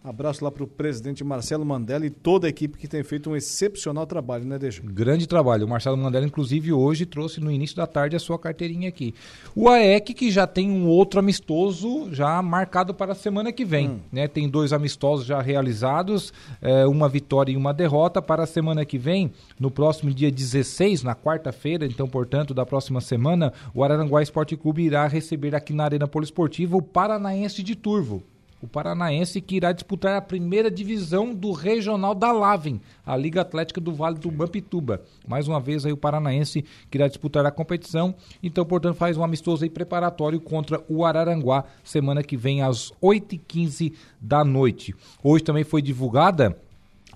Abraço 0.06 0.44
lá 0.44 0.52
pro 0.52 0.68
presidente 0.68 1.24
Marcelo 1.24 1.66
Mandela 1.66 2.06
e 2.06 2.10
toda 2.10 2.46
a 2.46 2.50
equipe 2.50 2.78
que 2.78 2.86
tem 2.86 3.02
feito 3.02 3.28
um 3.28 3.34
excepcional 3.34 4.06
trabalho, 4.06 4.44
né, 4.44 4.56
Deixa? 4.56 4.80
Grande 4.80 5.26
trabalho. 5.26 5.66
O 5.66 5.68
Marcelo 5.68 5.96
Mandela, 5.96 6.24
inclusive, 6.24 6.72
hoje 6.72 7.04
trouxe 7.04 7.40
no 7.40 7.50
início 7.50 7.74
da 7.74 7.88
tarde 7.88 8.14
a 8.14 8.20
sua 8.20 8.38
carteirinha 8.38 8.88
aqui. 8.88 9.12
O 9.52 9.68
AEC, 9.68 10.14
que 10.14 10.30
já 10.30 10.46
tem 10.46 10.70
um 10.70 10.86
outro 10.86 11.18
amistoso 11.18 12.14
já 12.14 12.40
marcado 12.40 12.94
para 12.94 13.10
a 13.10 13.14
semana 13.16 13.50
que 13.50 13.64
vem. 13.64 14.00
Né? 14.12 14.28
Tem 14.28 14.48
dois 14.48 14.72
amistosos 14.72 15.26
já 15.26 15.42
realizados, 15.42 16.32
eh, 16.62 16.86
uma 16.86 17.08
vitória 17.08 17.50
e 17.50 17.56
uma 17.56 17.74
derrota. 17.74 18.22
Para 18.22 18.44
a 18.44 18.46
semana 18.46 18.84
que 18.84 18.98
vem, 18.98 19.32
no 19.58 19.72
próximo 19.72 20.14
dia 20.14 20.30
16, 20.30 21.02
na 21.02 21.16
quarta-feira, 21.16 21.84
então, 21.84 22.06
portanto, 22.06 22.54
da 22.54 22.64
próxima 22.64 23.00
semana, 23.00 23.52
o 23.74 23.82
Araranguá 23.82 24.22
Esporte 24.22 24.56
Clube 24.56 24.84
irá 24.84 25.08
receber 25.08 25.52
aqui 25.56 25.72
na 25.72 25.82
Arena 25.82 26.06
Poliesportiva 26.06 26.76
o 26.76 26.82
Paranaense 26.82 27.60
de 27.60 27.74
Turvo. 27.74 28.22
O 28.60 28.66
Paranaense 28.66 29.40
que 29.40 29.56
irá 29.56 29.70
disputar 29.70 30.16
a 30.16 30.20
primeira 30.20 30.70
divisão 30.70 31.34
do 31.34 31.52
Regional 31.52 32.14
da 32.14 32.32
Lavem, 32.32 32.80
a 33.04 33.14
Liga 33.14 33.42
Atlética 33.42 33.80
do 33.80 33.92
Vale 33.92 34.18
do 34.18 34.32
Mampituba. 34.32 35.02
Mais 35.28 35.46
uma 35.46 35.60
vez 35.60 35.84
aí 35.84 35.92
o 35.92 35.96
Paranaense 35.96 36.64
que 36.90 36.96
irá 36.96 37.06
disputar 37.06 37.44
a 37.44 37.50
competição. 37.50 38.14
Então, 38.42 38.64
portanto, 38.64 38.96
faz 38.96 39.16
um 39.16 39.22
amistoso 39.22 39.62
aí 39.62 39.70
preparatório 39.70 40.40
contra 40.40 40.82
o 40.88 41.04
Araranguá 41.04 41.64
semana 41.84 42.22
que 42.22 42.36
vem 42.36 42.62
às 42.62 42.90
8h15 43.02 43.92
da 44.18 44.42
noite. 44.42 44.94
Hoje 45.22 45.44
também 45.44 45.62
foi 45.62 45.82
divulgada 45.82 46.56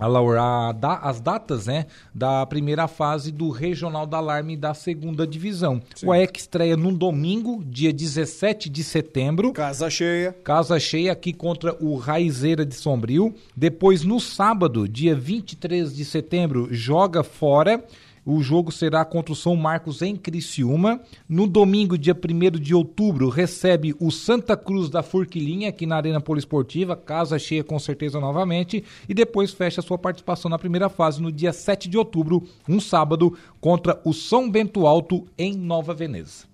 a 0.01 0.07
Laura, 0.07 0.75
as 1.03 1.21
datas 1.21 1.67
né, 1.67 1.85
da 2.11 2.43
primeira 2.47 2.87
fase 2.87 3.31
do 3.31 3.51
Regional 3.51 4.07
da 4.07 4.17
Alarme 4.17 4.57
da 4.57 4.73
segunda 4.73 5.27
divisão. 5.27 5.79
O 6.03 6.11
AEC 6.11 6.39
estreia 6.39 6.75
num 6.75 6.91
domingo, 6.91 7.63
dia 7.63 7.93
17 7.93 8.67
de 8.67 8.83
setembro. 8.83 9.53
Casa 9.53 9.91
cheia. 9.91 10.33
Casa 10.43 10.79
cheia 10.79 11.11
aqui 11.11 11.31
contra 11.31 11.77
o 11.79 11.95
Raizeira 11.97 12.65
de 12.65 12.73
Sombrio. 12.73 13.35
Depois, 13.55 14.03
no 14.03 14.19
sábado, 14.19 14.89
dia 14.89 15.13
23 15.13 15.95
de 15.95 16.03
setembro, 16.03 16.67
joga 16.71 17.21
fora. 17.21 17.83
O 18.23 18.41
jogo 18.41 18.71
será 18.71 19.03
contra 19.03 19.33
o 19.33 19.35
São 19.35 19.55
Marcos 19.55 20.01
em 20.03 20.15
Criciúma. 20.15 21.01
No 21.27 21.47
domingo, 21.47 21.97
dia 21.97 22.15
1 22.15 22.59
de 22.59 22.75
outubro, 22.75 23.29
recebe 23.29 23.95
o 23.99 24.11
Santa 24.11 24.55
Cruz 24.55 24.89
da 24.91 25.01
Forquilinha 25.01 25.69
aqui 25.69 25.87
na 25.87 25.95
Arena 25.95 26.21
Poliesportiva, 26.21 26.95
casa 26.95 27.39
cheia 27.39 27.63
com 27.63 27.79
certeza 27.79 28.19
novamente. 28.19 28.83
E 29.09 29.13
depois 29.13 29.51
fecha 29.51 29.81
sua 29.81 29.97
participação 29.97 30.49
na 30.49 30.59
primeira 30.59 30.87
fase 30.87 31.21
no 31.21 31.31
dia 31.31 31.51
7 31.51 31.89
de 31.89 31.97
outubro, 31.97 32.43
um 32.69 32.79
sábado, 32.79 33.35
contra 33.59 33.99
o 34.05 34.13
São 34.13 34.49
Bento 34.49 34.85
Alto 34.85 35.25
em 35.35 35.57
Nova 35.57 35.93
Veneza. 35.93 36.45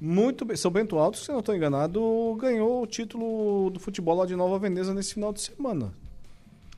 Muito 0.00 0.44
bem. 0.44 0.56
São 0.56 0.72
Bento 0.72 0.98
Alto, 0.98 1.18
se 1.18 1.30
não 1.30 1.38
estou 1.38 1.54
enganado, 1.54 2.36
ganhou 2.40 2.82
o 2.82 2.86
título 2.88 3.70
do 3.70 3.78
futebol 3.78 4.16
lá 4.16 4.26
de 4.26 4.34
Nova 4.34 4.58
Veneza 4.58 4.92
nesse 4.92 5.14
final 5.14 5.32
de 5.32 5.40
semana. 5.40 5.94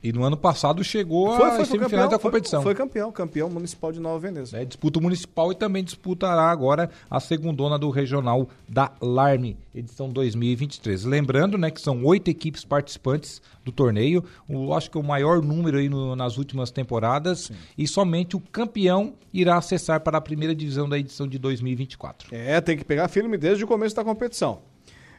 E 0.05 0.13
no 0.13 0.23
ano 0.23 0.37
passado 0.37 0.83
chegou 0.83 1.33
a 1.33 1.65
semifinais 1.65 2.11
da 2.11 2.19
foi- 2.19 2.29
competição. 2.29 2.61
Foi, 2.61 2.75
campeão, 2.75 3.11
campeão 3.11 3.49
municipal 3.49 3.91
de 3.91 3.99
Nova 3.99 4.19
Veneza. 4.19 4.55
É, 4.55 4.63
disputa 4.63 4.99
municipal 4.99 5.51
e 5.51 5.55
também 5.55 5.83
disputará 5.83 6.43
agora 6.51 6.91
a 7.09 7.19
segundona 7.19 7.79
do 7.79 7.89
regional 7.89 8.47
da 8.69 8.91
Larme, 9.01 9.57
edição 9.73 10.07
2023. 10.07 11.05
Lembrando, 11.05 11.57
né, 11.57 11.71
que 11.71 11.81
são 11.81 12.03
oito 12.05 12.27
equipes 12.29 12.63
participantes 12.63 13.41
do 13.63 13.71
torneio, 13.71 14.23
o, 14.47 14.75
acho 14.75 14.91
que 14.91 14.97
o 14.99 15.01
maior 15.01 15.41
número 15.41 15.79
aí 15.79 15.89
no- 15.89 16.15
nas 16.15 16.37
últimas 16.37 16.69
temporadas, 16.69 17.51
e 17.75 17.87
somente 17.87 18.35
o 18.35 18.39
campeão 18.39 19.15
irá 19.33 19.57
acessar 19.57 20.01
para 20.01 20.19
a 20.19 20.21
primeira 20.21 20.53
divisão 20.53 20.87
da 20.87 20.99
edição 20.99 21.27
de 21.27 21.39
2024. 21.39 22.27
É, 22.31 22.61
tem 22.61 22.77
que 22.77 22.85
pegar 22.85 23.07
firme 23.07 23.37
desde 23.39 23.63
o 23.63 23.67
começo 23.67 23.95
da 23.95 24.03
competição. 24.03 24.59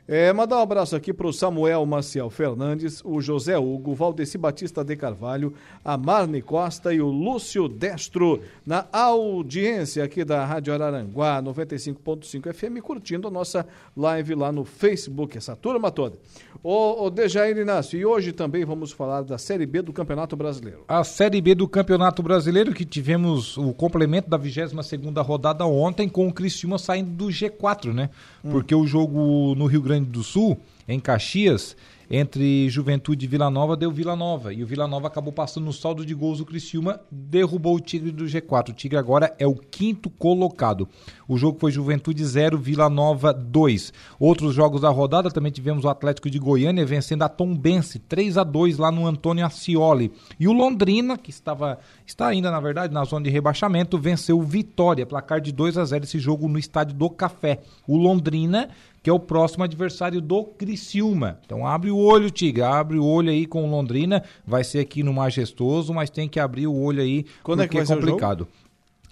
É, 0.08 0.32
mandar 0.32 0.58
um 0.58 0.62
abraço 0.62 0.94
aqui 0.94 1.12
para 1.12 1.26
o 1.26 1.32
Samuel 1.32 1.84
Maciel 1.84 2.30
Fernandes, 2.30 3.02
o 3.04 3.20
José 3.20 3.58
Hugo, 3.58 3.90
o 3.90 3.94
Valdeci 3.94 4.38
Batista 4.38 4.84
de 4.84 4.94
Carvalho, 4.94 5.52
a 5.84 5.98
Marne 5.98 6.40
Costa 6.40 6.94
e 6.94 7.00
o 7.00 7.08
Lúcio 7.08 7.68
Destro 7.68 8.40
na 8.64 8.86
audiência 8.92 10.04
aqui 10.04 10.24
da 10.24 10.44
Rádio 10.44 10.72
Araranguá 10.72 11.42
95.5 11.42 12.54
FM, 12.54 12.80
curtindo 12.84 13.26
a 13.26 13.30
nossa 13.32 13.66
live 13.96 14.36
lá 14.36 14.52
no 14.52 14.64
Facebook, 14.64 15.36
essa 15.36 15.56
turma 15.56 15.90
toda. 15.90 16.16
Ô, 16.62 17.04
ô 17.04 17.10
Dejair 17.10 17.56
Inácio, 17.56 17.98
e 17.98 18.06
hoje 18.06 18.32
também 18.32 18.64
vamos 18.64 18.92
falar 18.92 19.22
da 19.22 19.38
Série 19.38 19.66
B 19.66 19.82
do 19.82 19.92
Campeonato 19.92 20.36
Brasileiro. 20.36 20.84
A 20.86 21.02
Série 21.02 21.40
B 21.40 21.52
do 21.52 21.66
Campeonato 21.66 22.22
Brasileiro, 22.22 22.72
que 22.72 22.84
tivemos 22.84 23.56
o 23.58 23.72
complemento 23.72 24.30
da 24.30 24.38
22ª 24.38 25.20
rodada 25.24 25.66
ontem, 25.66 26.08
com 26.08 26.28
o 26.28 26.32
Criciúma 26.32 26.78
saindo 26.78 27.10
do 27.10 27.26
G4, 27.26 27.92
né? 27.92 28.08
Porque 28.48 28.74
o 28.74 28.86
jogo 28.86 29.54
no 29.56 29.66
Rio 29.66 29.82
Grande 29.82 29.95
do 30.04 30.22
Sul, 30.22 30.58
em 30.88 31.00
Caxias, 31.00 31.76
entre 32.10 32.68
Juventude 32.70 33.24
e 33.24 33.28
Vila 33.28 33.50
Nova, 33.50 33.76
deu 33.76 33.90
Vila 33.90 34.14
Nova. 34.14 34.52
E 34.52 34.62
o 34.62 34.66
Vila 34.66 34.86
Nova 34.86 35.08
acabou 35.08 35.32
passando 35.32 35.64
no 35.64 35.72
saldo 35.72 36.06
de 36.06 36.14
gols 36.14 36.38
do 36.38 36.46
Criciúma, 36.46 37.00
derrubou 37.10 37.74
o 37.74 37.80
Tigre 37.80 38.12
do 38.12 38.24
G4. 38.24 38.70
O 38.70 38.72
Tigre 38.72 38.96
agora 38.96 39.34
é 39.38 39.46
o 39.46 39.54
quinto 39.54 40.08
colocado. 40.08 40.88
O 41.26 41.36
jogo 41.36 41.58
foi 41.58 41.72
Juventude 41.72 42.24
0, 42.24 42.56
Vila 42.58 42.88
Nova 42.88 43.32
2. 43.32 43.92
Outros 44.20 44.54
jogos 44.54 44.82
da 44.82 44.88
rodada 44.88 45.30
também 45.30 45.50
tivemos 45.50 45.84
o 45.84 45.88
Atlético 45.88 46.30
de 46.30 46.38
Goiânia 46.38 46.86
vencendo 46.86 47.22
a 47.22 47.28
Tombense 47.28 47.98
3 47.98 48.38
a 48.38 48.44
2 48.44 48.78
lá 48.78 48.92
no 48.92 49.04
Antônio 49.04 49.44
Ascioli. 49.44 50.12
E 50.38 50.46
o 50.46 50.52
Londrina, 50.52 51.18
que 51.18 51.30
estava 51.30 51.78
está 52.06 52.28
ainda 52.28 52.52
na 52.52 52.60
verdade 52.60 52.94
na 52.94 53.04
zona 53.04 53.24
de 53.24 53.30
rebaixamento, 53.30 53.98
venceu 53.98 54.38
o 54.38 54.42
Vitória, 54.42 55.04
placar 55.04 55.40
de 55.40 55.50
2 55.50 55.76
a 55.76 55.84
0 55.84 56.04
esse 56.04 56.20
jogo 56.20 56.46
no 56.46 56.58
estádio 56.58 56.94
do 56.94 57.10
Café. 57.10 57.62
O 57.86 57.96
Londrina 57.96 58.68
que 59.06 59.10
é 59.10 59.12
o 59.12 59.20
próximo 59.20 59.62
adversário 59.62 60.20
do 60.20 60.42
Criciúma. 60.42 61.38
Então 61.46 61.64
abre 61.64 61.92
o 61.92 61.96
olho, 61.96 62.28
Tiga, 62.28 62.70
abre 62.70 62.98
o 62.98 63.04
olho 63.04 63.30
aí 63.30 63.46
com 63.46 63.62
o 63.62 63.70
Londrina, 63.70 64.24
vai 64.44 64.64
ser 64.64 64.80
aqui 64.80 65.04
no 65.04 65.14
Majestoso, 65.14 65.94
mas 65.94 66.10
tem 66.10 66.28
que 66.28 66.40
abrir 66.40 66.66
o 66.66 66.74
olho 66.74 67.00
aí 67.00 67.24
Quando 67.40 67.62
é 67.62 67.68
que 67.68 67.74
vai 67.76 67.84
é 67.84 67.84
o 67.84 67.88
complicado. 67.88 68.48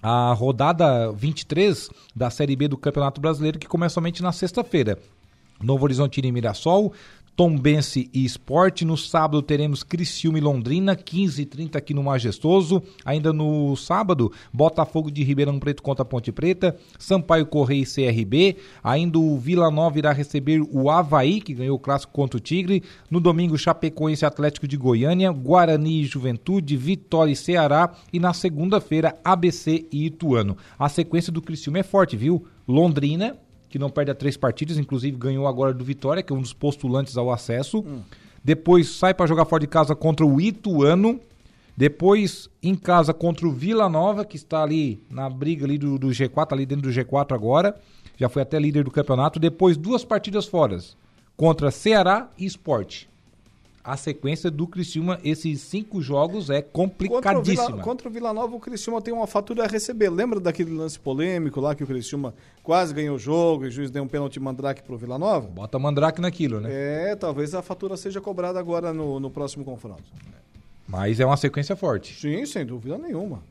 A 0.02 0.32
rodada 0.32 1.12
23 1.12 1.90
da 2.12 2.28
Série 2.28 2.56
B 2.56 2.66
do 2.66 2.76
Campeonato 2.76 3.20
Brasileiro 3.20 3.56
que 3.56 3.68
começa 3.68 3.94
somente 3.94 4.20
na 4.20 4.32
sexta-feira. 4.32 4.98
Novo 5.62 5.84
Horizontino 5.84 6.26
e 6.26 6.32
Mirassol, 6.32 6.92
Tombense 7.36 8.08
e 8.12 8.24
Esporte. 8.24 8.84
No 8.84 8.96
sábado 8.96 9.42
teremos 9.42 9.82
Criciúma 9.82 10.38
e 10.38 10.40
Londrina, 10.40 10.94
15 10.94 11.42
e 11.42 11.46
30 11.46 11.78
aqui 11.78 11.92
no 11.92 12.02
Majestoso. 12.02 12.82
Ainda 13.04 13.32
no 13.32 13.74
sábado, 13.76 14.30
Botafogo 14.52 15.10
de 15.10 15.24
Ribeirão 15.24 15.58
Preto 15.58 15.82
contra 15.82 16.04
Ponte 16.04 16.30
Preta, 16.30 16.76
Sampaio 16.98 17.46
Correia 17.46 17.82
e 17.82 17.86
CRB. 17.86 18.56
Ainda 18.82 19.18
o 19.18 19.36
Vila 19.38 19.70
Nova 19.70 19.98
irá 19.98 20.12
receber 20.12 20.60
o 20.60 20.90
Havaí, 20.90 21.40
que 21.40 21.54
ganhou 21.54 21.76
o 21.76 21.80
clássico 21.80 22.12
contra 22.12 22.38
o 22.38 22.40
Tigre. 22.40 22.82
No 23.10 23.20
domingo, 23.20 23.58
Chapecoense 23.58 24.24
Atlético 24.24 24.68
de 24.68 24.76
Goiânia, 24.76 25.32
Guarani 25.32 26.02
e 26.02 26.04
Juventude, 26.04 26.76
Vitória 26.76 27.32
e 27.32 27.36
Ceará. 27.36 27.92
E 28.12 28.20
na 28.20 28.32
segunda-feira, 28.32 29.18
ABC 29.24 29.86
e 29.90 30.06
Ituano. 30.06 30.56
A 30.78 30.88
sequência 30.88 31.32
do 31.32 31.42
Criciúma 31.42 31.78
é 31.78 31.82
forte, 31.82 32.16
viu? 32.16 32.46
Londrina, 32.66 33.36
que 33.74 33.78
não 33.80 33.90
perde 33.90 34.12
a 34.12 34.14
três 34.14 34.36
partidas, 34.36 34.78
inclusive 34.78 35.16
ganhou 35.16 35.48
agora 35.48 35.74
do 35.74 35.82
Vitória, 35.82 36.22
que 36.22 36.32
é 36.32 36.36
um 36.36 36.40
dos 36.40 36.52
postulantes 36.52 37.16
ao 37.16 37.32
acesso. 37.32 37.84
Depois 38.44 38.88
sai 38.88 39.12
para 39.12 39.26
jogar 39.26 39.46
fora 39.46 39.62
de 39.62 39.66
casa 39.66 39.96
contra 39.96 40.24
o 40.24 40.40
Ituano. 40.40 41.18
Depois 41.76 42.48
em 42.62 42.76
casa 42.76 43.12
contra 43.12 43.48
o 43.48 43.50
Vila 43.50 43.88
Nova, 43.88 44.24
que 44.24 44.36
está 44.36 44.62
ali 44.62 45.02
na 45.10 45.28
briga 45.28 45.64
ali 45.64 45.76
do, 45.76 45.98
do 45.98 46.06
G4, 46.10 46.52
ali 46.52 46.64
dentro 46.64 46.88
do 46.88 46.94
G4 46.94 47.34
agora. 47.34 47.74
Já 48.16 48.28
foi 48.28 48.42
até 48.42 48.60
líder 48.60 48.84
do 48.84 48.92
campeonato. 48.92 49.40
Depois 49.40 49.76
duas 49.76 50.04
partidas 50.04 50.46
fora 50.46 50.78
contra 51.36 51.72
Ceará 51.72 52.30
e 52.38 52.46
Esporte. 52.46 53.08
A 53.84 53.98
sequência 53.98 54.50
do 54.50 54.66
Criciúma, 54.66 55.20
esses 55.22 55.60
cinco 55.60 56.00
jogos, 56.00 56.48
é 56.48 56.62
Contra 56.62 57.06
o, 57.06 57.10
complicadíssima. 57.10 57.66
Vila, 57.66 57.82
contra 57.82 58.08
o 58.08 58.10
Vila 58.10 58.32
Nova, 58.32 58.56
o 58.56 58.58
Criciúma 58.58 59.02
tem 59.02 59.12
uma 59.12 59.26
fatura 59.26 59.64
a 59.64 59.66
receber. 59.66 60.08
Lembra 60.08 60.40
daquele 60.40 60.72
lance 60.72 60.98
polêmico 60.98 61.60
lá 61.60 61.74
que 61.74 61.84
o 61.84 61.86
Criciúma 61.86 62.34
quase 62.62 62.94
ganhou 62.94 63.16
o 63.16 63.18
jogo 63.18 63.66
e 63.66 63.68
o 63.68 63.70
juiz 63.70 63.90
deu 63.90 64.02
um 64.02 64.08
pênalti 64.08 64.40
mandrake 64.40 64.82
pro 64.82 64.96
Vila 64.96 65.18
Nova? 65.18 65.48
Bota 65.48 65.78
mandrake 65.78 66.18
naquilo, 66.18 66.60
né? 66.60 66.70
É, 66.72 67.14
talvez 67.14 67.54
a 67.54 67.60
fatura 67.60 67.94
seja 67.98 68.22
cobrada 68.22 68.58
agora 68.58 68.90
no, 68.90 69.20
no 69.20 69.30
próximo 69.30 69.66
confronto. 69.66 70.02
Mas 70.88 71.20
é 71.20 71.26
uma 71.26 71.36
sequência 71.36 71.76
forte. 71.76 72.18
Sim, 72.18 72.46
sem 72.46 72.64
dúvida 72.64 72.96
nenhuma. 72.96 73.42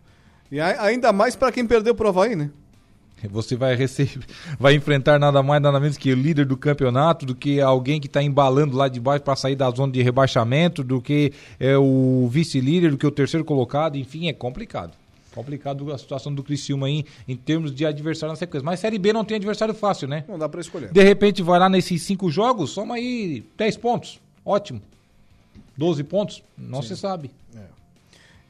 E 0.51 0.59
ainda 0.59 1.13
mais 1.13 1.35
para 1.35 1.51
quem 1.51 1.67
perdeu 1.67 1.93
pro 1.93 2.07
Havaí, 2.07 2.35
né? 2.35 2.49
Você 3.29 3.55
vai 3.55 3.75
receber, 3.75 4.25
vai 4.59 4.75
enfrentar 4.75 5.19
nada 5.19 5.41
mais 5.41 5.61
nada 5.61 5.79
menos 5.79 5.97
que 5.97 6.11
o 6.11 6.15
líder 6.15 6.45
do 6.45 6.57
campeonato, 6.57 7.25
do 7.25 7.35
que 7.35 7.61
alguém 7.61 7.99
que 7.99 8.07
está 8.07 8.21
embalando 8.21 8.75
lá 8.75 8.87
de 8.87 8.99
baixo 8.99 9.23
para 9.23 9.35
sair 9.35 9.55
da 9.55 9.69
zona 9.69 9.91
de 9.91 10.01
rebaixamento, 10.01 10.83
do 10.83 11.01
que 11.01 11.33
é 11.59 11.77
o 11.77 12.27
vice-líder, 12.31 12.91
do 12.91 12.97
que 12.97 13.07
o 13.07 13.11
terceiro 13.11 13.45
colocado, 13.45 13.97
enfim, 13.97 14.27
é 14.27 14.33
complicado. 14.33 14.91
Complicado 15.33 15.91
a 15.91 15.97
situação 15.97 16.33
do 16.33 16.43
Criciúma 16.43 16.85
aí 16.85 17.05
em 17.27 17.35
termos 17.35 17.73
de 17.73 17.85
adversário 17.85 18.31
na 18.31 18.35
sequência. 18.35 18.63
Mas 18.63 18.79
Série 18.79 18.99
B 18.99 19.11
não 19.11 19.25
tem 19.25 19.37
adversário 19.37 19.73
fácil, 19.73 20.07
né? 20.07 20.23
Não 20.27 20.37
dá 20.37 20.47
para 20.47 20.61
escolher. 20.61 20.91
De 20.91 21.03
repente 21.03 21.41
vai 21.41 21.59
lá 21.59 21.67
nesses 21.67 22.03
cinco 22.03 22.29
jogos, 22.29 22.69
soma 22.69 22.95
aí 22.95 23.43
10 23.57 23.77
pontos. 23.77 24.19
Ótimo. 24.45 24.79
12 25.75 26.03
pontos? 26.03 26.43
Não 26.55 26.83
se 26.83 26.95
sabe. 26.95 27.31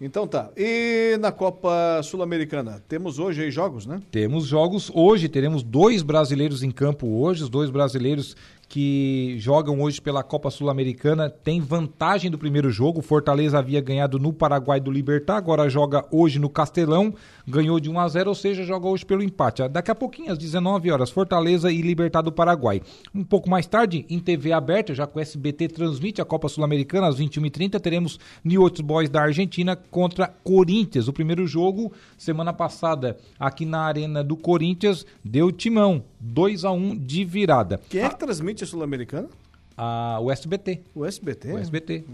Então 0.06 0.28
tá. 0.28 0.52
E 0.58 1.18
na 1.22 1.32
Copa 1.32 2.02
Sul-Americana? 2.04 2.84
Temos 2.90 3.20
hoje 3.20 3.42
aí 3.44 3.50
jogos, 3.50 3.86
né? 3.86 4.02
Temos 4.12 4.46
jogos 4.46 4.92
hoje, 4.94 5.30
teremos 5.30 5.64
dois 5.64 6.02
brasileiros 6.02 6.62
em 6.62 6.72
campo 6.72 7.08
hoje, 7.08 7.44
os 7.44 7.50
dois 7.50 7.70
brasileiros 7.70 8.36
que 8.74 9.36
jogam 9.38 9.80
hoje 9.82 10.02
pela 10.02 10.24
Copa 10.24 10.50
Sul-Americana 10.50 11.30
têm 11.30 11.62
vantagem 11.62 12.32
do 12.32 12.40
primeiro 12.40 12.72
jogo. 12.72 13.04
Fortaleza 13.04 13.60
havia 13.60 13.80
ganhado 13.80 14.18
no 14.18 14.34
Paraguai 14.34 14.80
do 14.80 14.90
Libertar, 14.90 15.38
agora 15.38 15.70
joga 15.70 16.04
hoje 16.10 16.40
no 16.40 16.50
Castelão, 16.50 17.14
ganhou 17.48 17.80
de 17.80 17.88
1 17.88 18.00
a 18.00 18.08
0, 18.08 18.30
ou 18.30 18.36
seja, 18.36 18.64
joga 18.64 18.88
hoje 18.88 19.06
pelo 19.06 19.22
empate. 19.22 19.68
Daqui 19.70 19.92
a 19.92 19.96
pouquinho, 19.96 20.32
às 20.32 20.40
19 20.40 20.90
horas, 20.90 21.12
Fortaleza 21.12 21.72
e 21.72 21.84
Libertar 21.84 22.24
do 22.24 22.32
Paraguai. 22.32 22.82
Um 23.14 23.24
pouco 23.24 23.48
mais 23.48 23.68
tarde, 23.68 24.08
em 24.10 24.18
TV 24.18 24.52
aberta, 24.52 24.96
já 24.96 25.06
que 25.06 25.20
o 25.20 25.22
SBT 25.22 25.68
transmite 25.68 26.20
a 26.20 26.26
Copa 26.26 26.50
Sul-Americana 26.50 27.06
às 27.06 27.20
21h30, 27.20 27.80
teremos 27.80 28.20
New 28.44 28.64
Old 28.64 28.82
Boys 28.82 29.08
da 29.08 29.22
Argentina 29.22 29.76
contra 29.76 30.28
Corinthians. 30.28 31.08
O 31.08 31.14
primeiro 31.14 31.46
jogo, 31.46 31.92
semana 32.18 32.52
passada, 32.52 33.18
aqui 33.40 33.68
na 33.68 33.82
Arena 33.82 34.24
do 34.24 34.36
Corinthians, 34.36 35.06
deu 35.24 35.52
timão, 35.52 36.04
2 36.24 36.64
a 36.64 36.72
1 36.72 36.98
de 37.00 37.26
virada. 37.26 37.82
Quem 37.90 38.02
é 38.02 38.10
que 38.10 38.18
transmite 38.18 38.64
a 38.64 38.68
Sul-Americana? 38.68 39.28
A, 39.76 40.20
o 40.22 40.32
SBT. 40.32 40.82
O 40.96 41.06
SBT? 41.06 41.52
O 41.52 41.58
SBT. 41.58 42.06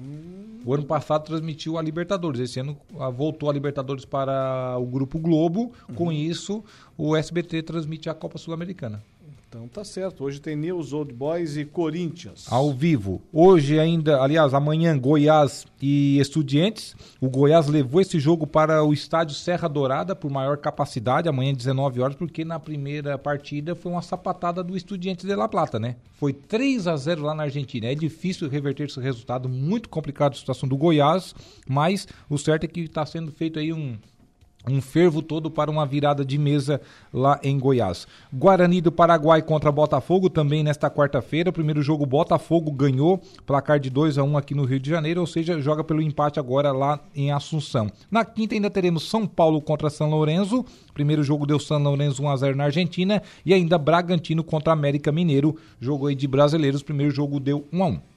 O 0.66 0.74
ano 0.74 0.84
passado 0.84 1.26
transmitiu 1.26 1.78
a 1.78 1.82
Libertadores. 1.82 2.42
Esse 2.42 2.60
ano 2.60 2.76
ah, 3.00 3.10
voltou 3.10 3.50
a 3.50 3.54
Libertadores 3.54 4.06
para 4.06 4.76
o 4.80 4.86
Grupo 4.86 5.20
Globo. 5.20 5.72
Com 5.94 6.12
isso, 6.12 6.64
o 6.98 7.16
SBT 7.16 7.62
transmite 7.62 8.10
a 8.10 8.16
Copa 8.16 8.40
Sul-Americana. 8.40 9.04
Então 9.50 9.68
tá 9.68 9.84
certo. 9.84 10.24
Hoje 10.24 10.40
tem 10.40 10.56
News 10.56 10.94
Old 10.94 11.12
Boys 11.12 11.58
e 11.58 11.66
Corinthians. 11.66 12.46
Ao 12.52 12.72
vivo. 12.72 13.20
Hoje 13.34 13.80
ainda, 13.80 14.22
aliás, 14.22 14.54
amanhã, 14.54 14.96
Goiás 14.96 15.66
e 15.82 16.20
Estudiantes. 16.20 16.96
O 17.20 17.32
Goiás 17.32 17.68
levou 17.68 18.00
esse 18.00 18.20
jogo 18.20 18.46
para 18.46 18.84
o 18.84 18.94
estádio 18.94 19.34
Serra 19.34 19.68
Dourada 19.68 20.16
por 20.16 20.30
maior 20.30 20.58
capacidade, 20.58 21.28
amanhã 21.28 21.52
19 21.52 22.00
horas, 22.00 22.16
porque 22.16 22.46
na 22.46 22.60
primeira 22.60 23.18
partida 23.18 23.74
foi 23.74 23.92
uma 23.92 24.04
sapatada 24.04 24.64
do 24.64 24.78
Estudiantes 24.78 25.26
de 25.26 25.34
La 25.34 25.48
Plata, 25.48 25.80
né? 25.80 25.96
Foi 26.12 26.32
3 26.32 26.86
a 26.86 26.96
0 26.96 27.24
lá 27.24 27.34
na 27.34 27.42
Argentina. 27.42 27.88
É 27.88 27.96
difícil 27.96 28.48
reverter 28.48 28.84
esse 28.84 29.00
resultado, 29.00 29.50
muito 29.50 29.90
complicado 29.90 30.34
a 30.34 30.38
situação 30.38 30.70
do 30.70 30.78
Goiás, 30.78 31.34
mas 31.68 32.08
o 32.30 32.38
certo 32.38 32.66
é 32.66 32.68
que 32.68 32.82
está 32.82 33.04
sendo 33.04 33.32
feito 33.32 33.58
aí 33.58 33.74
um 33.74 33.98
um 34.68 34.82
fervo 34.82 35.22
todo 35.22 35.50
para 35.50 35.72
uma 35.72 35.86
virada 35.86 36.24
de 36.26 36.38
mesa 36.38 36.82
lá 37.14 37.40
em 37.44 37.58
Goiás. 37.58 38.08
Guarani 38.32 38.82
do 38.82 38.92
Paraguai 38.92 39.42
contra 39.42 39.72
Botafogo 39.72 40.30
também 40.30 40.64
nesta 40.64 40.90
quarta-feira. 40.90 41.52
Primeiro 41.52 41.82
jogo 41.82 42.06
Botafogo 42.06 42.72
ganhou, 42.72 43.22
placar 43.46 43.80
de 43.80 43.90
2 43.90 44.18
a 44.18 44.24
1 44.24 44.38
aqui 44.38 44.54
no 44.54 44.66
Rio 44.66 44.80
de 44.80 44.90
Janeiro, 44.90 45.22
ou 45.22 45.28
seja, 45.28 45.62
joga 45.62 45.84
pelo 45.84 46.02
empate 46.02 46.40
agora 46.40 46.72
lá 46.72 47.00
em 47.16 47.32
Assunção. 47.32 47.90
Na 48.12 48.26
quinta 48.26 48.54
ainda 48.56 48.70
teremos 48.70 49.10
São 49.10 49.26
Paulo 49.26 49.62
contra 49.62 49.90
São 49.90 50.10
Lourenço. 50.10 50.66
Primeiro 50.94 51.24
jogo 51.24 51.46
deu 51.46 51.60
São 51.60 51.82
Lourenço 51.82 52.22
1 52.22 52.30
a 52.30 52.36
0 52.36 52.58
na 52.58 52.66
Argentina 52.66 53.22
e 53.46 53.54
ainda 53.54 53.78
Bragantino 53.78 54.44
contra 54.44 54.74
América 54.74 55.12
Mineiro. 55.12 55.56
Jogo 55.80 56.08
aí 56.08 56.16
de 56.16 56.28
brasileiros, 56.28 56.84
primeiro 56.84 57.14
jogo 57.14 57.40
deu 57.40 57.66
1 57.72 57.84
a 57.84 57.88
1. 57.88 58.09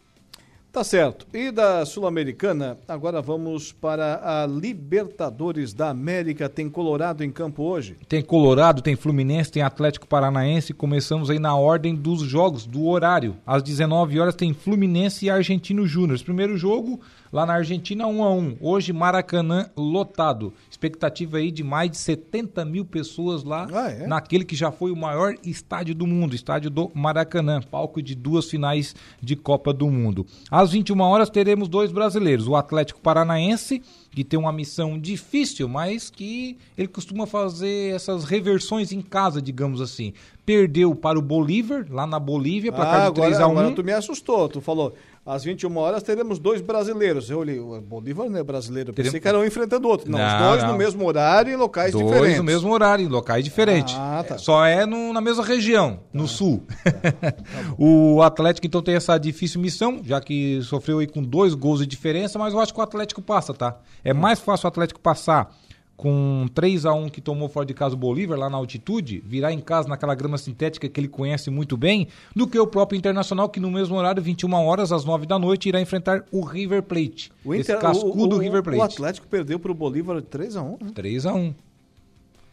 Tá 0.73 0.83
certo. 0.83 1.27
E 1.35 1.51
da 1.51 1.85
Sul-Americana, 1.85 2.79
agora 2.89 3.21
vamos 3.21 3.73
para 3.73 4.23
a 4.25 4.47
Libertadores 4.47 5.75
da 5.75 5.91
América. 5.91 6.49
Tem 6.49 6.71
Colorado 6.71 7.23
em 7.23 7.31
campo 7.31 7.63
hoje? 7.63 7.99
Tem 8.09 8.23
Colorado, 8.23 8.81
tem 8.81 8.97
Fluminense, 8.97 9.53
tem 9.53 9.63
Atlético 9.63 10.07
Paranaense. 10.07 10.73
Começamos 10.73 11.29
aí 11.29 11.39
na 11.39 11.55
ordem 11.55 11.95
dos 11.95 12.23
jogos, 12.23 12.65
do 12.65 12.87
horário. 12.87 13.37
Às 13.47 13.63
19 13.63 14.19
horas 14.19 14.35
tem 14.35 14.55
Fluminense 14.55 15.27
e 15.27 15.31
Argentino 15.31 15.87
Júnior. 15.87 16.19
Primeiro 16.23 16.57
jogo 16.57 16.99
lá 17.33 17.47
na 17.47 17.55
Argentina, 17.55 18.07
1 18.07 18.23
a 18.23 18.31
1 18.31 18.57
Hoje, 18.61 18.93
Maracanã 18.93 19.71
lotado. 19.77 20.53
Expectativa 20.71 21.39
aí 21.39 21.51
de 21.51 21.65
mais 21.65 21.91
de 21.91 21.97
70 21.97 22.65
mil 22.65 22.85
pessoas 22.85 23.43
lá 23.43 23.67
é? 23.89 24.07
naquele 24.07 24.45
que 24.45 24.55
já 24.55 24.71
foi 24.71 24.93
o 24.93 24.97
maior 24.97 25.35
estádio 25.43 25.95
do 25.95 26.07
mundo, 26.07 26.35
estádio 26.35 26.69
do 26.69 26.91
Maracanã, 26.95 27.61
palco 27.63 28.03
de 28.03 28.15
duas 28.15 28.51
finais 28.51 28.95
de 29.21 29.35
Copa 29.35 29.73
do 29.73 29.89
Mundo. 29.89 30.27
Às 30.51 30.73
21 30.73 31.01
horas 31.01 31.31
teremos 31.31 31.69
dois 31.69 31.91
brasileiros, 31.91 32.47
o 32.47 32.55
Atlético 32.55 33.01
Paranaense, 33.01 33.83
que 34.11 34.23
tem 34.23 34.39
uma 34.39 34.53
missão 34.53 34.99
difícil, 34.99 35.67
mas 35.69 36.11
que 36.11 36.59
ele 36.77 36.89
costuma 36.89 37.27
fazer 37.27 37.95
essas 37.95 38.25
reversões 38.25 38.93
em 38.93 39.01
casa, 39.01 39.41
digamos 39.41 39.81
assim. 39.81 40.13
Perdeu 40.45 40.95
para 40.95 41.19
o 41.19 41.23
Bolívar, 41.23 41.87
lá 41.89 42.07
na 42.07 42.19
Bolívia, 42.19 42.73
placar 42.73 42.95
Ah, 42.95 43.01
de 43.01 43.07
agora, 43.07 43.29
3 43.29 43.41
a 43.41 43.47
1 43.47 43.51
agora 43.53 43.71
tu 43.71 43.85
me 43.85 43.93
assustou. 43.93 44.49
Tu 44.49 44.61
falou 44.61 44.93
Às 45.25 45.45
21 45.45 45.77
horas 45.77 46.03
teremos 46.03 46.41
dois 46.41 46.61
brasileiros. 46.61 47.31
Eu 47.31 47.39
olhei, 47.39 47.61
o 47.61 47.81
Bolívar 47.81 48.29
não 48.29 48.41
é 48.41 48.43
brasileiro. 48.43 48.91
Eu 48.91 48.95
pensei 48.95 49.13
Teremos- 49.13 49.23
que 49.23 49.29
era 49.29 49.39
um 49.39 49.45
enfrentando 49.45 49.87
o 49.87 49.91
outro. 49.91 50.11
Não, 50.11 50.19
os 50.19 50.33
Não, 50.33 50.49
dois 50.51 50.63
não. 50.65 50.73
no 50.73 50.79
mesmo 50.79 51.07
horário 51.07 51.53
em 51.53 51.57
locais 51.57 51.93
Dois 51.93 52.05
diferentes. 52.05 52.39
no 52.39 52.43
mesmo 52.45 52.73
horário, 52.73 53.05
em 53.05 53.09
locais 53.09 53.45
diferentes. 53.45 53.95
Ah, 53.97 54.25
tá. 54.27 54.37
Só 54.37 54.65
é 54.67 54.85
no- 54.85 55.13
na 55.13 55.21
mesma 55.21 55.45
região, 55.45 56.01
no 56.13 56.27
sul. 56.27 56.65
o 57.79 58.21
Atlético 58.23 58.67
então 58.67 58.83
tem 58.83 58.95
essa 58.95 59.17
difícil 59.19 59.61
missão, 59.61 60.01
já 60.05 60.21
que 60.21 60.61
sofreu 60.63 60.99
aí 60.99 61.07
com 61.07 61.23
dois 61.23 61.55
gols 61.55 61.79
de 61.81 61.87
diferença, 61.87 62.39
mas 62.39 62.53
eu 62.53 62.61
acho 62.61 62.73
que 62.75 62.81
o 62.81 62.83
Atlético 62.83 63.23
passa, 63.23 63.55
tá? 63.55 63.77
É 64.05 64.13
mais 64.13 64.41
fácil 64.41 64.67
o 64.67 64.69
Atlético 64.69 65.01
passar 65.01 65.55
com 66.03 66.49
3 66.53 66.85
a 66.85 66.93
1 66.93 67.11
que 67.11 67.21
tomou 67.21 67.49
fora 67.49 67.65
de 67.65 67.73
casa 67.73 67.95
o 67.95 67.97
Bolívar 67.97 68.37
lá 68.37 68.51
na 68.51 68.57
altitude, 68.57 69.23
virar 69.25 69.53
em 69.53 69.61
casa 69.61 69.89
naquela 69.89 70.17
grama 70.17 70.37
sintética 70.37 70.89
que 70.89 70.99
ele 70.99 71.07
conhece 71.07 71.49
muito 71.49 71.77
bem, 71.77 72.09
do 72.35 72.45
que 72.45 72.59
o 72.59 72.67
próprio 72.67 72.99
Internacional 72.99 73.49
que 73.49 73.61
no 73.61 73.71
mesmo 73.71 73.95
horário, 73.95 74.21
21 74.21 74.53
horas 74.53 74.91
às 74.91 75.05
9 75.05 75.27
da 75.27 75.39
noite, 75.39 75.69
irá 75.69 75.81
enfrentar 75.81 76.25
o 76.33 76.45
River 76.45 76.83
Plate. 76.83 77.31
O, 77.45 77.55
Esse 77.55 77.71
Inter, 77.71 77.81
cascudo 77.81 78.35
o, 78.35 78.39
o, 78.39 78.41
River 78.43 78.65
Plate. 78.65 78.81
o 78.81 78.83
Atlético 78.83 79.29
perdeu 79.29 79.61
para 79.61 79.71
o 79.71 79.75
Bolívar 79.77 80.21
3x1. 80.21 80.83
Né? 80.83 80.91
3 80.93 81.27
a 81.27 81.35
1 81.35 81.55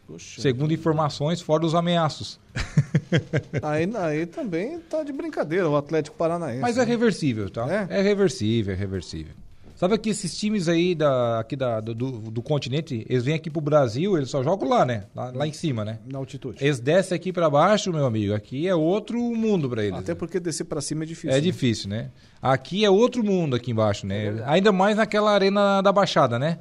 Poxa. 0.06 0.40
Segundo 0.40 0.72
informações, 0.72 1.40
fora 1.40 1.66
os 1.66 1.74
ameaços. 1.74 2.38
Aí, 3.62 3.90
aí 3.96 4.26
também 4.26 4.78
tá 4.78 5.02
de 5.02 5.12
brincadeira 5.12 5.68
o 5.68 5.76
Atlético 5.76 6.16
Paranaense. 6.16 6.60
Mas 6.60 6.76
é 6.76 6.80
né? 6.80 6.86
reversível, 6.86 7.50
tá? 7.50 7.66
É? 7.68 8.00
reversível, 8.00 8.74
é 8.74 8.76
reversível. 8.76 9.34
Sabe 9.80 9.96
que 9.96 10.10
esses 10.10 10.36
times 10.36 10.68
aí 10.68 10.94
da, 10.94 11.40
aqui 11.40 11.56
da, 11.56 11.80
do, 11.80 11.94
do, 11.94 12.10
do 12.30 12.42
continente, 12.42 13.02
eles 13.08 13.24
vêm 13.24 13.34
aqui 13.34 13.48
pro 13.48 13.62
Brasil, 13.62 14.14
eles 14.14 14.28
só 14.28 14.42
jogam 14.42 14.68
lá, 14.68 14.84
né? 14.84 15.04
Lá, 15.16 15.32
lá 15.34 15.46
em 15.46 15.54
cima, 15.54 15.86
né? 15.86 16.00
Na 16.06 16.18
altitude. 16.18 16.62
Eles 16.62 16.78
descem 16.78 17.16
aqui 17.16 17.32
pra 17.32 17.48
baixo, 17.48 17.90
meu 17.90 18.04
amigo. 18.04 18.34
Aqui 18.34 18.68
é 18.68 18.74
outro 18.74 19.18
mundo 19.18 19.70
pra 19.70 19.82
eles. 19.82 19.98
Até 19.98 20.14
porque 20.14 20.38
descer 20.38 20.64
para 20.64 20.82
cima 20.82 21.04
é 21.04 21.06
difícil. 21.06 21.30
É 21.30 21.34
né? 21.36 21.40
difícil, 21.40 21.88
né? 21.88 22.10
Aqui 22.42 22.84
é 22.84 22.90
outro 22.90 23.24
mundo 23.24 23.56
aqui 23.56 23.70
embaixo, 23.70 24.06
né? 24.06 24.42
Ainda 24.44 24.70
mais 24.70 24.98
naquela 24.98 25.30
arena 25.30 25.80
da 25.80 25.90
Baixada, 25.90 26.38
né? 26.38 26.58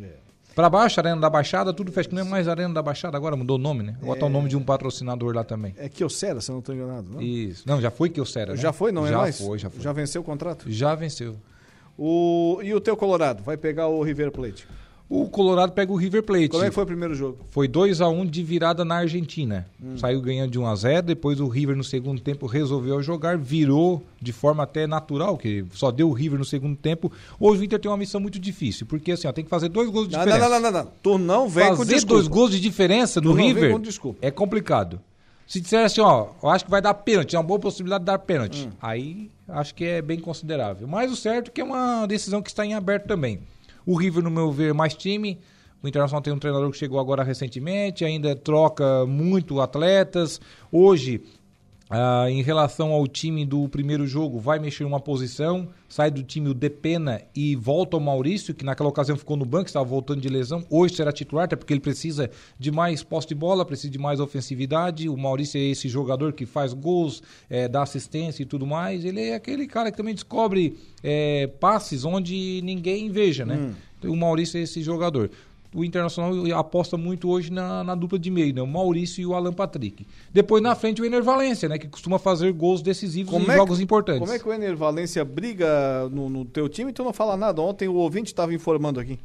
É. 0.00 0.08
Pra 0.54 0.70
baixo, 0.70 0.98
Arena 0.98 1.20
da 1.20 1.28
Baixada, 1.28 1.70
tudo 1.74 1.92
fecha. 1.92 2.08
Não 2.10 2.22
é 2.22 2.24
mais 2.24 2.48
Arena 2.48 2.72
da 2.72 2.80
Baixada, 2.80 3.14
agora 3.14 3.36
mudou 3.36 3.58
o 3.58 3.60
nome, 3.60 3.82
né? 3.82 3.94
Agora 4.00 4.18
tá 4.18 4.24
o 4.24 4.30
nome 4.30 4.48
de 4.48 4.56
um 4.56 4.62
patrocinador 4.62 5.34
lá 5.34 5.44
também. 5.44 5.74
É 5.76 5.86
Kyocera, 5.90 6.40
se 6.40 6.50
eu 6.50 6.54
não 6.54 6.60
estou 6.60 6.74
enganado. 6.74 7.10
Não? 7.10 7.20
Isso. 7.20 7.64
Não, 7.66 7.78
já 7.78 7.90
foi 7.90 8.10
eu 8.16 8.24
Né? 8.24 8.56
Já 8.56 8.72
foi, 8.72 8.90
não 8.90 9.06
é 9.06 9.10
já 9.10 9.18
mais? 9.18 9.38
foi, 9.38 9.58
já 9.58 9.68
foi. 9.68 9.82
Já 9.82 9.92
venceu 9.92 10.22
o 10.22 10.24
contrato? 10.24 10.64
Já 10.72 10.94
venceu. 10.94 11.36
O... 11.98 12.60
E 12.62 12.74
o 12.74 12.80
teu 12.80 12.96
Colorado? 12.96 13.42
Vai 13.42 13.56
pegar 13.56 13.88
o 13.88 14.02
River 14.02 14.30
Plate? 14.30 14.66
O 15.08 15.28
Colorado 15.28 15.70
pega 15.70 15.92
o 15.92 15.96
River 15.96 16.22
Plate. 16.24 16.48
Como 16.48 16.64
é 16.64 16.68
que 16.68 16.74
foi 16.74 16.82
o 16.82 16.86
primeiro 16.86 17.14
jogo? 17.14 17.38
Foi 17.50 17.68
2 17.68 18.00
a 18.00 18.08
1 18.08 18.26
de 18.26 18.42
virada 18.42 18.84
na 18.84 18.96
Argentina. 18.96 19.64
Hum. 19.80 19.96
Saiu 19.96 20.20
ganhando 20.20 20.50
de 20.50 20.58
1 20.58 20.66
a 20.66 20.74
0 20.74 21.06
depois 21.06 21.38
o 21.38 21.46
River 21.46 21.76
no 21.76 21.84
segundo 21.84 22.20
tempo 22.20 22.46
resolveu 22.46 23.00
jogar, 23.00 23.38
virou 23.38 24.02
de 24.20 24.32
forma 24.32 24.64
até 24.64 24.84
natural, 24.84 25.38
que 25.38 25.64
só 25.72 25.92
deu 25.92 26.08
o 26.08 26.12
River 26.12 26.40
no 26.40 26.44
segundo 26.44 26.76
tempo. 26.76 27.12
Hoje 27.38 27.60
o 27.60 27.64
Inter 27.64 27.78
tem 27.78 27.88
uma 27.88 27.96
missão 27.96 28.20
muito 28.20 28.36
difícil, 28.40 28.84
porque 28.84 29.12
assim, 29.12 29.28
ó, 29.28 29.32
tem 29.32 29.44
que 29.44 29.50
fazer 29.50 29.68
dois 29.68 29.88
gols 29.90 30.08
de 30.08 30.16
Não, 30.16 30.24
diferença. 30.24 30.48
não, 30.48 30.60
não, 30.60 30.72
não, 30.72 30.82
não. 30.82 30.90
Tu 31.00 31.18
não 31.18 31.48
vem 31.48 31.68
com 31.70 31.76
fazer 31.76 31.94
desculpa. 31.94 32.14
dois 32.14 32.26
gols 32.26 32.50
de 32.50 32.58
diferença 32.58 33.20
no 33.20 33.30
não 33.32 33.36
River 33.36 33.70
com 34.00 34.16
é 34.20 34.30
complicado. 34.32 35.00
Se 35.46 35.60
disser 35.60 35.84
assim, 35.84 36.00
ó, 36.00 36.28
eu 36.42 36.48
acho 36.48 36.64
que 36.64 36.70
vai 36.70 36.82
dar 36.82 36.92
pênalti, 36.94 37.36
é 37.36 37.38
uma 37.38 37.44
boa 37.44 37.60
possibilidade 37.60 38.02
de 38.02 38.06
dar 38.06 38.18
pênalti. 38.18 38.66
Hum. 38.66 38.72
Aí 38.82 39.30
acho 39.48 39.74
que 39.74 39.84
é 39.84 40.02
bem 40.02 40.18
considerável. 40.18 40.88
Mas 40.88 41.10
o 41.12 41.16
certo 41.16 41.48
é 41.48 41.50
que 41.52 41.60
é 41.60 41.64
uma 41.64 42.04
decisão 42.06 42.42
que 42.42 42.48
está 42.48 42.66
em 42.66 42.74
aberto 42.74 43.06
também. 43.06 43.40
O 43.84 43.96
River, 43.96 44.22
no 44.24 44.30
meu 44.30 44.50
ver, 44.50 44.74
mais 44.74 44.94
time. 44.94 45.38
O 45.82 45.86
Internacional 45.86 46.20
tem 46.20 46.32
um 46.32 46.38
treinador 46.38 46.68
que 46.72 46.76
chegou 46.76 46.98
agora 46.98 47.22
recentemente, 47.22 48.04
ainda 48.04 48.34
troca 48.34 49.06
muito 49.06 49.60
atletas. 49.60 50.40
Hoje, 50.72 51.22
ah, 51.88 52.26
em 52.28 52.42
relação 52.42 52.90
ao 52.90 53.06
time 53.06 53.44
do 53.44 53.68
primeiro 53.68 54.06
jogo, 54.06 54.40
vai 54.40 54.58
mexer 54.58 54.84
uma 54.84 54.98
posição, 54.98 55.68
sai 55.88 56.10
do 56.10 56.22
time 56.22 56.48
o 56.48 56.54
Depena 56.54 57.22
e 57.34 57.54
volta 57.54 57.96
o 57.96 58.00
Maurício, 58.00 58.52
que 58.52 58.64
naquela 58.64 58.88
ocasião 58.88 59.16
ficou 59.16 59.36
no 59.36 59.44
banco, 59.44 59.66
estava 59.66 59.84
voltando 59.84 60.20
de 60.20 60.28
lesão. 60.28 60.64
Hoje 60.68 60.96
será 60.96 61.12
titular, 61.12 61.44
até 61.44 61.54
porque 61.54 61.72
ele 61.72 61.80
precisa 61.80 62.28
de 62.58 62.72
mais 62.72 63.04
posse 63.04 63.28
de 63.28 63.34
bola, 63.36 63.64
precisa 63.64 63.90
de 63.90 63.98
mais 63.98 64.18
ofensividade. 64.18 65.08
O 65.08 65.16
Maurício 65.16 65.58
é 65.58 65.64
esse 65.64 65.88
jogador 65.88 66.32
que 66.32 66.44
faz 66.44 66.72
gols, 66.72 67.22
eh, 67.48 67.68
dá 67.68 67.82
assistência 67.82 68.42
e 68.42 68.46
tudo 68.46 68.66
mais. 68.66 69.04
Ele 69.04 69.20
é 69.20 69.34
aquele 69.36 69.66
cara 69.68 69.92
que 69.92 69.96
também 69.96 70.14
descobre 70.14 70.76
eh, 71.04 71.48
passes 71.60 72.04
onde 72.04 72.60
ninguém 72.64 73.10
veja, 73.10 73.44
né? 73.46 73.74
Então, 73.98 74.10
O 74.10 74.16
Maurício 74.16 74.58
é 74.58 74.62
esse 74.62 74.82
jogador 74.82 75.30
o 75.76 75.84
Internacional 75.84 76.32
aposta 76.58 76.96
muito 76.96 77.28
hoje 77.28 77.52
na, 77.52 77.84
na 77.84 77.94
dupla 77.94 78.18
de 78.18 78.30
meio, 78.30 78.54
né? 78.54 78.62
O 78.62 78.66
Maurício 78.66 79.20
e 79.20 79.26
o 79.26 79.34
Alan 79.34 79.52
Patrick. 79.52 80.06
Depois 80.32 80.62
na 80.62 80.74
frente 80.74 81.02
o 81.02 81.04
Ener 81.04 81.22
Valência, 81.22 81.68
né? 81.68 81.78
Que 81.78 81.86
costuma 81.86 82.18
fazer 82.18 82.50
gols 82.52 82.80
decisivos 82.80 83.34
em 83.34 83.42
é 83.42 83.44
que- 83.44 83.52
jogos 83.52 83.78
importantes. 83.78 84.20
Como 84.20 84.32
é 84.32 84.38
que 84.38 84.48
o 84.48 84.52
Ener 84.54 84.74
Valência 84.74 85.22
briga 85.24 86.08
no, 86.10 86.30
no 86.30 86.44
teu 86.46 86.66
time 86.68 86.90
e 86.90 86.94
tu 86.94 87.04
não 87.04 87.12
fala 87.12 87.36
nada? 87.36 87.60
Ontem 87.60 87.86
o 87.88 87.94
ouvinte 87.94 88.28
estava 88.32 88.54
informando 88.54 88.98
aqui. 88.98 89.18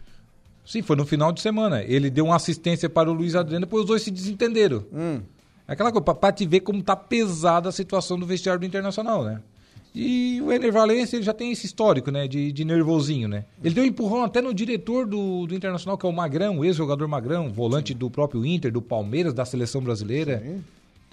Sim, 0.65 0.81
foi 0.81 0.95
no 0.97 1.05
final 1.05 1.31
de 1.31 1.41
semana. 1.41 1.81
Ele 1.83 2.09
deu 2.09 2.25
uma 2.25 2.35
assistência 2.35 2.89
para 2.89 3.09
o 3.09 3.13
Luiz 3.13 3.33
Adriano, 3.33 3.65
depois 3.65 3.83
os 3.83 3.87
dois 3.87 4.01
se 4.01 4.11
desentenderam. 4.11 4.83
Hum. 4.93 5.21
É 5.67 5.73
Aquela 5.73 5.89
coisa, 5.89 6.03
pra, 6.03 6.13
pra 6.13 6.31
te 6.33 6.45
ver 6.45 6.59
como 6.59 6.83
tá 6.83 6.95
pesada 6.97 7.69
a 7.69 7.71
situação 7.71 8.19
do 8.19 8.25
vestiário 8.25 8.59
do 8.59 8.65
Internacional, 8.65 9.23
né? 9.23 9.41
E 9.93 10.41
o 10.41 10.51
Ener 10.51 10.71
Valencia 10.71 11.17
ele 11.17 11.23
já 11.23 11.33
tem 11.33 11.51
esse 11.51 11.65
histórico, 11.65 12.11
né? 12.11 12.27
De, 12.27 12.51
de 12.51 12.63
nervosinho, 12.63 13.27
né? 13.27 13.45
Ele 13.63 13.75
deu 13.75 13.83
um 13.83 13.87
empurrão 13.87 14.23
até 14.23 14.41
no 14.41 14.53
diretor 14.53 15.05
do, 15.05 15.45
do 15.45 15.53
Internacional, 15.53 15.97
que 15.97 16.05
é 16.05 16.09
o 16.09 16.13
Magrão, 16.13 16.59
o 16.59 16.65
ex-jogador 16.65 17.07
Magrão, 17.07 17.49
volante 17.51 17.93
do 17.93 18.09
próprio 18.09 18.45
Inter, 18.45 18.71
do 18.71 18.81
Palmeiras, 18.81 19.33
da 19.33 19.43
seleção 19.43 19.81
brasileira. 19.81 20.41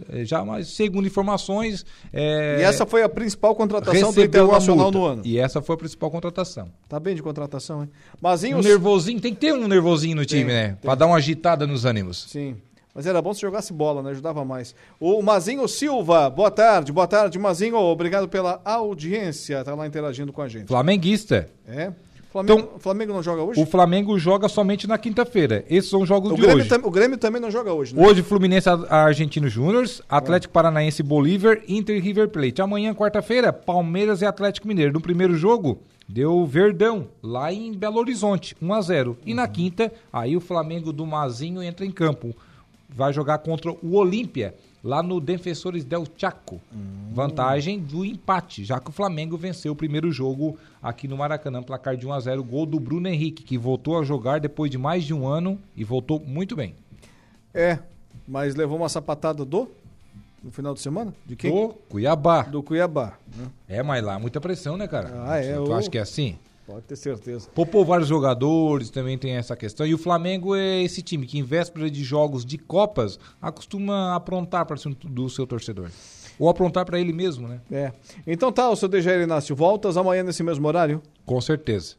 É, 0.09 0.25
Já, 0.25 0.45
mas 0.45 0.69
segundo 0.69 1.09
informações. 1.09 1.85
é, 2.13 2.59
E 2.61 2.63
essa 2.63 2.87
foi 2.87 3.03
a 3.03 3.09
principal 3.09 3.53
contratação 3.57 4.13
do 4.13 4.23
Internacional 4.23 4.93
no 4.93 5.05
ano. 5.05 5.23
E 5.25 5.39
essa 5.39 5.61
foi 5.61 5.75
a 5.75 5.79
principal 5.79 6.09
contratação. 6.09 6.71
Tá 6.89 7.01
bem 7.01 7.17
de 7.17 7.23
contratação, 7.23 7.83
hein? 7.83 7.91
Mazinho. 8.21 8.59
Um 8.59 8.63
nervosinho, 8.63 9.21
tem 9.21 9.35
que 9.35 9.41
ter 9.41 9.53
um 9.53 9.67
nervosinho 9.67 10.15
no 10.15 10.25
Tem, 10.25 10.39
time, 10.39 10.53
né? 10.53 10.67
tem. 10.69 10.77
Pra 10.83 10.95
dar 10.95 11.07
uma 11.07 11.17
agitada 11.17 11.67
nos 11.67 11.85
ânimos. 11.85 12.27
Sim. 12.29 12.55
Mas 12.94 13.06
era 13.06 13.23
bom 13.23 13.32
se 13.32 13.40
jogasse 13.40 13.73
bola, 13.73 14.02
né? 14.02 14.10
Ajudava 14.10 14.44
mais. 14.44 14.74
O 14.98 15.23
Mazinho 15.23 15.66
Silva, 15.69 16.28
boa 16.28 16.51
tarde, 16.51 16.90
boa 16.93 17.06
tarde, 17.06 17.39
Mazinho. 17.39 17.77
Obrigado 17.77 18.28
pela 18.28 18.60
audiência. 18.65 19.62
Tá 19.62 19.74
lá 19.74 19.86
interagindo 19.86 20.32
com 20.32 20.43
a 20.43 20.48
gente. 20.48 20.66
Flamenguista. 20.66 21.48
É. 21.69 21.93
Flamengo, 22.31 22.73
Flamengo 22.78 23.12
não 23.15 23.23
joga 23.23 23.43
hoje? 23.43 23.60
O 23.60 23.65
Flamengo 23.65 24.19
joga 24.19 24.48
somente 24.48 24.86
na 24.86 24.98
quinta-feira. 24.98 25.65
Esses 25.69 25.89
são 25.89 26.02
os 26.02 26.09
jogos 26.09 26.31
O 26.31 26.35
de 26.35 26.43
Grêmio, 26.43 26.59
hoje. 26.59 26.69
tam- 26.69 26.81
o 26.86 26.90
Grêmio 26.90 27.16
também 27.16 27.40
não 27.40 27.51
joga 27.51 27.73
hoje, 27.73 27.94
né? 27.97 28.05
Hoje, 28.06 28.23
Fluminense 28.23 28.69
Argentino 28.69 29.48
Júnior, 29.48 29.86
Atlético 30.09 30.52
Paranaense 30.52 31.02
Bolívar, 31.02 31.59
Inter 31.66 32.02
River 32.02 32.28
Plate. 32.28 32.60
Amanhã, 32.60 32.93
quarta-feira, 32.94 33.51
Palmeiras 33.52 34.20
e 34.20 34.27
Atlético 34.27 34.69
Mineiro. 34.69 34.93
No 34.93 35.01
primeiro 35.01 35.36
jogo, 35.36 35.78
deu 36.06 36.44
Verdão, 36.44 37.06
lá 37.23 37.51
em 37.51 37.73
Belo 37.73 37.98
Horizonte, 37.98 38.55
1 38.60 38.74
a 38.74 38.81
0 38.82 39.16
E 39.24 39.32
na 39.32 39.48
quinta, 39.48 39.90
aí 40.12 40.36
o 40.36 40.40
Flamengo 40.40 40.93
do 40.93 41.06
Mazinho 41.06 41.62
entra 41.62 41.86
em 41.86 41.90
campo. 41.90 42.35
Vai 42.89 43.12
jogar 43.12 43.39
contra 43.39 43.70
o 43.70 43.94
Olímpia, 43.97 44.55
lá 44.82 45.02
no 45.02 45.20
Defensores 45.20 45.85
del 45.85 46.05
Chaco. 46.16 46.60
Vantagem 47.12 47.78
do 47.78 48.05
empate, 48.05 48.65
já 48.65 48.81
que 48.81 48.90
o 48.90 48.93
Flamengo 48.93 49.36
venceu 49.36 49.73
o 49.73 49.77
primeiro 49.77 50.10
jogo 50.10 50.56
aqui 50.82 51.06
no 51.09 51.16
Maracanã, 51.16 51.62
placar 51.62 51.97
de 51.97 52.06
1 52.06 52.12
a 52.12 52.20
0 52.20 52.43
gol 52.44 52.65
do 52.65 52.78
Bruno 52.81 53.09
Henrique, 53.09 53.43
que 53.43 53.59
voltou 53.59 53.98
a 53.98 54.05
jogar 54.05 54.40
depois 54.40 54.70
de 54.70 54.78
mais 54.78 55.05
de 55.05 55.12
um 55.12 55.27
ano 55.27 55.59
e 55.77 55.85
voltou 55.85 56.19
muito 56.20 56.55
bem. 56.56 56.74
É, 57.52 57.78
mas 58.27 58.55
levou 58.55 58.77
uma 58.78 58.89
sapatada 58.89 59.44
do 59.44 59.69
no 60.43 60.52
final 60.52 60.73
de 60.73 60.81
semana? 60.81 61.12
De 61.27 61.35
quem? 61.35 61.51
Do 61.51 61.74
Cuiabá. 61.89 62.43
Do 62.43 62.62
Cuiabá. 62.62 63.19
né? 63.36 63.47
É, 63.69 63.82
mas 63.82 64.05
lá 64.05 64.19
muita 64.20 64.40
pressão, 64.40 64.77
né, 64.77 64.86
cara? 64.86 65.12
Ah, 65.27 65.36
é, 65.39 65.55
Tu 65.56 65.65
o- 65.65 65.74
acha 65.74 65.90
que 65.90 65.98
é 65.98 66.01
assim? 66.01 66.39
Pode 66.69 66.82
ter 66.82 66.97
certeza. 66.97 67.49
Poupou 67.55 67.82
vários 67.82 68.09
jogadores, 68.09 68.90
também 68.90 69.16
tem 69.16 69.32
essa 69.36 69.57
questão. 69.57 69.86
E 69.86 69.95
o 69.95 69.99
Flamengo 69.99 70.55
é 70.55 70.82
esse 70.82 71.01
time 71.01 71.27
que, 71.27 71.39
em 71.39 71.43
véspera 71.43 71.90
de 71.90 72.05
jogos 72.05 72.45
de 72.45 72.59
Copas, 72.59 73.19
acostuma 73.40 74.15
aprontar 74.15 74.66
para 74.66 74.77
cima 74.77 74.95
do 75.03 75.31
seu 75.31 75.47
torcedor. 75.47 75.89
Ou 76.39 76.47
aprontar 76.49 76.85
para 76.85 77.01
ele 77.01 77.12
mesmo, 77.12 77.49
né? 77.49 77.61
É. 77.73 77.90
Então 78.27 78.53
tá, 78.53 78.69
o 78.69 78.77
seu 78.77 78.86
Dejair 78.86 79.23
Inácio, 79.23 79.57
voltas 79.57 79.97
amanhã 79.97 80.23
nesse 80.23 80.43
mesmo 80.43 80.69
horário? 80.69 81.03
Com 81.24 81.40
certeza. 81.40 81.97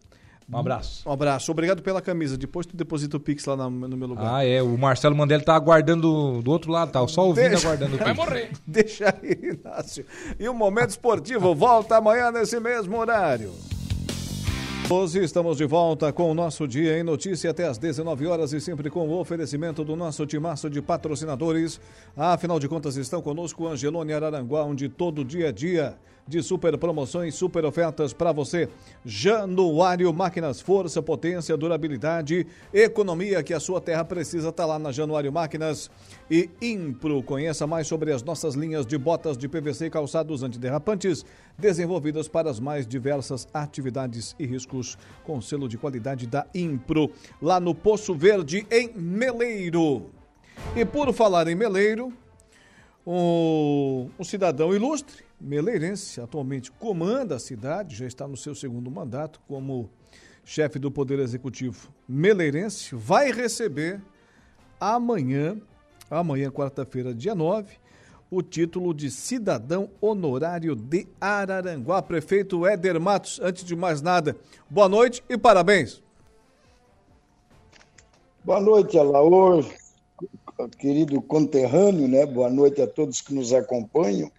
Um 0.52 0.58
abraço. 0.58 1.08
Um 1.08 1.12
abraço. 1.12 1.52
Obrigado 1.52 1.82
pela 1.82 2.02
camisa. 2.02 2.38
Depois 2.38 2.66
tu 2.66 2.76
deposita 2.76 3.18
o 3.18 3.20
Pix 3.20 3.46
lá 3.46 3.56
na- 3.58 3.70
no 3.70 3.98
meu 3.98 4.08
lugar. 4.08 4.36
Ah, 4.36 4.46
é. 4.46 4.62
O 4.64 4.78
Marcelo 4.78 5.16
Mandelli 5.16 5.44
tá 5.44 5.56
aguardando 5.56 6.42
do 6.44 6.52
outro 6.52 6.72
lado, 6.72 6.92
tá 6.92 7.08
só 7.08 7.26
ouvindo 7.28 7.50
Deixa- 7.50 7.68
aguardando 7.68 7.96
o 7.96 8.00
Pix. 8.00 8.60
Deixa 8.66 9.06
aí, 9.22 9.58
Inácio. 9.60 10.06
E 10.40 10.48
o 10.48 10.54
Momento 10.54 10.90
Esportivo 10.92 11.54
volta 11.54 11.98
amanhã 11.98 12.32
nesse 12.32 12.60
mesmo 12.60 12.98
horário. 12.98 13.52
Hoje 14.92 15.24
estamos 15.24 15.56
de 15.56 15.66
volta 15.66 16.12
com 16.12 16.32
o 16.32 16.34
nosso 16.34 16.68
Dia 16.68 16.98
em 16.98 17.04
Notícia 17.04 17.52
até 17.52 17.68
às 17.68 17.78
19 17.78 18.26
horas 18.26 18.54
e 18.54 18.60
sempre 18.60 18.90
com 18.90 19.08
o 19.08 19.20
oferecimento 19.20 19.84
do 19.84 19.96
nosso 19.96 20.26
timaço 20.26 20.68
de 20.68 20.82
patrocinadores. 20.82 21.80
Afinal 22.18 22.60
de 22.60 22.68
contas, 22.68 22.96
estão 22.96 23.22
conosco 23.22 23.68
Angelone 23.68 24.14
Araranguá, 24.14 24.64
onde 24.64 24.90
todo 24.90 25.24
dia 25.24 25.50
a 25.50 25.52
dia 25.52 25.96
de 26.30 26.44
super 26.44 26.78
promoções, 26.78 27.34
super 27.34 27.66
ofertas 27.66 28.14
para 28.14 28.32
você. 28.32 28.70
Januário 29.04 30.14
Máquinas, 30.14 30.62
força, 30.62 31.02
potência, 31.02 31.58
durabilidade, 31.58 32.46
economia 32.72 33.42
que 33.42 33.52
a 33.52 33.60
sua 33.60 33.82
terra 33.82 34.06
precisa 34.06 34.50
está 34.50 34.64
lá 34.64 34.78
na 34.78 34.92
Januário 34.92 35.34
Máquinas 35.34 35.90
e 36.30 36.48
Impro. 36.62 37.24
Conheça 37.24 37.66
mais 37.66 37.88
sobre 37.88 38.14
as 38.14 38.22
nossas 38.22 38.54
linhas 38.54 38.86
de 38.86 38.96
botas 38.96 39.36
de 39.36 39.50
PVC 39.50 39.88
e 39.88 39.90
calçados 39.90 40.44
antiderrapantes, 40.44 41.26
desenvolvidas 41.58 42.28
para 42.28 42.50
as 42.50 42.60
mais 42.60 42.86
diversas 42.86 43.48
atividades 43.52 44.36
e 44.38 44.46
riscos, 44.46 45.00
com 45.24 45.42
selo 45.42 45.68
de 45.68 45.80
qualidade 45.80 46.28
da 46.28 46.46
Impro, 46.54 47.12
lá 47.42 47.60
no 47.60 47.74
Poço 47.74 48.14
Verde, 48.14 48.68
em 48.70 48.94
Meleiro. 48.94 50.12
E 50.76 50.86
por 50.86 51.12
falar 51.12 51.48
em 51.48 51.56
Meleiro, 51.56 52.14
um, 53.06 54.10
um 54.20 54.24
cidadão 54.24 54.76
ilustre, 54.76 55.29
meleirense, 55.40 56.20
atualmente 56.20 56.72
comanda 56.72 57.36
a 57.36 57.40
cidade, 57.40 57.96
já 57.96 58.06
está 58.06 58.28
no 58.28 58.36
seu 58.36 58.54
segundo 58.54 58.92
mandato 58.92 59.40
como 59.48 59.90
chefe 60.44 60.80
do 60.80 60.92
Poder 60.92 61.20
Executivo 61.20 61.94
meleirense, 62.08 62.96
vai 62.96 63.32
receber 63.32 64.02
amanhã, 64.80 65.58
amanhã, 66.10 66.50
quarta-feira, 66.50 67.14
dia 67.14 67.36
9, 67.36 67.78
o 68.32 68.42
título 68.42 68.94
de 68.94 69.10
cidadão 69.10 69.90
honorário 70.00 70.76
de 70.76 71.08
Araranguá. 71.20 72.02
Prefeito 72.02 72.66
Éder 72.66 73.00
Matos, 73.00 73.40
antes 73.42 73.64
de 73.64 73.76
mais 73.76 74.02
nada, 74.02 74.36
boa 74.70 74.88
noite 74.88 75.24
e 75.30 75.38
parabéns. 75.38 76.02
Boa 78.44 78.62
noite, 78.62 78.98
Alaor, 78.98 79.66
querido 80.78 81.22
conterrâneo, 81.22 82.08
né? 82.08 82.26
Boa 82.26 82.50
noite 82.50 82.82
a 82.82 82.88
todos 82.88 83.22
que 83.22 83.34
nos 83.34 83.54
acompanham. 83.54 84.32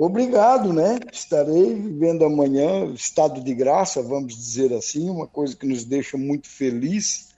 Obrigado, 0.00 0.72
né? 0.72 1.00
Estarei 1.12 1.74
vivendo 1.74 2.24
amanhã 2.24 2.84
estado 2.94 3.42
de 3.42 3.52
graça, 3.52 4.00
vamos 4.00 4.36
dizer 4.36 4.72
assim, 4.72 5.10
uma 5.10 5.26
coisa 5.26 5.56
que 5.56 5.66
nos 5.66 5.84
deixa 5.84 6.16
muito 6.16 6.48
feliz, 6.48 7.30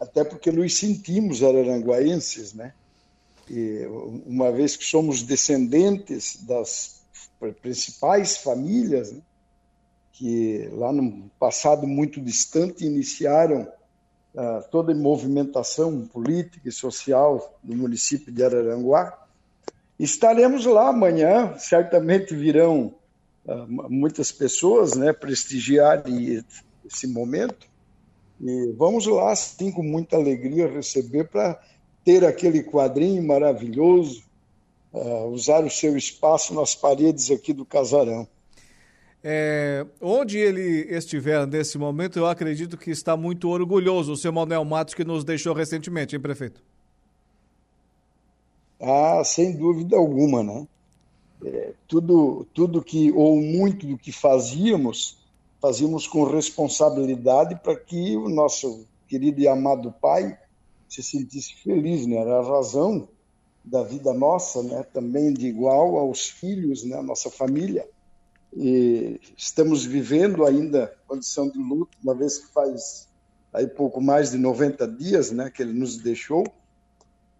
até 0.00 0.24
porque 0.24 0.50
nos 0.50 0.76
sentimos 0.76 1.40
araranguaenses, 1.40 2.52
né? 2.52 2.74
E 3.48 3.86
uma 4.26 4.50
vez 4.50 4.76
que 4.76 4.84
somos 4.84 5.22
descendentes 5.22 6.42
das 6.42 7.02
principais 7.62 8.36
famílias, 8.38 9.12
né? 9.12 9.20
que 10.12 10.68
lá 10.72 10.92
no 10.92 11.30
passado 11.38 11.86
muito 11.86 12.20
distante 12.20 12.84
iniciaram 12.84 13.68
uh, 14.34 14.68
toda 14.68 14.90
a 14.90 14.96
movimentação 14.96 16.04
política 16.08 16.68
e 16.68 16.72
social 16.72 17.56
do 17.62 17.76
município 17.76 18.32
de 18.32 18.42
Araranguá. 18.42 19.19
Estaremos 20.00 20.64
lá 20.64 20.88
amanhã, 20.88 21.54
certamente 21.58 22.34
virão 22.34 22.94
uh, 23.44 23.66
muitas 23.90 24.32
pessoas 24.32 24.94
né, 24.94 25.12
prestigiar 25.12 26.02
esse 26.86 27.06
momento. 27.06 27.68
E 28.40 28.72
vamos 28.78 29.06
lá, 29.06 29.36
sim, 29.36 29.70
com 29.70 29.82
muita 29.82 30.16
alegria, 30.16 30.66
receber 30.66 31.24
para 31.24 31.60
ter 32.02 32.24
aquele 32.24 32.62
quadrinho 32.62 33.22
maravilhoso, 33.22 34.22
uh, 34.90 35.26
usar 35.26 35.62
o 35.66 35.70
seu 35.70 35.94
espaço 35.98 36.54
nas 36.54 36.74
paredes 36.74 37.30
aqui 37.30 37.52
do 37.52 37.66
casarão. 37.66 38.26
É, 39.22 39.84
onde 40.00 40.38
ele 40.38 40.86
estiver 40.96 41.46
nesse 41.46 41.76
momento, 41.76 42.18
eu 42.18 42.26
acredito 42.26 42.78
que 42.78 42.90
está 42.90 43.18
muito 43.18 43.50
orgulhoso 43.50 44.12
o 44.12 44.16
seu 44.16 44.32
Manuel 44.32 44.64
Matos, 44.64 44.94
que 44.94 45.04
nos 45.04 45.24
deixou 45.24 45.52
recentemente, 45.52 46.16
hein, 46.16 46.22
prefeito? 46.22 46.62
Ah, 48.80 49.22
sem 49.24 49.56
dúvida 49.56 49.96
alguma, 49.96 50.42
né? 50.42 50.66
É, 51.44 51.72
tudo, 51.88 52.46
tudo 52.54 52.82
que, 52.82 53.12
ou 53.12 53.40
muito 53.40 53.86
do 53.86 53.98
que 53.98 54.12
fazíamos, 54.12 55.18
fazíamos 55.60 56.06
com 56.06 56.24
responsabilidade 56.24 57.56
para 57.62 57.76
que 57.76 58.16
o 58.16 58.28
nosso 58.28 58.86
querido 59.08 59.40
e 59.40 59.48
amado 59.48 59.92
pai 60.00 60.38
se 60.88 61.02
sentisse 61.02 61.54
feliz, 61.62 62.06
né? 62.06 62.16
Era 62.16 62.38
a 62.38 62.48
razão 62.48 63.08
da 63.64 63.82
vida 63.82 64.12
nossa, 64.12 64.62
né? 64.62 64.82
Também 64.82 65.32
de 65.32 65.46
igual 65.46 65.96
aos 65.96 66.28
filhos, 66.28 66.84
né? 66.84 66.96
A 66.96 67.02
nossa 67.02 67.30
família 67.30 67.86
e 68.52 69.20
estamos 69.36 69.84
vivendo 69.84 70.44
ainda 70.44 70.92
condição 71.06 71.48
de 71.48 71.58
luto, 71.58 71.96
uma 72.02 72.14
vez 72.14 72.38
que 72.38 72.52
faz 72.52 73.08
aí 73.52 73.66
pouco 73.66 74.00
mais 74.00 74.30
de 74.32 74.38
90 74.38 74.86
dias, 74.88 75.30
né, 75.30 75.50
que 75.50 75.62
ele 75.62 75.72
nos 75.72 75.96
deixou, 75.96 76.44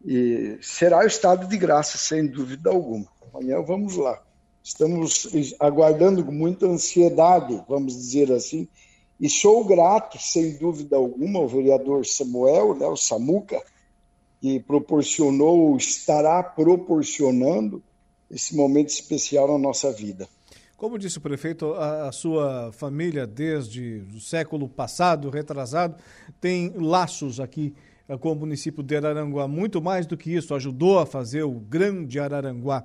e 0.05 0.59
será 0.61 0.99
o 0.99 1.07
estado 1.07 1.47
de 1.47 1.57
graça, 1.57 1.99
sem 1.99 2.27
dúvida 2.27 2.71
alguma. 2.71 3.07
Amanhã 3.33 3.61
vamos 3.63 3.97
lá. 3.97 4.21
Estamos 4.63 5.29
aguardando 5.59 6.25
com 6.25 6.33
muita 6.33 6.67
ansiedade, 6.67 7.63
vamos 7.69 7.95
dizer 7.97 8.31
assim, 8.33 8.69
e 9.19 9.29
sou 9.29 9.65
grato, 9.65 10.19
sem 10.19 10.57
dúvida 10.57 10.97
alguma, 10.97 11.41
ao 11.41 11.49
vereador 11.49 12.07
Samuel, 12.07 12.75
né, 12.75 12.87
o 12.87 12.97
Samuca, 12.97 13.61
que 14.41 14.61
proporcionou, 14.61 15.77
estará 15.77 16.43
proporcionando 16.43 17.83
esse 18.31 18.57
momento 18.57 18.89
especial 18.89 19.47
na 19.49 19.59
nossa 19.59 19.93
vida. 19.93 20.27
Como 20.77 20.99
disse 20.99 21.19
o 21.19 21.21
prefeito, 21.21 21.75
a, 21.75 22.09
a, 22.09 22.13
sua 22.13 22.73
família, 22.73 23.27
desde 23.27 24.03
o 24.15 24.21
século 24.21 24.67
passado, 24.67 25.29
retrasado, 25.29 25.97
tem 26.41 26.73
laços 26.75 27.39
aqui 27.39 27.75
com 28.19 28.33
o 28.33 28.35
município 28.35 28.83
de 28.83 28.97
Araranguá. 28.97 29.47
Muito 29.47 29.81
mais 29.81 30.07
do 30.07 30.17
que 30.17 30.35
isso, 30.35 30.55
ajudou 30.55 30.99
a 30.99 31.07
fazer 31.07 31.43
o 31.43 31.53
grande 31.53 32.19
Araranguá. 32.19 32.85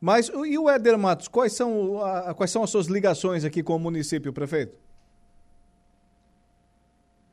Mas 0.00 0.28
e 0.28 0.56
o 0.58 0.70
Éder 0.70 0.96
Matos, 0.96 1.28
quais 1.28 1.52
são, 1.52 2.02
a, 2.02 2.32
quais 2.34 2.50
são 2.50 2.62
as 2.62 2.70
suas 2.70 2.86
ligações 2.86 3.44
aqui 3.44 3.62
com 3.62 3.76
o 3.76 3.78
município, 3.78 4.32
prefeito? 4.32 4.76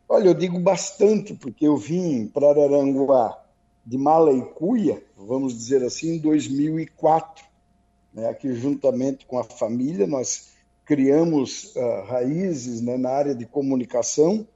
Olha, 0.08 0.30
eu 0.30 0.34
digo 0.34 0.60
bastante, 0.60 1.34
porque 1.34 1.68
eu 1.68 1.78
vim 1.78 2.28
para 2.28 2.50
Araranguá 2.50 3.42
de 3.86 3.98
mala 3.98 4.32
e 4.32 4.42
cuia, 4.42 5.04
vamos 5.16 5.56
dizer 5.56 5.84
assim, 5.84 6.16
em 6.16 6.20
2004 6.20 7.46
né? 8.16 8.30
Aqui, 8.30 8.54
juntamente 8.54 9.26
com 9.26 9.38
a 9.38 9.44
família, 9.44 10.08
nós 10.08 10.54
criamos 10.86 11.76
uh, 11.76 12.06
raízes 12.08 12.82
né, 12.82 12.96
na 12.98 13.10
área 13.10 13.36
de 13.36 13.46
comunicação, 13.46 14.48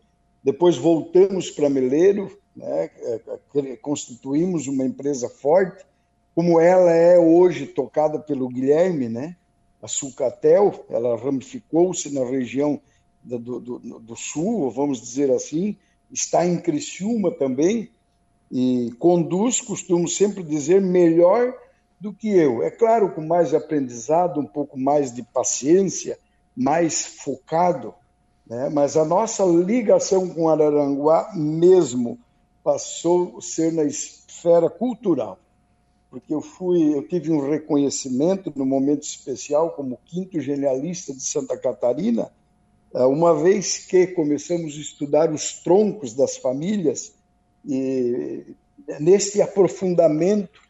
depois 0.41 0.78
voltamos 0.78 1.52
para 1.52 1.70
Meleiro, 1.70 2.39
né, 2.55 2.89
é, 2.97 3.21
é, 3.55 3.76
constituímos 3.77 4.67
uma 4.67 4.85
empresa 4.85 5.30
forte, 5.30 5.85
como 6.35 6.59
ela 6.59 6.91
é 6.91 7.17
hoje 7.17 7.65
tocada 7.65 8.19
pelo 8.19 8.47
Guilherme, 8.47 9.09
né, 9.09 9.35
a 9.81 9.88
Sucatel, 9.88 10.85
ela 10.89 11.17
ramificou-se 11.17 12.13
na 12.13 12.26
região 12.26 12.80
do, 13.23 13.39
do, 13.39 13.80
do, 13.80 14.15
sul, 14.15 14.69
vamos 14.71 15.01
dizer 15.01 15.31
assim, 15.31 15.77
está 16.11 16.45
em 16.45 16.59
Criciúma 16.59 17.31
também, 17.31 17.89
e 18.51 18.91
conduz, 18.99 19.61
costumo 19.61 20.07
sempre 20.07 20.43
dizer, 20.43 20.81
melhor 20.81 21.53
do 21.99 22.13
que 22.13 22.30
eu. 22.30 22.63
É 22.63 22.71
claro, 22.71 23.11
com 23.11 23.21
mais 23.21 23.53
aprendizado, 23.53 24.39
um 24.39 24.45
pouco 24.45 24.80
mais 24.80 25.13
de 25.13 25.21
paciência, 25.21 26.17
mais 26.55 27.05
focado, 27.05 27.93
né? 28.47 28.69
mas 28.69 28.97
a 28.97 29.05
nossa 29.05 29.43
ligação 29.45 30.30
com 30.30 30.49
Araranguá 30.49 31.31
mesmo 31.35 32.17
passou 32.70 33.40
a 33.40 33.41
ser 33.41 33.74
na 33.74 33.84
esfera 33.84 34.70
cultural. 34.70 35.40
Porque 36.12 36.32
eu 36.32 36.40
fui, 36.40 36.96
eu 36.96 37.08
tive 37.08 37.32
um 37.32 37.50
reconhecimento 37.50 38.54
no 38.56 38.64
momento 38.64 39.02
especial 39.02 39.72
como 39.72 40.00
quinto 40.06 40.40
genialista 40.40 41.12
de 41.12 41.22
Santa 41.22 41.58
Catarina, 41.58 42.32
eh, 42.94 43.06
uma 43.06 43.34
vez 43.34 43.86
que 43.88 44.06
começamos 44.08 44.76
a 44.76 44.80
estudar 44.80 45.32
os 45.32 45.64
troncos 45.64 46.14
das 46.14 46.38
famílias 46.38 47.14
e 47.66 48.56
nesse 49.00 49.41
aprofundamento 49.41 50.62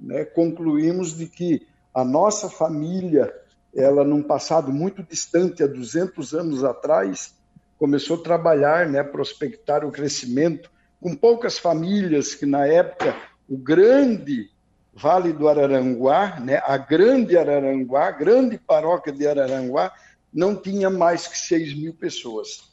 né, 0.00 0.24
concluímos 0.24 1.16
de 1.16 1.26
que 1.26 1.66
a 1.94 2.04
nossa 2.04 2.50
família, 2.50 3.32
ela 3.74 4.02
num 4.04 4.22
passado 4.22 4.72
muito 4.72 5.04
distante, 5.04 5.62
há 5.62 5.68
200 5.68 6.34
anos 6.34 6.64
atrás, 6.64 7.32
começou 7.78 8.16
a 8.16 8.22
trabalhar, 8.22 8.88
né, 8.88 9.04
prospectar 9.04 9.84
o 9.84 9.92
crescimento, 9.92 10.73
com 11.04 11.14
poucas 11.14 11.56
famílias 11.58 12.34
que 12.34 12.46
na 12.46 12.66
época 12.66 13.14
o 13.46 13.58
grande 13.58 14.50
Vale 14.94 15.34
do 15.34 15.50
Araranguá, 15.50 16.40
né, 16.40 16.62
a 16.64 16.78
grande 16.78 17.36
Araranguá, 17.36 18.06
a 18.06 18.10
grande 18.10 18.56
paróquia 18.56 19.12
de 19.12 19.26
Araranguá, 19.26 19.92
não 20.32 20.56
tinha 20.56 20.88
mais 20.88 21.26
que 21.26 21.36
6 21.36 21.74
mil 21.74 21.92
pessoas. 21.92 22.72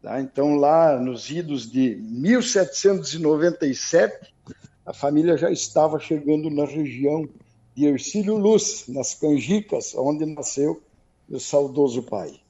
Tá? 0.00 0.18
Então, 0.18 0.56
lá 0.56 0.98
nos 0.98 1.28
idos 1.28 1.70
de 1.70 1.96
1797, 1.96 4.32
a 4.86 4.94
família 4.94 5.36
já 5.36 5.50
estava 5.50 6.00
chegando 6.00 6.48
na 6.48 6.64
região 6.64 7.28
de 7.74 7.84
Ercílio 7.84 8.38
Luz, 8.38 8.84
nas 8.88 9.12
Canjicas, 9.12 9.94
onde 9.94 10.24
nasceu 10.24 10.82
o 11.28 11.38
saudoso 11.38 12.02
pai. 12.02 12.40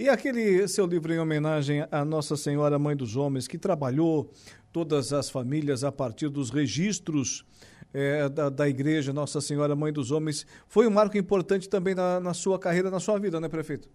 E 0.00 0.08
aquele 0.08 0.66
seu 0.66 0.86
livro 0.86 1.12
em 1.12 1.18
homenagem 1.18 1.86
à 1.90 2.06
Nossa 2.06 2.34
Senhora 2.34 2.78
Mãe 2.78 2.96
dos 2.96 3.16
Homens, 3.16 3.46
que 3.46 3.58
trabalhou 3.58 4.30
todas 4.72 5.12
as 5.12 5.28
famílias 5.28 5.84
a 5.84 5.92
partir 5.92 6.30
dos 6.30 6.48
registros 6.48 7.44
é, 7.92 8.26
da, 8.26 8.48
da 8.48 8.66
igreja 8.66 9.12
Nossa 9.12 9.42
Senhora 9.42 9.76
Mãe 9.76 9.92
dos 9.92 10.10
Homens. 10.10 10.46
Foi 10.66 10.86
um 10.86 10.90
marco 10.90 11.18
importante 11.18 11.68
também 11.68 11.94
na, 11.94 12.18
na 12.18 12.32
sua 12.32 12.58
carreira, 12.58 12.90
na 12.90 12.98
sua 12.98 13.18
vida, 13.18 13.38
né, 13.38 13.46
prefeito? 13.46 13.90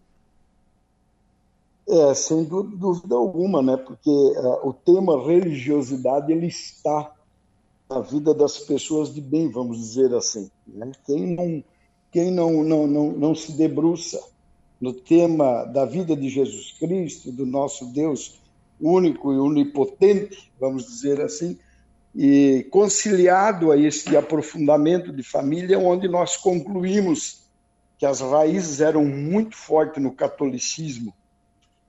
É, 1.90 2.14
sem 2.14 2.44
dúvida 2.44 3.16
alguma, 3.16 3.64
né? 3.64 3.76
Porque 3.76 4.08
uh, 4.08 4.70
o 4.70 4.74
tema 4.74 5.26
religiosidade 5.26 6.32
ele 6.32 6.46
está 6.46 7.16
na 7.90 8.02
vida 8.02 8.32
das 8.32 8.60
pessoas 8.60 9.12
de 9.12 9.22
bem, 9.22 9.50
vamos 9.50 9.80
dizer 9.80 10.14
assim. 10.14 10.52
Né? 10.68 10.92
Quem 11.04 11.36
não 11.36 11.64
quem 12.12 12.32
não, 12.32 12.64
não, 12.64 12.86
não, 12.86 13.12
não 13.12 13.36
se 13.36 13.52
debruça 13.54 14.35
no 14.80 14.94
tema 14.94 15.64
da 15.66 15.86
vida 15.86 16.16
de 16.16 16.30
Jesus 16.30 16.76
Cristo, 16.80 17.32
do 17.32 17.46
nosso 17.46 17.86
Deus 17.94 18.40
único 18.80 19.34
e 19.34 19.38
onipotente, 19.38 20.52
vamos 20.60 20.86
dizer 20.86 21.22
assim, 21.22 21.58
e 22.14 22.66
conciliado 22.72 23.72
a 23.72 23.78
esse 23.78 24.16
aprofundamento 24.16 25.12
de 25.12 25.24
família, 25.24 25.80
onde 25.80 26.08
nós 26.08 26.38
concluímos 26.38 27.44
que 27.98 28.06
as 28.06 28.22
raízes 28.22 28.82
eram 28.82 29.06
muito 29.06 29.56
fortes 29.56 30.02
no 30.02 30.12
catolicismo. 30.12 31.14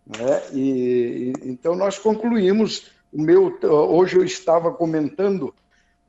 Né? 0.06 0.42
E, 0.52 1.32
então 1.42 1.74
nós 1.74 1.98
concluímos, 1.98 2.90
o 3.12 3.20
meu, 3.20 3.58
hoje 3.62 4.16
eu 4.16 4.24
estava 4.24 4.72
comentando, 4.72 5.54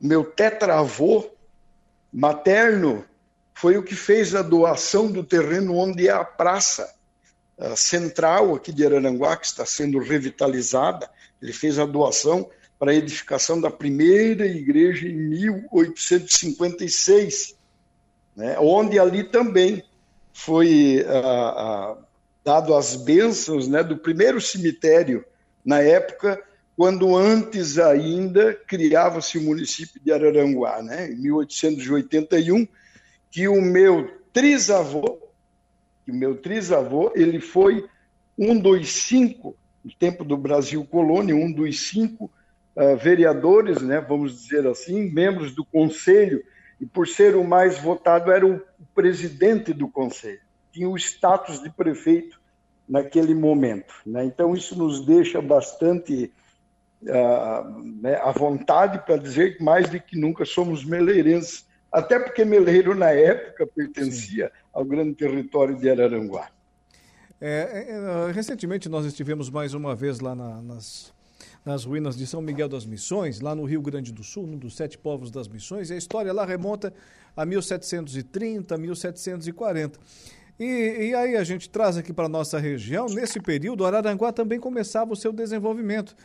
o 0.00 0.06
meu 0.06 0.24
tetravô 0.24 1.26
materno 2.12 3.04
foi 3.60 3.76
o 3.76 3.82
que 3.82 3.96
fez 3.96 4.36
a 4.36 4.42
doação 4.42 5.10
do 5.10 5.24
terreno 5.24 5.74
onde 5.74 6.06
é 6.06 6.12
a 6.12 6.24
praça 6.24 6.94
central 7.76 8.54
aqui 8.54 8.72
de 8.72 8.86
Araranguá, 8.86 9.36
que 9.36 9.46
está 9.46 9.66
sendo 9.66 9.98
revitalizada. 9.98 11.10
Ele 11.42 11.52
fez 11.52 11.76
a 11.76 11.84
doação 11.84 12.48
para 12.78 12.92
a 12.92 12.94
edificação 12.94 13.60
da 13.60 13.68
primeira 13.68 14.46
igreja 14.46 15.08
em 15.08 15.16
1856, 15.16 17.56
né, 18.36 18.56
onde 18.60 18.96
ali 18.96 19.24
também 19.24 19.82
foi 20.32 21.04
ah, 21.08 21.54
ah, 21.56 21.96
dado 22.44 22.76
as 22.76 22.94
bênçãos 22.94 23.66
né, 23.66 23.82
do 23.82 23.98
primeiro 23.98 24.40
cemitério 24.40 25.24
na 25.64 25.80
época, 25.80 26.40
quando 26.76 27.16
antes 27.16 27.76
ainda 27.76 28.54
criava-se 28.54 29.36
o 29.36 29.42
município 29.42 30.00
de 30.00 30.12
Araranguá, 30.12 30.80
né, 30.80 31.10
em 31.10 31.16
1881 31.16 32.68
que 33.30 33.48
o 33.48 33.60
meu 33.60 34.18
trisavô, 34.32 35.18
que 36.04 36.12
o 36.12 36.14
meu 36.14 36.36
trisavô, 36.36 37.12
ele 37.14 37.40
foi 37.40 37.88
um 38.38 38.58
dos 38.58 38.88
cinco, 38.88 39.56
no 39.84 39.92
tempo 39.92 40.24
do 40.24 40.36
Brasil 40.36 40.84
colônia, 40.84 41.34
um 41.34 41.50
dos 41.52 41.88
cinco 41.88 42.30
uh, 42.76 42.96
vereadores, 42.96 43.82
né, 43.82 44.00
vamos 44.00 44.42
dizer 44.42 44.66
assim, 44.66 45.10
membros 45.10 45.54
do 45.54 45.64
conselho, 45.64 46.42
e 46.80 46.86
por 46.86 47.08
ser 47.08 47.34
o 47.34 47.44
mais 47.44 47.78
votado 47.78 48.30
era 48.30 48.46
o 48.46 48.62
presidente 48.94 49.72
do 49.72 49.88
conselho, 49.88 50.40
tinha 50.72 50.88
o 50.88 50.96
status 50.96 51.60
de 51.60 51.70
prefeito 51.70 52.40
naquele 52.88 53.34
momento. 53.34 53.94
Né? 54.06 54.24
Então 54.24 54.54
isso 54.54 54.78
nos 54.78 55.04
deixa 55.04 55.42
bastante 55.42 56.32
uh, 57.02 57.82
né, 58.00 58.16
à 58.22 58.30
vontade 58.30 59.04
para 59.04 59.16
dizer 59.16 59.56
que 59.56 59.62
mais 59.62 59.90
do 59.90 60.00
que 60.00 60.16
nunca 60.16 60.44
somos 60.44 60.84
meleirenses 60.84 61.67
até 61.90 62.18
porque 62.18 62.44
Meleiro, 62.44 62.94
na 62.94 63.10
época, 63.10 63.66
pertencia 63.66 64.46
Sim. 64.46 64.52
ao 64.72 64.84
grande 64.84 65.14
território 65.14 65.76
de 65.76 65.88
Araranguá. 65.88 66.50
É, 67.40 67.48
é, 67.50 68.28
é, 68.28 68.32
recentemente 68.32 68.88
nós 68.88 69.06
estivemos 69.06 69.48
mais 69.48 69.72
uma 69.72 69.94
vez 69.94 70.18
lá 70.18 70.34
na, 70.34 70.60
nas, 70.60 71.14
nas 71.64 71.84
ruínas 71.84 72.16
de 72.16 72.26
São 72.26 72.42
Miguel 72.42 72.68
das 72.68 72.84
Missões, 72.84 73.40
lá 73.40 73.54
no 73.54 73.64
Rio 73.64 73.80
Grande 73.80 74.12
do 74.12 74.24
Sul, 74.24 74.44
um 74.44 74.58
dos 74.58 74.76
sete 74.76 74.98
povos 74.98 75.30
das 75.30 75.46
Missões, 75.46 75.88
e 75.90 75.94
a 75.94 75.96
história 75.96 76.32
lá 76.32 76.44
remonta 76.44 76.92
a 77.36 77.46
1730, 77.46 78.76
1740. 78.76 79.98
E, 80.58 81.10
e 81.10 81.14
aí 81.14 81.36
a 81.36 81.44
gente 81.44 81.70
traz 81.70 81.96
aqui 81.96 82.12
para 82.12 82.26
a 82.26 82.28
nossa 82.28 82.58
região, 82.58 83.06
nesse 83.06 83.40
período, 83.40 83.86
Araranguá 83.86 84.32
também 84.32 84.58
começava 84.58 85.12
o 85.12 85.16
seu 85.16 85.32
desenvolvimento. 85.32 86.16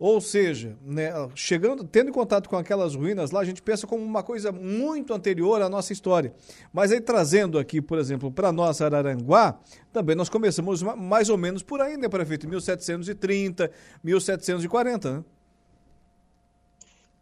Ou 0.00 0.18
seja, 0.18 0.76
né, 0.82 1.12
chegando, 1.34 1.84
tendo 1.84 2.10
contato 2.10 2.48
com 2.48 2.56
aquelas 2.56 2.94
ruínas 2.94 3.32
lá, 3.32 3.40
a 3.40 3.44
gente 3.44 3.60
pensa 3.60 3.86
como 3.86 4.02
uma 4.02 4.22
coisa 4.22 4.50
muito 4.50 5.12
anterior 5.12 5.60
à 5.60 5.68
nossa 5.68 5.92
história. 5.92 6.32
Mas 6.72 6.90
aí 6.90 7.02
trazendo 7.02 7.58
aqui, 7.58 7.82
por 7.82 7.98
exemplo, 7.98 8.32
para 8.32 8.50
nossa 8.50 8.86
Araranguá, 8.86 9.60
também 9.92 10.16
nós 10.16 10.30
começamos 10.30 10.82
mais 10.82 11.28
ou 11.28 11.36
menos 11.36 11.62
por 11.62 11.82
aí, 11.82 11.98
né, 11.98 12.08
prefeito? 12.08 12.48
1730, 12.48 13.70
1740, 14.02 15.18
né? 15.18 15.24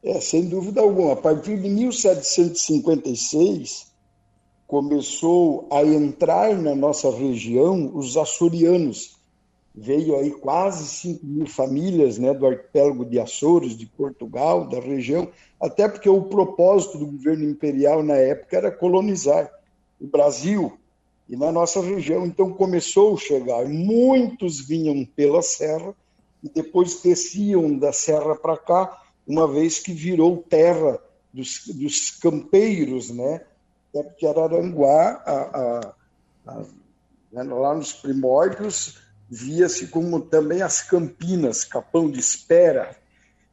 É, 0.00 0.20
sem 0.20 0.48
dúvida 0.48 0.80
alguma. 0.80 1.14
A 1.14 1.16
partir 1.16 1.60
de 1.60 1.68
1756, 1.68 3.88
começou 4.68 5.66
a 5.72 5.82
entrar 5.82 6.54
na 6.54 6.76
nossa 6.76 7.10
região 7.10 7.90
os 7.92 8.16
açorianos, 8.16 9.17
veio 9.80 10.16
aí 10.16 10.30
quase 10.32 10.86
5 10.88 11.24
mil 11.24 11.46
famílias 11.46 12.18
né, 12.18 12.34
do 12.34 12.46
arquipélago 12.46 13.04
de 13.04 13.18
Açores, 13.20 13.76
de 13.76 13.86
Portugal, 13.86 14.68
da 14.68 14.80
região, 14.80 15.28
até 15.60 15.88
porque 15.88 16.08
o 16.08 16.22
propósito 16.22 16.98
do 16.98 17.06
governo 17.06 17.44
imperial 17.44 18.02
na 18.02 18.16
época 18.16 18.56
era 18.56 18.70
colonizar 18.72 19.50
o 20.00 20.06
Brasil 20.06 20.76
e 21.28 21.36
na 21.36 21.52
nossa 21.52 21.80
região. 21.80 22.26
Então 22.26 22.52
começou 22.52 23.14
a 23.14 23.18
chegar, 23.18 23.66
muitos 23.66 24.60
vinham 24.60 25.04
pela 25.04 25.42
serra 25.42 25.94
e 26.42 26.48
depois 26.48 27.00
desciam 27.00 27.78
da 27.78 27.92
serra 27.92 28.34
para 28.34 28.56
cá, 28.56 29.02
uma 29.26 29.46
vez 29.46 29.78
que 29.78 29.92
virou 29.92 30.44
terra 30.48 30.98
dos, 31.32 31.66
dos 31.68 32.10
campeiros, 32.10 33.10
né? 33.10 33.42
Até 33.90 34.02
porque 34.02 34.26
Araranguá, 34.26 35.22
a, 35.24 35.32
a, 35.32 35.94
a, 36.46 36.62
né, 37.32 37.42
lá 37.42 37.74
nos 37.74 37.92
primórdios, 37.92 39.07
via-se 39.30 39.88
como 39.88 40.20
também 40.20 40.62
as 40.62 40.82
Campinas, 40.82 41.64
Capão 41.64 42.10
de 42.10 42.18
Espera, 42.18 42.96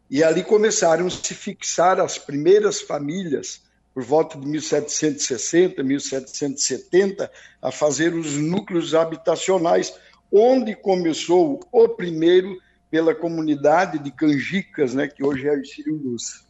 e 0.10 0.24
ali 0.24 0.44
começaram 0.44 1.08
a 1.08 1.10
se 1.10 1.34
fixar 1.34 2.00
as 2.00 2.18
primeiras 2.18 2.82
famílias, 2.82 3.62
por 3.94 4.04
volta 4.04 4.38
de 4.38 4.46
1760, 4.46 5.82
1770, 5.84 7.32
a 7.62 7.72
fazer 7.72 8.14
os 8.14 8.34
núcleos 8.36 8.94
habitacionais, 8.94 9.94
onde 10.32 10.76
começou 10.76 11.60
o 11.72 11.90
primeiro 11.90 12.62
pela 12.92 13.16
comunidade 13.16 14.00
de 14.00 14.12
Canjicas, 14.12 14.94
né, 14.94 15.08
que 15.08 15.24
hoje 15.24 15.48
é 15.48 15.52
Arcílio 15.52 15.96
Luz. 15.96 16.45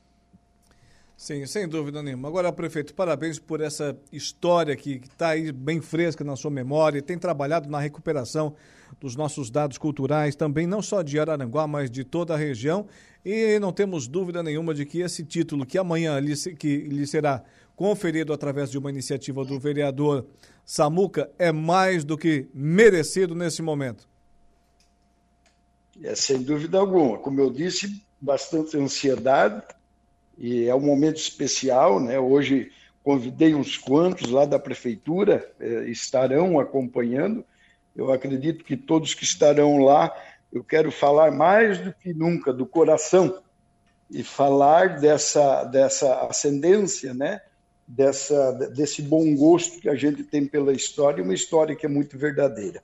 Sim, 1.26 1.44
sem 1.48 1.68
dúvida 1.68 2.04
nenhuma. 2.04 2.28
Agora, 2.28 2.54
prefeito, 2.54 2.94
parabéns 2.94 3.40
por 3.40 3.60
essa 3.60 3.98
história 4.12 4.76
que 4.76 5.02
está 5.04 5.30
aí 5.30 5.52
bem 5.52 5.82
fresca 5.82 6.24
na 6.24 6.36
sua 6.36 6.52
memória, 6.52 7.02
tem 7.02 7.18
trabalhado 7.18 7.68
na 7.68 7.80
recuperação 7.80 8.54
dos 9.02 9.16
nossos 9.16 9.50
dados 9.50 9.80
culturais, 9.80 10.36
também 10.36 10.68
não 10.68 10.84
só 10.84 11.02
de 11.02 11.20
Araranguá, 11.20 11.66
mas 11.66 11.90
de 11.90 12.04
toda 12.04 12.36
a 12.36 12.38
região. 12.38 12.86
E 13.26 13.58
não 13.58 13.74
temos 13.74 14.08
dúvida 14.08 14.44
nenhuma 14.44 14.72
de 14.72 14.86
que 14.86 15.00
esse 15.00 15.26
título, 15.26 15.66
que 15.66 15.80
amanhã 15.80 16.20
lhe, 16.20 16.36
que 16.54 16.78
lhe 16.82 17.08
será 17.08 17.44
conferido 17.76 18.32
através 18.32 18.70
de 18.70 18.78
uma 18.78 18.92
iniciativa 18.92 19.44
do 19.44 19.60
vereador 19.60 20.28
Samuca, 20.64 21.32
é 21.40 21.52
mais 21.52 22.04
do 22.04 22.20
que 22.20 22.48
merecido 22.54 23.34
nesse 23.34 23.64
momento. 23.64 24.08
É, 26.04 26.14
sem 26.14 26.44
dúvida 26.44 26.78
alguma. 26.78 27.18
Como 27.18 27.42
eu 27.42 27.50
disse, 27.50 28.06
bastante 28.22 28.78
ansiedade 28.78 29.64
e 30.38 30.66
é 30.66 30.76
um 30.76 30.82
momento 30.82 31.18
especial, 31.18 32.00
né? 32.00 32.20
Hoje 32.20 32.72
convidei 33.04 33.54
uns 33.54 33.78
quantos 33.78 34.32
lá 34.32 34.46
da 34.46 34.60
prefeitura, 34.60 35.50
eh, 35.60 35.86
estarão 35.90 36.60
acompanhando 36.60 37.46
eu 37.96 38.12
acredito 38.12 38.66
que 38.66 38.76
todos 38.76 39.14
que 39.14 39.24
estarão 39.24 39.78
lá, 39.78 40.14
eu 40.52 40.64
quero 40.64 40.92
falar 40.92 41.32
mais 41.32 41.80
do 41.80 41.94
que 41.94 42.14
nunca 42.14 42.52
do 42.52 42.66
coração 42.66 43.42
e 44.12 44.22
falar 44.22 45.00
dessa, 45.00 45.64
dessa 45.64 46.28
ascendência, 46.28 47.14
né? 47.14 47.40
dessa, 47.88 48.52
desse 48.52 49.02
bom 49.02 49.34
gosto 49.36 49.80
que 49.80 49.88
a 49.88 49.96
gente 49.96 50.24
tem 50.24 50.46
pela 50.46 50.74
história, 50.74 51.24
uma 51.24 51.34
história 51.34 51.76
que 51.76 51.86
é 51.86 51.90
muito 51.90 52.18
verdadeira. 52.18 52.84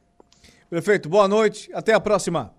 Prefeito, 0.69 1.09
boa 1.09 1.27
noite, 1.27 1.69
até 1.73 1.93
a 1.93 1.99
próxima. 1.99 2.53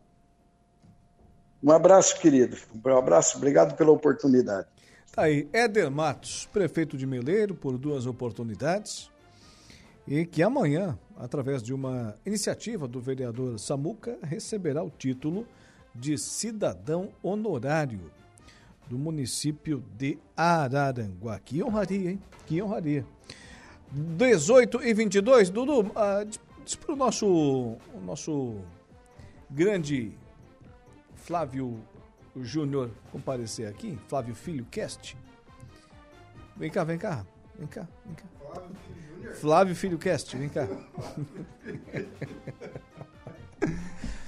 Um 1.62 1.70
abraço, 1.70 2.20
querido. 2.20 2.56
Um 2.84 2.96
abraço, 2.96 3.38
obrigado 3.38 3.76
pela 3.76 3.92
oportunidade. 3.92 4.66
Tá 5.12 5.24
aí, 5.24 5.46
Éder 5.52 5.90
Matos, 5.90 6.48
prefeito 6.50 6.96
de 6.96 7.06
Meleiro, 7.06 7.54
por 7.54 7.76
duas 7.76 8.06
oportunidades 8.06 9.10
e 10.08 10.24
que 10.24 10.42
amanhã, 10.42 10.98
através 11.18 11.62
de 11.62 11.74
uma 11.74 12.16
iniciativa 12.24 12.88
do 12.88 12.98
vereador 12.98 13.58
Samuca, 13.58 14.18
receberá 14.22 14.82
o 14.82 14.88
título 14.88 15.46
de 15.94 16.16
cidadão 16.16 17.10
honorário 17.22 18.10
do 18.88 18.96
município 18.96 19.84
de 19.98 20.16
Araranguá. 20.34 21.38
Que 21.38 21.62
honraria, 21.62 22.12
hein? 22.12 22.22
Que 22.46 22.62
honraria. 22.62 23.04
18 23.90 24.82
e 24.82 24.94
22, 24.94 25.50
Dudu, 25.50 25.92
ah, 25.94 26.24
diz 26.64 26.74
para 26.74 26.94
o 26.94 26.96
nosso, 26.96 27.26
o 27.26 28.00
nosso 28.02 28.62
grande 29.50 30.10
Flávio 31.16 31.78
Júnior 32.40 32.90
comparecer 33.10 33.68
aqui, 33.68 33.98
Flávio 34.08 34.34
Filho 34.34 34.64
Cast. 34.70 35.16
Vem 36.56 36.70
cá, 36.70 36.84
vem 36.84 36.98
cá. 36.98 37.24
Vem 37.58 37.66
cá, 37.68 37.86
vem 38.06 38.14
cá. 38.14 38.24
Flávio 39.34 39.74
Filho 39.74 39.98
Cast, 39.98 40.36
vem 40.36 40.48
cá. 40.48 40.66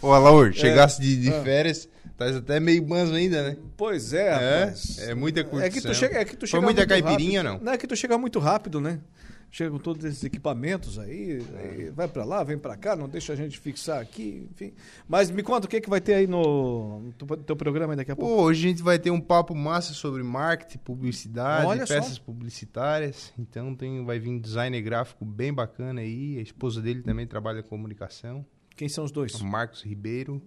Ô, 0.01 0.13
Alaur, 0.13 0.53
chegasse 0.53 1.01
de, 1.01 1.17
de 1.17 1.33
Ah. 1.33 1.43
férias, 1.43 1.89
tá 2.17 2.29
até 2.29 2.61
meio 2.61 2.87
manso 2.87 3.15
ainda, 3.15 3.43
né? 3.51 3.57
Pois 3.77 4.13
é, 4.13 4.27
É, 4.29 4.61
rapaz. 4.65 4.99
é 4.99 5.15
muita 5.15 5.43
curtição. 5.43 5.67
É 5.67 5.71
que 5.71 5.81
tu 5.81 5.95
chega, 5.95 6.19
é 6.21 6.25
que 6.25 6.37
tu 6.37 6.41
Foi 6.41 6.49
chega 6.49 6.63
muita 6.63 6.81
muito 6.87 6.89
caipirinha, 7.05 7.43
rápido. 7.43 7.59
não? 7.59 7.65
Não 7.67 7.73
é 7.73 7.79
que 7.79 7.87
tu 7.87 7.97
chega 7.97 8.19
muito 8.19 8.39
rápido, 8.39 8.81
né? 8.81 9.01
Chega 9.55 9.71
com 9.71 9.79
todos 9.79 10.05
esses 10.05 10.25
equipamentos 10.25 10.99
aí, 10.99 11.41
aí 11.55 11.89
vai 11.91 12.09
pra 12.09 12.25
lá, 12.25 12.43
vem 12.43 12.59
pra 12.59 12.77
cá, 12.77 12.97
não 12.97 13.09
deixa 13.09 13.35
a 13.35 13.37
gente 13.37 13.57
fixar 13.57 14.01
aqui, 14.01 14.49
enfim. 14.51 14.73
Mas 15.07 15.31
me 15.31 15.45
conta 15.45 15.69
o 15.69 15.71
que, 15.71 15.81
que 15.81 15.89
vai 15.89 16.01
ter 16.01 16.15
aí 16.15 16.27
no, 16.27 16.99
no 16.99 17.37
teu, 17.37 17.55
programa 17.55 17.95
daqui 17.95 18.11
a 18.11 18.17
pouco. 18.17 18.43
Hoje 18.43 18.67
a 18.67 18.69
gente 18.71 18.83
vai 18.83 18.99
ter 18.99 19.13
um 19.13 19.21
papo 19.21 19.55
massa 19.55 19.95
sobre 19.95 20.25
marketing, 20.25 20.79
publicidade, 20.79 21.67
Olha 21.67 21.87
só. 21.87 21.95
peças 21.95 22.19
publicitárias. 22.19 23.33
Então 23.39 23.77
tem, 23.77 24.05
vai 24.05 24.19
vir 24.19 24.31
um 24.31 24.41
designer 24.41 24.83
gráfico 24.83 25.25
bem 25.25 25.55
bacana 25.55 26.01
aí. 26.01 26.37
A 26.37 26.43
esposa 26.43 26.83
dele 26.83 27.03
também 27.03 27.25
trabalha 27.25 27.63
com 27.63 27.69
comunicação. 27.69 28.45
Quem 28.75 28.89
são 28.89 29.05
os 29.05 29.13
dois? 29.13 29.41
O 29.41 29.47
Marcos 29.47 29.85
Ribeiro 29.85 30.43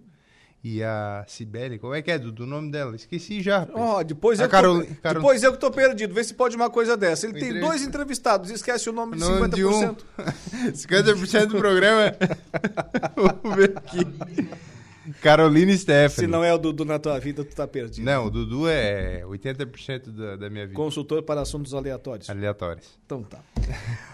e 0.62 0.82
a 0.82 1.24
Cibele. 1.28 1.78
Como 1.78 1.94
é 1.94 2.02
que 2.02 2.10
é, 2.10 2.18
Dudu? 2.18 2.42
O 2.44 2.46
nome 2.46 2.70
dela? 2.70 2.94
Esqueci 2.96 3.40
já. 3.40 3.66
Ó, 3.72 4.02
depois, 4.02 4.40
A 4.40 4.44
eu 4.44 4.48
Carol- 4.48 4.80
tô, 4.84 4.94
Carol- 5.02 5.22
depois 5.22 5.42
eu 5.42 5.52
que 5.52 5.58
tô 5.58 5.70
perdido. 5.70 6.12
Vê 6.14 6.24
se 6.24 6.34
pode 6.34 6.56
uma 6.56 6.68
coisa 6.68 6.96
dessa. 6.96 7.26
Ele 7.26 7.34
tem 7.34 7.42
Entrevista. 7.44 7.68
dois 7.68 7.82
entrevistados, 7.82 8.50
esquece 8.50 8.90
o 8.90 8.92
nome 8.92 9.14
de 9.16 9.20
Nome 9.20 9.48
50%. 9.48 9.54
de 9.54 9.64
um. 9.64 9.96
50% 10.72 11.46
do 11.52 11.58
programa. 11.58 12.12
Vamos 13.42 13.56
ver 13.56 13.72
aqui. 13.76 13.98
Carolina 15.22 15.74
Stephanie. 15.74 16.10
Se 16.10 16.26
não 16.26 16.44
é 16.44 16.52
o 16.52 16.58
Dudu 16.58 16.84
na 16.84 16.98
tua 16.98 17.18
vida, 17.18 17.42
tu 17.42 17.54
tá 17.56 17.66
perdido. 17.66 18.04
Não, 18.04 18.26
o 18.26 18.30
Dudu 18.30 18.68
é 18.68 19.22
80% 19.24 20.10
da, 20.10 20.36
da 20.36 20.50
minha 20.50 20.66
vida. 20.66 20.76
Consultor 20.76 21.22
para 21.22 21.40
assuntos 21.40 21.72
aleatórios. 21.72 22.28
Aleatórios. 22.28 22.86
Então 23.06 23.22
tá. 23.22 23.38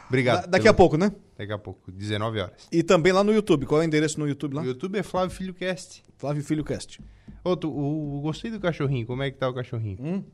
Obrigado. 0.09 0.43
Da- 0.43 0.47
daqui 0.47 0.64
pelo- 0.64 0.70
a 0.70 0.74
pouco, 0.74 0.97
né? 0.97 1.12
Daqui 1.36 1.52
a 1.52 1.59
pouco, 1.59 1.90
19 1.90 2.40
horas. 2.40 2.68
E 2.70 2.82
também 2.82 3.12
lá 3.12 3.24
no 3.24 3.32
YouTube. 3.32 3.66
Qual 3.66 3.81
é 3.81 3.85
o 3.85 3.86
endereço 3.86 4.20
no 4.20 4.28
YouTube 4.28 4.55
lá? 4.55 4.62
O 4.62 4.66
YouTube 4.66 4.98
é 4.98 5.02
Flávio 5.02 5.35
Filho 5.35 5.55
Cast. 5.55 6.02
Flávio 6.16 6.44
Filho 6.44 6.62
Cast. 6.64 7.01
Tu, 7.60 7.68
o, 7.68 8.18
o- 8.18 8.20
gostei 8.20 8.51
do 8.51 8.60
cachorrinho. 8.60 9.06
Como 9.06 9.22
é 9.22 9.31
que 9.31 9.39
tá 9.39 9.48
o 9.48 9.55
cachorrinho? 9.55 10.24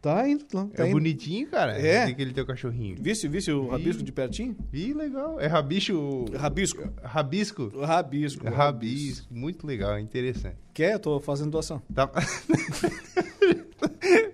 Tá 0.00 0.28
indo 0.28 0.44
lá. 0.52 0.66
Tá 0.74 0.82
é 0.84 0.88
indo. 0.88 0.94
bonitinho, 0.94 1.48
cara. 1.48 1.78
É. 1.78 2.04
Tem 2.06 2.12
aquele 2.14 2.32
teu 2.32 2.44
cachorrinho. 2.44 2.96
Visse, 3.00 3.28
visse 3.28 3.52
o 3.52 3.68
rabisco 3.68 4.02
de 4.02 4.10
pertinho? 4.10 4.56
Ih, 4.72 4.92
legal. 4.94 5.38
É 5.38 5.46
rabicho... 5.46 6.24
Rabisco. 6.34 6.82
Rabisco? 7.02 7.68
Rabisco. 7.80 8.48
Rabisco. 8.50 9.26
Muito 9.32 9.64
legal, 9.66 9.98
interessante. 10.00 10.56
Quer? 10.74 10.98
Tô 10.98 11.20
fazendo 11.20 11.50
doação. 11.52 11.80
Tá... 11.94 12.08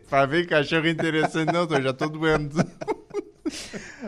pra 0.09 0.27
ver 0.27 0.47
cachorro 0.47 0.89
interessante, 0.89 1.53
não, 1.53 1.67
tô 1.67 1.81
já 1.81 1.93
tô 1.93 2.09
doendo. 2.09 2.57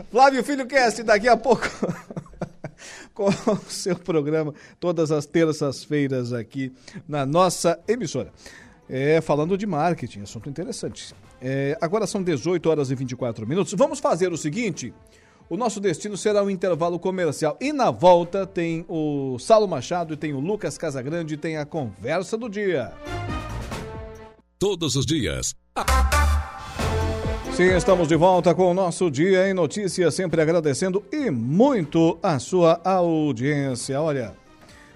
Flávio 0.09 0.43
Filho 0.43 0.65
Cast, 0.65 1.03
daqui 1.03 1.27
a 1.27 1.37
pouco. 1.37 1.67
com 3.13 3.27
o 3.27 3.57
seu 3.69 3.95
programa, 3.95 4.53
todas 4.79 5.11
as 5.11 5.25
terças-feiras 5.25 6.33
aqui 6.33 6.71
na 7.07 7.25
nossa 7.25 7.79
emissora. 7.87 8.31
É, 8.89 9.21
falando 9.21 9.57
de 9.57 9.65
marketing, 9.65 10.21
assunto 10.21 10.49
interessante. 10.49 11.13
É, 11.41 11.77
agora 11.79 12.05
são 12.05 12.21
18 12.21 12.69
horas 12.69 12.91
e 12.91 12.95
24 12.95 13.47
minutos. 13.47 13.73
Vamos 13.73 13.99
fazer 13.99 14.33
o 14.33 14.37
seguinte: 14.37 14.93
o 15.49 15.55
nosso 15.55 15.79
destino 15.79 16.17
será 16.17 16.43
um 16.43 16.49
intervalo 16.49 16.99
comercial. 16.99 17.57
E 17.61 17.71
na 17.71 17.89
volta 17.89 18.45
tem 18.45 18.85
o 18.89 19.37
Salo 19.39 19.67
Machado, 19.67 20.13
e 20.13 20.17
tem 20.17 20.33
o 20.33 20.39
Lucas 20.39 20.77
Casagrande, 20.77 21.35
e 21.35 21.37
tem 21.37 21.57
a 21.57 21.65
conversa 21.65 22.37
do 22.37 22.49
dia. 22.49 22.91
Todos 24.59 24.95
os 24.95 25.05
dias. 25.05 25.55
Sim, 27.61 27.75
estamos 27.75 28.07
de 28.07 28.15
volta 28.15 28.55
com 28.55 28.71
o 28.71 28.73
nosso 28.73 29.11
Dia 29.11 29.47
em 29.47 29.53
Notícias, 29.53 30.15
sempre 30.15 30.41
agradecendo 30.41 31.03
e 31.11 31.29
muito 31.29 32.17
a 32.23 32.39
sua 32.39 32.81
audiência. 32.83 34.01
Olha, 34.01 34.33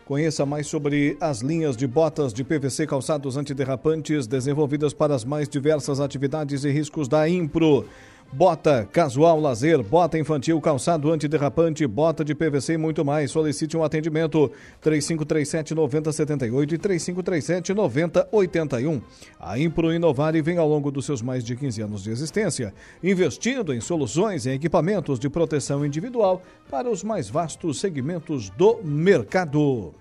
conheça 0.04 0.48
mais 0.48 0.66
sobre 0.66 1.16
as 1.22 1.42
linhas 1.42 1.78
de 1.78 1.86
botas 1.86 2.34
de 2.34 2.44
PVC 2.44 2.88
calçados 2.88 3.38
antiderrapantes 3.38 4.26
desenvolvidas 4.26 4.96
para 4.96 5.14
as 5.14 5.24
mais 5.24 5.48
diversas 5.48 6.00
atividades 6.00 6.64
e 6.64 6.72
riscos 6.72 7.08
da 7.08 7.30
Impro. 7.30 7.86
Bota 8.32 8.88
casual 8.92 9.40
lazer, 9.40 9.82
bota 9.82 10.20
infantil, 10.20 10.60
calçado 10.60 11.12
antiderrapante, 11.12 11.88
bota 11.88 12.24
de 12.24 12.36
PVC 12.36 12.74
e 12.74 12.78
muito 12.78 13.06
mais. 13.06 13.32
Solicite 13.32 13.78
um 13.78 13.84
atendimento 13.84 14.52
3537 14.82 15.74
9078 15.74 16.76
e 16.76 16.78
3537 16.78 17.74
9081. 17.74 19.02
A 19.40 19.58
Impro 19.58 19.94
Inovar 19.94 20.36
e 20.36 20.42
vem 20.42 20.58
ao 20.58 20.68
longo 20.68 20.92
dos 20.92 21.06
seus 21.06 21.22
mais 21.22 21.44
de 21.44 21.56
15 21.56 21.82
anos 21.82 22.04
de 22.04 22.12
existência, 22.12 22.74
investindo 23.02 23.74
em 23.74 23.80
soluções 23.80 24.46
e 24.46 24.50
equipamentos 24.50 25.18
de 25.18 25.30
proteção 25.30 25.86
individual 25.86 26.42
para 26.70 26.90
os 26.90 27.04
mais 27.04 27.30
vastos 27.30 27.80
segmentos 27.80 28.50
do 28.50 28.82
mercado. 28.84 29.94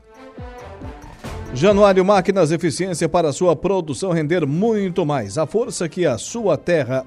Januário 1.55 2.05
Máquinas 2.05 2.51
Eficiência 2.51 3.09
para 3.09 3.33
sua 3.33 3.55
produção 3.55 4.11
render 4.11 4.45
muito 4.45 5.07
mais. 5.07 5.39
A 5.39 5.47
força 5.47 5.89
que 5.89 6.05
a 6.05 6.19
sua 6.19 6.57
terra 6.57 7.07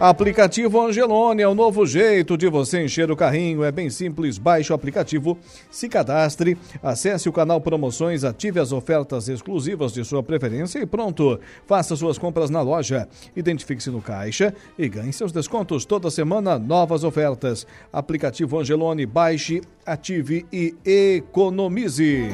Aplicativo 0.00 0.80
Angelone 0.80 1.42
é 1.42 1.48
o 1.48 1.56
novo 1.56 1.84
jeito 1.84 2.36
de 2.36 2.48
você 2.48 2.84
encher 2.84 3.10
o 3.10 3.16
carrinho. 3.16 3.64
É 3.64 3.72
bem 3.72 3.90
simples. 3.90 4.38
Baixe 4.38 4.70
o 4.70 4.74
aplicativo, 4.74 5.36
se 5.72 5.88
cadastre, 5.88 6.56
acesse 6.80 7.28
o 7.28 7.32
canal 7.32 7.60
Promoções, 7.60 8.22
ative 8.22 8.60
as 8.60 8.70
ofertas 8.70 9.28
exclusivas 9.28 9.92
de 9.92 10.04
sua 10.04 10.22
preferência 10.22 10.78
e 10.78 10.86
pronto. 10.86 11.40
Faça 11.66 11.96
suas 11.96 12.16
compras 12.16 12.48
na 12.48 12.62
loja. 12.62 13.08
Identifique-se 13.34 13.90
no 13.90 14.00
caixa 14.00 14.54
e 14.78 14.88
ganhe 14.88 15.12
seus 15.12 15.32
descontos 15.32 15.84
toda 15.84 16.12
semana. 16.12 16.60
Novas 16.60 17.02
ofertas. 17.02 17.66
Aplicativo 17.92 18.60
Angelone, 18.60 19.04
baixe, 19.04 19.62
ative 19.84 20.46
e 20.52 20.76
economize. 20.84 22.28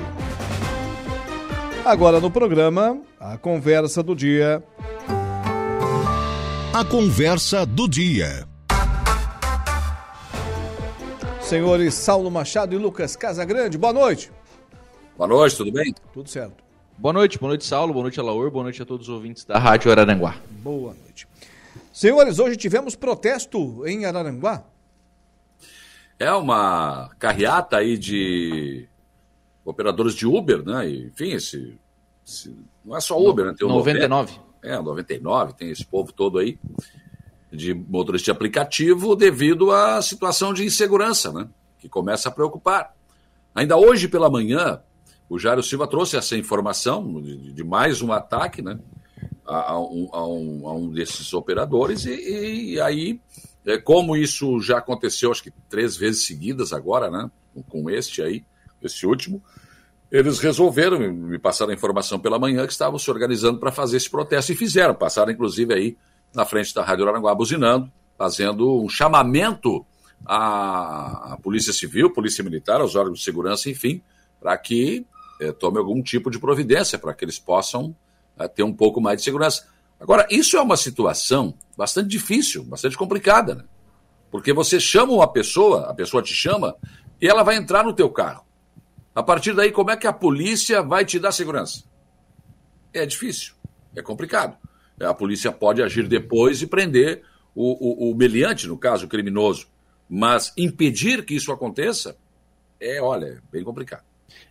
Agora 1.83 2.21
no 2.21 2.31
programa, 2.31 2.99
a 3.19 3.39
conversa 3.39 4.03
do 4.03 4.15
dia. 4.15 4.63
A 6.75 6.85
conversa 6.85 7.65
do 7.65 7.89
dia. 7.89 8.49
Senhores 11.41 11.95
Saulo 11.95 12.31
Machado 12.31 12.75
e 12.75 12.79
Lucas 12.79 13.15
Casagrande, 13.15 13.79
boa 13.79 13.93
noite. 13.93 14.33
Boa 15.17 15.29
noite, 15.29 15.57
tudo 15.57 15.71
bem? 15.71 15.95
Tudo 16.13 16.29
certo. 16.29 16.65
Boa 16.99 17.13
noite, 17.13 17.39
boa 17.39 17.51
noite, 17.51 17.65
Saulo, 17.65 17.93
boa 17.93 18.03
noite, 18.05 18.19
Alaor, 18.19 18.51
boa 18.51 18.65
noite 18.65 18.83
a 18.83 18.87
todos 18.87 19.09
os 19.09 19.15
ouvintes 19.15 19.45
da 19.45 19.59
Rádio 19.59 19.91
Araranguá. 19.91 20.37
Boa 20.51 20.95
noite. 20.95 21.29
Senhores, 21.93 22.39
hoje 22.39 22.57
tivemos 22.57 22.97
protesto 22.97 23.87
em 23.87 24.05
Araranguá. 24.05 24.65
É 26.19 26.33
uma 26.33 27.11
carreata 27.19 27.77
aí 27.77 27.97
de 27.99 28.89
operadores 29.65 30.15
de 30.15 30.27
Uber, 30.27 30.65
né? 30.65 30.89
E, 30.89 31.07
enfim, 31.07 31.33
esse, 31.33 31.79
esse- 32.27 32.57
não 32.85 32.97
é 32.97 33.01
só 33.01 33.19
Uber, 33.21 33.47
né? 33.47 33.55
Tem 33.57 33.67
o 33.67 33.71
99. 33.71 34.33
90, 34.65 34.69
é, 34.69 34.79
o 34.79 34.83
99, 34.83 35.55
tem 35.55 35.71
esse 35.71 35.85
povo 35.85 36.13
todo 36.13 36.39
aí 36.39 36.59
de 37.53 37.73
motorista 37.73 38.27
de 38.27 38.31
aplicativo 38.33 39.15
devido 39.15 39.71
à 39.71 40.03
situação 40.03 40.53
de 40.53 40.65
insegurança, 40.65 41.33
né? 41.33 41.49
Que 41.79 41.89
começa 41.89 42.29
a 42.29 42.33
preocupar. 42.33 42.95
Ainda 43.55 43.77
hoje 43.77 44.09
pela 44.09 44.29
manhã, 44.29 44.81
o 45.29 45.39
Jairo 45.39 45.63
Silva 45.63 45.87
trouxe 45.87 46.17
essa 46.17 46.37
informação 46.37 47.23
de, 47.23 47.53
de 47.53 47.65
mais 47.65 48.03
um 48.03 48.13
ataque, 48.13 48.61
né? 48.61 48.79
A, 49.47 49.73
a 49.73 49.81
um, 49.81 50.09
a 50.13 50.27
um- 50.27 50.69
a 50.69 50.75
um 50.75 50.91
desses 50.91 51.33
operadores, 51.35 52.07
e, 52.07 52.73
e 52.73 52.81
aí, 52.81 53.21
é, 53.67 53.77
como 53.79 54.17
isso 54.17 54.59
já 54.61 54.79
aconteceu, 54.79 55.31
acho 55.31 55.43
que 55.43 55.53
três 55.69 55.97
vezes 55.97 56.25
seguidas 56.27 56.73
agora, 56.73 57.11
né? 57.11 57.31
Com 57.69 57.89
este 57.91 58.23
aí, 58.23 58.43
esse 58.83 59.07
último, 59.07 59.43
eles 60.15 60.39
resolveram, 60.39 61.01
me- 61.01 61.41
passaram 61.41 61.73
a 61.73 61.75
informação 61.75 62.21
pela 62.21 62.39
manhã 62.39 62.65
que 62.67 62.73
estavam 62.73 62.97
se 63.01 63.11
organizando 63.11 63.59
para 63.59 63.73
fazer 63.73 63.97
esse 63.97 64.09
protesto 64.09 64.53
e 64.53 64.55
fizeram. 64.55 64.95
Passaram, 64.95 65.33
inclusive, 65.33 65.75
aí 65.75 65.97
na 66.33 66.45
frente 66.45 66.73
da 66.73 66.85
Rádio 66.85 67.09
Aranguá, 67.09 67.35
buzinando, 67.35 67.91
fazendo 68.17 68.81
um 68.81 68.89
chamamento 68.89 69.85
à, 70.25 71.37
Polícia 71.43 71.73
Civil, 71.73 72.13
Polícia 72.13 72.45
Militar, 72.45 72.81
aos 72.81 72.95
órgãos 72.95 73.19
de 73.19 73.25
segurança, 73.25 73.69
enfim, 73.69 74.01
para 74.41 74.57
que 74.57 75.05
eh, 75.41 75.51
tome 75.51 75.79
algum 75.79 76.01
tipo 76.01 76.31
de 76.31 76.39
providência 76.39 76.97
para 76.97 77.13
que 77.13 77.25
eles 77.25 77.41
possam 77.41 77.95
eh, 78.39 78.47
ter 78.47 78.63
um 78.63 78.73
pouco 78.73 79.01
mais 79.01 79.19
de 79.19 79.25
segurança. 79.25 79.67
Agora, 79.99 80.29
isso 80.31 80.57
é 80.57 80.61
uma 80.61 80.77
situação 80.77 81.55
bastante 81.77 82.09
difícil, 82.09 82.63
bastante 82.65 82.97
complicada, 82.97 83.57
né? 83.57 83.65
Porque 84.31 84.53
você 84.53 84.79
chama 84.79 85.13
uma 85.13 85.27
pessoa, 85.29 85.91
a 85.91 85.95
pessoa 85.95 86.23
te 86.23 86.35
chama, 86.35 86.77
e 87.21 87.27
ela 87.27 87.43
vai 87.43 87.57
entrar 87.57 87.85
no 87.85 87.93
teu 87.93 88.09
carro. 88.11 88.45
A 89.15 89.23
partir 89.23 89.55
daí, 89.55 89.71
como 89.71 89.91
é 89.91 89.97
que 89.97 90.07
a 90.07 90.13
polícia 90.13 90.83
vai 90.83 91.05
te 91.05 91.19
dar 91.19 91.33
segurança? 91.33 91.85
É 92.93 93.07
difícil, 93.07 93.55
é 93.95 94.03
complicado. 94.03 94.57
A 95.01 95.15
polícia 95.15 95.53
pode 95.53 95.83
agir 95.83 96.07
depois 96.07 96.63
e 96.63 96.67
prender 96.67 97.23
o, 97.55 98.09
o, 98.09 98.11
o 98.11 98.15
meliante, 98.15 98.67
no 98.67 98.79
caso, 98.79 99.07
o 99.07 99.09
criminoso. 99.09 99.67
Mas 100.09 100.53
impedir 100.57 101.25
que 101.25 101.35
isso 101.35 101.51
aconteça 101.51 102.17
é, 102.85 103.01
olha, 103.01 103.27
é 103.27 103.39
bem 103.51 103.65
complicado. 103.65 104.03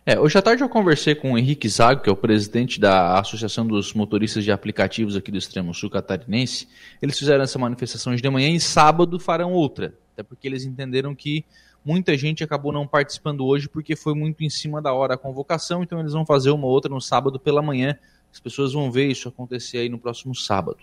É, 0.04 0.18
hoje 0.18 0.36
à 0.36 0.42
tarde 0.42 0.62
eu 0.62 0.68
conversei 0.68 1.14
com 1.14 1.32
o 1.32 1.38
Henrique 1.38 1.68
Zago, 1.68 2.02
que 2.02 2.08
é 2.08 2.12
o 2.12 2.16
presidente 2.16 2.80
da 2.80 3.18
Associação 3.18 3.66
dos 3.66 3.94
Motoristas 3.94 4.42
de 4.42 4.50
Aplicativos 4.50 5.14
aqui 5.14 5.30
do 5.30 5.38
Extremo 5.38 5.72
Sul 5.72 5.88
Catarinense. 5.88 6.68
Eles 7.00 7.18
fizeram 7.18 7.44
essa 7.44 7.58
manifestação 7.58 8.12
hoje 8.12 8.22
de 8.22 8.28
manhã 8.28 8.48
e 8.48 8.58
sábado 8.58 9.20
farão 9.20 9.52
outra. 9.52 9.94
Até 10.12 10.22
porque 10.22 10.48
eles 10.48 10.64
entenderam 10.64 11.14
que 11.14 11.44
muita 11.84 12.16
gente 12.16 12.42
acabou 12.42 12.72
não 12.72 12.86
participando 12.86 13.44
hoje 13.44 13.68
porque 13.68 13.94
foi 13.94 14.14
muito 14.14 14.42
em 14.42 14.50
cima 14.50 14.80
da 14.80 14.92
hora 14.92 15.14
a 15.14 15.18
convocação, 15.18 15.82
então 15.82 16.00
eles 16.00 16.12
vão 16.12 16.24
fazer 16.24 16.50
uma 16.50 16.66
outra 16.66 16.90
no 16.90 17.00
sábado 17.00 17.38
pela 17.38 17.60
manhã. 17.60 17.98
As 18.32 18.40
pessoas 18.40 18.72
vão 18.72 18.90
ver 18.90 19.06
isso 19.06 19.28
acontecer 19.28 19.78
aí 19.78 19.88
no 19.88 19.98
próximo 19.98 20.34
sábado. 20.34 20.78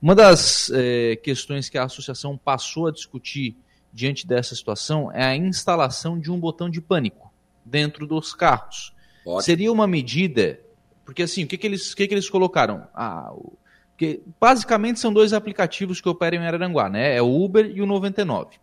Uma 0.00 0.14
das 0.14 0.70
é, 0.74 1.16
questões 1.16 1.68
que 1.68 1.78
a 1.78 1.84
associação 1.84 2.36
passou 2.36 2.88
a 2.88 2.90
discutir 2.90 3.56
diante 3.92 4.26
dessa 4.26 4.54
situação 4.54 5.12
é 5.12 5.22
a 5.22 5.36
instalação 5.36 6.18
de 6.18 6.30
um 6.30 6.40
botão 6.40 6.68
de 6.68 6.80
pânico 6.80 7.32
dentro 7.64 8.06
dos 8.06 8.34
carros. 8.34 8.92
Seria 9.40 9.70
uma 9.70 9.86
medida, 9.86 10.58
porque 11.04 11.22
assim, 11.22 11.44
o 11.44 11.46
que, 11.46 11.56
que, 11.56 11.66
eles, 11.66 11.92
o 11.92 11.96
que, 11.96 12.08
que 12.08 12.14
eles 12.14 12.28
colocaram? 12.28 12.88
Ah, 12.92 13.30
o, 13.32 13.56
que, 13.96 14.20
basicamente 14.40 14.98
são 14.98 15.12
dois 15.12 15.32
aplicativos 15.32 16.00
que 16.00 16.08
operam 16.08 16.38
em 16.38 16.46
Araranguá, 16.46 16.88
né? 16.88 17.16
É 17.16 17.22
o 17.22 17.40
Uber 17.40 17.70
e 17.72 17.80
o 17.80 17.86
99. 17.86 18.56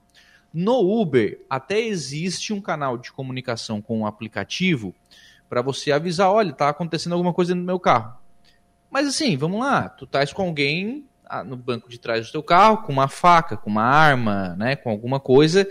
No 0.53 0.79
Uber, 1.01 1.39
até 1.49 1.79
existe 1.79 2.51
um 2.53 2.61
canal 2.61 2.97
de 2.97 3.11
comunicação 3.11 3.81
com 3.81 4.01
o 4.01 4.05
aplicativo 4.07 4.93
para 5.47 5.61
você 5.61 5.91
avisar, 5.91 6.31
olha, 6.31 6.51
está 6.51 6.69
acontecendo 6.69 7.13
alguma 7.13 7.33
coisa 7.33 7.55
no 7.55 7.63
meu 7.63 7.79
carro. 7.79 8.17
Mas 8.89 9.07
assim, 9.07 9.37
vamos 9.37 9.59
lá, 9.59 9.89
tu 9.89 10.05
estás 10.05 10.33
com 10.33 10.41
alguém 10.43 11.05
ah, 11.25 11.43
no 11.43 11.55
banco 11.55 11.89
de 11.89 11.99
trás 11.99 12.27
do 12.27 12.31
teu 12.31 12.43
carro, 12.43 12.83
com 12.83 12.91
uma 12.91 13.07
faca, 13.07 13.55
com 13.55 13.69
uma 13.69 13.83
arma, 13.83 14.55
né, 14.55 14.75
com 14.75 14.89
alguma 14.89 15.19
coisa, 15.19 15.67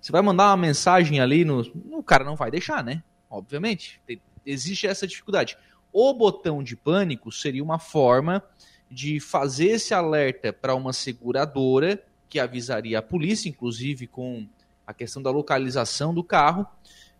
você 0.00 0.12
vai 0.12 0.22
mandar 0.22 0.48
uma 0.50 0.56
mensagem 0.56 1.20
ali, 1.20 1.44
no, 1.44 1.60
o 1.92 2.02
cara 2.02 2.24
não 2.24 2.34
vai 2.34 2.50
deixar, 2.50 2.82
né? 2.82 3.02
Obviamente, 3.28 4.00
tem, 4.06 4.20
existe 4.44 4.86
essa 4.86 5.06
dificuldade. 5.06 5.58
O 5.92 6.14
botão 6.14 6.62
de 6.62 6.74
pânico 6.76 7.30
seria 7.30 7.62
uma 7.62 7.78
forma 7.78 8.42
de 8.90 9.20
fazer 9.20 9.68
esse 9.68 9.92
alerta 9.92 10.52
para 10.52 10.74
uma 10.74 10.92
seguradora 10.92 12.02
que 12.30 12.40
avisaria 12.40 12.98
a 12.98 13.02
polícia, 13.02 13.50
inclusive 13.50 14.06
com 14.06 14.46
a 14.86 14.94
questão 14.94 15.22
da 15.22 15.30
localização 15.30 16.14
do 16.14 16.24
carro, 16.24 16.66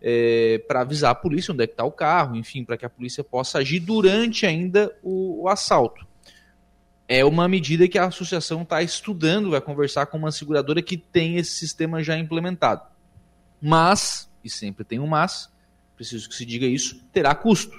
é, 0.01 0.63
para 0.67 0.81
avisar 0.81 1.11
a 1.11 1.15
polícia 1.15 1.53
onde 1.53 1.65
é 1.65 1.67
que 1.67 1.75
está 1.75 1.85
o 1.85 1.93
carro, 1.93 2.35
enfim, 2.35 2.65
para 2.65 2.79
que 2.79 2.87
a 2.87 2.91
polícia 2.91 3.23
possa 3.23 3.59
agir 3.59 3.81
durante 3.81 4.47
ainda 4.47 4.97
o, 5.03 5.43
o 5.43 5.49
assalto 5.49 6.09
é 7.13 7.25
uma 7.25 7.49
medida 7.49 7.89
que 7.89 7.99
a 7.99 8.07
associação 8.07 8.63
está 8.63 8.81
estudando, 8.85 9.51
vai 9.51 9.61
conversar 9.61 10.07
com 10.07 10.17
uma 10.17 10.31
seguradora 10.31 10.81
que 10.81 10.97
tem 10.97 11.39
esse 11.39 11.51
sistema 11.51 12.05
já 12.05 12.17
implementado. 12.17 12.83
Mas, 13.61 14.31
e 14.45 14.49
sempre 14.49 14.85
tem 14.85 15.01
um 15.01 15.09
mas, 15.09 15.51
preciso 15.97 16.29
que 16.29 16.37
se 16.37 16.47
diga 16.47 16.67
isso, 16.67 17.03
terá 17.13 17.35
custo. 17.35 17.77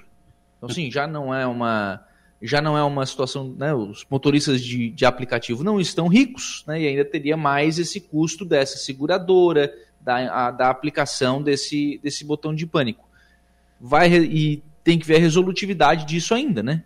Então, 0.58 0.68
sim, 0.68 0.92
já 0.92 1.08
não 1.08 1.34
é 1.34 1.48
uma 1.48 2.06
já 2.42 2.62
não 2.62 2.78
é 2.78 2.84
uma 2.84 3.06
situação, 3.06 3.54
né, 3.58 3.74
os 3.74 4.06
motoristas 4.10 4.62
de, 4.62 4.90
de 4.90 5.06
aplicativo 5.06 5.64
não 5.64 5.80
estão 5.80 6.08
ricos, 6.08 6.64
né, 6.68 6.82
e 6.82 6.88
ainda 6.88 7.06
teria 7.06 7.38
mais 7.38 7.78
esse 7.78 8.02
custo 8.02 8.44
dessa 8.44 8.78
seguradora, 8.78 9.74
da, 10.00 10.48
a, 10.48 10.52
da 10.52 10.70
aplicação 10.70 11.42
desse, 11.42 12.00
desse 12.04 12.26
botão 12.26 12.54
de 12.56 12.66
pânico. 12.66 13.08
Vai 13.80 14.12
e 14.12 14.64
tem 14.84 14.98
que 14.98 15.06
ver 15.06 15.18
a 15.18 15.20
resolutividade 15.20 16.06
disso 16.06 16.34
ainda, 16.34 16.64
né? 16.64 16.84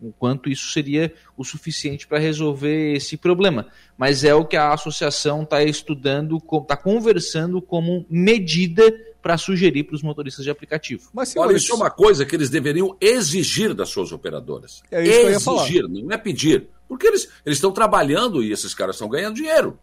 o 0.00 0.12
quanto 0.12 0.48
isso 0.48 0.70
seria 0.70 1.12
o 1.36 1.44
suficiente 1.44 2.06
para 2.06 2.18
resolver 2.18 2.94
esse 2.94 3.16
problema. 3.16 3.66
Mas 3.96 4.24
é 4.24 4.34
o 4.34 4.44
que 4.44 4.56
a 4.56 4.72
associação 4.72 5.42
está 5.42 5.62
estudando, 5.62 6.36
está 6.36 6.76
conversando 6.76 7.60
como 7.60 8.06
medida 8.08 8.82
para 9.24 9.38
sugerir 9.38 9.84
para 9.84 9.96
os 9.96 10.02
motoristas 10.02 10.44
de 10.44 10.50
aplicativo. 10.50 11.08
Mas 11.10 11.34
Olha, 11.34 11.56
isso 11.56 11.72
é 11.72 11.74
uma 11.74 11.90
coisa 11.90 12.26
que 12.26 12.36
eles 12.36 12.50
deveriam 12.50 12.94
exigir 13.00 13.72
das 13.72 13.88
suas 13.88 14.12
operadoras. 14.12 14.82
É 14.90 15.02
exigir, 15.02 15.88
não 15.88 16.12
é 16.12 16.18
pedir. 16.18 16.68
Porque 16.86 17.06
eles 17.06 17.30
estão 17.46 17.72
trabalhando 17.72 18.42
e 18.42 18.52
esses 18.52 18.74
caras 18.74 18.96
estão 18.96 19.08
ganhando 19.08 19.36
dinheiro. 19.36 19.78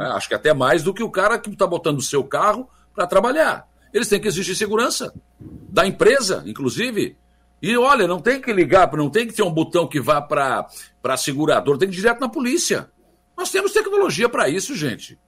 É, 0.00 0.04
acho 0.06 0.26
que 0.26 0.34
até 0.34 0.54
mais 0.54 0.82
do 0.82 0.94
que 0.94 1.02
o 1.02 1.10
cara 1.10 1.38
que 1.38 1.50
está 1.50 1.66
botando 1.66 1.98
o 1.98 2.02
seu 2.02 2.24
carro 2.24 2.66
para 2.94 3.06
trabalhar. 3.06 3.68
Eles 3.92 4.08
têm 4.08 4.18
que 4.18 4.26
exigir 4.26 4.56
segurança 4.56 5.12
da 5.38 5.86
empresa, 5.86 6.42
inclusive. 6.46 7.14
E 7.60 7.76
olha, 7.76 8.08
não 8.08 8.22
tem 8.22 8.40
que 8.40 8.54
ligar, 8.54 8.90
não 8.96 9.10
tem 9.10 9.26
que 9.26 9.34
ter 9.34 9.42
um 9.42 9.52
botão 9.52 9.86
que 9.86 10.00
vá 10.00 10.22
para 10.22 10.66
a 11.04 11.16
seguradora, 11.18 11.78
tem 11.78 11.90
que 11.90 11.94
ir 11.94 11.98
direto 11.98 12.20
na 12.20 12.28
polícia. 12.30 12.90
Nós 13.36 13.50
temos 13.50 13.72
tecnologia 13.72 14.30
para 14.30 14.48
isso, 14.48 14.74
gente. 14.74 15.18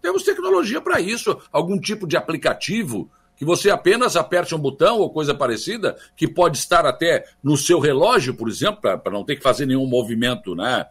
Temos 0.00 0.22
tecnologia 0.22 0.80
para 0.80 1.00
isso. 1.00 1.38
Algum 1.50 1.78
tipo 1.78 2.06
de 2.06 2.16
aplicativo 2.16 3.10
que 3.36 3.44
você 3.44 3.70
apenas 3.70 4.16
aperte 4.16 4.54
um 4.54 4.58
botão 4.58 4.98
ou 4.98 5.10
coisa 5.10 5.34
parecida, 5.34 5.96
que 6.16 6.26
pode 6.26 6.56
estar 6.56 6.86
até 6.86 7.26
no 7.42 7.56
seu 7.56 7.78
relógio, 7.78 8.34
por 8.34 8.48
exemplo, 8.48 8.80
para 8.98 9.12
não 9.12 9.24
ter 9.24 9.36
que 9.36 9.42
fazer 9.42 9.66
nenhum 9.66 9.86
movimento, 9.86 10.54
né? 10.54 10.86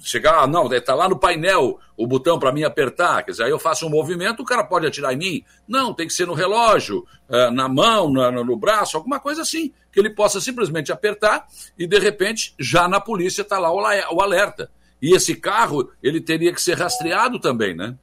chegar, 0.00 0.42
ah, 0.42 0.46
não, 0.46 0.70
está 0.72 0.94
lá 0.94 1.08
no 1.08 1.18
painel 1.18 1.78
o 1.96 2.06
botão 2.06 2.38
para 2.38 2.52
mim 2.52 2.62
apertar, 2.62 3.22
quer 3.24 3.32
dizer, 3.32 3.44
aí 3.44 3.50
eu 3.50 3.58
faço 3.58 3.86
um 3.86 3.90
movimento, 3.90 4.42
o 4.42 4.44
cara 4.44 4.62
pode 4.62 4.86
atirar 4.86 5.12
em 5.14 5.16
mim. 5.16 5.44
Não, 5.66 5.94
tem 5.94 6.06
que 6.06 6.12
ser 6.12 6.26
no 6.26 6.34
relógio, 6.34 7.06
eh, 7.28 7.50
na 7.50 7.68
mão, 7.68 8.10
no 8.10 8.56
braço, 8.56 8.96
alguma 8.96 9.18
coisa 9.18 9.42
assim, 9.42 9.72
que 9.90 9.98
ele 9.98 10.10
possa 10.10 10.40
simplesmente 10.40 10.92
apertar 10.92 11.46
e 11.78 11.86
de 11.86 11.98
repente 11.98 12.54
já 12.58 12.86
na 12.86 13.00
polícia 13.00 13.42
está 13.42 13.58
lá 13.58 13.72
o 13.72 14.20
alerta. 14.20 14.70
E 15.00 15.14
esse 15.14 15.34
carro, 15.34 15.90
ele 16.02 16.20
teria 16.20 16.52
que 16.52 16.60
ser 16.60 16.76
rastreado 16.76 17.40
também, 17.40 17.74
né? 17.74 17.96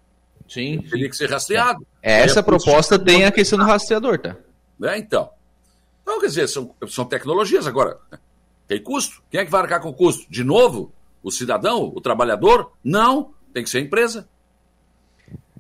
Sim. 0.48 0.74
Ele 0.74 0.90
teria 0.90 1.10
que 1.10 1.16
ser 1.16 1.30
rastreado. 1.30 1.86
É. 2.02 2.22
Essa 2.22 2.44
proposta 2.44 2.98
tem 3.00 3.26
a 3.26 3.32
questão 3.32 3.58
do 3.58 3.66
rastreador, 3.66 4.20
tá? 4.20 4.36
É, 4.84 4.98
então. 4.98 5.30
Então, 6.04 6.20
quer 6.20 6.28
dizer, 6.28 6.48
são, 6.48 6.76
são 6.88 7.06
tecnologias 7.06 7.66
agora. 7.66 7.98
Tem 8.68 8.82
custo. 8.82 9.24
Quem 9.30 9.40
é 9.42 9.46
que 9.46 9.52
vai 9.52 9.62
arcar 9.62 9.82
com 9.82 9.92
custo? 9.94 10.26
De 10.30 10.44
novo? 10.44 10.94
o 11.26 11.32
cidadão, 11.32 11.92
o 11.96 12.00
trabalhador? 12.00 12.72
Não, 12.84 13.32
tem 13.52 13.64
que 13.64 13.70
ser 13.70 13.80
a 13.80 13.82
empresa. 13.82 14.30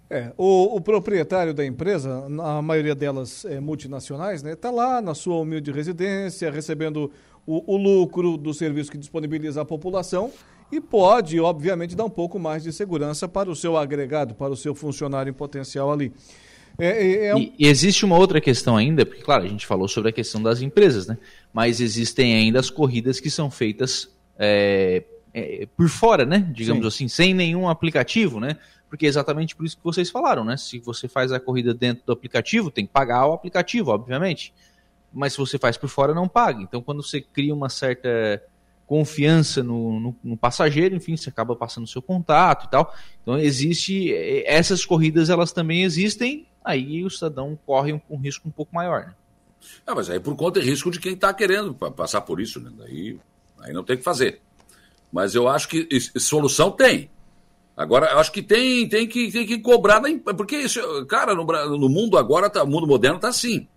É, 0.07 0.31
o, 0.37 0.75
o, 0.75 0.79
proprietário 0.79 1.55
da 1.55 1.65
empresa, 1.65 2.23
a 2.43 2.61
maioria 2.61 2.93
delas 2.93 3.43
é, 3.45 3.59
multinacionais, 3.59 4.43
está 4.43 4.49
né, 4.49 4.55
tá 4.55 4.69
lá 4.69 5.01
na 5.01 5.15
sua 5.15 5.37
humilde 5.37 5.71
residência, 5.71 6.51
recebendo 6.51 7.11
o, 7.47 7.73
o, 7.73 7.77
lucro 7.77 8.37
do 8.37 8.53
serviço 8.53 8.91
que 8.91 8.97
disponibiliza 8.99 9.63
à 9.63 9.65
população 9.65 10.31
e 10.75 10.81
pode, 10.81 11.39
obviamente, 11.39 11.95
dar 11.95 12.05
um 12.05 12.09
pouco 12.09 12.37
mais 12.37 12.63
de 12.63 12.73
segurança 12.73 13.27
para 13.27 13.49
o 13.49 13.55
seu 13.55 13.77
agregado, 13.77 14.35
para 14.35 14.51
o 14.51 14.57
seu 14.57 14.75
funcionário 14.75 15.29
em 15.29 15.33
potencial 15.33 15.91
ali. 15.91 16.11
É, 16.77 16.87
é, 16.87 17.25
é 17.27 17.35
um... 17.35 17.39
e, 17.39 17.53
existe 17.59 18.03
uma 18.03 18.17
outra 18.17 18.41
questão 18.41 18.75
ainda, 18.75 19.05
porque, 19.05 19.21
claro, 19.21 19.45
a 19.45 19.47
gente 19.47 19.65
falou 19.65 19.87
sobre 19.87 20.09
a 20.09 20.13
questão 20.13 20.41
das 20.43 20.61
empresas, 20.61 21.07
né? 21.07 21.17
mas 21.53 21.79
existem 21.79 22.35
ainda 22.35 22.59
as 22.59 22.69
corridas 22.69 23.19
que 23.19 23.29
são 23.29 23.49
feitas 23.49 24.13
é, 24.37 25.03
é, 25.33 25.67
por 25.77 25.87
fora, 25.87 26.25
né? 26.25 26.49
Digamos 26.53 26.81
Sim. 26.81 26.87
assim, 26.87 27.07
sem 27.07 27.33
nenhum 27.33 27.69
aplicativo, 27.69 28.39
né? 28.39 28.57
Porque 28.89 29.05
é 29.05 29.09
exatamente 29.09 29.55
por 29.55 29.65
isso 29.65 29.77
que 29.77 29.83
vocês 29.83 30.09
falaram, 30.09 30.43
né? 30.43 30.57
Se 30.57 30.79
você 30.79 31.07
faz 31.07 31.31
a 31.31 31.39
corrida 31.39 31.73
dentro 31.73 32.05
do 32.05 32.11
aplicativo, 32.11 32.69
tem 32.69 32.85
que 32.85 32.91
pagar 32.91 33.25
o 33.25 33.33
aplicativo, 33.33 33.91
obviamente. 33.91 34.53
Mas 35.13 35.33
se 35.33 35.39
você 35.39 35.57
faz 35.57 35.77
por 35.77 35.87
fora, 35.87 36.13
não 36.13 36.27
paga. 36.27 36.61
Então, 36.61 36.81
quando 36.81 37.01
você 37.01 37.21
cria 37.21 37.53
uma 37.53 37.69
certa 37.69 38.41
confiança 38.85 39.63
no, 39.63 39.99
no, 39.99 40.15
no 40.23 40.37
passageiro, 40.37 40.95
enfim, 40.95 41.17
você 41.17 41.29
acaba 41.29 41.55
passando 41.55 41.87
seu 41.87 42.01
contato 42.01 42.65
e 42.65 42.69
tal. 42.69 42.93
Então, 43.21 43.37
existe. 43.37 44.13
É, 44.13 44.53
essas 44.55 44.85
corridas, 44.85 45.29
elas 45.29 45.51
também 45.51 45.83
existem, 45.83 46.47
aí 46.63 47.03
o 47.03 47.09
cidadão 47.09 47.57
corre 47.65 47.93
um, 47.93 48.01
um 48.09 48.17
risco 48.17 48.47
um 48.47 48.51
pouco 48.51 48.73
maior, 48.73 49.07
né? 49.07 49.13
Ah, 49.85 49.95
mas 49.95 50.09
aí 50.09 50.19
por 50.19 50.35
conta 50.35 50.59
de 50.59 50.69
risco 50.69 50.91
de 50.91 50.99
quem 50.99 51.13
está 51.13 51.33
querendo 51.33 51.73
passar 51.73 52.21
por 52.21 52.39
isso, 52.39 52.59
né? 52.59 52.71
Daí, 52.77 53.17
aí 53.61 53.73
não 53.73 53.83
tem 53.83 53.95
o 53.95 53.97
que 53.99 54.03
fazer. 54.03 54.41
Mas 55.11 55.33
eu 55.33 55.47
acho 55.47 55.67
que 55.67 55.87
solução 56.19 56.71
tem. 56.71 57.09
Agora, 57.75 58.11
eu 58.11 58.19
acho 58.19 58.31
que 58.31 58.41
tem, 58.41 58.87
tem, 58.87 59.07
que, 59.07 59.31
tem 59.31 59.45
que 59.45 59.59
cobrar, 59.59 60.01
porque 60.37 60.57
isso, 60.57 60.79
cara, 61.07 61.35
no, 61.35 61.43
no 61.77 61.89
mundo 61.89 62.17
agora, 62.17 62.49
tá, 62.49 62.63
o 62.63 62.67
mundo 62.67 62.87
moderno 62.87 63.17
está 63.17 63.29
assim. 63.29 63.67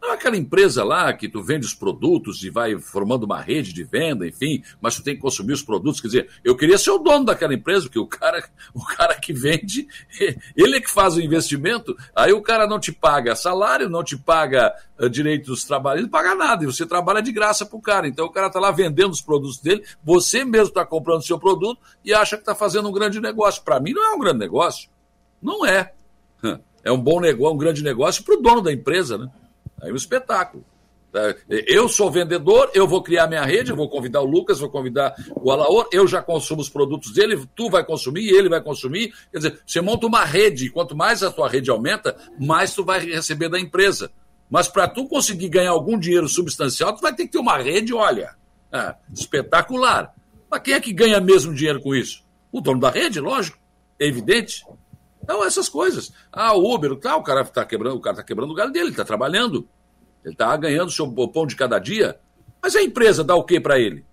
Não 0.00 0.12
aquela 0.12 0.36
empresa 0.36 0.84
lá 0.84 1.12
que 1.12 1.28
tu 1.28 1.42
vende 1.42 1.66
os 1.66 1.74
produtos 1.74 2.44
e 2.44 2.50
vai 2.50 2.78
formando 2.78 3.24
uma 3.24 3.40
rede 3.40 3.72
de 3.72 3.82
venda, 3.82 4.26
enfim, 4.26 4.62
mas 4.80 4.94
tu 4.94 5.02
tem 5.02 5.16
que 5.16 5.20
consumir 5.20 5.52
os 5.52 5.62
produtos. 5.62 6.00
Quer 6.00 6.06
dizer, 6.06 6.30
eu 6.44 6.56
queria 6.56 6.78
ser 6.78 6.90
o 6.90 6.98
dono 6.98 7.24
daquela 7.24 7.52
empresa, 7.52 7.86
porque 7.86 7.98
o 7.98 8.06
cara, 8.06 8.48
o 8.72 8.84
cara 8.84 9.16
que 9.16 9.32
vende, 9.32 9.88
ele 10.56 10.76
é 10.76 10.80
que 10.80 10.90
faz 10.90 11.16
o 11.16 11.20
investimento, 11.20 11.96
aí 12.14 12.32
o 12.32 12.40
cara 12.40 12.66
não 12.66 12.78
te 12.78 12.92
paga 12.92 13.34
salário, 13.34 13.88
não 13.88 14.04
te 14.04 14.16
paga 14.16 14.72
uh, 15.00 15.10
direito 15.10 15.46
dos 15.46 15.64
trabalhos, 15.64 16.02
não 16.02 16.10
paga 16.10 16.34
nada, 16.34 16.62
e 16.62 16.66
você 16.66 16.86
trabalha 16.86 17.20
de 17.20 17.32
graça 17.32 17.66
pro 17.66 17.80
cara. 17.80 18.06
Então 18.06 18.26
o 18.26 18.30
cara 18.30 18.46
está 18.46 18.60
lá 18.60 18.70
vendendo 18.70 19.10
os 19.10 19.20
produtos 19.20 19.58
dele, 19.58 19.84
você 20.04 20.44
mesmo 20.44 20.68
está 20.68 20.86
comprando 20.86 21.20
o 21.20 21.26
seu 21.26 21.40
produto 21.40 21.80
e 22.04 22.14
acha 22.14 22.36
que 22.36 22.42
está 22.42 22.54
fazendo 22.54 22.88
um 22.88 22.92
grande 22.92 23.20
negócio. 23.20 23.64
Para 23.64 23.80
mim 23.80 23.92
não 23.92 24.12
é 24.12 24.14
um 24.14 24.18
grande 24.20 24.38
negócio. 24.38 24.88
Não 25.42 25.66
é. 25.66 25.92
É 26.84 26.92
um 26.92 26.98
bom 26.98 27.20
negócio, 27.20 27.54
um 27.54 27.58
grande 27.58 27.82
negócio 27.82 28.22
para 28.22 28.34
o 28.34 28.40
dono 28.40 28.62
da 28.62 28.72
empresa, 28.72 29.18
né? 29.18 29.28
Aí 29.82 29.92
um 29.92 29.96
espetáculo. 29.96 30.64
É, 31.14 31.34
Eu 31.66 31.88
sou 31.88 32.10
vendedor, 32.10 32.70
eu 32.74 32.86
vou 32.86 33.02
criar 33.02 33.26
minha 33.26 33.42
rede, 33.42 33.72
vou 33.72 33.88
convidar 33.88 34.20
o 34.20 34.26
Lucas, 34.26 34.60
vou 34.60 34.68
convidar 34.68 35.14
o 35.36 35.50
Alaor, 35.50 35.88
eu 35.90 36.06
já 36.06 36.20
consumo 36.20 36.60
os 36.60 36.68
produtos 36.68 37.12
dele, 37.12 37.42
tu 37.56 37.70
vai 37.70 37.84
consumir, 37.84 38.28
ele 38.28 38.48
vai 38.48 38.60
consumir. 38.60 39.12
Quer 39.32 39.38
dizer, 39.38 39.60
você 39.66 39.80
monta 39.80 40.06
uma 40.06 40.24
rede, 40.24 40.70
quanto 40.70 40.94
mais 40.94 41.22
a 41.22 41.30
tua 41.30 41.48
rede 41.48 41.70
aumenta, 41.70 42.16
mais 42.38 42.74
tu 42.74 42.84
vai 42.84 43.00
receber 43.00 43.48
da 43.48 43.58
empresa. 43.58 44.10
Mas 44.50 44.68
para 44.68 44.86
tu 44.88 45.06
conseguir 45.08 45.48
ganhar 45.48 45.70
algum 45.70 45.98
dinheiro 45.98 46.28
substancial, 46.28 46.94
tu 46.94 47.00
vai 47.00 47.14
ter 47.14 47.24
que 47.24 47.32
ter 47.32 47.38
uma 47.38 47.56
rede, 47.56 47.94
olha, 47.94 48.34
é, 48.72 48.94
espetacular. 49.12 50.14
Mas 50.50 50.60
quem 50.60 50.74
é 50.74 50.80
que 50.80 50.92
ganha 50.92 51.20
mesmo 51.20 51.54
dinheiro 51.54 51.80
com 51.80 51.94
isso? 51.94 52.24
O 52.52 52.60
dono 52.60 52.80
da 52.80 52.90
rede, 52.90 53.20
lógico, 53.20 53.58
é 53.98 54.06
evidente. 54.06 54.64
Então, 55.28 55.44
essas 55.44 55.68
coisas. 55.68 56.10
Ah, 56.32 56.54
o 56.56 56.74
Uber, 56.74 56.96
tá, 56.96 57.14
o 57.14 57.22
cara 57.22 57.42
está 57.42 57.62
quebrando, 57.62 57.96
o 57.96 58.00
cara 58.00 58.16
tá 58.16 58.22
quebrando 58.22 58.50
o 58.50 58.54
galho 58.54 58.72
dele, 58.72 58.86
ele 58.86 58.92
está 58.92 59.04
trabalhando. 59.04 59.68
Ele 60.24 60.32
está 60.32 60.56
ganhando 60.56 60.88
o 60.88 60.90
seu 60.90 61.06
pão 61.28 61.46
de 61.46 61.54
cada 61.54 61.78
dia. 61.78 62.18
Mas 62.62 62.74
a 62.74 62.82
empresa 62.82 63.22
dá 63.22 63.34
o 63.34 63.44
que 63.44 63.60
para 63.60 63.78
ele? 63.78 64.06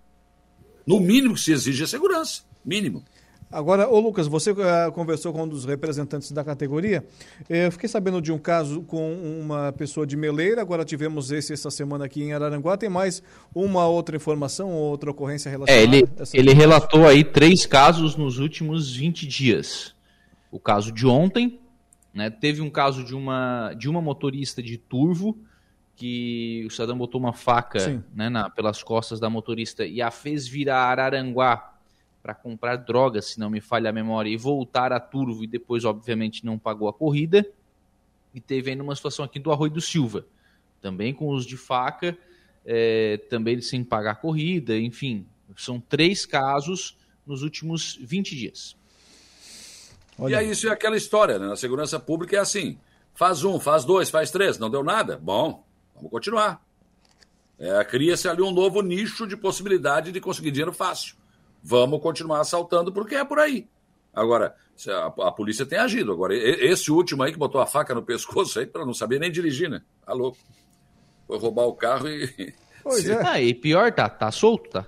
No 0.85 0.99
mínimo 0.99 1.35
que 1.35 1.39
se 1.39 1.53
exige 1.53 1.85
é 1.85 1.87
segurança. 1.87 2.41
Mínimo. 2.65 3.01
Agora, 3.49 3.87
ô 3.87 3.97
Lucas, 3.97 4.27
você 4.27 4.51
uh, 4.51 4.91
conversou 4.93 5.31
com 5.31 5.43
um 5.43 5.47
dos 5.47 5.63
representantes 5.63 6.33
da 6.33 6.43
categoria. 6.43 7.05
Eu 7.49 7.71
fiquei 7.71 7.87
sabendo 7.87 8.21
de 8.21 8.33
um 8.33 8.37
caso 8.37 8.81
com 8.81 9.13
uma 9.13 9.71
pessoa 9.71 10.05
de 10.05 10.17
Meleira, 10.17 10.59
agora 10.59 10.83
tivemos 10.83 11.31
esse 11.31 11.53
essa 11.53 11.71
semana 11.71 12.03
aqui 12.03 12.23
em 12.23 12.33
Araranguá. 12.33 12.75
Tem 12.75 12.89
mais 12.89 13.23
uma 13.53 13.87
outra 13.87 14.17
informação, 14.17 14.73
outra 14.73 15.11
ocorrência 15.11 15.49
relacionada? 15.49 15.79
É, 15.79 15.83
ele, 15.83 16.05
a 16.19 16.23
essa 16.23 16.37
ele 16.37 16.53
relatou 16.53 17.07
aí 17.07 17.23
três 17.23 17.65
casos 17.65 18.17
nos 18.17 18.37
últimos 18.37 18.93
20 18.93 19.25
dias. 19.25 19.94
O 20.55 20.59
caso 20.59 20.89
de 20.89 21.05
ontem, 21.05 21.59
né, 22.13 22.29
teve 22.29 22.61
um 22.61 22.69
caso 22.69 23.03
de 23.03 23.13
uma, 23.13 23.73
de 23.77 23.89
uma 23.89 24.01
motorista 24.01 24.63
de 24.63 24.77
turvo, 24.77 25.37
que 25.97 26.63
o 26.65 26.69
cidadão 26.69 26.97
botou 26.97 27.19
uma 27.19 27.33
faca 27.33 27.77
né, 28.15 28.29
na- 28.29 28.49
pelas 28.49 28.81
costas 28.81 29.19
da 29.19 29.29
motorista 29.29 29.85
e 29.85 30.01
a 30.01 30.09
fez 30.09 30.47
virar 30.47 30.85
Araranguá 30.85 31.77
para 32.23 32.33
comprar 32.33 32.77
drogas, 32.77 33.25
se 33.25 33.39
não 33.39 33.49
me 33.49 33.59
falha 33.59 33.89
a 33.89 33.93
memória, 33.93 34.29
e 34.29 34.37
voltar 34.37 34.93
a 34.93 34.99
Turvo 34.99 35.43
e 35.43 35.47
depois, 35.47 35.83
obviamente, 35.83 36.45
não 36.45 36.57
pagou 36.57 36.87
a 36.87 36.93
corrida. 36.93 37.45
E 38.33 38.39
teve 38.39 38.71
ainda 38.71 38.81
uma 38.81 38.95
situação 38.95 39.25
aqui 39.25 39.39
do 39.39 39.51
Arroio 39.51 39.73
do 39.73 39.81
Silva, 39.81 40.25
também 40.81 41.13
com 41.13 41.27
uso 41.27 41.45
de 41.45 41.57
faca, 41.57 42.17
eh, 42.65 43.19
também 43.29 43.59
sem 43.59 43.83
pagar 43.83 44.11
a 44.11 44.15
corrida, 44.15 44.77
enfim. 44.79 45.25
São 45.57 45.81
três 45.81 46.25
casos 46.25 46.97
nos 47.27 47.43
últimos 47.43 47.99
20 48.01 48.37
dias. 48.37 48.77
E 50.27 50.35
aí 50.35 50.49
isso 50.49 50.67
é 50.67 50.71
aquela 50.71 50.95
história, 50.95 51.37
né? 51.37 51.47
Na 51.47 51.55
segurança 51.55 51.99
pública 51.99 52.37
é 52.37 52.39
assim. 52.39 52.77
Faz 53.13 53.43
um, 53.43 53.59
faz 53.59 53.85
dois, 53.85 54.09
faz 54.09 54.31
três, 54.31 54.57
não 54.57 54.69
deu 54.69 54.83
nada? 54.83 55.17
Bom, 55.17 55.65
vamos 55.95 56.11
continuar. 56.11 56.61
É, 57.57 57.83
Cria-se 57.85 58.27
ali 58.27 58.41
um 58.41 58.51
novo 58.51 58.81
nicho 58.81 59.25
de 59.25 59.37
possibilidade 59.37 60.11
de 60.11 60.19
conseguir 60.19 60.51
dinheiro 60.51 60.73
fácil. 60.73 61.15
Vamos 61.63 62.01
continuar 62.01 62.41
assaltando 62.41 62.91
porque 62.91 63.15
é 63.15 63.23
por 63.23 63.39
aí. 63.39 63.67
Agora, 64.13 64.55
a, 64.87 65.27
a 65.27 65.31
polícia 65.31 65.65
tem 65.65 65.79
agido. 65.79 66.11
Agora, 66.11 66.33
esse 66.35 66.91
último 66.91 67.23
aí 67.23 67.31
que 67.31 67.37
botou 67.37 67.59
a 67.59 67.65
faca 67.65 67.93
no 67.93 68.03
pescoço 68.03 68.59
aí, 68.59 68.65
para 68.65 68.85
não 68.85 68.93
saber 68.93 69.19
nem 69.19 69.31
dirigir, 69.31 69.69
né? 69.69 69.81
Tá 70.05 70.13
louco. 70.13 70.37
Foi 71.27 71.37
roubar 71.37 71.65
o 71.65 71.73
carro 71.73 72.07
e. 72.07 72.53
Pois 72.85 73.09
é. 73.09 73.19
Ah, 73.27 73.41
e 73.41 73.51
pior, 73.51 73.91
tá, 73.91 74.07
tá 74.07 74.31
solto, 74.31 74.69
tá? 74.69 74.85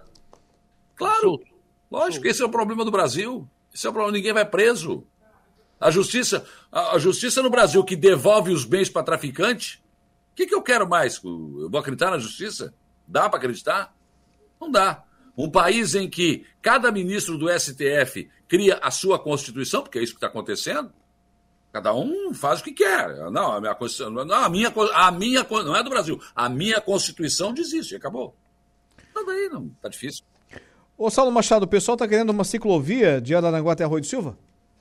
Claro. 0.96 1.42
Lógico, 1.90 2.28
esse 2.28 2.44
é 2.44 2.46
o 2.46 2.50
problema 2.50 2.86
do 2.86 2.92
Brasil. 2.92 3.50
Esse 3.74 3.88
é 3.88 3.90
o 3.90 3.94
problema, 3.94 4.16
ninguém 4.16 4.34
vai 4.34 4.46
preso. 4.46 5.04
A 5.80 5.92
justiça, 5.92 6.46
a, 6.72 6.98
justiça 6.98 7.42
no 7.42 7.50
Brasil 7.50 7.84
que 7.84 7.96
devolve 7.96 8.52
os 8.52 8.66
bens 8.66 8.90
para 8.90 9.04
traficante, 9.04 9.84
o 10.32 10.36
que, 10.36 10.48
que 10.48 10.56
eu 10.56 10.62
quero 10.62 10.88
mais? 10.88 11.22
Eu 11.24 11.70
vou 11.70 11.80
acreditar 11.80 12.12
na 12.12 12.18
justiça? 12.18 12.74
Dá 13.08 13.30
para 13.30 13.38
acreditar? 13.38 13.96
Não 14.60 14.72
dá. 14.72 15.04
Um 15.38 15.50
país 15.50 15.94
em 15.94 16.10
que 16.10 16.46
cada 16.62 16.92
ministro 16.92 17.38
do 17.38 17.48
STF 17.48 18.30
cria 18.48 18.80
a 18.82 18.90
sua 18.90 19.20
Constituição, 19.20 19.84
porque 19.84 20.00
é 20.00 20.04
isso 20.04 20.14
que 20.14 20.18
está 20.18 20.28
acontecendo, 20.28 20.92
cada 21.72 21.94
um 21.94 22.34
faz 22.34 22.60
o 22.60 22.64
que 22.64 22.72
quer. 22.72 23.30
Não, 23.30 23.52
a 23.52 23.62
minha 23.62 23.76
Constituição, 23.76 24.26
não, 24.26 24.36
a 24.36 24.50
minha, 24.50 24.74
a 24.94 25.12
minha, 25.12 25.46
não 25.50 25.76
é 25.76 25.84
do 25.84 25.92
Brasil, 25.92 26.20
a 26.36 26.50
minha 26.50 26.82
Constituição 26.82 27.54
diz 27.54 27.72
isso 27.72 27.94
e 27.94 27.98
acabou. 27.98 28.36
Então 29.12 29.26
daí 29.26 29.48
não, 29.50 29.70
tá 29.82 29.90
difícil. 29.90 30.24
Ô 30.98 31.12
Saulo 31.12 31.32
Machado, 31.32 31.66
o 31.66 31.68
pessoal 31.68 31.94
está 31.94 32.08
querendo 32.08 32.32
uma 32.32 32.44
ciclovia 32.44 33.22
de 33.22 33.36
Araranguá 33.36 33.74
até 33.74 33.84
Arroio 33.84 34.02
do 34.02 34.08
Silva? 34.08 34.36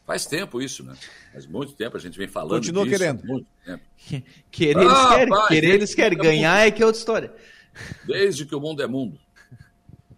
Faz 0.06 0.24
tempo 0.24 0.62
isso, 0.62 0.84
né? 0.84 0.94
Faz 1.32 1.46
muito 1.46 1.72
tempo 1.72 1.96
a 1.96 2.00
gente 2.00 2.16
vem 2.16 2.28
falando 2.28 2.60
Continua 2.60 2.84
disso, 2.84 2.98
querendo. 2.98 3.24
muito 3.24 3.46
tempo. 3.64 3.82
Querer 4.52 4.80
eles 4.80 4.92
Ah, 4.92 5.08
querem, 5.14 5.28
vai, 5.28 5.48
querer 5.48 5.74
eles 5.74 5.94
querem, 5.94 6.18
ganhar 6.18 6.66
é 6.66 6.70
que 6.70 6.82
é 6.82 6.86
outra 6.86 6.98
história. 6.98 7.34
Desde 8.06 8.46
que 8.46 8.54
o 8.54 8.60
mundo 8.60 8.82
é 8.82 8.86
mundo. 8.86 9.18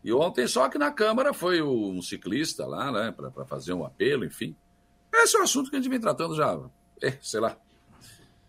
E 0.05 0.13
ontem, 0.13 0.47
só 0.47 0.69
que 0.69 0.79
na 0.79 0.93
Câmara, 0.93 1.33
foi 1.35 1.61
um 1.63 2.01
ciclista 2.03 2.67
lá, 2.67 2.93
né, 2.93 3.13
para 3.13 3.45
fazer 3.47 3.73
um 3.73 3.85
apelo, 3.85 4.25
enfim. 4.25 4.55
Esse 5.13 5.37
é 5.37 5.41
um 5.41 5.43
assunto 5.43 5.71
que 5.71 5.77
a 5.77 5.79
gente 5.81 5.91
vem 5.91 5.99
tratando 6.01 6.37
já, 6.37 6.59
é, 7.03 7.15
sei 7.21 7.41
lá, 7.41 7.57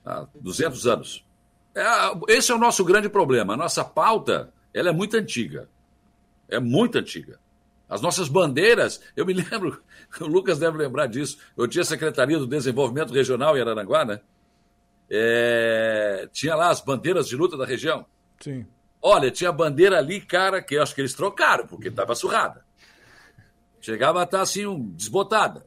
há 0.05 0.27
200 0.35 0.85
anos. 0.87 1.25
É, 1.73 1.83
esse 2.33 2.51
é 2.51 2.55
o 2.55 2.59
nosso 2.59 2.83
grande 2.83 3.07
problema. 3.09 3.53
A 3.53 3.57
nossa 3.57 3.83
pauta, 3.83 4.53
ela 4.73 4.89
é 4.89 4.93
muito 4.93 5.15
antiga. 5.15 5.69
É 6.49 6.59
muito 6.59 6.97
antiga. 6.97 7.39
As 7.87 8.01
nossas 8.01 8.27
bandeiras, 8.27 9.01
eu 9.15 9.25
me 9.25 9.33
lembro, 9.33 9.81
o 10.21 10.25
Lucas 10.27 10.59
deve 10.59 10.77
lembrar 10.77 11.07
disso. 11.07 11.37
Eu 11.57 11.67
tinha 11.67 11.81
a 11.81 11.85
Secretaria 11.85 12.37
do 12.37 12.47
Desenvolvimento 12.47 13.13
Regional 13.13 13.57
em 13.57 13.61
Araranguá, 13.61 14.05
né? 14.05 14.19
É, 15.09 16.29
tinha 16.31 16.55
lá 16.55 16.69
as 16.69 16.81
bandeiras 16.81 17.27
de 17.27 17.35
luta 17.35 17.57
da 17.57 17.65
região. 17.65 18.05
Sim. 18.39 18.65
Olha, 19.01 19.31
tinha 19.31 19.51
bandeira 19.51 19.97
ali, 19.97 20.21
cara, 20.21 20.61
que 20.61 20.75
eu 20.75 20.83
acho 20.83 20.93
que 20.93 21.01
eles 21.01 21.13
trocaram, 21.13 21.65
porque 21.65 21.87
estava 21.87 22.13
surrada. 22.15 22.63
Chegava 23.81 24.19
a 24.19 24.23
estar 24.23 24.41
assim, 24.41 24.65
um, 24.65 24.89
desbotada. 24.91 25.65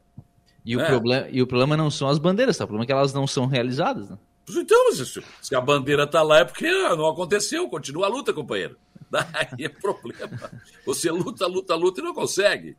E 0.63 0.77
o, 0.77 0.79
É. 0.81 0.85
problema, 0.87 1.27
e 1.29 1.41
o 1.41 1.47
problema 1.47 1.75
não 1.75 1.89
são 1.91 2.07
as 2.07 2.19
bandeiras, 2.19 2.57
tá? 2.57 2.63
O 2.63 2.67
problema 2.67 2.85
é 2.85 2.87
que 2.87 2.91
elas 2.93 3.13
não 3.13 3.27
são 3.27 3.47
realizadas, 3.47 4.09
né? 4.09 4.17
Então, 4.49 4.91
se, 4.93 5.23
se 5.41 5.55
a 5.55 5.61
bandeira 5.61 6.03
está 6.03 6.21
lá 6.21 6.39
é 6.39 6.45
porque 6.45 6.69
não 6.69 7.07
aconteceu, 7.07 7.67
continua 7.69 8.05
a 8.05 8.09
luta, 8.09 8.33
companheiro. 8.33 8.77
Daí 9.09 9.65
é 9.65 9.69
problema. 9.69 10.51
Você 10.85 11.09
luta, 11.11 11.47
luta, 11.47 11.75
luta 11.75 12.01
e 12.01 12.03
não 12.03 12.13
consegue. 12.13 12.77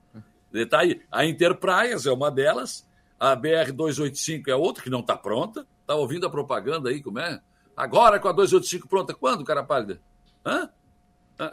E 0.55 0.65
Tá. 0.67 0.81
A 1.11 1.25
Interpraias 1.27 2.07
é 2.07 2.13
uma 2.13 2.31
delas, 2.31 2.87
a 3.19 3.35
BR-285 3.37 4.49
é 4.49 4.55
outra 4.55 4.83
que 4.83 4.91
não 4.91 5.01
está 5.01 5.17
pronta. 5.17 5.67
Está 5.81 5.95
ouvindo 5.95 6.27
a 6.27 6.31
propaganda 6.31 6.89
aí, 6.89 7.03
como 7.03 7.19
é? 7.19 7.41
Agora 7.77 8.19
com 8.21 8.29
a 8.29 8.33
285 8.33 8.89
pronta, 8.89 9.13
quando, 9.13 9.45
cara 9.45 9.63
pálida? 9.63 10.01
Hã? 10.47 10.71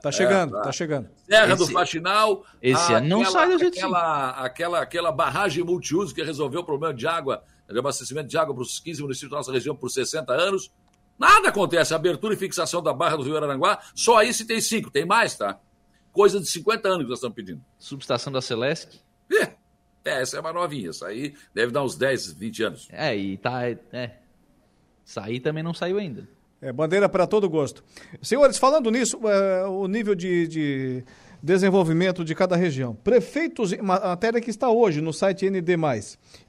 Tá 0.01 0.11
chegando, 0.11 0.55
É, 0.59 0.61
tá 0.61 0.71
chegando. 0.71 1.09
Serra 1.27 1.55
do 1.55 1.63
Esse- 1.63 1.73
Faxinal. 1.73 2.45
esse 2.61 2.93
ano 2.93 3.07
não 3.07 3.25
sai 3.25 3.49
do 3.49 3.57
jeito 3.57 3.77
aquela, 3.79 4.29
aquela, 4.29 4.79
aquela 4.81 5.11
barragem 5.11 5.63
multiuso 5.63 6.13
que 6.13 6.21
resolveu 6.21 6.61
o 6.61 6.63
problema 6.63 6.93
de 6.93 7.07
água, 7.07 7.43
de 7.67 7.79
abastecimento 7.79 8.27
de 8.27 8.37
água 8.37 8.53
para 8.53 8.61
os 8.61 8.79
15 8.79 9.01
municípios 9.01 9.31
da 9.31 9.37
nossa 9.37 9.51
região 9.51 9.75
por 9.75 9.89
60 9.89 10.31
anos. 10.33 10.71
Nada 11.17 11.49
acontece. 11.49 11.95
Abertura 11.95 12.35
e 12.35 12.37
fixação 12.37 12.81
da 12.83 12.93
barra 12.93 13.17
do 13.17 13.23
Rio 13.23 13.35
Araranguá, 13.37 13.79
só 13.95 14.17
aí 14.17 14.31
se 14.33 14.45
tem 14.45 14.61
cinco, 14.61 14.91
tem 14.91 15.03
mais, 15.05 15.35
tá? 15.35 15.57
Coisa 16.11 16.39
de 16.39 16.45
50 16.49 16.87
anos 16.87 17.03
que 17.03 17.09
nós 17.09 17.17
estamos 17.19 17.35
pedindo. 17.35 17.61
Subestação 17.79 18.31
da 18.33 18.41
Celesc. 18.41 18.99
É, 20.03 20.21
essa 20.21 20.37
é 20.37 20.39
uma 20.39 20.51
novinha. 20.51 20.89
Isso 20.89 21.05
aí 21.05 21.33
deve 21.53 21.71
dar 21.71 21.83
uns 21.83 21.95
10, 21.95 22.33
20 22.33 22.63
anos. 22.63 22.87
É, 22.91 23.15
e 23.15 23.37
tá. 23.37 23.61
É. 23.69 24.17
Sair 25.05 25.39
também 25.39 25.63
não 25.63 25.73
saiu 25.73 25.97
ainda. 25.97 26.27
É, 26.61 26.71
bandeira 26.71 27.07
para 27.09 27.25
todo 27.25 27.49
gosto. 27.49 27.83
Senhores, 28.21 28.57
falando 28.57 28.91
nisso, 28.91 29.19
é, 29.27 29.65
o 29.65 29.87
nível 29.87 30.13
de, 30.13 30.47
de 30.47 31.03
desenvolvimento 31.41 32.23
de 32.23 32.35
cada 32.35 32.55
região. 32.55 32.93
Prefeitos, 32.93 33.73
ma- 33.77 33.99
matéria 33.99 34.39
que 34.39 34.49
está 34.49 34.69
hoje 34.69 35.01
no 35.01 35.11
site 35.11 35.49
ND+, 35.49 35.75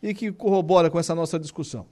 e 0.02 0.12
que 0.12 0.30
corrobora 0.30 0.90
com 0.90 0.98
essa 0.98 1.14
nossa 1.14 1.38
discussão. 1.38 1.86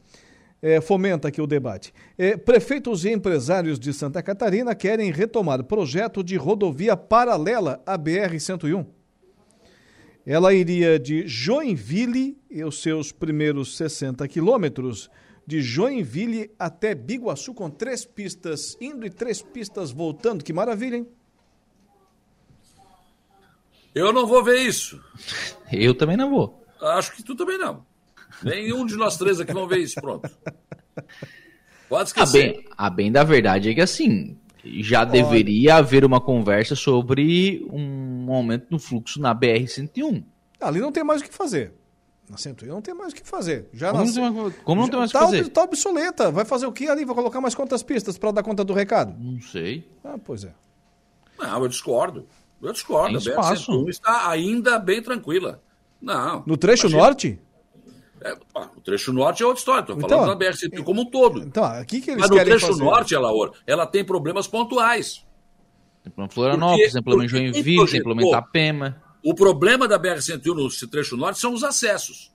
É, 0.62 0.80
fomenta 0.80 1.28
aqui 1.28 1.40
o 1.40 1.46
debate. 1.46 1.92
É, 2.18 2.36
prefeitos 2.36 3.04
e 3.04 3.10
empresários 3.10 3.78
de 3.78 3.92
Santa 3.94 4.22
Catarina 4.22 4.74
querem 4.74 5.10
retomar 5.10 5.64
projeto 5.64 6.22
de 6.22 6.36
rodovia 6.36 6.96
paralela 6.96 7.82
à 7.86 7.98
BR-101. 7.98 8.86
Ela 10.26 10.52
iria 10.52 10.98
de 10.98 11.26
Joinville, 11.26 12.36
e 12.50 12.62
os 12.62 12.82
seus 12.82 13.10
primeiros 13.10 13.76
60 13.76 14.28
quilômetros, 14.28 15.10
de 15.46 15.62
Joinville 15.62 16.50
até 16.58 16.94
Biguaçu, 16.94 17.54
com 17.54 17.70
três 17.70 18.04
pistas 18.04 18.76
indo 18.80 19.06
e 19.06 19.10
três 19.10 19.40
pistas 19.40 19.90
voltando. 19.90 20.44
Que 20.44 20.52
maravilha, 20.52 20.96
hein? 20.96 21.08
Eu 23.94 24.12
não 24.12 24.26
vou 24.26 24.44
ver 24.44 24.60
isso. 24.60 25.02
Eu 25.72 25.94
também 25.94 26.16
não 26.16 26.30
vou. 26.30 26.64
Acho 26.80 27.16
que 27.16 27.22
tu 27.22 27.34
também 27.34 27.58
não. 27.58 27.84
Nenhum 28.42 28.86
de 28.86 28.96
nós 28.96 29.16
três 29.16 29.40
aqui 29.40 29.52
vão 29.52 29.66
ver 29.68 29.78
isso. 29.78 29.94
Pronto. 30.00 30.30
Pode 31.88 32.02
A 32.02 32.04
esquecer. 32.04 32.52
bem, 32.54 32.64
a 32.76 32.88
bem 32.90 33.10
da 33.12 33.24
verdade 33.24 33.68
é 33.70 33.74
que 33.74 33.80
assim, 33.80 34.36
já 34.64 35.04
deveria 35.04 35.76
haver 35.76 36.04
uma 36.04 36.20
conversa 36.20 36.76
sobre 36.76 37.66
um 37.72 38.32
aumento 38.32 38.66
no 38.70 38.78
fluxo 38.78 39.20
na 39.20 39.34
BR-101. 39.34 40.22
Ali 40.60 40.80
não 40.80 40.92
tem 40.92 41.02
mais 41.02 41.20
o 41.20 41.24
que 41.24 41.34
fazer. 41.34 41.72
Na 42.28 42.36
101 42.36 42.68
não 42.68 42.80
tem 42.80 42.94
mais 42.94 43.12
o 43.12 43.16
que 43.16 43.26
fazer. 43.26 43.68
Já 43.72 43.90
Como 43.90 44.04
não 44.04 44.12
tem 44.12 44.30
mais- 44.30 44.54
como 44.62 44.80
não 44.82 44.88
tem 44.88 44.98
mais 45.00 45.10
o 45.10 45.12
que 45.12 45.18
tá, 45.18 45.24
fazer? 45.26 45.48
Tá 45.48 45.62
obsoleta. 45.64 46.30
Vai 46.30 46.44
fazer 46.44 46.66
o 46.66 46.72
que 46.72 46.86
ali? 46.86 47.04
Vai 47.04 47.14
colocar 47.16 47.40
mais 47.40 47.56
quantas 47.56 47.82
pistas 47.82 48.16
para 48.16 48.30
dar 48.30 48.44
conta 48.44 48.62
do 48.62 48.72
recado? 48.72 49.16
Não 49.18 49.40
sei. 49.40 49.88
Ah, 50.04 50.16
pois 50.24 50.44
é. 50.44 50.52
Não, 51.40 51.60
eu 51.62 51.66
discordo. 51.68 52.28
Eu 52.62 52.72
discordo. 52.72 53.08
Tem 53.08 53.16
A 53.16 53.18
espaço. 53.36 53.72
BR-101 53.72 53.88
está 53.88 54.30
ainda 54.30 54.78
bem 54.78 55.02
tranquila. 55.02 55.60
Não. 56.00 56.44
No 56.46 56.56
trecho 56.56 56.84
Imagina. 56.86 57.02
norte? 57.02 57.38
É, 58.22 58.36
pá, 58.52 58.70
o 58.76 58.80
trecho 58.80 59.12
norte 59.12 59.42
é 59.42 59.46
outra 59.46 59.58
história. 59.60 59.80
Estou 59.80 59.96
Então, 59.96 60.08
falando 60.20 60.38
da 60.38 60.46
BR-101 60.46 60.82
como 60.84 61.02
um 61.02 61.04
todo. 61.06 61.40
Então, 61.42 61.64
aqui 61.64 62.00
que 62.00 62.10
eles 62.10 62.20
Mas 62.20 62.30
no 62.30 62.36
trecho 62.36 62.66
fazer. 62.66 62.84
norte, 62.84 63.14
Elaor, 63.14 63.52
ela 63.66 63.86
tem 63.86 64.04
problemas 64.04 64.46
pontuais. 64.46 65.24
Tem 66.02 66.12
problema 66.12 66.30
em 66.30 66.34
Florianópolis, 66.34 66.92
tem 66.92 67.02
problema 67.02 67.24
em 67.24 67.28
Joinville, 67.28 67.90
tem 67.90 68.02
problema 68.02 68.22
em? 68.22 68.28
Itapema. 68.28 69.02
O 69.24 69.34
problema 69.34 69.86
da 69.88 69.98
BR-101 69.98 70.54
no 70.54 70.88
trecho 70.88 71.16
norte 71.16 71.38
são 71.38 71.52
os 71.52 71.62
acessos. 71.64 72.32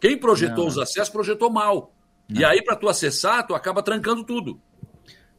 Quem 0.00 0.16
projetou 0.18 0.64
Não. 0.64 0.66
os 0.66 0.78
acessos 0.78 1.08
projetou 1.10 1.50
mal. 1.50 1.92
E 2.28 2.44
aí, 2.44 2.62
para 2.62 2.76
tu 2.76 2.88
acessar, 2.88 3.46
tu 3.46 3.54
acaba 3.54 3.82
trancando 3.82 4.24
tudo. 4.24 4.60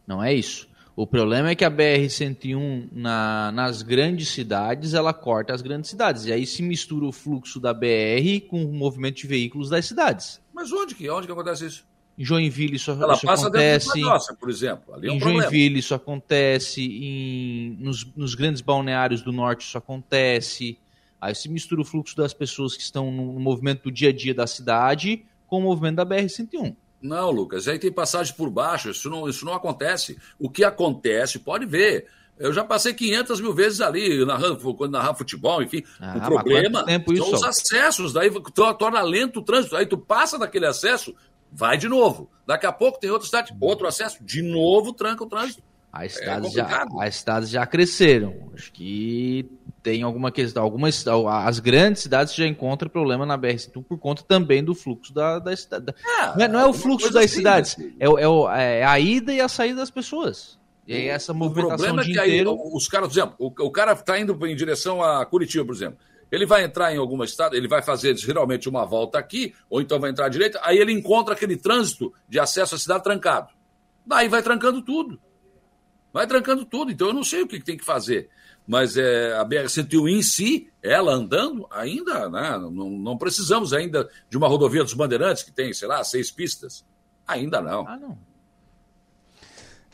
Não 0.05 0.23
é 0.23 0.33
isso. 0.33 0.69
O 0.98 1.06
problema 1.06 1.52
é 1.52 1.56
que 1.56 1.64
a 1.64 1.69
BR-101 1.69 2.90
na- 2.91 3.52
nas 3.52 3.84
grandes 3.84 4.30
cidades, 4.30 4.95
ela 4.95 5.14
corta 5.14 5.53
as 5.53 5.61
grandes 5.61 5.91
cidades. 5.91 6.26
E 6.26 6.34
aí 6.34 6.44
se 6.44 6.64
mistura 6.64 7.06
o 7.06 7.11
fluxo 7.11 7.60
da 7.60 7.72
BR 7.72 8.41
com 8.49 8.65
o 8.65 8.74
movimento 8.74 9.18
de 9.18 9.28
veículos 9.28 9.69
das 9.69 9.86
cidades. 9.86 10.41
Mas 10.52 10.72
onde 10.74 10.95
que, 10.95 11.07
onde 11.07 11.28
que 11.28 11.32
acontece 11.32 11.68
isso? 11.68 11.86
Em 12.18 12.26
Joinville 12.26 12.78
isso, 12.78 12.90
Ela 12.90 13.14
isso 13.14 13.30
acontece. 13.30 14.02
Palhoça, 14.02 14.34
por 14.34 14.49
exemplo. 14.49 14.95
Ali 14.95 15.07
é 15.07 15.11
um 15.11 15.18
em 15.18 15.19
problema. 15.19 15.44
Joinville 15.44 15.78
isso 15.78 15.94
acontece, 15.94 16.82
em, 16.84 17.78
nos, 17.80 18.03
nos 18.15 18.34
grandes 18.34 18.61
balneários 18.61 19.22
do 19.22 19.32
norte 19.32 19.68
isso 19.68 19.78
acontece. 19.78 20.80
Aí 21.22 21.36
se 21.36 21.48
mistura 21.48 21.82
o 21.82 21.86
fluxo 21.86 22.18
das 22.18 22.34
pessoas 22.34 22.76
que 22.76 22.82
estão 22.82 23.11
no, 23.11 23.34
no 23.34 23.40
movimento 23.40 23.84
do 23.84 23.91
dia 23.91 24.10
a 24.10 24.11
dia 24.14 24.34
da 24.34 24.48
cidade 24.48 25.24
com 25.45 25.60
o 25.60 25.61
movimento 25.61 25.98
da 25.98 26.06
BR-101. 26.07 26.76
Não, 27.02 27.30
Lucas, 27.32 27.68
aí 27.68 27.78
tem 27.78 27.91
passagem 27.91 28.34
por 28.36 28.49
baixo, 28.49 28.90
isso 28.90 29.10
não, 29.10 29.30
isso 29.30 29.45
não 29.45 29.53
acontece. 29.53 30.18
O 30.40 30.49
que 30.49 30.64
acontece, 30.64 31.40
pode 31.40 31.65
ver. 31.65 32.07
Eu 32.40 32.53
já 32.53 32.64
passei 32.64 32.94
500 32.94 33.41
mil 33.41 33.53
vezes 33.53 33.82
ali, 33.82 34.24
narrando, 34.26 34.74
quando 34.76 34.91
narrar 34.91 35.15
futebol, 35.15 35.61
enfim. 35.61 35.84
Ah, 35.99 36.18
o 36.18 36.22
problema 36.22 36.84
tempo 36.84 37.15
são 37.15 37.26
isso? 37.28 37.36
os 37.36 37.44
acessos, 37.44 38.14
daí 38.14 38.30
to- 38.32 38.74
torna 38.76 39.02
lento 39.02 39.40
o 39.40 39.44
trânsito. 39.44 39.76
Aí 39.76 39.86
tu 39.88 39.98
passa 39.98 40.38
daquele 40.38 40.65
acesso, 40.68 41.15
vai 41.52 41.78
de 41.78 41.88
novo. 41.88 42.30
Daqui 42.45 42.65
a 42.68 42.72
pouco 42.72 42.99
tem 42.99 43.10
outra 43.10 43.26
cidade, 43.26 43.56
outro 43.60 43.88
acesso, 43.88 44.24
de 44.24 44.41
novo 44.44 44.94
tranca 44.94 45.24
o 45.24 45.28
trânsito. 45.28 45.64
As 45.91 46.14
cidades, 46.14 46.53
já, 46.53 46.64
complicado. 46.64 47.02
as 47.02 47.15
cidades 47.15 47.49
já 47.49 47.65
cresceram. 47.65 48.52
Acho 48.53 48.72
que 48.72 49.49
tem 49.91 50.03
alguma 50.03 50.31
questão. 50.31 50.61
Algumas, 50.64 51.05
as 51.07 51.59
grandes 51.59 52.01
cidades 52.01 52.35
já 52.35 52.45
encontram 52.45 52.89
problema 52.89 53.26
na 53.26 53.38
BR-101 53.38 53.84
por 53.85 53.97
conta 53.97 54.22
também 54.22 54.61
do 54.61 54.76
fluxo 54.76 55.14
da, 55.14 55.39
da 55.39 55.55
cidade. 55.55 55.85
da- 55.85 55.93
não 56.35 56.43
é, 56.45 56.47
não 56.49 56.59
é 56.59 56.65
o 56.65 56.73
fluxo 56.73 57.09
das 57.14 57.23
assim, 57.23 57.35
cidades, 57.35 57.77
é, 57.97 58.05
é, 58.05 58.27
o- 58.27 58.49
é 58.51 58.84
a 58.84 58.99
ida 58.99 59.31
e 59.34 59.39
a 59.39 59.47
saída 59.47 59.77
das 59.77 59.89
pessoas. 59.89 60.59
E 60.85 60.93
aí 60.93 61.07
essa 61.07 61.31
O 61.31 61.35
movimentação 61.35 61.77
problema 61.77 62.01
o 62.01 62.01
é 62.01 62.05
que 62.05 62.19
aí 62.19 62.30
inteiro. 62.31 62.57
os 62.73 62.88
caras, 62.89 63.07
por 63.07 63.14
exemplo, 63.18 63.35
o, 63.39 63.47
o 63.47 63.72
cara 63.72 63.93
está 63.93 64.19
indo 64.19 64.38
em 64.45 64.55
direção 64.55 65.01
a 65.01 65.26
Curitiba, 65.26 65.64
por 65.65 65.73
exemplo. 65.76 65.97
Ele 66.30 66.45
vai 66.45 66.65
entrar 66.65 66.93
em 66.93 66.97
alguma 66.97 67.23
estado, 67.23 67.55
ele 67.55 67.69
vai 67.69 67.81
fazer 67.81 68.15
geralmente 68.18 68.68
uma 68.68 68.85
volta 68.85 69.18
aqui, 69.18 69.53
ou 69.69 69.80
então 69.80 69.99
vai 70.01 70.09
entrar 70.11 70.26
à 70.26 70.30
direita, 70.30 70.59
aí 70.64 70.77
ele 70.77 70.91
encontra 70.91 71.34
aquele 71.34 71.55
trânsito 71.55 72.14
de 72.27 72.38
acesso 72.39 72.76
à 72.76 72.77
cidade 72.77 73.03
trancado. 73.03 73.47
Daí 74.05 74.27
vai 74.27 74.43
trancando 74.43 74.81
tudo. 74.81 75.18
Vai 76.11 76.27
trancando 76.27 76.65
tudo. 76.65 76.91
Então 76.91 77.07
eu 77.07 77.14
não 77.14 77.23
sei 77.23 77.43
o 77.43 77.47
que 77.47 77.59
tem 77.64 77.77
que 77.77 77.85
fazer. 77.85 78.30
Mas 78.68 78.98
é, 78.98 79.34
a 79.38 79.45
BR-101 79.45 80.10
em 80.10 80.22
si, 80.22 80.69
ela 80.84 81.14
andando, 81.14 81.65
ainda, 81.72 82.30
né, 82.30 82.57
não, 82.60 82.89
não 82.89 83.18
precisamos 83.18 83.72
ainda 83.72 84.10
de 84.30 84.38
uma 84.38 84.48
rodovia 84.48 84.84
dos 84.84 84.94
Bandeirantes, 84.94 85.41
que 85.41 85.52
tem, 85.53 85.73
sei 85.73 85.88
lá, 85.88 86.03
seis 86.03 86.30
pistas. 86.30 86.84
Ainda 87.26 87.61
não. 87.61 87.88
Ah, 87.88 87.98
não. 87.98 88.18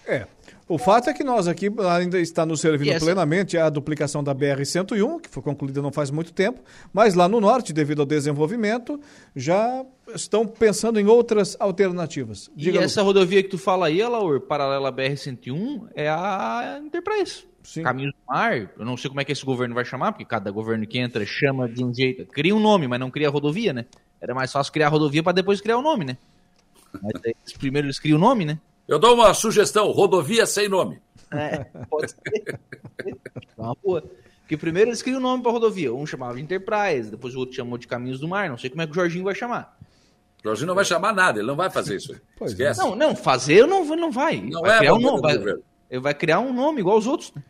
É. 0.06 0.28
O 0.68 0.78
fato 0.78 1.10
é 1.10 1.14
que 1.14 1.24
nós 1.24 1.48
aqui 1.48 1.70
ainda 1.92 2.20
está 2.20 2.46
nos 2.46 2.62
servindo 2.62 2.88
E 2.88 2.92
essa- 2.92 3.06
plenamente 3.06 3.58
a 3.58 3.70
duplicação 3.70 4.24
da 4.24 4.34
BR-101, 4.34 5.20
que 5.22 5.30
foi 5.30 5.44
concluída 5.44 5.82
não 5.82 5.92
faz 5.92 6.10
muito 6.10 6.34
tempo, 6.34 6.62
mas 6.92 7.14
lá 7.14 7.28
no 7.28 7.40
norte, 7.40 7.74
devido 7.74 8.00
ao 8.00 8.06
desenvolvimento, 8.06 9.00
já 9.36 9.86
estão 10.16 10.48
pensando 10.48 11.00
em 11.00 11.06
outras 11.06 11.56
alternativas. 11.60 12.50
E 12.56 12.62
Diga, 12.64 12.80
essa 12.82 13.02
rodovia 13.02 13.44
que 13.44 13.50
tu 13.50 13.58
fala 13.58 13.88
aí, 13.88 14.02
Alaur, 14.02 14.42
paralela 14.42 14.90
à 14.90 14.92
BR-101, 14.92 15.90
é 15.94 16.10
a 16.10 16.80
Enterprise. 16.84 17.46
Caminhos 17.84 18.14
do 18.14 18.20
Mar, 18.28 18.70
eu 18.78 18.86
não 18.86 18.98
sei 18.98 19.10
como 19.10 19.22
é 19.22 19.26
que 19.26 19.32
esse 19.32 19.46
governo 19.46 19.74
vai 19.74 19.86
chamar, 19.86 20.12
porque 20.12 20.26
cada 20.26 20.52
governo 20.52 20.86
que 20.86 21.00
entra 21.00 21.26
chama 21.26 21.68
de 21.68 21.84
um 21.84 21.94
jeito. 21.94 22.26
Cria 22.26 22.56
um 22.56 22.60
nome, 22.60 22.88
mas 22.88 23.00
não 23.00 23.10
cria 23.10 23.30
rodovia, 23.30 23.72
né? 23.72 23.86
Era 24.20 24.34
mais 24.34 24.52
fácil 24.52 24.72
criar 24.74 24.88
a 24.88 24.90
rodovia 24.90 25.24
para 25.24 25.34
depois 25.34 25.62
criar 25.62 25.78
o 25.78 25.82
nome, 25.82 26.06
né? 26.06 26.18
Mas 27.02 27.14
aí, 27.26 27.36
primeiro 27.58 27.88
eles 27.88 28.00
criam 28.00 28.18
o 28.18 28.22
nome, 28.22 28.46
né? 28.46 28.60
Eu 28.88 29.00
dou 29.00 29.16
uma 29.16 29.34
sugestão: 29.34 29.90
rodovia 29.92 30.46
sem 30.46 30.68
nome. 30.68 31.00
É, 31.32 31.60
pode 31.90 32.12
ser. 32.12 32.60
É 33.06 33.12
uma 33.58 33.76
boa. 33.82 34.04
Porque 34.42 34.58
primeiro 34.58 34.90
eles 34.90 35.02
criam 35.02 35.20
o 35.20 35.22
nome 35.22 35.42
para 35.42 35.52
rodovia. 35.52 35.94
Um 35.94 36.06
chamava 36.06 36.36
de 36.36 36.42
Enterprise, 36.42 37.10
depois 37.10 37.34
o 37.34 37.40
outro 37.40 37.56
chamou 37.56 37.78
de 37.78 37.88
Caminhos 37.88 38.20
do 38.20 38.28
Mar. 38.28 38.50
Não 38.50 38.58
sei 38.58 38.70
como 38.70 38.82
é 38.82 38.86
que 38.86 38.92
o 38.92 38.96
Jorginho 38.96 39.24
vai 39.24 39.34
chamar. 39.34 39.78
Jorginho 40.44 40.68
não 40.68 40.76
vai 40.76 40.84
chamar 40.84 41.14
nada, 41.14 41.40
ele 41.40 41.48
não 41.48 41.56
vai 41.56 41.70
fazer 41.70 41.96
isso. 41.96 42.12
aí. 42.12 42.20
Esquece. 42.48 42.80
Não, 42.80 42.96
não, 42.96 43.16
fazer 43.16 43.66
não, 43.66 43.86
não 43.96 44.12
vai. 44.12 44.42
Não 44.42 44.62
vai 44.62 44.76
é 44.76 44.78
criar 44.80 44.94
um 44.94 45.00
nome. 45.00 45.22
Vai, 45.22 45.36
ele 45.90 46.02
vai 46.02 46.14
criar 46.14 46.40
um 46.40 46.54
nome 46.54 46.82
igual 46.82 46.98
os 46.98 47.08
outros. 47.08 47.34
né? 47.34 47.42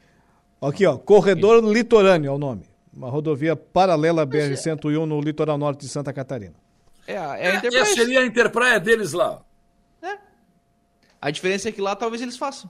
Aqui, 0.68 0.86
ó, 0.86 0.98
Corredor 0.98 1.64
Litorâneo 1.64 2.30
é 2.30 2.32
o 2.32 2.38
nome. 2.38 2.64
Uma 2.94 3.10
rodovia 3.10 3.56
paralela 3.56 4.22
à 4.22 4.26
BR-101 4.26 5.06
no 5.06 5.20
litoral 5.20 5.58
norte 5.58 5.82
de 5.82 5.90
Santa 5.90 6.14
Catarina. 6.14 6.54
É, 7.08 7.18
a- 7.18 7.38
é 7.38 7.48
a 7.48 7.54
É, 7.54 7.56
Enterprise. 7.58 7.78
essa 7.84 7.94
seria 7.94 8.20
a 8.22 8.26
Interpraia 8.26 8.80
deles 8.80 9.14
lá. 9.14 9.42
A 11.22 11.32
diferença 11.32 11.70
é 11.70 11.72
que 11.72 11.82
lá 11.82 11.96
talvez 11.96 12.22
eles 12.22 12.38
façam. 12.38 12.70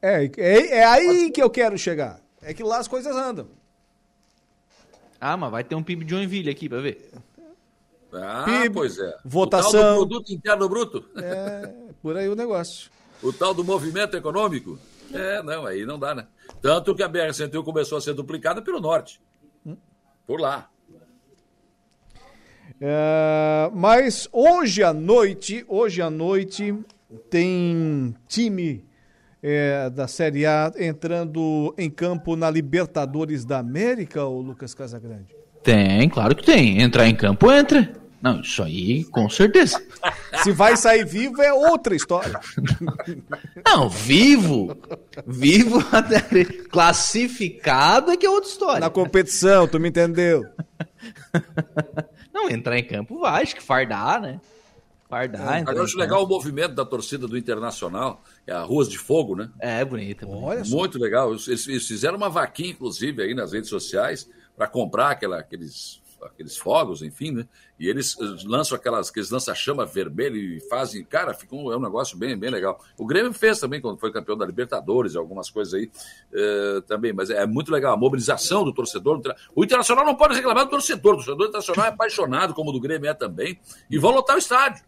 É, 0.00 0.24
é, 0.36 0.66
é 0.78 0.84
aí 0.84 1.30
que 1.30 1.42
eu 1.42 1.48
quero 1.50 1.76
chegar. 1.78 2.20
É 2.42 2.52
que 2.54 2.62
lá 2.62 2.78
as 2.78 2.86
coisas 2.86 3.14
andam. 3.16 3.48
Ah, 5.20 5.36
mas 5.36 5.50
vai 5.50 5.64
ter 5.64 5.74
um 5.74 5.82
PIB 5.82 6.04
de 6.04 6.10
Joinville 6.10 6.50
aqui 6.50 6.68
pra 6.68 6.80
ver. 6.80 7.10
Ah, 8.12 8.44
PIB, 8.44 8.70
pois 8.74 8.98
é. 8.98 9.16
votação. 9.24 9.70
O 9.70 9.72
tal 9.72 9.94
do 9.94 10.08
produto 10.08 10.32
interno 10.32 10.68
bruto. 10.68 11.04
É, 11.16 11.72
por 12.02 12.16
aí 12.16 12.28
o 12.28 12.36
negócio. 12.36 12.90
O 13.22 13.32
tal 13.32 13.52
do 13.52 13.64
movimento 13.64 14.16
econômico. 14.16 14.78
É, 15.12 15.42
não, 15.42 15.66
aí 15.66 15.86
não 15.86 15.98
dá, 15.98 16.14
né? 16.14 16.26
Tanto 16.60 16.94
que 16.94 17.02
a 17.02 17.08
BR-101 17.08 17.62
começou 17.64 17.98
a 17.98 18.00
ser 18.00 18.14
duplicada 18.14 18.60
pelo 18.60 18.80
norte. 18.80 19.20
Por 20.26 20.40
lá. 20.40 20.68
É, 22.80 23.70
mas 23.74 24.28
hoje 24.32 24.82
à 24.82 24.92
noite, 24.92 25.64
hoje 25.66 26.02
à 26.02 26.10
noite 26.10 26.74
tem 27.30 28.14
time 28.28 28.84
é, 29.42 29.88
da 29.90 30.06
Série 30.06 30.46
A 30.46 30.72
entrando 30.78 31.74
em 31.78 31.90
campo 31.90 32.36
na 32.36 32.50
Libertadores 32.50 33.44
da 33.44 33.58
América, 33.58 34.24
o 34.24 34.40
Lucas 34.40 34.74
Casagrande. 34.74 35.34
Tem, 35.62 36.08
claro 36.08 36.36
que 36.36 36.44
tem. 36.44 36.80
Entrar 36.80 37.06
em 37.08 37.14
campo, 37.14 37.50
entra. 37.50 37.92
Não, 38.20 38.40
isso 38.40 38.62
aí, 38.62 39.04
com 39.04 39.28
certeza. 39.30 39.80
Se 40.42 40.50
vai 40.50 40.76
sair 40.76 41.04
vivo 41.04 41.40
é 41.40 41.52
outra 41.52 41.94
história. 41.94 42.40
Não, 43.64 43.88
vivo. 43.88 44.76
Vivo 45.26 45.84
até 45.92 46.44
classificado 46.44 48.10
é 48.10 48.16
que 48.16 48.26
é 48.26 48.30
outra 48.30 48.50
história. 48.50 48.80
Na 48.80 48.90
competição, 48.90 49.68
tu 49.68 49.78
me 49.78 49.88
entendeu? 49.88 50.44
Não, 52.32 52.50
entrar 52.50 52.76
em 52.78 52.84
campo 52.84 53.20
vai, 53.20 53.42
acho 53.42 53.54
que 53.54 53.62
fardar, 53.62 54.20
né? 54.20 54.40
Fardar, 55.08 55.60
Agora 55.60 55.78
eu 55.78 55.84
acho 55.84 55.96
legal 55.96 56.22
o 56.22 56.28
movimento 56.28 56.74
da 56.74 56.84
torcida 56.84 57.26
do 57.26 57.38
Internacional, 57.38 58.22
é 58.46 58.52
a 58.52 58.60
Ruas 58.62 58.88
de 58.88 58.98
Fogo, 58.98 59.34
né? 59.34 59.48
É, 59.58 59.82
bonita. 59.82 60.26
Olha 60.28 60.62
só. 60.62 60.76
Muito 60.76 60.98
legal. 60.98 61.30
Eles, 61.30 61.48
eles 61.66 61.86
fizeram 61.86 62.18
uma 62.18 62.28
vaquinha, 62.28 62.70
inclusive, 62.70 63.22
aí 63.22 63.34
nas 63.34 63.52
redes 63.52 63.70
sociais, 63.70 64.28
para 64.54 64.66
comprar 64.66 65.12
aquela, 65.12 65.38
aqueles, 65.38 66.02
aqueles 66.22 66.56
fogos, 66.56 67.02
enfim, 67.02 67.30
né? 67.32 67.48
E 67.78 67.88
eles 67.88 68.16
eh, 68.20 68.24
lançam 68.44 68.76
aquelas, 68.76 69.10
aqueles 69.10 69.30
lança-chama 69.30 69.86
vermelho 69.86 70.36
e 70.36 70.60
fazem. 70.68 71.04
Cara, 71.04 71.32
fica 71.34 71.54
um, 71.54 71.72
é 71.72 71.76
um 71.76 71.80
negócio 71.80 72.16
bem, 72.16 72.36
bem 72.36 72.50
legal. 72.50 72.82
O 72.96 73.06
Grêmio 73.06 73.32
fez 73.32 73.60
também 73.60 73.80
quando 73.80 73.98
foi 73.98 74.12
campeão 74.12 74.36
da 74.36 74.44
Libertadores, 74.44 75.16
algumas 75.16 75.50
coisas 75.50 75.74
aí 75.74 75.90
eh, 76.32 76.82
também, 76.86 77.12
mas 77.12 77.30
é 77.30 77.46
muito 77.46 77.70
legal. 77.70 77.94
A 77.94 77.96
mobilização 77.96 78.64
do 78.64 78.72
torcedor. 78.72 79.20
O 79.54 79.64
Internacional 79.64 80.04
não 80.04 80.14
pode 80.14 80.34
reclamar 80.34 80.64
do 80.64 80.70
torcedor. 80.70 81.14
O 81.14 81.16
torcedor 81.16 81.46
internacional 81.48 81.86
é 81.86 81.88
apaixonado, 81.90 82.54
como 82.54 82.70
o 82.70 82.72
do 82.72 82.80
Grêmio 82.80 83.08
é 83.08 83.14
também, 83.14 83.58
e 83.90 83.98
vão 83.98 84.12
lotar 84.12 84.36
o 84.36 84.38
estádio. 84.38 84.84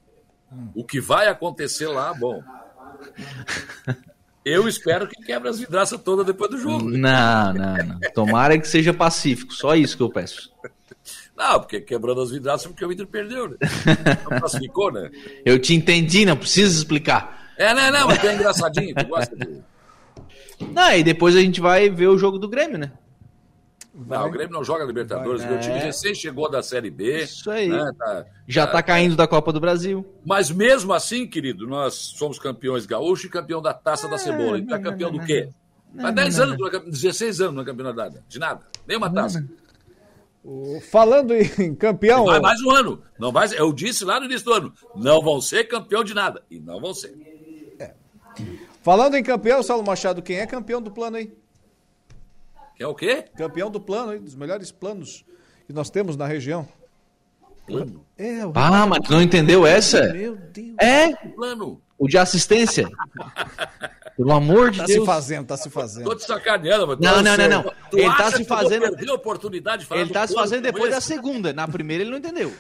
O 0.74 0.84
que 0.84 1.00
vai 1.00 1.28
acontecer 1.28 1.86
lá, 1.86 2.12
bom. 2.12 2.42
Eu 4.44 4.66
espero 4.66 5.06
que 5.06 5.22
quebre 5.22 5.48
as 5.48 5.58
vidraças 5.58 6.00
todas 6.00 6.24
depois 6.24 6.50
do 6.50 6.58
jogo. 6.58 6.88
Não, 6.90 7.52
não, 7.52 7.76
não. 7.76 8.00
Tomara 8.14 8.58
que 8.58 8.66
seja 8.66 8.92
pacífico. 8.92 9.52
Só 9.52 9.74
isso 9.74 9.96
que 9.96 10.02
eu 10.02 10.08
peço. 10.08 10.50
Não, 11.40 11.58
porque 11.58 11.80
quebrando 11.80 12.20
as 12.20 12.30
vidraças 12.30 12.66
porque 12.66 12.84
o 12.84 12.92
Inter 12.92 13.06
perdeu, 13.06 13.48
né? 13.48 13.56
Não 14.30 14.38
classificou, 14.40 14.92
né? 14.92 15.10
Eu 15.44 15.58
te 15.58 15.74
entendi, 15.74 16.26
não 16.26 16.36
precisa 16.36 16.76
explicar. 16.76 17.50
É, 17.56 17.72
não, 17.72 17.90
não, 17.90 18.06
mas 18.08 18.18
tu 18.20 18.26
é 18.26 18.34
engraçadinho, 18.34 18.94
tu 18.94 19.06
gosta 19.06 19.34
de... 19.36 19.60
Não, 20.72 20.92
e 20.92 21.02
depois 21.02 21.34
a 21.34 21.40
gente 21.40 21.58
vai 21.60 21.88
ver 21.88 22.08
o 22.08 22.18
jogo 22.18 22.38
do 22.38 22.46
Grêmio, 22.48 22.76
né? 22.78 22.92
Não, 23.94 24.26
o 24.26 24.30
Grêmio 24.30 24.52
não 24.52 24.62
joga 24.62 24.84
Libertadores. 24.84 25.42
Vai. 25.42 25.56
O 25.56 25.60
time 25.60 25.76
É. 25.76 25.84
recém 25.84 26.14
chegou 26.14 26.50
da 26.50 26.62
Série 26.62 26.90
B. 26.90 27.22
Isso 27.24 27.50
aí. 27.50 27.68
né, 27.68 27.90
tá- 27.98 28.24
Já 28.46 28.66
tá 28.66 28.82
caindo 28.82 29.16
da 29.16 29.26
Copa 29.26 29.52
do 29.52 29.60
Brasil. 29.60 30.06
Mas 30.24 30.50
mesmo 30.50 30.92
assim, 30.92 31.26
querido, 31.26 31.66
nós 31.66 31.94
somos 31.94 32.38
campeões 32.38 32.84
gaúchos 32.86 33.24
e 33.24 33.28
campeão 33.30 33.60
da 33.62 33.72
Taça 33.74 34.06
da 34.08 34.16
Cebola. 34.18 34.58
E 34.58 34.72
é 34.72 34.78
campeão 34.78 35.10
do 35.10 35.20
quê? 35.20 35.48
Faz 36.00 36.14
10 36.14 36.38
anos, 36.40 36.58
não 36.58 36.68
é 36.68 36.70
campe- 36.70 36.90
16 36.90 37.40
anos 37.40 37.54
não 37.54 37.62
é 37.62 37.64
campeão 37.66 37.90
de 37.90 37.96
nada. 37.96 38.24
De 38.28 38.38
nada. 38.38 38.60
Nenhuma 38.86 39.10
taça. 39.12 39.44
Falando 40.90 41.34
em 41.34 41.74
campeão. 41.76 42.24
Vai 42.24 42.40
mais 42.40 42.60
um 42.62 42.70
ano. 42.70 43.02
Não 43.18 43.30
vai, 43.30 43.48
eu 43.54 43.72
disse 43.72 44.04
lá 44.04 44.18
no 44.18 44.26
início 44.26 44.44
do 44.44 44.52
ano. 44.52 44.74
Não 44.96 45.20
vão 45.20 45.40
ser 45.40 45.64
campeão 45.64 46.02
de 46.02 46.14
nada. 46.14 46.42
E 46.50 46.58
não 46.58 46.80
vão 46.80 46.94
ser. 46.94 47.14
Falando 48.82 49.16
em 49.16 49.22
campeão, 49.22 49.62
Saulo 49.62 49.84
Machado, 49.84 50.22
quem 50.22 50.38
é 50.38 50.46
campeão 50.46 50.80
do 50.80 50.90
plano 50.90 51.18
aí? 51.18 51.26
Quem 52.74 52.84
é 52.84 52.88
o 52.88 52.94
quê? 52.94 53.26
Campeão 53.36 53.70
do 53.70 53.78
plano 53.78 54.12
aí, 54.12 54.18
dos 54.18 54.34
melhores 54.34 54.72
planos 54.72 55.24
que 55.66 55.72
nós 55.72 55.90
temos 55.90 56.16
na 56.16 56.26
região. 56.26 56.66
Plano? 57.66 58.04
É, 58.16 58.46
o 58.46 58.52
Ah, 58.54 58.86
mas 58.86 59.08
não 59.10 59.20
entendeu 59.20 59.66
essa? 59.66 60.12
Meu 60.12 60.34
Deus. 60.36 60.76
É, 60.80 61.14
Plano. 61.14 61.80
o 61.98 62.08
de 62.08 62.16
assistência. 62.16 62.88
Pelo 64.20 64.32
amor 64.32 64.70
de 64.70 64.78
Tá 64.78 64.84
Deus. 64.84 65.00
se 65.00 65.06
fazendo, 65.06 65.46
tá 65.46 65.56
se 65.56 65.70
fazendo. 65.70 66.04
Tô 66.04 66.14
te 66.14 66.24
sacaneando, 66.24 66.86
mas 66.86 66.96
tu 66.98 67.02
Não, 67.02 67.18
é 67.20 67.22
não, 67.22 67.36
não, 67.38 67.48
não. 67.48 67.72
Tu 67.90 67.98
Ele 67.98 68.14
tá 68.16 68.30
se 68.30 68.44
fazendo- 68.44 68.82
perder 68.82 69.08
a 69.10 69.14
oportunidade 69.14 69.82
de 69.82 69.88
falar 69.88 70.00
Ele 70.02 70.10
tá 70.10 70.26
se 70.26 70.34
fazendo 70.34 70.62
depois 70.62 70.90
da 70.90 71.00
segunda. 71.00 71.54
Na 71.54 71.66
primeira 71.66 72.02
ele 72.04 72.10
não 72.10 72.18
entendeu. 72.18 72.52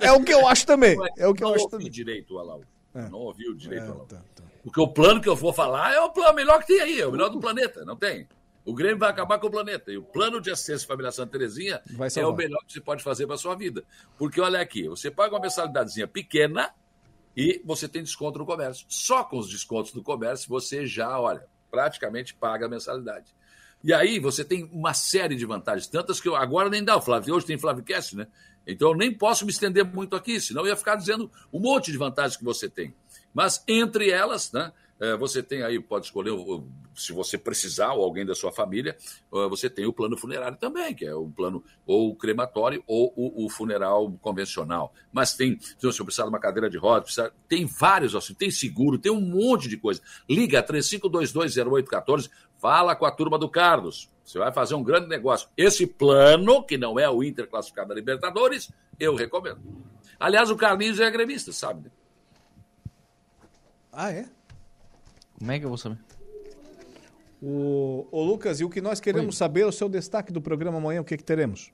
É 0.00 0.12
o 0.12 0.22
que 0.22 0.32
eu 0.32 0.46
acho 0.46 0.64
também. 0.64 0.96
É 1.16 1.26
o 1.26 1.34
que 1.34 1.42
eu 1.42 1.48
não 1.48 1.54
acho 1.56 1.64
ouvi 1.64 1.76
também. 1.76 1.90
direito, 1.90 2.38
Alau. 2.38 2.60
Não 2.94 3.18
ouviu 3.18 3.52
direito, 3.54 3.82
É, 3.84 3.88
Alau. 3.88 4.06
tá, 4.06 4.16
tá. 4.36 4.44
Porque 4.62 4.80
o 4.80 4.86
plano 4.86 5.20
que 5.20 5.28
eu 5.28 5.34
vou 5.34 5.52
falar 5.52 5.92
é 5.92 6.00
o 6.00 6.10
plano 6.10 6.34
melhor 6.34 6.60
que 6.60 6.66
tem 6.68 6.80
aí, 6.80 7.00
é 7.00 7.06
o 7.06 7.10
melhor 7.10 7.30
do 7.30 7.40
planeta, 7.40 7.84
não 7.84 7.96
tem? 7.96 8.28
O 8.64 8.72
Grêmio 8.74 8.98
vai 8.98 9.08
acabar 9.10 9.38
com 9.40 9.46
o 9.46 9.50
planeta. 9.50 9.90
E 9.90 9.96
o 9.98 10.02
plano 10.02 10.40
de 10.40 10.50
assistência 10.52 10.86
família 10.86 11.10
Santa 11.10 11.32
Terezinha 11.32 11.80
Vai 11.96 12.08
é 12.14 12.26
o 12.26 12.32
melhor 12.32 12.60
que 12.66 12.72
você 12.74 12.80
pode 12.80 13.02
fazer 13.02 13.26
para 13.26 13.36
sua 13.38 13.56
vida. 13.56 13.82
Porque 14.16 14.40
olha 14.40 14.60
aqui, 14.60 14.86
você 14.88 15.10
paga 15.10 15.34
uma 15.34 15.40
mensalidadezinha 15.40 16.06
pequena 16.06 16.70
e 17.36 17.62
você 17.64 17.88
tem 17.88 18.02
desconto 18.02 18.38
no 18.38 18.46
comércio. 18.46 18.86
Só 18.88 19.24
com 19.24 19.38
os 19.38 19.48
descontos 19.48 19.92
do 19.92 20.02
comércio 20.02 20.48
você 20.48 20.86
já, 20.86 21.18
olha, 21.18 21.44
praticamente 21.70 22.34
paga 22.34 22.66
a 22.66 22.68
mensalidade. 22.68 23.34
E 23.82 23.94
aí 23.94 24.18
você 24.18 24.44
tem 24.44 24.64
uma 24.72 24.92
série 24.92 25.36
de 25.36 25.46
vantagens, 25.46 25.86
tantas 25.86 26.20
que 26.20 26.28
eu 26.28 26.34
agora 26.34 26.68
nem 26.68 26.82
dá 26.82 26.96
o 26.96 27.00
Flávio. 27.00 27.34
Hoje 27.34 27.46
tem 27.46 27.58
Flávio 27.58 27.84
Cast, 27.84 28.16
né? 28.16 28.26
Então 28.66 28.90
eu 28.90 28.96
nem 28.96 29.14
posso 29.14 29.44
me 29.44 29.52
estender 29.52 29.84
muito 29.84 30.16
aqui, 30.16 30.40
senão 30.40 30.62
eu 30.62 30.68
ia 30.68 30.76
ficar 30.76 30.96
dizendo 30.96 31.30
um 31.52 31.60
monte 31.60 31.92
de 31.92 31.96
vantagens 31.96 32.36
que 32.36 32.44
você 32.44 32.68
tem. 32.68 32.92
Mas 33.32 33.62
entre 33.68 34.10
elas, 34.10 34.52
né? 34.52 34.72
eh, 35.00 35.16
Você 35.16 35.42
tem 35.42 35.62
aí, 35.62 35.78
pode 35.80 36.06
escolher, 36.06 36.32
se 37.00 37.12
você 37.12 37.38
precisar, 37.38 37.92
ou 37.94 38.04
alguém 38.04 38.24
da 38.26 38.34
sua 38.34 38.50
família, 38.52 38.96
eh, 39.32 39.48
você 39.48 39.68
tem 39.70 39.86
o 39.86 39.92
plano 39.92 40.16
funerário 40.16 40.56
também, 40.58 40.94
que 40.94 41.04
é 41.06 41.14
o 41.14 41.28
plano 41.28 41.62
ou 41.86 42.10
o 42.10 42.16
crematório 42.16 42.82
ou 42.86 43.12
o, 43.16 43.44
o 43.46 43.48
funeral 43.50 44.10
convencional. 44.20 44.92
Mas 45.12 45.34
tem, 45.34 45.58
se 45.60 45.76
você 45.82 46.02
precisar 46.02 46.24
de 46.24 46.28
uma 46.30 46.40
cadeira 46.40 46.68
de 46.68 46.76
rodas, 46.78 47.04
precisa- 47.04 47.32
tem 47.48 47.64
vários, 47.66 48.14
assim, 48.14 48.34
tem 48.34 48.50
seguro, 48.50 48.98
tem 48.98 49.12
um 49.12 49.20
monte 49.20 49.68
de 49.68 49.76
coisa. 49.76 50.00
Liga 50.28 50.62
35220814, 50.62 52.30
fala 52.58 52.94
com 52.96 53.06
a 53.06 53.10
turma 53.10 53.38
do 53.38 53.48
Carlos. 53.48 54.10
Você 54.24 54.38
vai 54.38 54.52
fazer 54.52 54.74
um 54.74 54.82
grande 54.82 55.08
negócio. 55.08 55.48
Esse 55.56 55.86
plano, 55.86 56.62
que 56.62 56.76
não 56.76 56.98
é 56.98 57.08
o 57.08 57.22
Inter 57.22 57.48
classificado 57.48 57.88
da 57.88 57.94
Libertadores, 57.94 58.70
eu 59.00 59.14
recomendo. 59.14 59.60
Aliás, 60.20 60.50
o 60.50 60.56
Carlinhos 60.56 61.00
é 61.00 61.10
gremista, 61.10 61.52
sabe? 61.52 61.84
né? 61.84 61.90
Ah, 63.92 64.10
é? 64.12 64.28
Como 65.38 65.50
é 65.52 65.58
que 65.58 65.64
eu 65.64 65.68
vou 65.68 65.78
saber? 65.78 65.98
O, 67.40 68.06
o 68.10 68.22
Lucas, 68.22 68.60
e 68.60 68.64
o 68.64 68.68
que 68.70 68.80
nós 68.80 69.00
queremos 69.00 69.36
saber, 69.36 69.64
o 69.64 69.72
seu 69.72 69.88
destaque 69.88 70.32
do 70.32 70.40
programa 70.40 70.78
amanhã, 70.78 71.00
o 71.00 71.04
que, 71.04 71.16
que 71.16 71.24
teremos? 71.24 71.70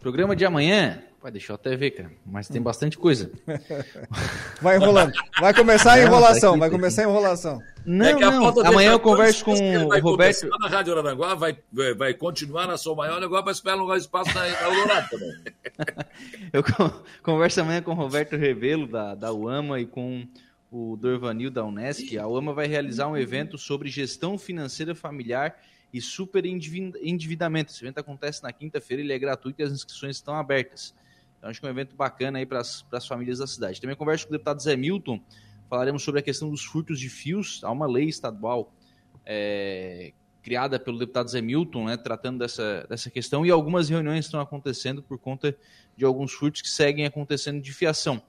Programa 0.00 0.34
de 0.34 0.44
amanhã. 0.46 1.02
Vai 1.22 1.30
deixar 1.30 1.52
eu 1.52 1.54
até 1.56 1.76
ver, 1.76 1.90
cara. 1.90 2.10
Mas 2.24 2.48
tem 2.48 2.62
bastante 2.62 2.96
coisa. 2.96 3.30
Vai 4.62 4.76
enrolando. 4.76 5.12
Vai 5.38 5.52
começar 5.52 5.92
a 5.92 6.00
enrolação, 6.02 6.54
tá 6.54 6.58
vai 6.60 6.70
começar 6.70 7.02
a 7.02 7.04
enrolação. 7.04 7.60
Não, 7.84 8.06
É 8.06 8.14
não. 8.14 8.60
Amanhã 8.66 8.92
eu 8.92 9.00
converso 9.00 9.44
com 9.44 9.54
vai 9.88 10.00
o 10.00 10.02
Roberto. 10.02 10.48
na 10.58 10.68
Rádio 10.68 10.94
Aranaguá, 10.94 11.34
vai, 11.34 11.58
vai, 11.70 11.94
vai 11.94 12.14
continuar 12.14 12.66
na 12.66 12.78
Sou 12.78 12.96
Maior 12.96 13.20
negócio 13.20 13.44
para 13.44 13.52
esperar 13.52 13.74
lugar 13.76 13.98
espaço 13.98 14.34
na, 14.34 14.40
na 14.48 14.62
Eldorado 14.68 15.08
também. 15.10 15.34
Eu 16.52 16.62
con- 16.64 16.90
converso 17.22 17.60
amanhã 17.60 17.82
com 17.82 17.90
o 17.90 17.94
Roberto 17.94 18.36
Revelo, 18.36 18.86
da, 18.86 19.14
da 19.14 19.32
UAMA, 19.32 19.80
e 19.80 19.86
com 19.86 20.26
o 20.70 20.96
Dorvanil, 20.96 21.50
da 21.50 21.64
Unesc. 21.64 22.16
A 22.16 22.26
UAMA 22.26 22.52
vai 22.52 22.66
realizar 22.66 23.08
um 23.08 23.16
evento 23.16 23.58
sobre 23.58 23.88
gestão 23.88 24.38
financeira 24.38 24.94
familiar 24.94 25.60
e 25.92 26.00
superendividamento. 26.00 27.72
Esse 27.72 27.84
evento 27.84 27.98
acontece 27.98 28.42
na 28.42 28.52
quinta-feira, 28.52 29.02
ele 29.02 29.12
é 29.12 29.18
gratuito 29.18 29.60
e 29.60 29.64
as 29.64 29.72
inscrições 29.72 30.16
estão 30.16 30.34
abertas. 30.34 30.94
Então, 31.36 31.50
acho 31.50 31.58
que 31.58 31.66
é 31.66 31.68
um 31.68 31.72
evento 31.72 31.96
bacana 31.96 32.38
aí 32.38 32.46
para 32.46 32.60
as 32.60 33.06
famílias 33.06 33.38
da 33.38 33.46
cidade. 33.46 33.80
Também 33.80 33.96
converso 33.96 34.26
com 34.26 34.30
o 34.30 34.36
deputado 34.36 34.62
Zé 34.62 34.76
Milton, 34.76 35.20
falaremos 35.68 36.02
sobre 36.02 36.20
a 36.20 36.22
questão 36.22 36.50
dos 36.50 36.64
furtos 36.64 37.00
de 37.00 37.08
fios. 37.08 37.64
Há 37.64 37.70
uma 37.70 37.86
lei 37.86 38.04
estadual 38.04 38.72
é, 39.26 40.12
criada 40.42 40.78
pelo 40.78 40.98
deputado 40.98 41.28
Zé 41.28 41.40
Milton, 41.40 41.86
né, 41.86 41.96
tratando 41.96 42.38
dessa, 42.38 42.86
dessa 42.88 43.10
questão, 43.10 43.44
e 43.44 43.50
algumas 43.50 43.88
reuniões 43.88 44.26
estão 44.26 44.40
acontecendo 44.40 45.02
por 45.02 45.18
conta 45.18 45.56
de 45.96 46.04
alguns 46.04 46.32
furtos 46.32 46.62
que 46.62 46.68
seguem 46.68 47.06
acontecendo 47.06 47.60
de 47.60 47.72
fiação. 47.72 48.22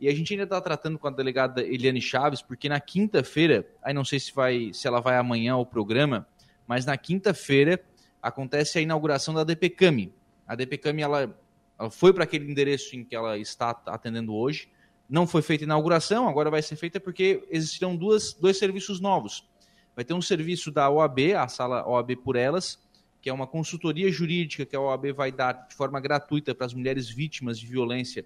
E 0.00 0.08
a 0.08 0.14
gente 0.14 0.32
ainda 0.32 0.44
está 0.44 0.58
tratando 0.62 0.98
com 0.98 1.06
a 1.08 1.10
delegada 1.10 1.62
Eliane 1.62 2.00
Chaves, 2.00 2.40
porque 2.40 2.70
na 2.70 2.80
quinta-feira, 2.80 3.66
aí 3.82 3.92
não 3.92 4.02
sei 4.02 4.18
se, 4.18 4.34
vai, 4.34 4.70
se 4.72 4.88
ela 4.88 4.98
vai 4.98 5.18
amanhã 5.18 5.52
ao 5.52 5.66
programa, 5.66 6.26
mas 6.66 6.86
na 6.86 6.96
quinta-feira 6.96 7.78
acontece 8.22 8.78
a 8.78 8.80
inauguração 8.80 9.34
da 9.34 9.44
DPCAMI. 9.44 10.10
A 10.48 10.54
DPCAMI 10.54 11.02
ela, 11.02 11.38
ela 11.78 11.90
foi 11.90 12.14
para 12.14 12.24
aquele 12.24 12.50
endereço 12.50 12.96
em 12.96 13.04
que 13.04 13.14
ela 13.14 13.36
está 13.36 13.78
atendendo 13.88 14.34
hoje. 14.34 14.70
Não 15.06 15.26
foi 15.26 15.42
feita 15.42 15.64
a 15.64 15.66
inauguração, 15.66 16.26
agora 16.26 16.50
vai 16.50 16.62
ser 16.62 16.76
feita 16.76 16.98
porque 16.98 17.46
existirão 17.50 17.94
duas, 17.94 18.32
dois 18.32 18.56
serviços 18.56 19.00
novos. 19.00 19.46
Vai 19.94 20.02
ter 20.02 20.14
um 20.14 20.22
serviço 20.22 20.70
da 20.70 20.88
OAB, 20.88 21.34
a 21.36 21.46
sala 21.46 21.86
OAB 21.86 22.16
por 22.16 22.36
Elas, 22.36 22.78
que 23.20 23.28
é 23.28 23.32
uma 23.34 23.46
consultoria 23.46 24.10
jurídica 24.10 24.64
que 24.64 24.74
a 24.74 24.80
OAB 24.80 25.12
vai 25.12 25.30
dar 25.30 25.66
de 25.68 25.74
forma 25.74 26.00
gratuita 26.00 26.54
para 26.54 26.64
as 26.64 26.72
mulheres 26.72 27.10
vítimas 27.10 27.58
de 27.58 27.66
violência 27.66 28.24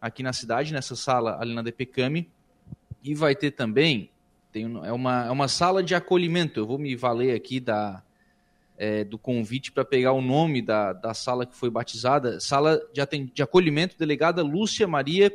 aqui 0.00 0.22
na 0.22 0.32
cidade, 0.32 0.72
nessa 0.72 0.96
sala 0.96 1.38
ali 1.40 1.54
na 1.54 1.62
DPCAMI. 1.62 2.28
E 3.02 3.14
vai 3.14 3.34
ter 3.34 3.50
também, 3.52 4.10
tem, 4.52 4.64
é, 4.84 4.92
uma, 4.92 5.26
é 5.26 5.30
uma 5.30 5.48
sala 5.48 5.82
de 5.82 5.94
acolhimento. 5.94 6.58
Eu 6.60 6.66
vou 6.66 6.78
me 6.78 6.94
valer 6.96 7.34
aqui 7.34 7.60
da, 7.60 8.02
é, 8.76 9.04
do 9.04 9.16
convite 9.18 9.72
para 9.72 9.84
pegar 9.84 10.12
o 10.12 10.20
nome 10.20 10.60
da, 10.60 10.92
da 10.92 11.14
sala 11.14 11.46
que 11.46 11.54
foi 11.56 11.70
batizada. 11.70 12.40
Sala 12.40 12.80
de, 12.92 13.00
aten- 13.00 13.30
de 13.32 13.42
acolhimento 13.42 13.96
delegada 13.98 14.42
Lúcia 14.42 14.86
Maria 14.86 15.32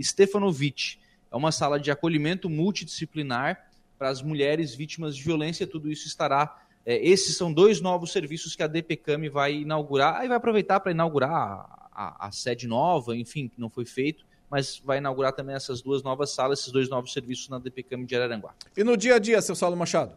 Stefanovic. 0.00 0.98
É 1.30 1.36
uma 1.36 1.52
sala 1.52 1.78
de 1.80 1.90
acolhimento 1.90 2.48
multidisciplinar 2.48 3.70
para 3.98 4.08
as 4.08 4.22
mulheres 4.22 4.74
vítimas 4.74 5.16
de 5.16 5.22
violência. 5.22 5.66
Tudo 5.66 5.90
isso 5.90 6.06
estará. 6.06 6.62
é, 6.84 6.96
esses 7.06 7.36
são 7.36 7.52
dois 7.52 7.80
novos 7.80 8.10
serviços 8.12 8.56
que 8.56 8.62
a 8.62 8.66
DPCAM 8.66 9.28
vai 9.30 9.54
inaugurar. 9.54 10.16
Aí 10.16 10.28
vai 10.28 10.36
aproveitar 10.36 10.80
para 10.80 10.92
inaugurar 10.92 11.81
a, 11.92 12.26
a- 12.28 12.32
sede 12.32 12.66
nova, 12.66 13.16
enfim, 13.16 13.48
que 13.48 13.60
não 13.60 13.68
foi 13.70 13.84
feito, 13.84 14.24
mas 14.50 14.78
vai 14.84 14.98
inaugurar 14.98 15.32
também 15.32 15.54
essas 15.54 15.80
duas 15.80 16.02
novas 16.02 16.30
salas, 16.30 16.60
esses 16.60 16.72
dois 16.72 16.88
novos 16.88 17.12
serviços 17.12 17.48
na 17.48 17.58
DPCAM 17.58 18.04
de 18.04 18.14
Araranguá. 18.16 18.54
E 18.76 18.82
no 18.84 18.96
dia 18.96 19.14
a 19.16 19.18
dia, 19.18 19.40
seu 19.40 19.54
Saulo 19.54 19.76
Machado? 19.76 20.14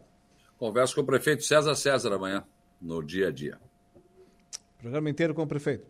Converso 0.58 0.94
com 0.94 1.00
o 1.02 1.04
prefeito 1.06 1.44
César 1.44 1.74
César 1.74 2.12
amanhã, 2.14 2.44
no 2.80 3.02
dia 3.02 3.28
a 3.28 3.30
dia. 3.30 3.58
Programa 4.78 5.10
inteiro 5.10 5.34
com 5.34 5.42
o 5.42 5.46
prefeito. 5.46 5.86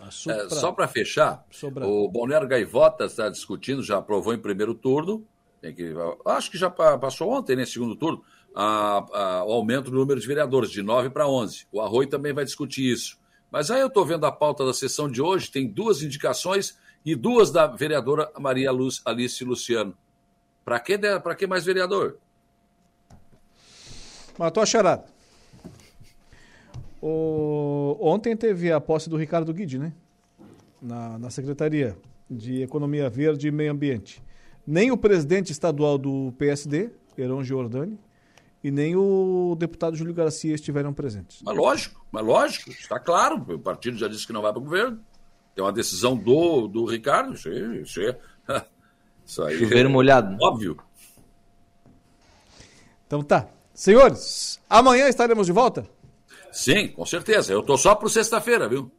É, 0.00 0.10
Supra- 0.10 0.50
só 0.50 0.72
para 0.72 0.86
fechar, 0.86 1.46
o 1.86 2.08
Balneário 2.10 2.46
Gaivota 2.46 3.06
está 3.06 3.28
discutindo, 3.30 3.82
já 3.82 3.96
aprovou 3.98 4.34
em 4.34 4.38
primeiro 4.38 4.74
turno, 4.74 5.26
tem 5.60 5.74
que, 5.74 5.94
acho 6.26 6.50
que 6.50 6.58
já 6.58 6.68
pa- 6.68 6.98
passou 6.98 7.30
ontem, 7.30 7.56
né, 7.56 7.64
segundo 7.64 7.96
turno, 7.96 8.22
a- 8.54 9.06
a- 9.12 9.44
o 9.44 9.52
aumento 9.52 9.90
do 9.90 9.96
número 9.96 10.20
de 10.20 10.26
vereadores, 10.26 10.70
de 10.70 10.82
9 10.82 11.08
para 11.08 11.26
11. 11.26 11.66
O 11.72 11.80
Arroio 11.80 12.08
também 12.08 12.32
vai 12.34 12.44
discutir 12.44 12.92
isso. 12.92 13.18
Mas 13.50 13.70
aí 13.70 13.80
eu 13.80 13.86
estou 13.86 14.04
vendo 14.04 14.26
a 14.26 14.32
pauta 14.32 14.64
da 14.66 14.72
sessão 14.72 15.10
de 15.10 15.22
hoje, 15.22 15.50
tem 15.50 15.66
duas 15.66 16.02
indicações 16.02 16.78
e 17.04 17.14
duas 17.14 17.50
da 17.50 17.66
vereadora 17.66 18.30
Maria 18.38 18.72
Luz, 18.72 19.00
Alice 19.04 19.42
Luciano. 19.44 19.96
Para 20.64 20.80
que, 20.80 20.98
que 21.38 21.46
mais 21.46 21.64
vereador? 21.64 22.18
Matou 24.36 24.62
a 24.62 24.66
charada. 24.66 25.04
O... 27.00 27.96
Ontem 28.00 28.36
teve 28.36 28.72
a 28.72 28.80
posse 28.80 29.08
do 29.08 29.16
Ricardo 29.16 29.54
Guide, 29.54 29.78
né? 29.78 29.92
Na, 30.82 31.18
na 31.18 31.30
Secretaria 31.30 31.96
de 32.28 32.62
Economia 32.62 33.08
Verde 33.08 33.48
e 33.48 33.52
Meio 33.52 33.70
Ambiente. 33.70 34.22
Nem 34.66 34.90
o 34.90 34.96
presidente 34.96 35.52
estadual 35.52 35.96
do 35.96 36.34
PSD, 36.36 36.90
Heron 37.16 37.44
Giordani, 37.44 37.96
e 38.66 38.70
nem 38.72 38.96
o 38.96 39.54
deputado 39.56 39.94
Júlio 39.96 40.12
Garcia 40.12 40.54
estiveram 40.54 40.92
presentes. 40.92 41.40
Mas 41.42 41.56
lógico, 41.56 42.04
mas 42.10 42.24
lógico, 42.26 42.70
está 42.70 42.98
claro. 42.98 43.36
O 43.54 43.58
partido 43.60 43.96
já 43.96 44.08
disse 44.08 44.26
que 44.26 44.32
não 44.32 44.42
vai 44.42 44.50
para 44.52 44.60
o 44.60 44.64
governo. 44.64 44.98
Tem 45.54 45.64
uma 45.64 45.72
decisão 45.72 46.16
do, 46.16 46.66
do 46.66 46.84
Ricardo. 46.84 47.34
Isso 47.34 47.48
aí, 47.48 47.82
isso 47.82 48.00
aí, 48.00 48.16
isso 49.24 49.42
aí 49.44 49.56
Chuveiro 49.58 49.88
é 49.88 49.92
molhado. 49.92 50.36
Óbvio. 50.42 50.76
Então 53.06 53.22
tá. 53.22 53.48
Senhores, 53.72 54.60
amanhã 54.68 55.08
estaremos 55.08 55.46
de 55.46 55.52
volta? 55.52 55.86
Sim, 56.50 56.88
com 56.88 57.04
certeza. 57.06 57.52
Eu 57.52 57.62
tô 57.62 57.76
só 57.76 57.94
pro 57.94 58.08
sexta-feira, 58.08 58.68
viu? 58.68 58.90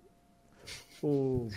O... 1.02 1.50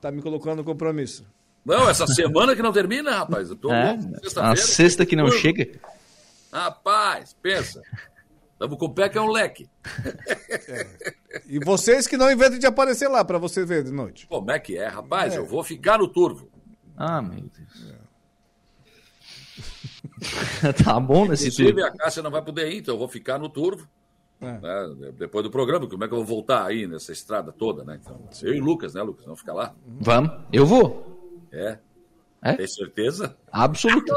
Tá 0.00 0.10
me 0.10 0.22
colocando 0.22 0.56
no 0.58 0.64
compromisso. 0.64 1.26
Não, 1.64 1.88
essa 1.88 2.06
semana 2.06 2.54
que 2.54 2.62
não 2.62 2.72
termina, 2.72 3.18
rapaz. 3.18 3.50
Eu 3.50 3.56
tô 3.56 3.70
É, 3.72 3.92
louco, 3.92 4.04
a 4.16 4.20
sexta-feira. 4.20 4.56
sexta 4.56 5.06
que 5.06 5.16
não 5.16 5.30
chega. 5.30 5.80
Rapaz, 6.54 7.36
pensa. 7.42 7.82
Tamo 8.56 8.76
com 8.76 8.86
o 8.86 8.94
pé 8.94 9.08
que 9.08 9.18
é 9.18 9.20
um 9.20 9.30
leque. 9.30 9.68
E 11.48 11.58
vocês 11.58 12.06
que 12.06 12.16
não 12.16 12.30
inventam 12.30 12.60
de 12.60 12.66
aparecer 12.66 13.08
lá 13.08 13.24
pra 13.24 13.38
você 13.38 13.64
ver 13.64 13.82
de 13.82 13.90
noite. 13.90 14.28
Como 14.28 14.48
é 14.52 14.60
que 14.60 14.78
é, 14.78 14.86
rapaz? 14.86 15.34
Eu 15.34 15.44
vou 15.44 15.64
ficar 15.64 15.98
no 15.98 16.06
turvo. 16.06 16.48
Ah, 16.96 17.20
meu 17.20 17.40
Deus. 17.40 17.94
tá 20.84 21.00
bom 21.00 21.26
nesse 21.26 21.48
Inclusive, 21.48 21.82
a 21.82 21.90
Cássia 21.90 22.22
não 22.22 22.30
vai 22.30 22.42
poder 22.42 22.70
ir, 22.70 22.78
então 22.78 22.94
eu 22.94 22.98
vou 22.98 23.08
ficar 23.08 23.36
no 23.36 23.48
turvo. 23.48 23.88
né, 24.40 25.12
depois 25.18 25.42
do 25.42 25.50
programa, 25.50 25.88
como 25.88 26.04
é 26.04 26.08
que 26.08 26.14
eu 26.14 26.18
vou 26.18 26.26
voltar 26.26 26.66
aí 26.66 26.86
nessa 26.86 27.10
estrada 27.10 27.50
toda, 27.50 27.82
né? 27.82 27.98
Então, 28.00 28.28
eu 28.42 28.54
e 28.54 28.60
o 28.60 28.64
Lucas, 28.64 28.94
né, 28.94 29.02
Lucas? 29.02 29.24
Vamos 29.24 29.40
ficar 29.40 29.54
lá? 29.54 29.74
Vamos, 29.84 30.30
eu 30.52 30.64
vou. 30.64 31.48
É. 31.52 31.78
É? 32.44 32.52
Tem 32.52 32.66
certeza? 32.66 33.34
Absoluto. 33.50 34.12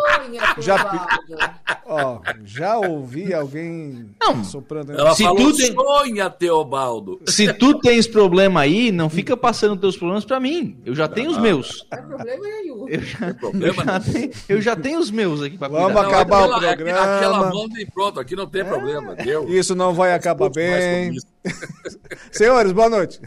Já, 0.60 0.76
ó, 1.88 2.20
já 2.44 2.78
ouvi 2.78 3.34
alguém 3.34 4.10
soprando. 4.44 4.92
Ela 4.92 5.16
Se 5.16 5.24
falou, 5.24 5.38
tu 5.54 5.56
tem- 5.58 5.74
sonha, 5.74 6.30
Teobaldo. 6.30 7.22
Se 7.26 7.54
tu 7.54 7.80
tens 7.80 8.06
problema 8.06 8.60
aí, 8.60 8.92
não 8.92 9.10
fica 9.10 9.38
passando 9.38 9.78
teus 9.80 9.96
problemas 9.96 10.26
pra 10.26 10.42
mim. 10.42 10.78
Eu 10.86 10.94
já 10.94 11.08
tenho 11.08 11.32
os 11.32 11.38
meus. 11.38 11.82
O 11.84 11.88
problema 12.08 12.48
é 12.48 12.70
eu. 12.70 12.90
Eu 12.90 13.02
já, 13.02 13.34
problema, 13.34 13.82
eu 13.82 13.86
já 13.86 14.00
tenho, 14.02 14.32
eu 14.50 14.62
já 14.62 14.76
tenho 14.76 15.00
os 15.00 15.10
meus 15.10 15.42
aqui 15.42 15.58
pra 15.58 15.70
Vamos 15.70 15.94
cuidar. 15.94 16.08
acabar 16.10 16.42
o 16.42 16.44
Aquela- 16.56 16.60
programa. 16.76 17.16
Aquela 17.18 17.50
manda 17.54 17.80
e 17.82 17.86
pronto, 17.86 18.20
aqui 18.20 18.36
não 18.36 18.48
tem 18.48 18.66
problema. 18.66 19.16
Deu. 19.16 19.48
Isso 19.48 19.74
não 19.74 19.94
vai 19.94 20.14
acabar 20.14 20.50
bem. 20.50 21.14
Senhores, 22.32 22.72
boa 22.74 22.90
noite. 22.90 23.22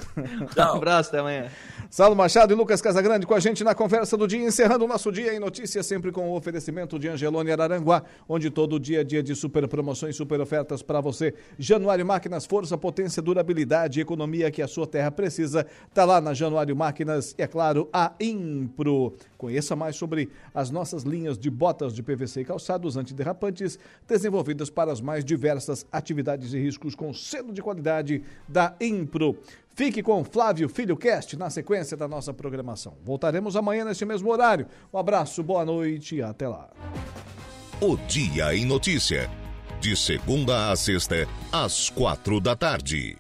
Um 0.58 0.62
abraço, 0.62 1.08
até 1.08 1.20
amanhã. 1.20 1.46
Saulo 1.90 2.14
Machado 2.14 2.52
e 2.52 2.56
Lucas 2.56 2.80
Casagrande 2.80 3.26
com 3.26 3.34
a 3.34 3.40
gente 3.40 3.64
na 3.64 3.74
conversa 3.74 4.16
do 4.16 4.24
dia, 4.24 4.38
encerrando 4.38 4.84
o 4.84 4.88
nosso 4.88 5.10
dia 5.10 5.34
em 5.34 5.40
notícias, 5.40 5.84
sempre 5.84 6.12
com 6.12 6.30
o 6.30 6.36
oferecimento 6.36 6.96
de 7.00 7.08
Angelone 7.08 7.50
Araranguá, 7.50 8.04
onde 8.28 8.48
todo 8.48 8.78
dia 8.78 9.00
é 9.00 9.04
dia 9.04 9.20
de 9.20 9.34
super 9.34 9.66
promoções, 9.66 10.14
super 10.14 10.40
ofertas 10.40 10.82
para 10.82 11.00
você. 11.00 11.34
Januário 11.58 12.06
Máquinas, 12.06 12.46
força, 12.46 12.78
potência, 12.78 13.20
durabilidade 13.20 13.98
e 13.98 14.02
economia 14.02 14.52
que 14.52 14.62
a 14.62 14.68
sua 14.68 14.86
terra 14.86 15.10
precisa. 15.10 15.66
Tá 15.92 16.04
lá 16.04 16.20
na 16.20 16.32
Januário 16.32 16.76
Máquinas 16.76 17.34
e, 17.36 17.42
é 17.42 17.48
claro, 17.48 17.88
a 17.92 18.12
Impro. 18.20 19.16
Conheça 19.36 19.74
mais 19.74 19.96
sobre 19.96 20.30
as 20.54 20.70
nossas 20.70 21.02
linhas 21.02 21.36
de 21.36 21.50
botas 21.50 21.92
de 21.92 22.04
PVC 22.04 22.42
e 22.42 22.44
calçados 22.44 22.96
antiderrapantes, 22.96 23.80
desenvolvidas 24.06 24.70
para 24.70 24.92
as 24.92 25.00
mais 25.00 25.24
diversas 25.24 25.84
atividades 25.90 26.52
e 26.52 26.58
riscos 26.60 26.94
com 26.94 27.12
selo 27.12 27.52
de 27.52 27.60
qualidade 27.60 28.22
da 28.46 28.76
Impro. 28.80 29.36
Fique 29.74 30.02
com 30.02 30.24
Flávio 30.24 30.68
Filho 30.68 30.96
Cast 30.96 31.36
na 31.36 31.48
sequência 31.48 31.96
da 31.96 32.08
nossa 32.08 32.34
programação. 32.34 32.96
Voltaremos 33.02 33.56
amanhã 33.56 33.84
neste 33.84 34.04
mesmo 34.04 34.30
horário. 34.30 34.66
Um 34.92 34.98
abraço, 34.98 35.42
boa 35.42 35.64
noite 35.64 36.16
e 36.16 36.22
até 36.22 36.48
lá. 36.48 36.68
O 37.80 37.96
Dia 37.96 38.54
em 38.54 38.66
Notícia. 38.66 39.30
De 39.80 39.96
segunda 39.96 40.70
a 40.70 40.76
sexta, 40.76 41.26
às 41.50 41.88
quatro 41.88 42.38
da 42.40 42.54
tarde. 42.54 43.19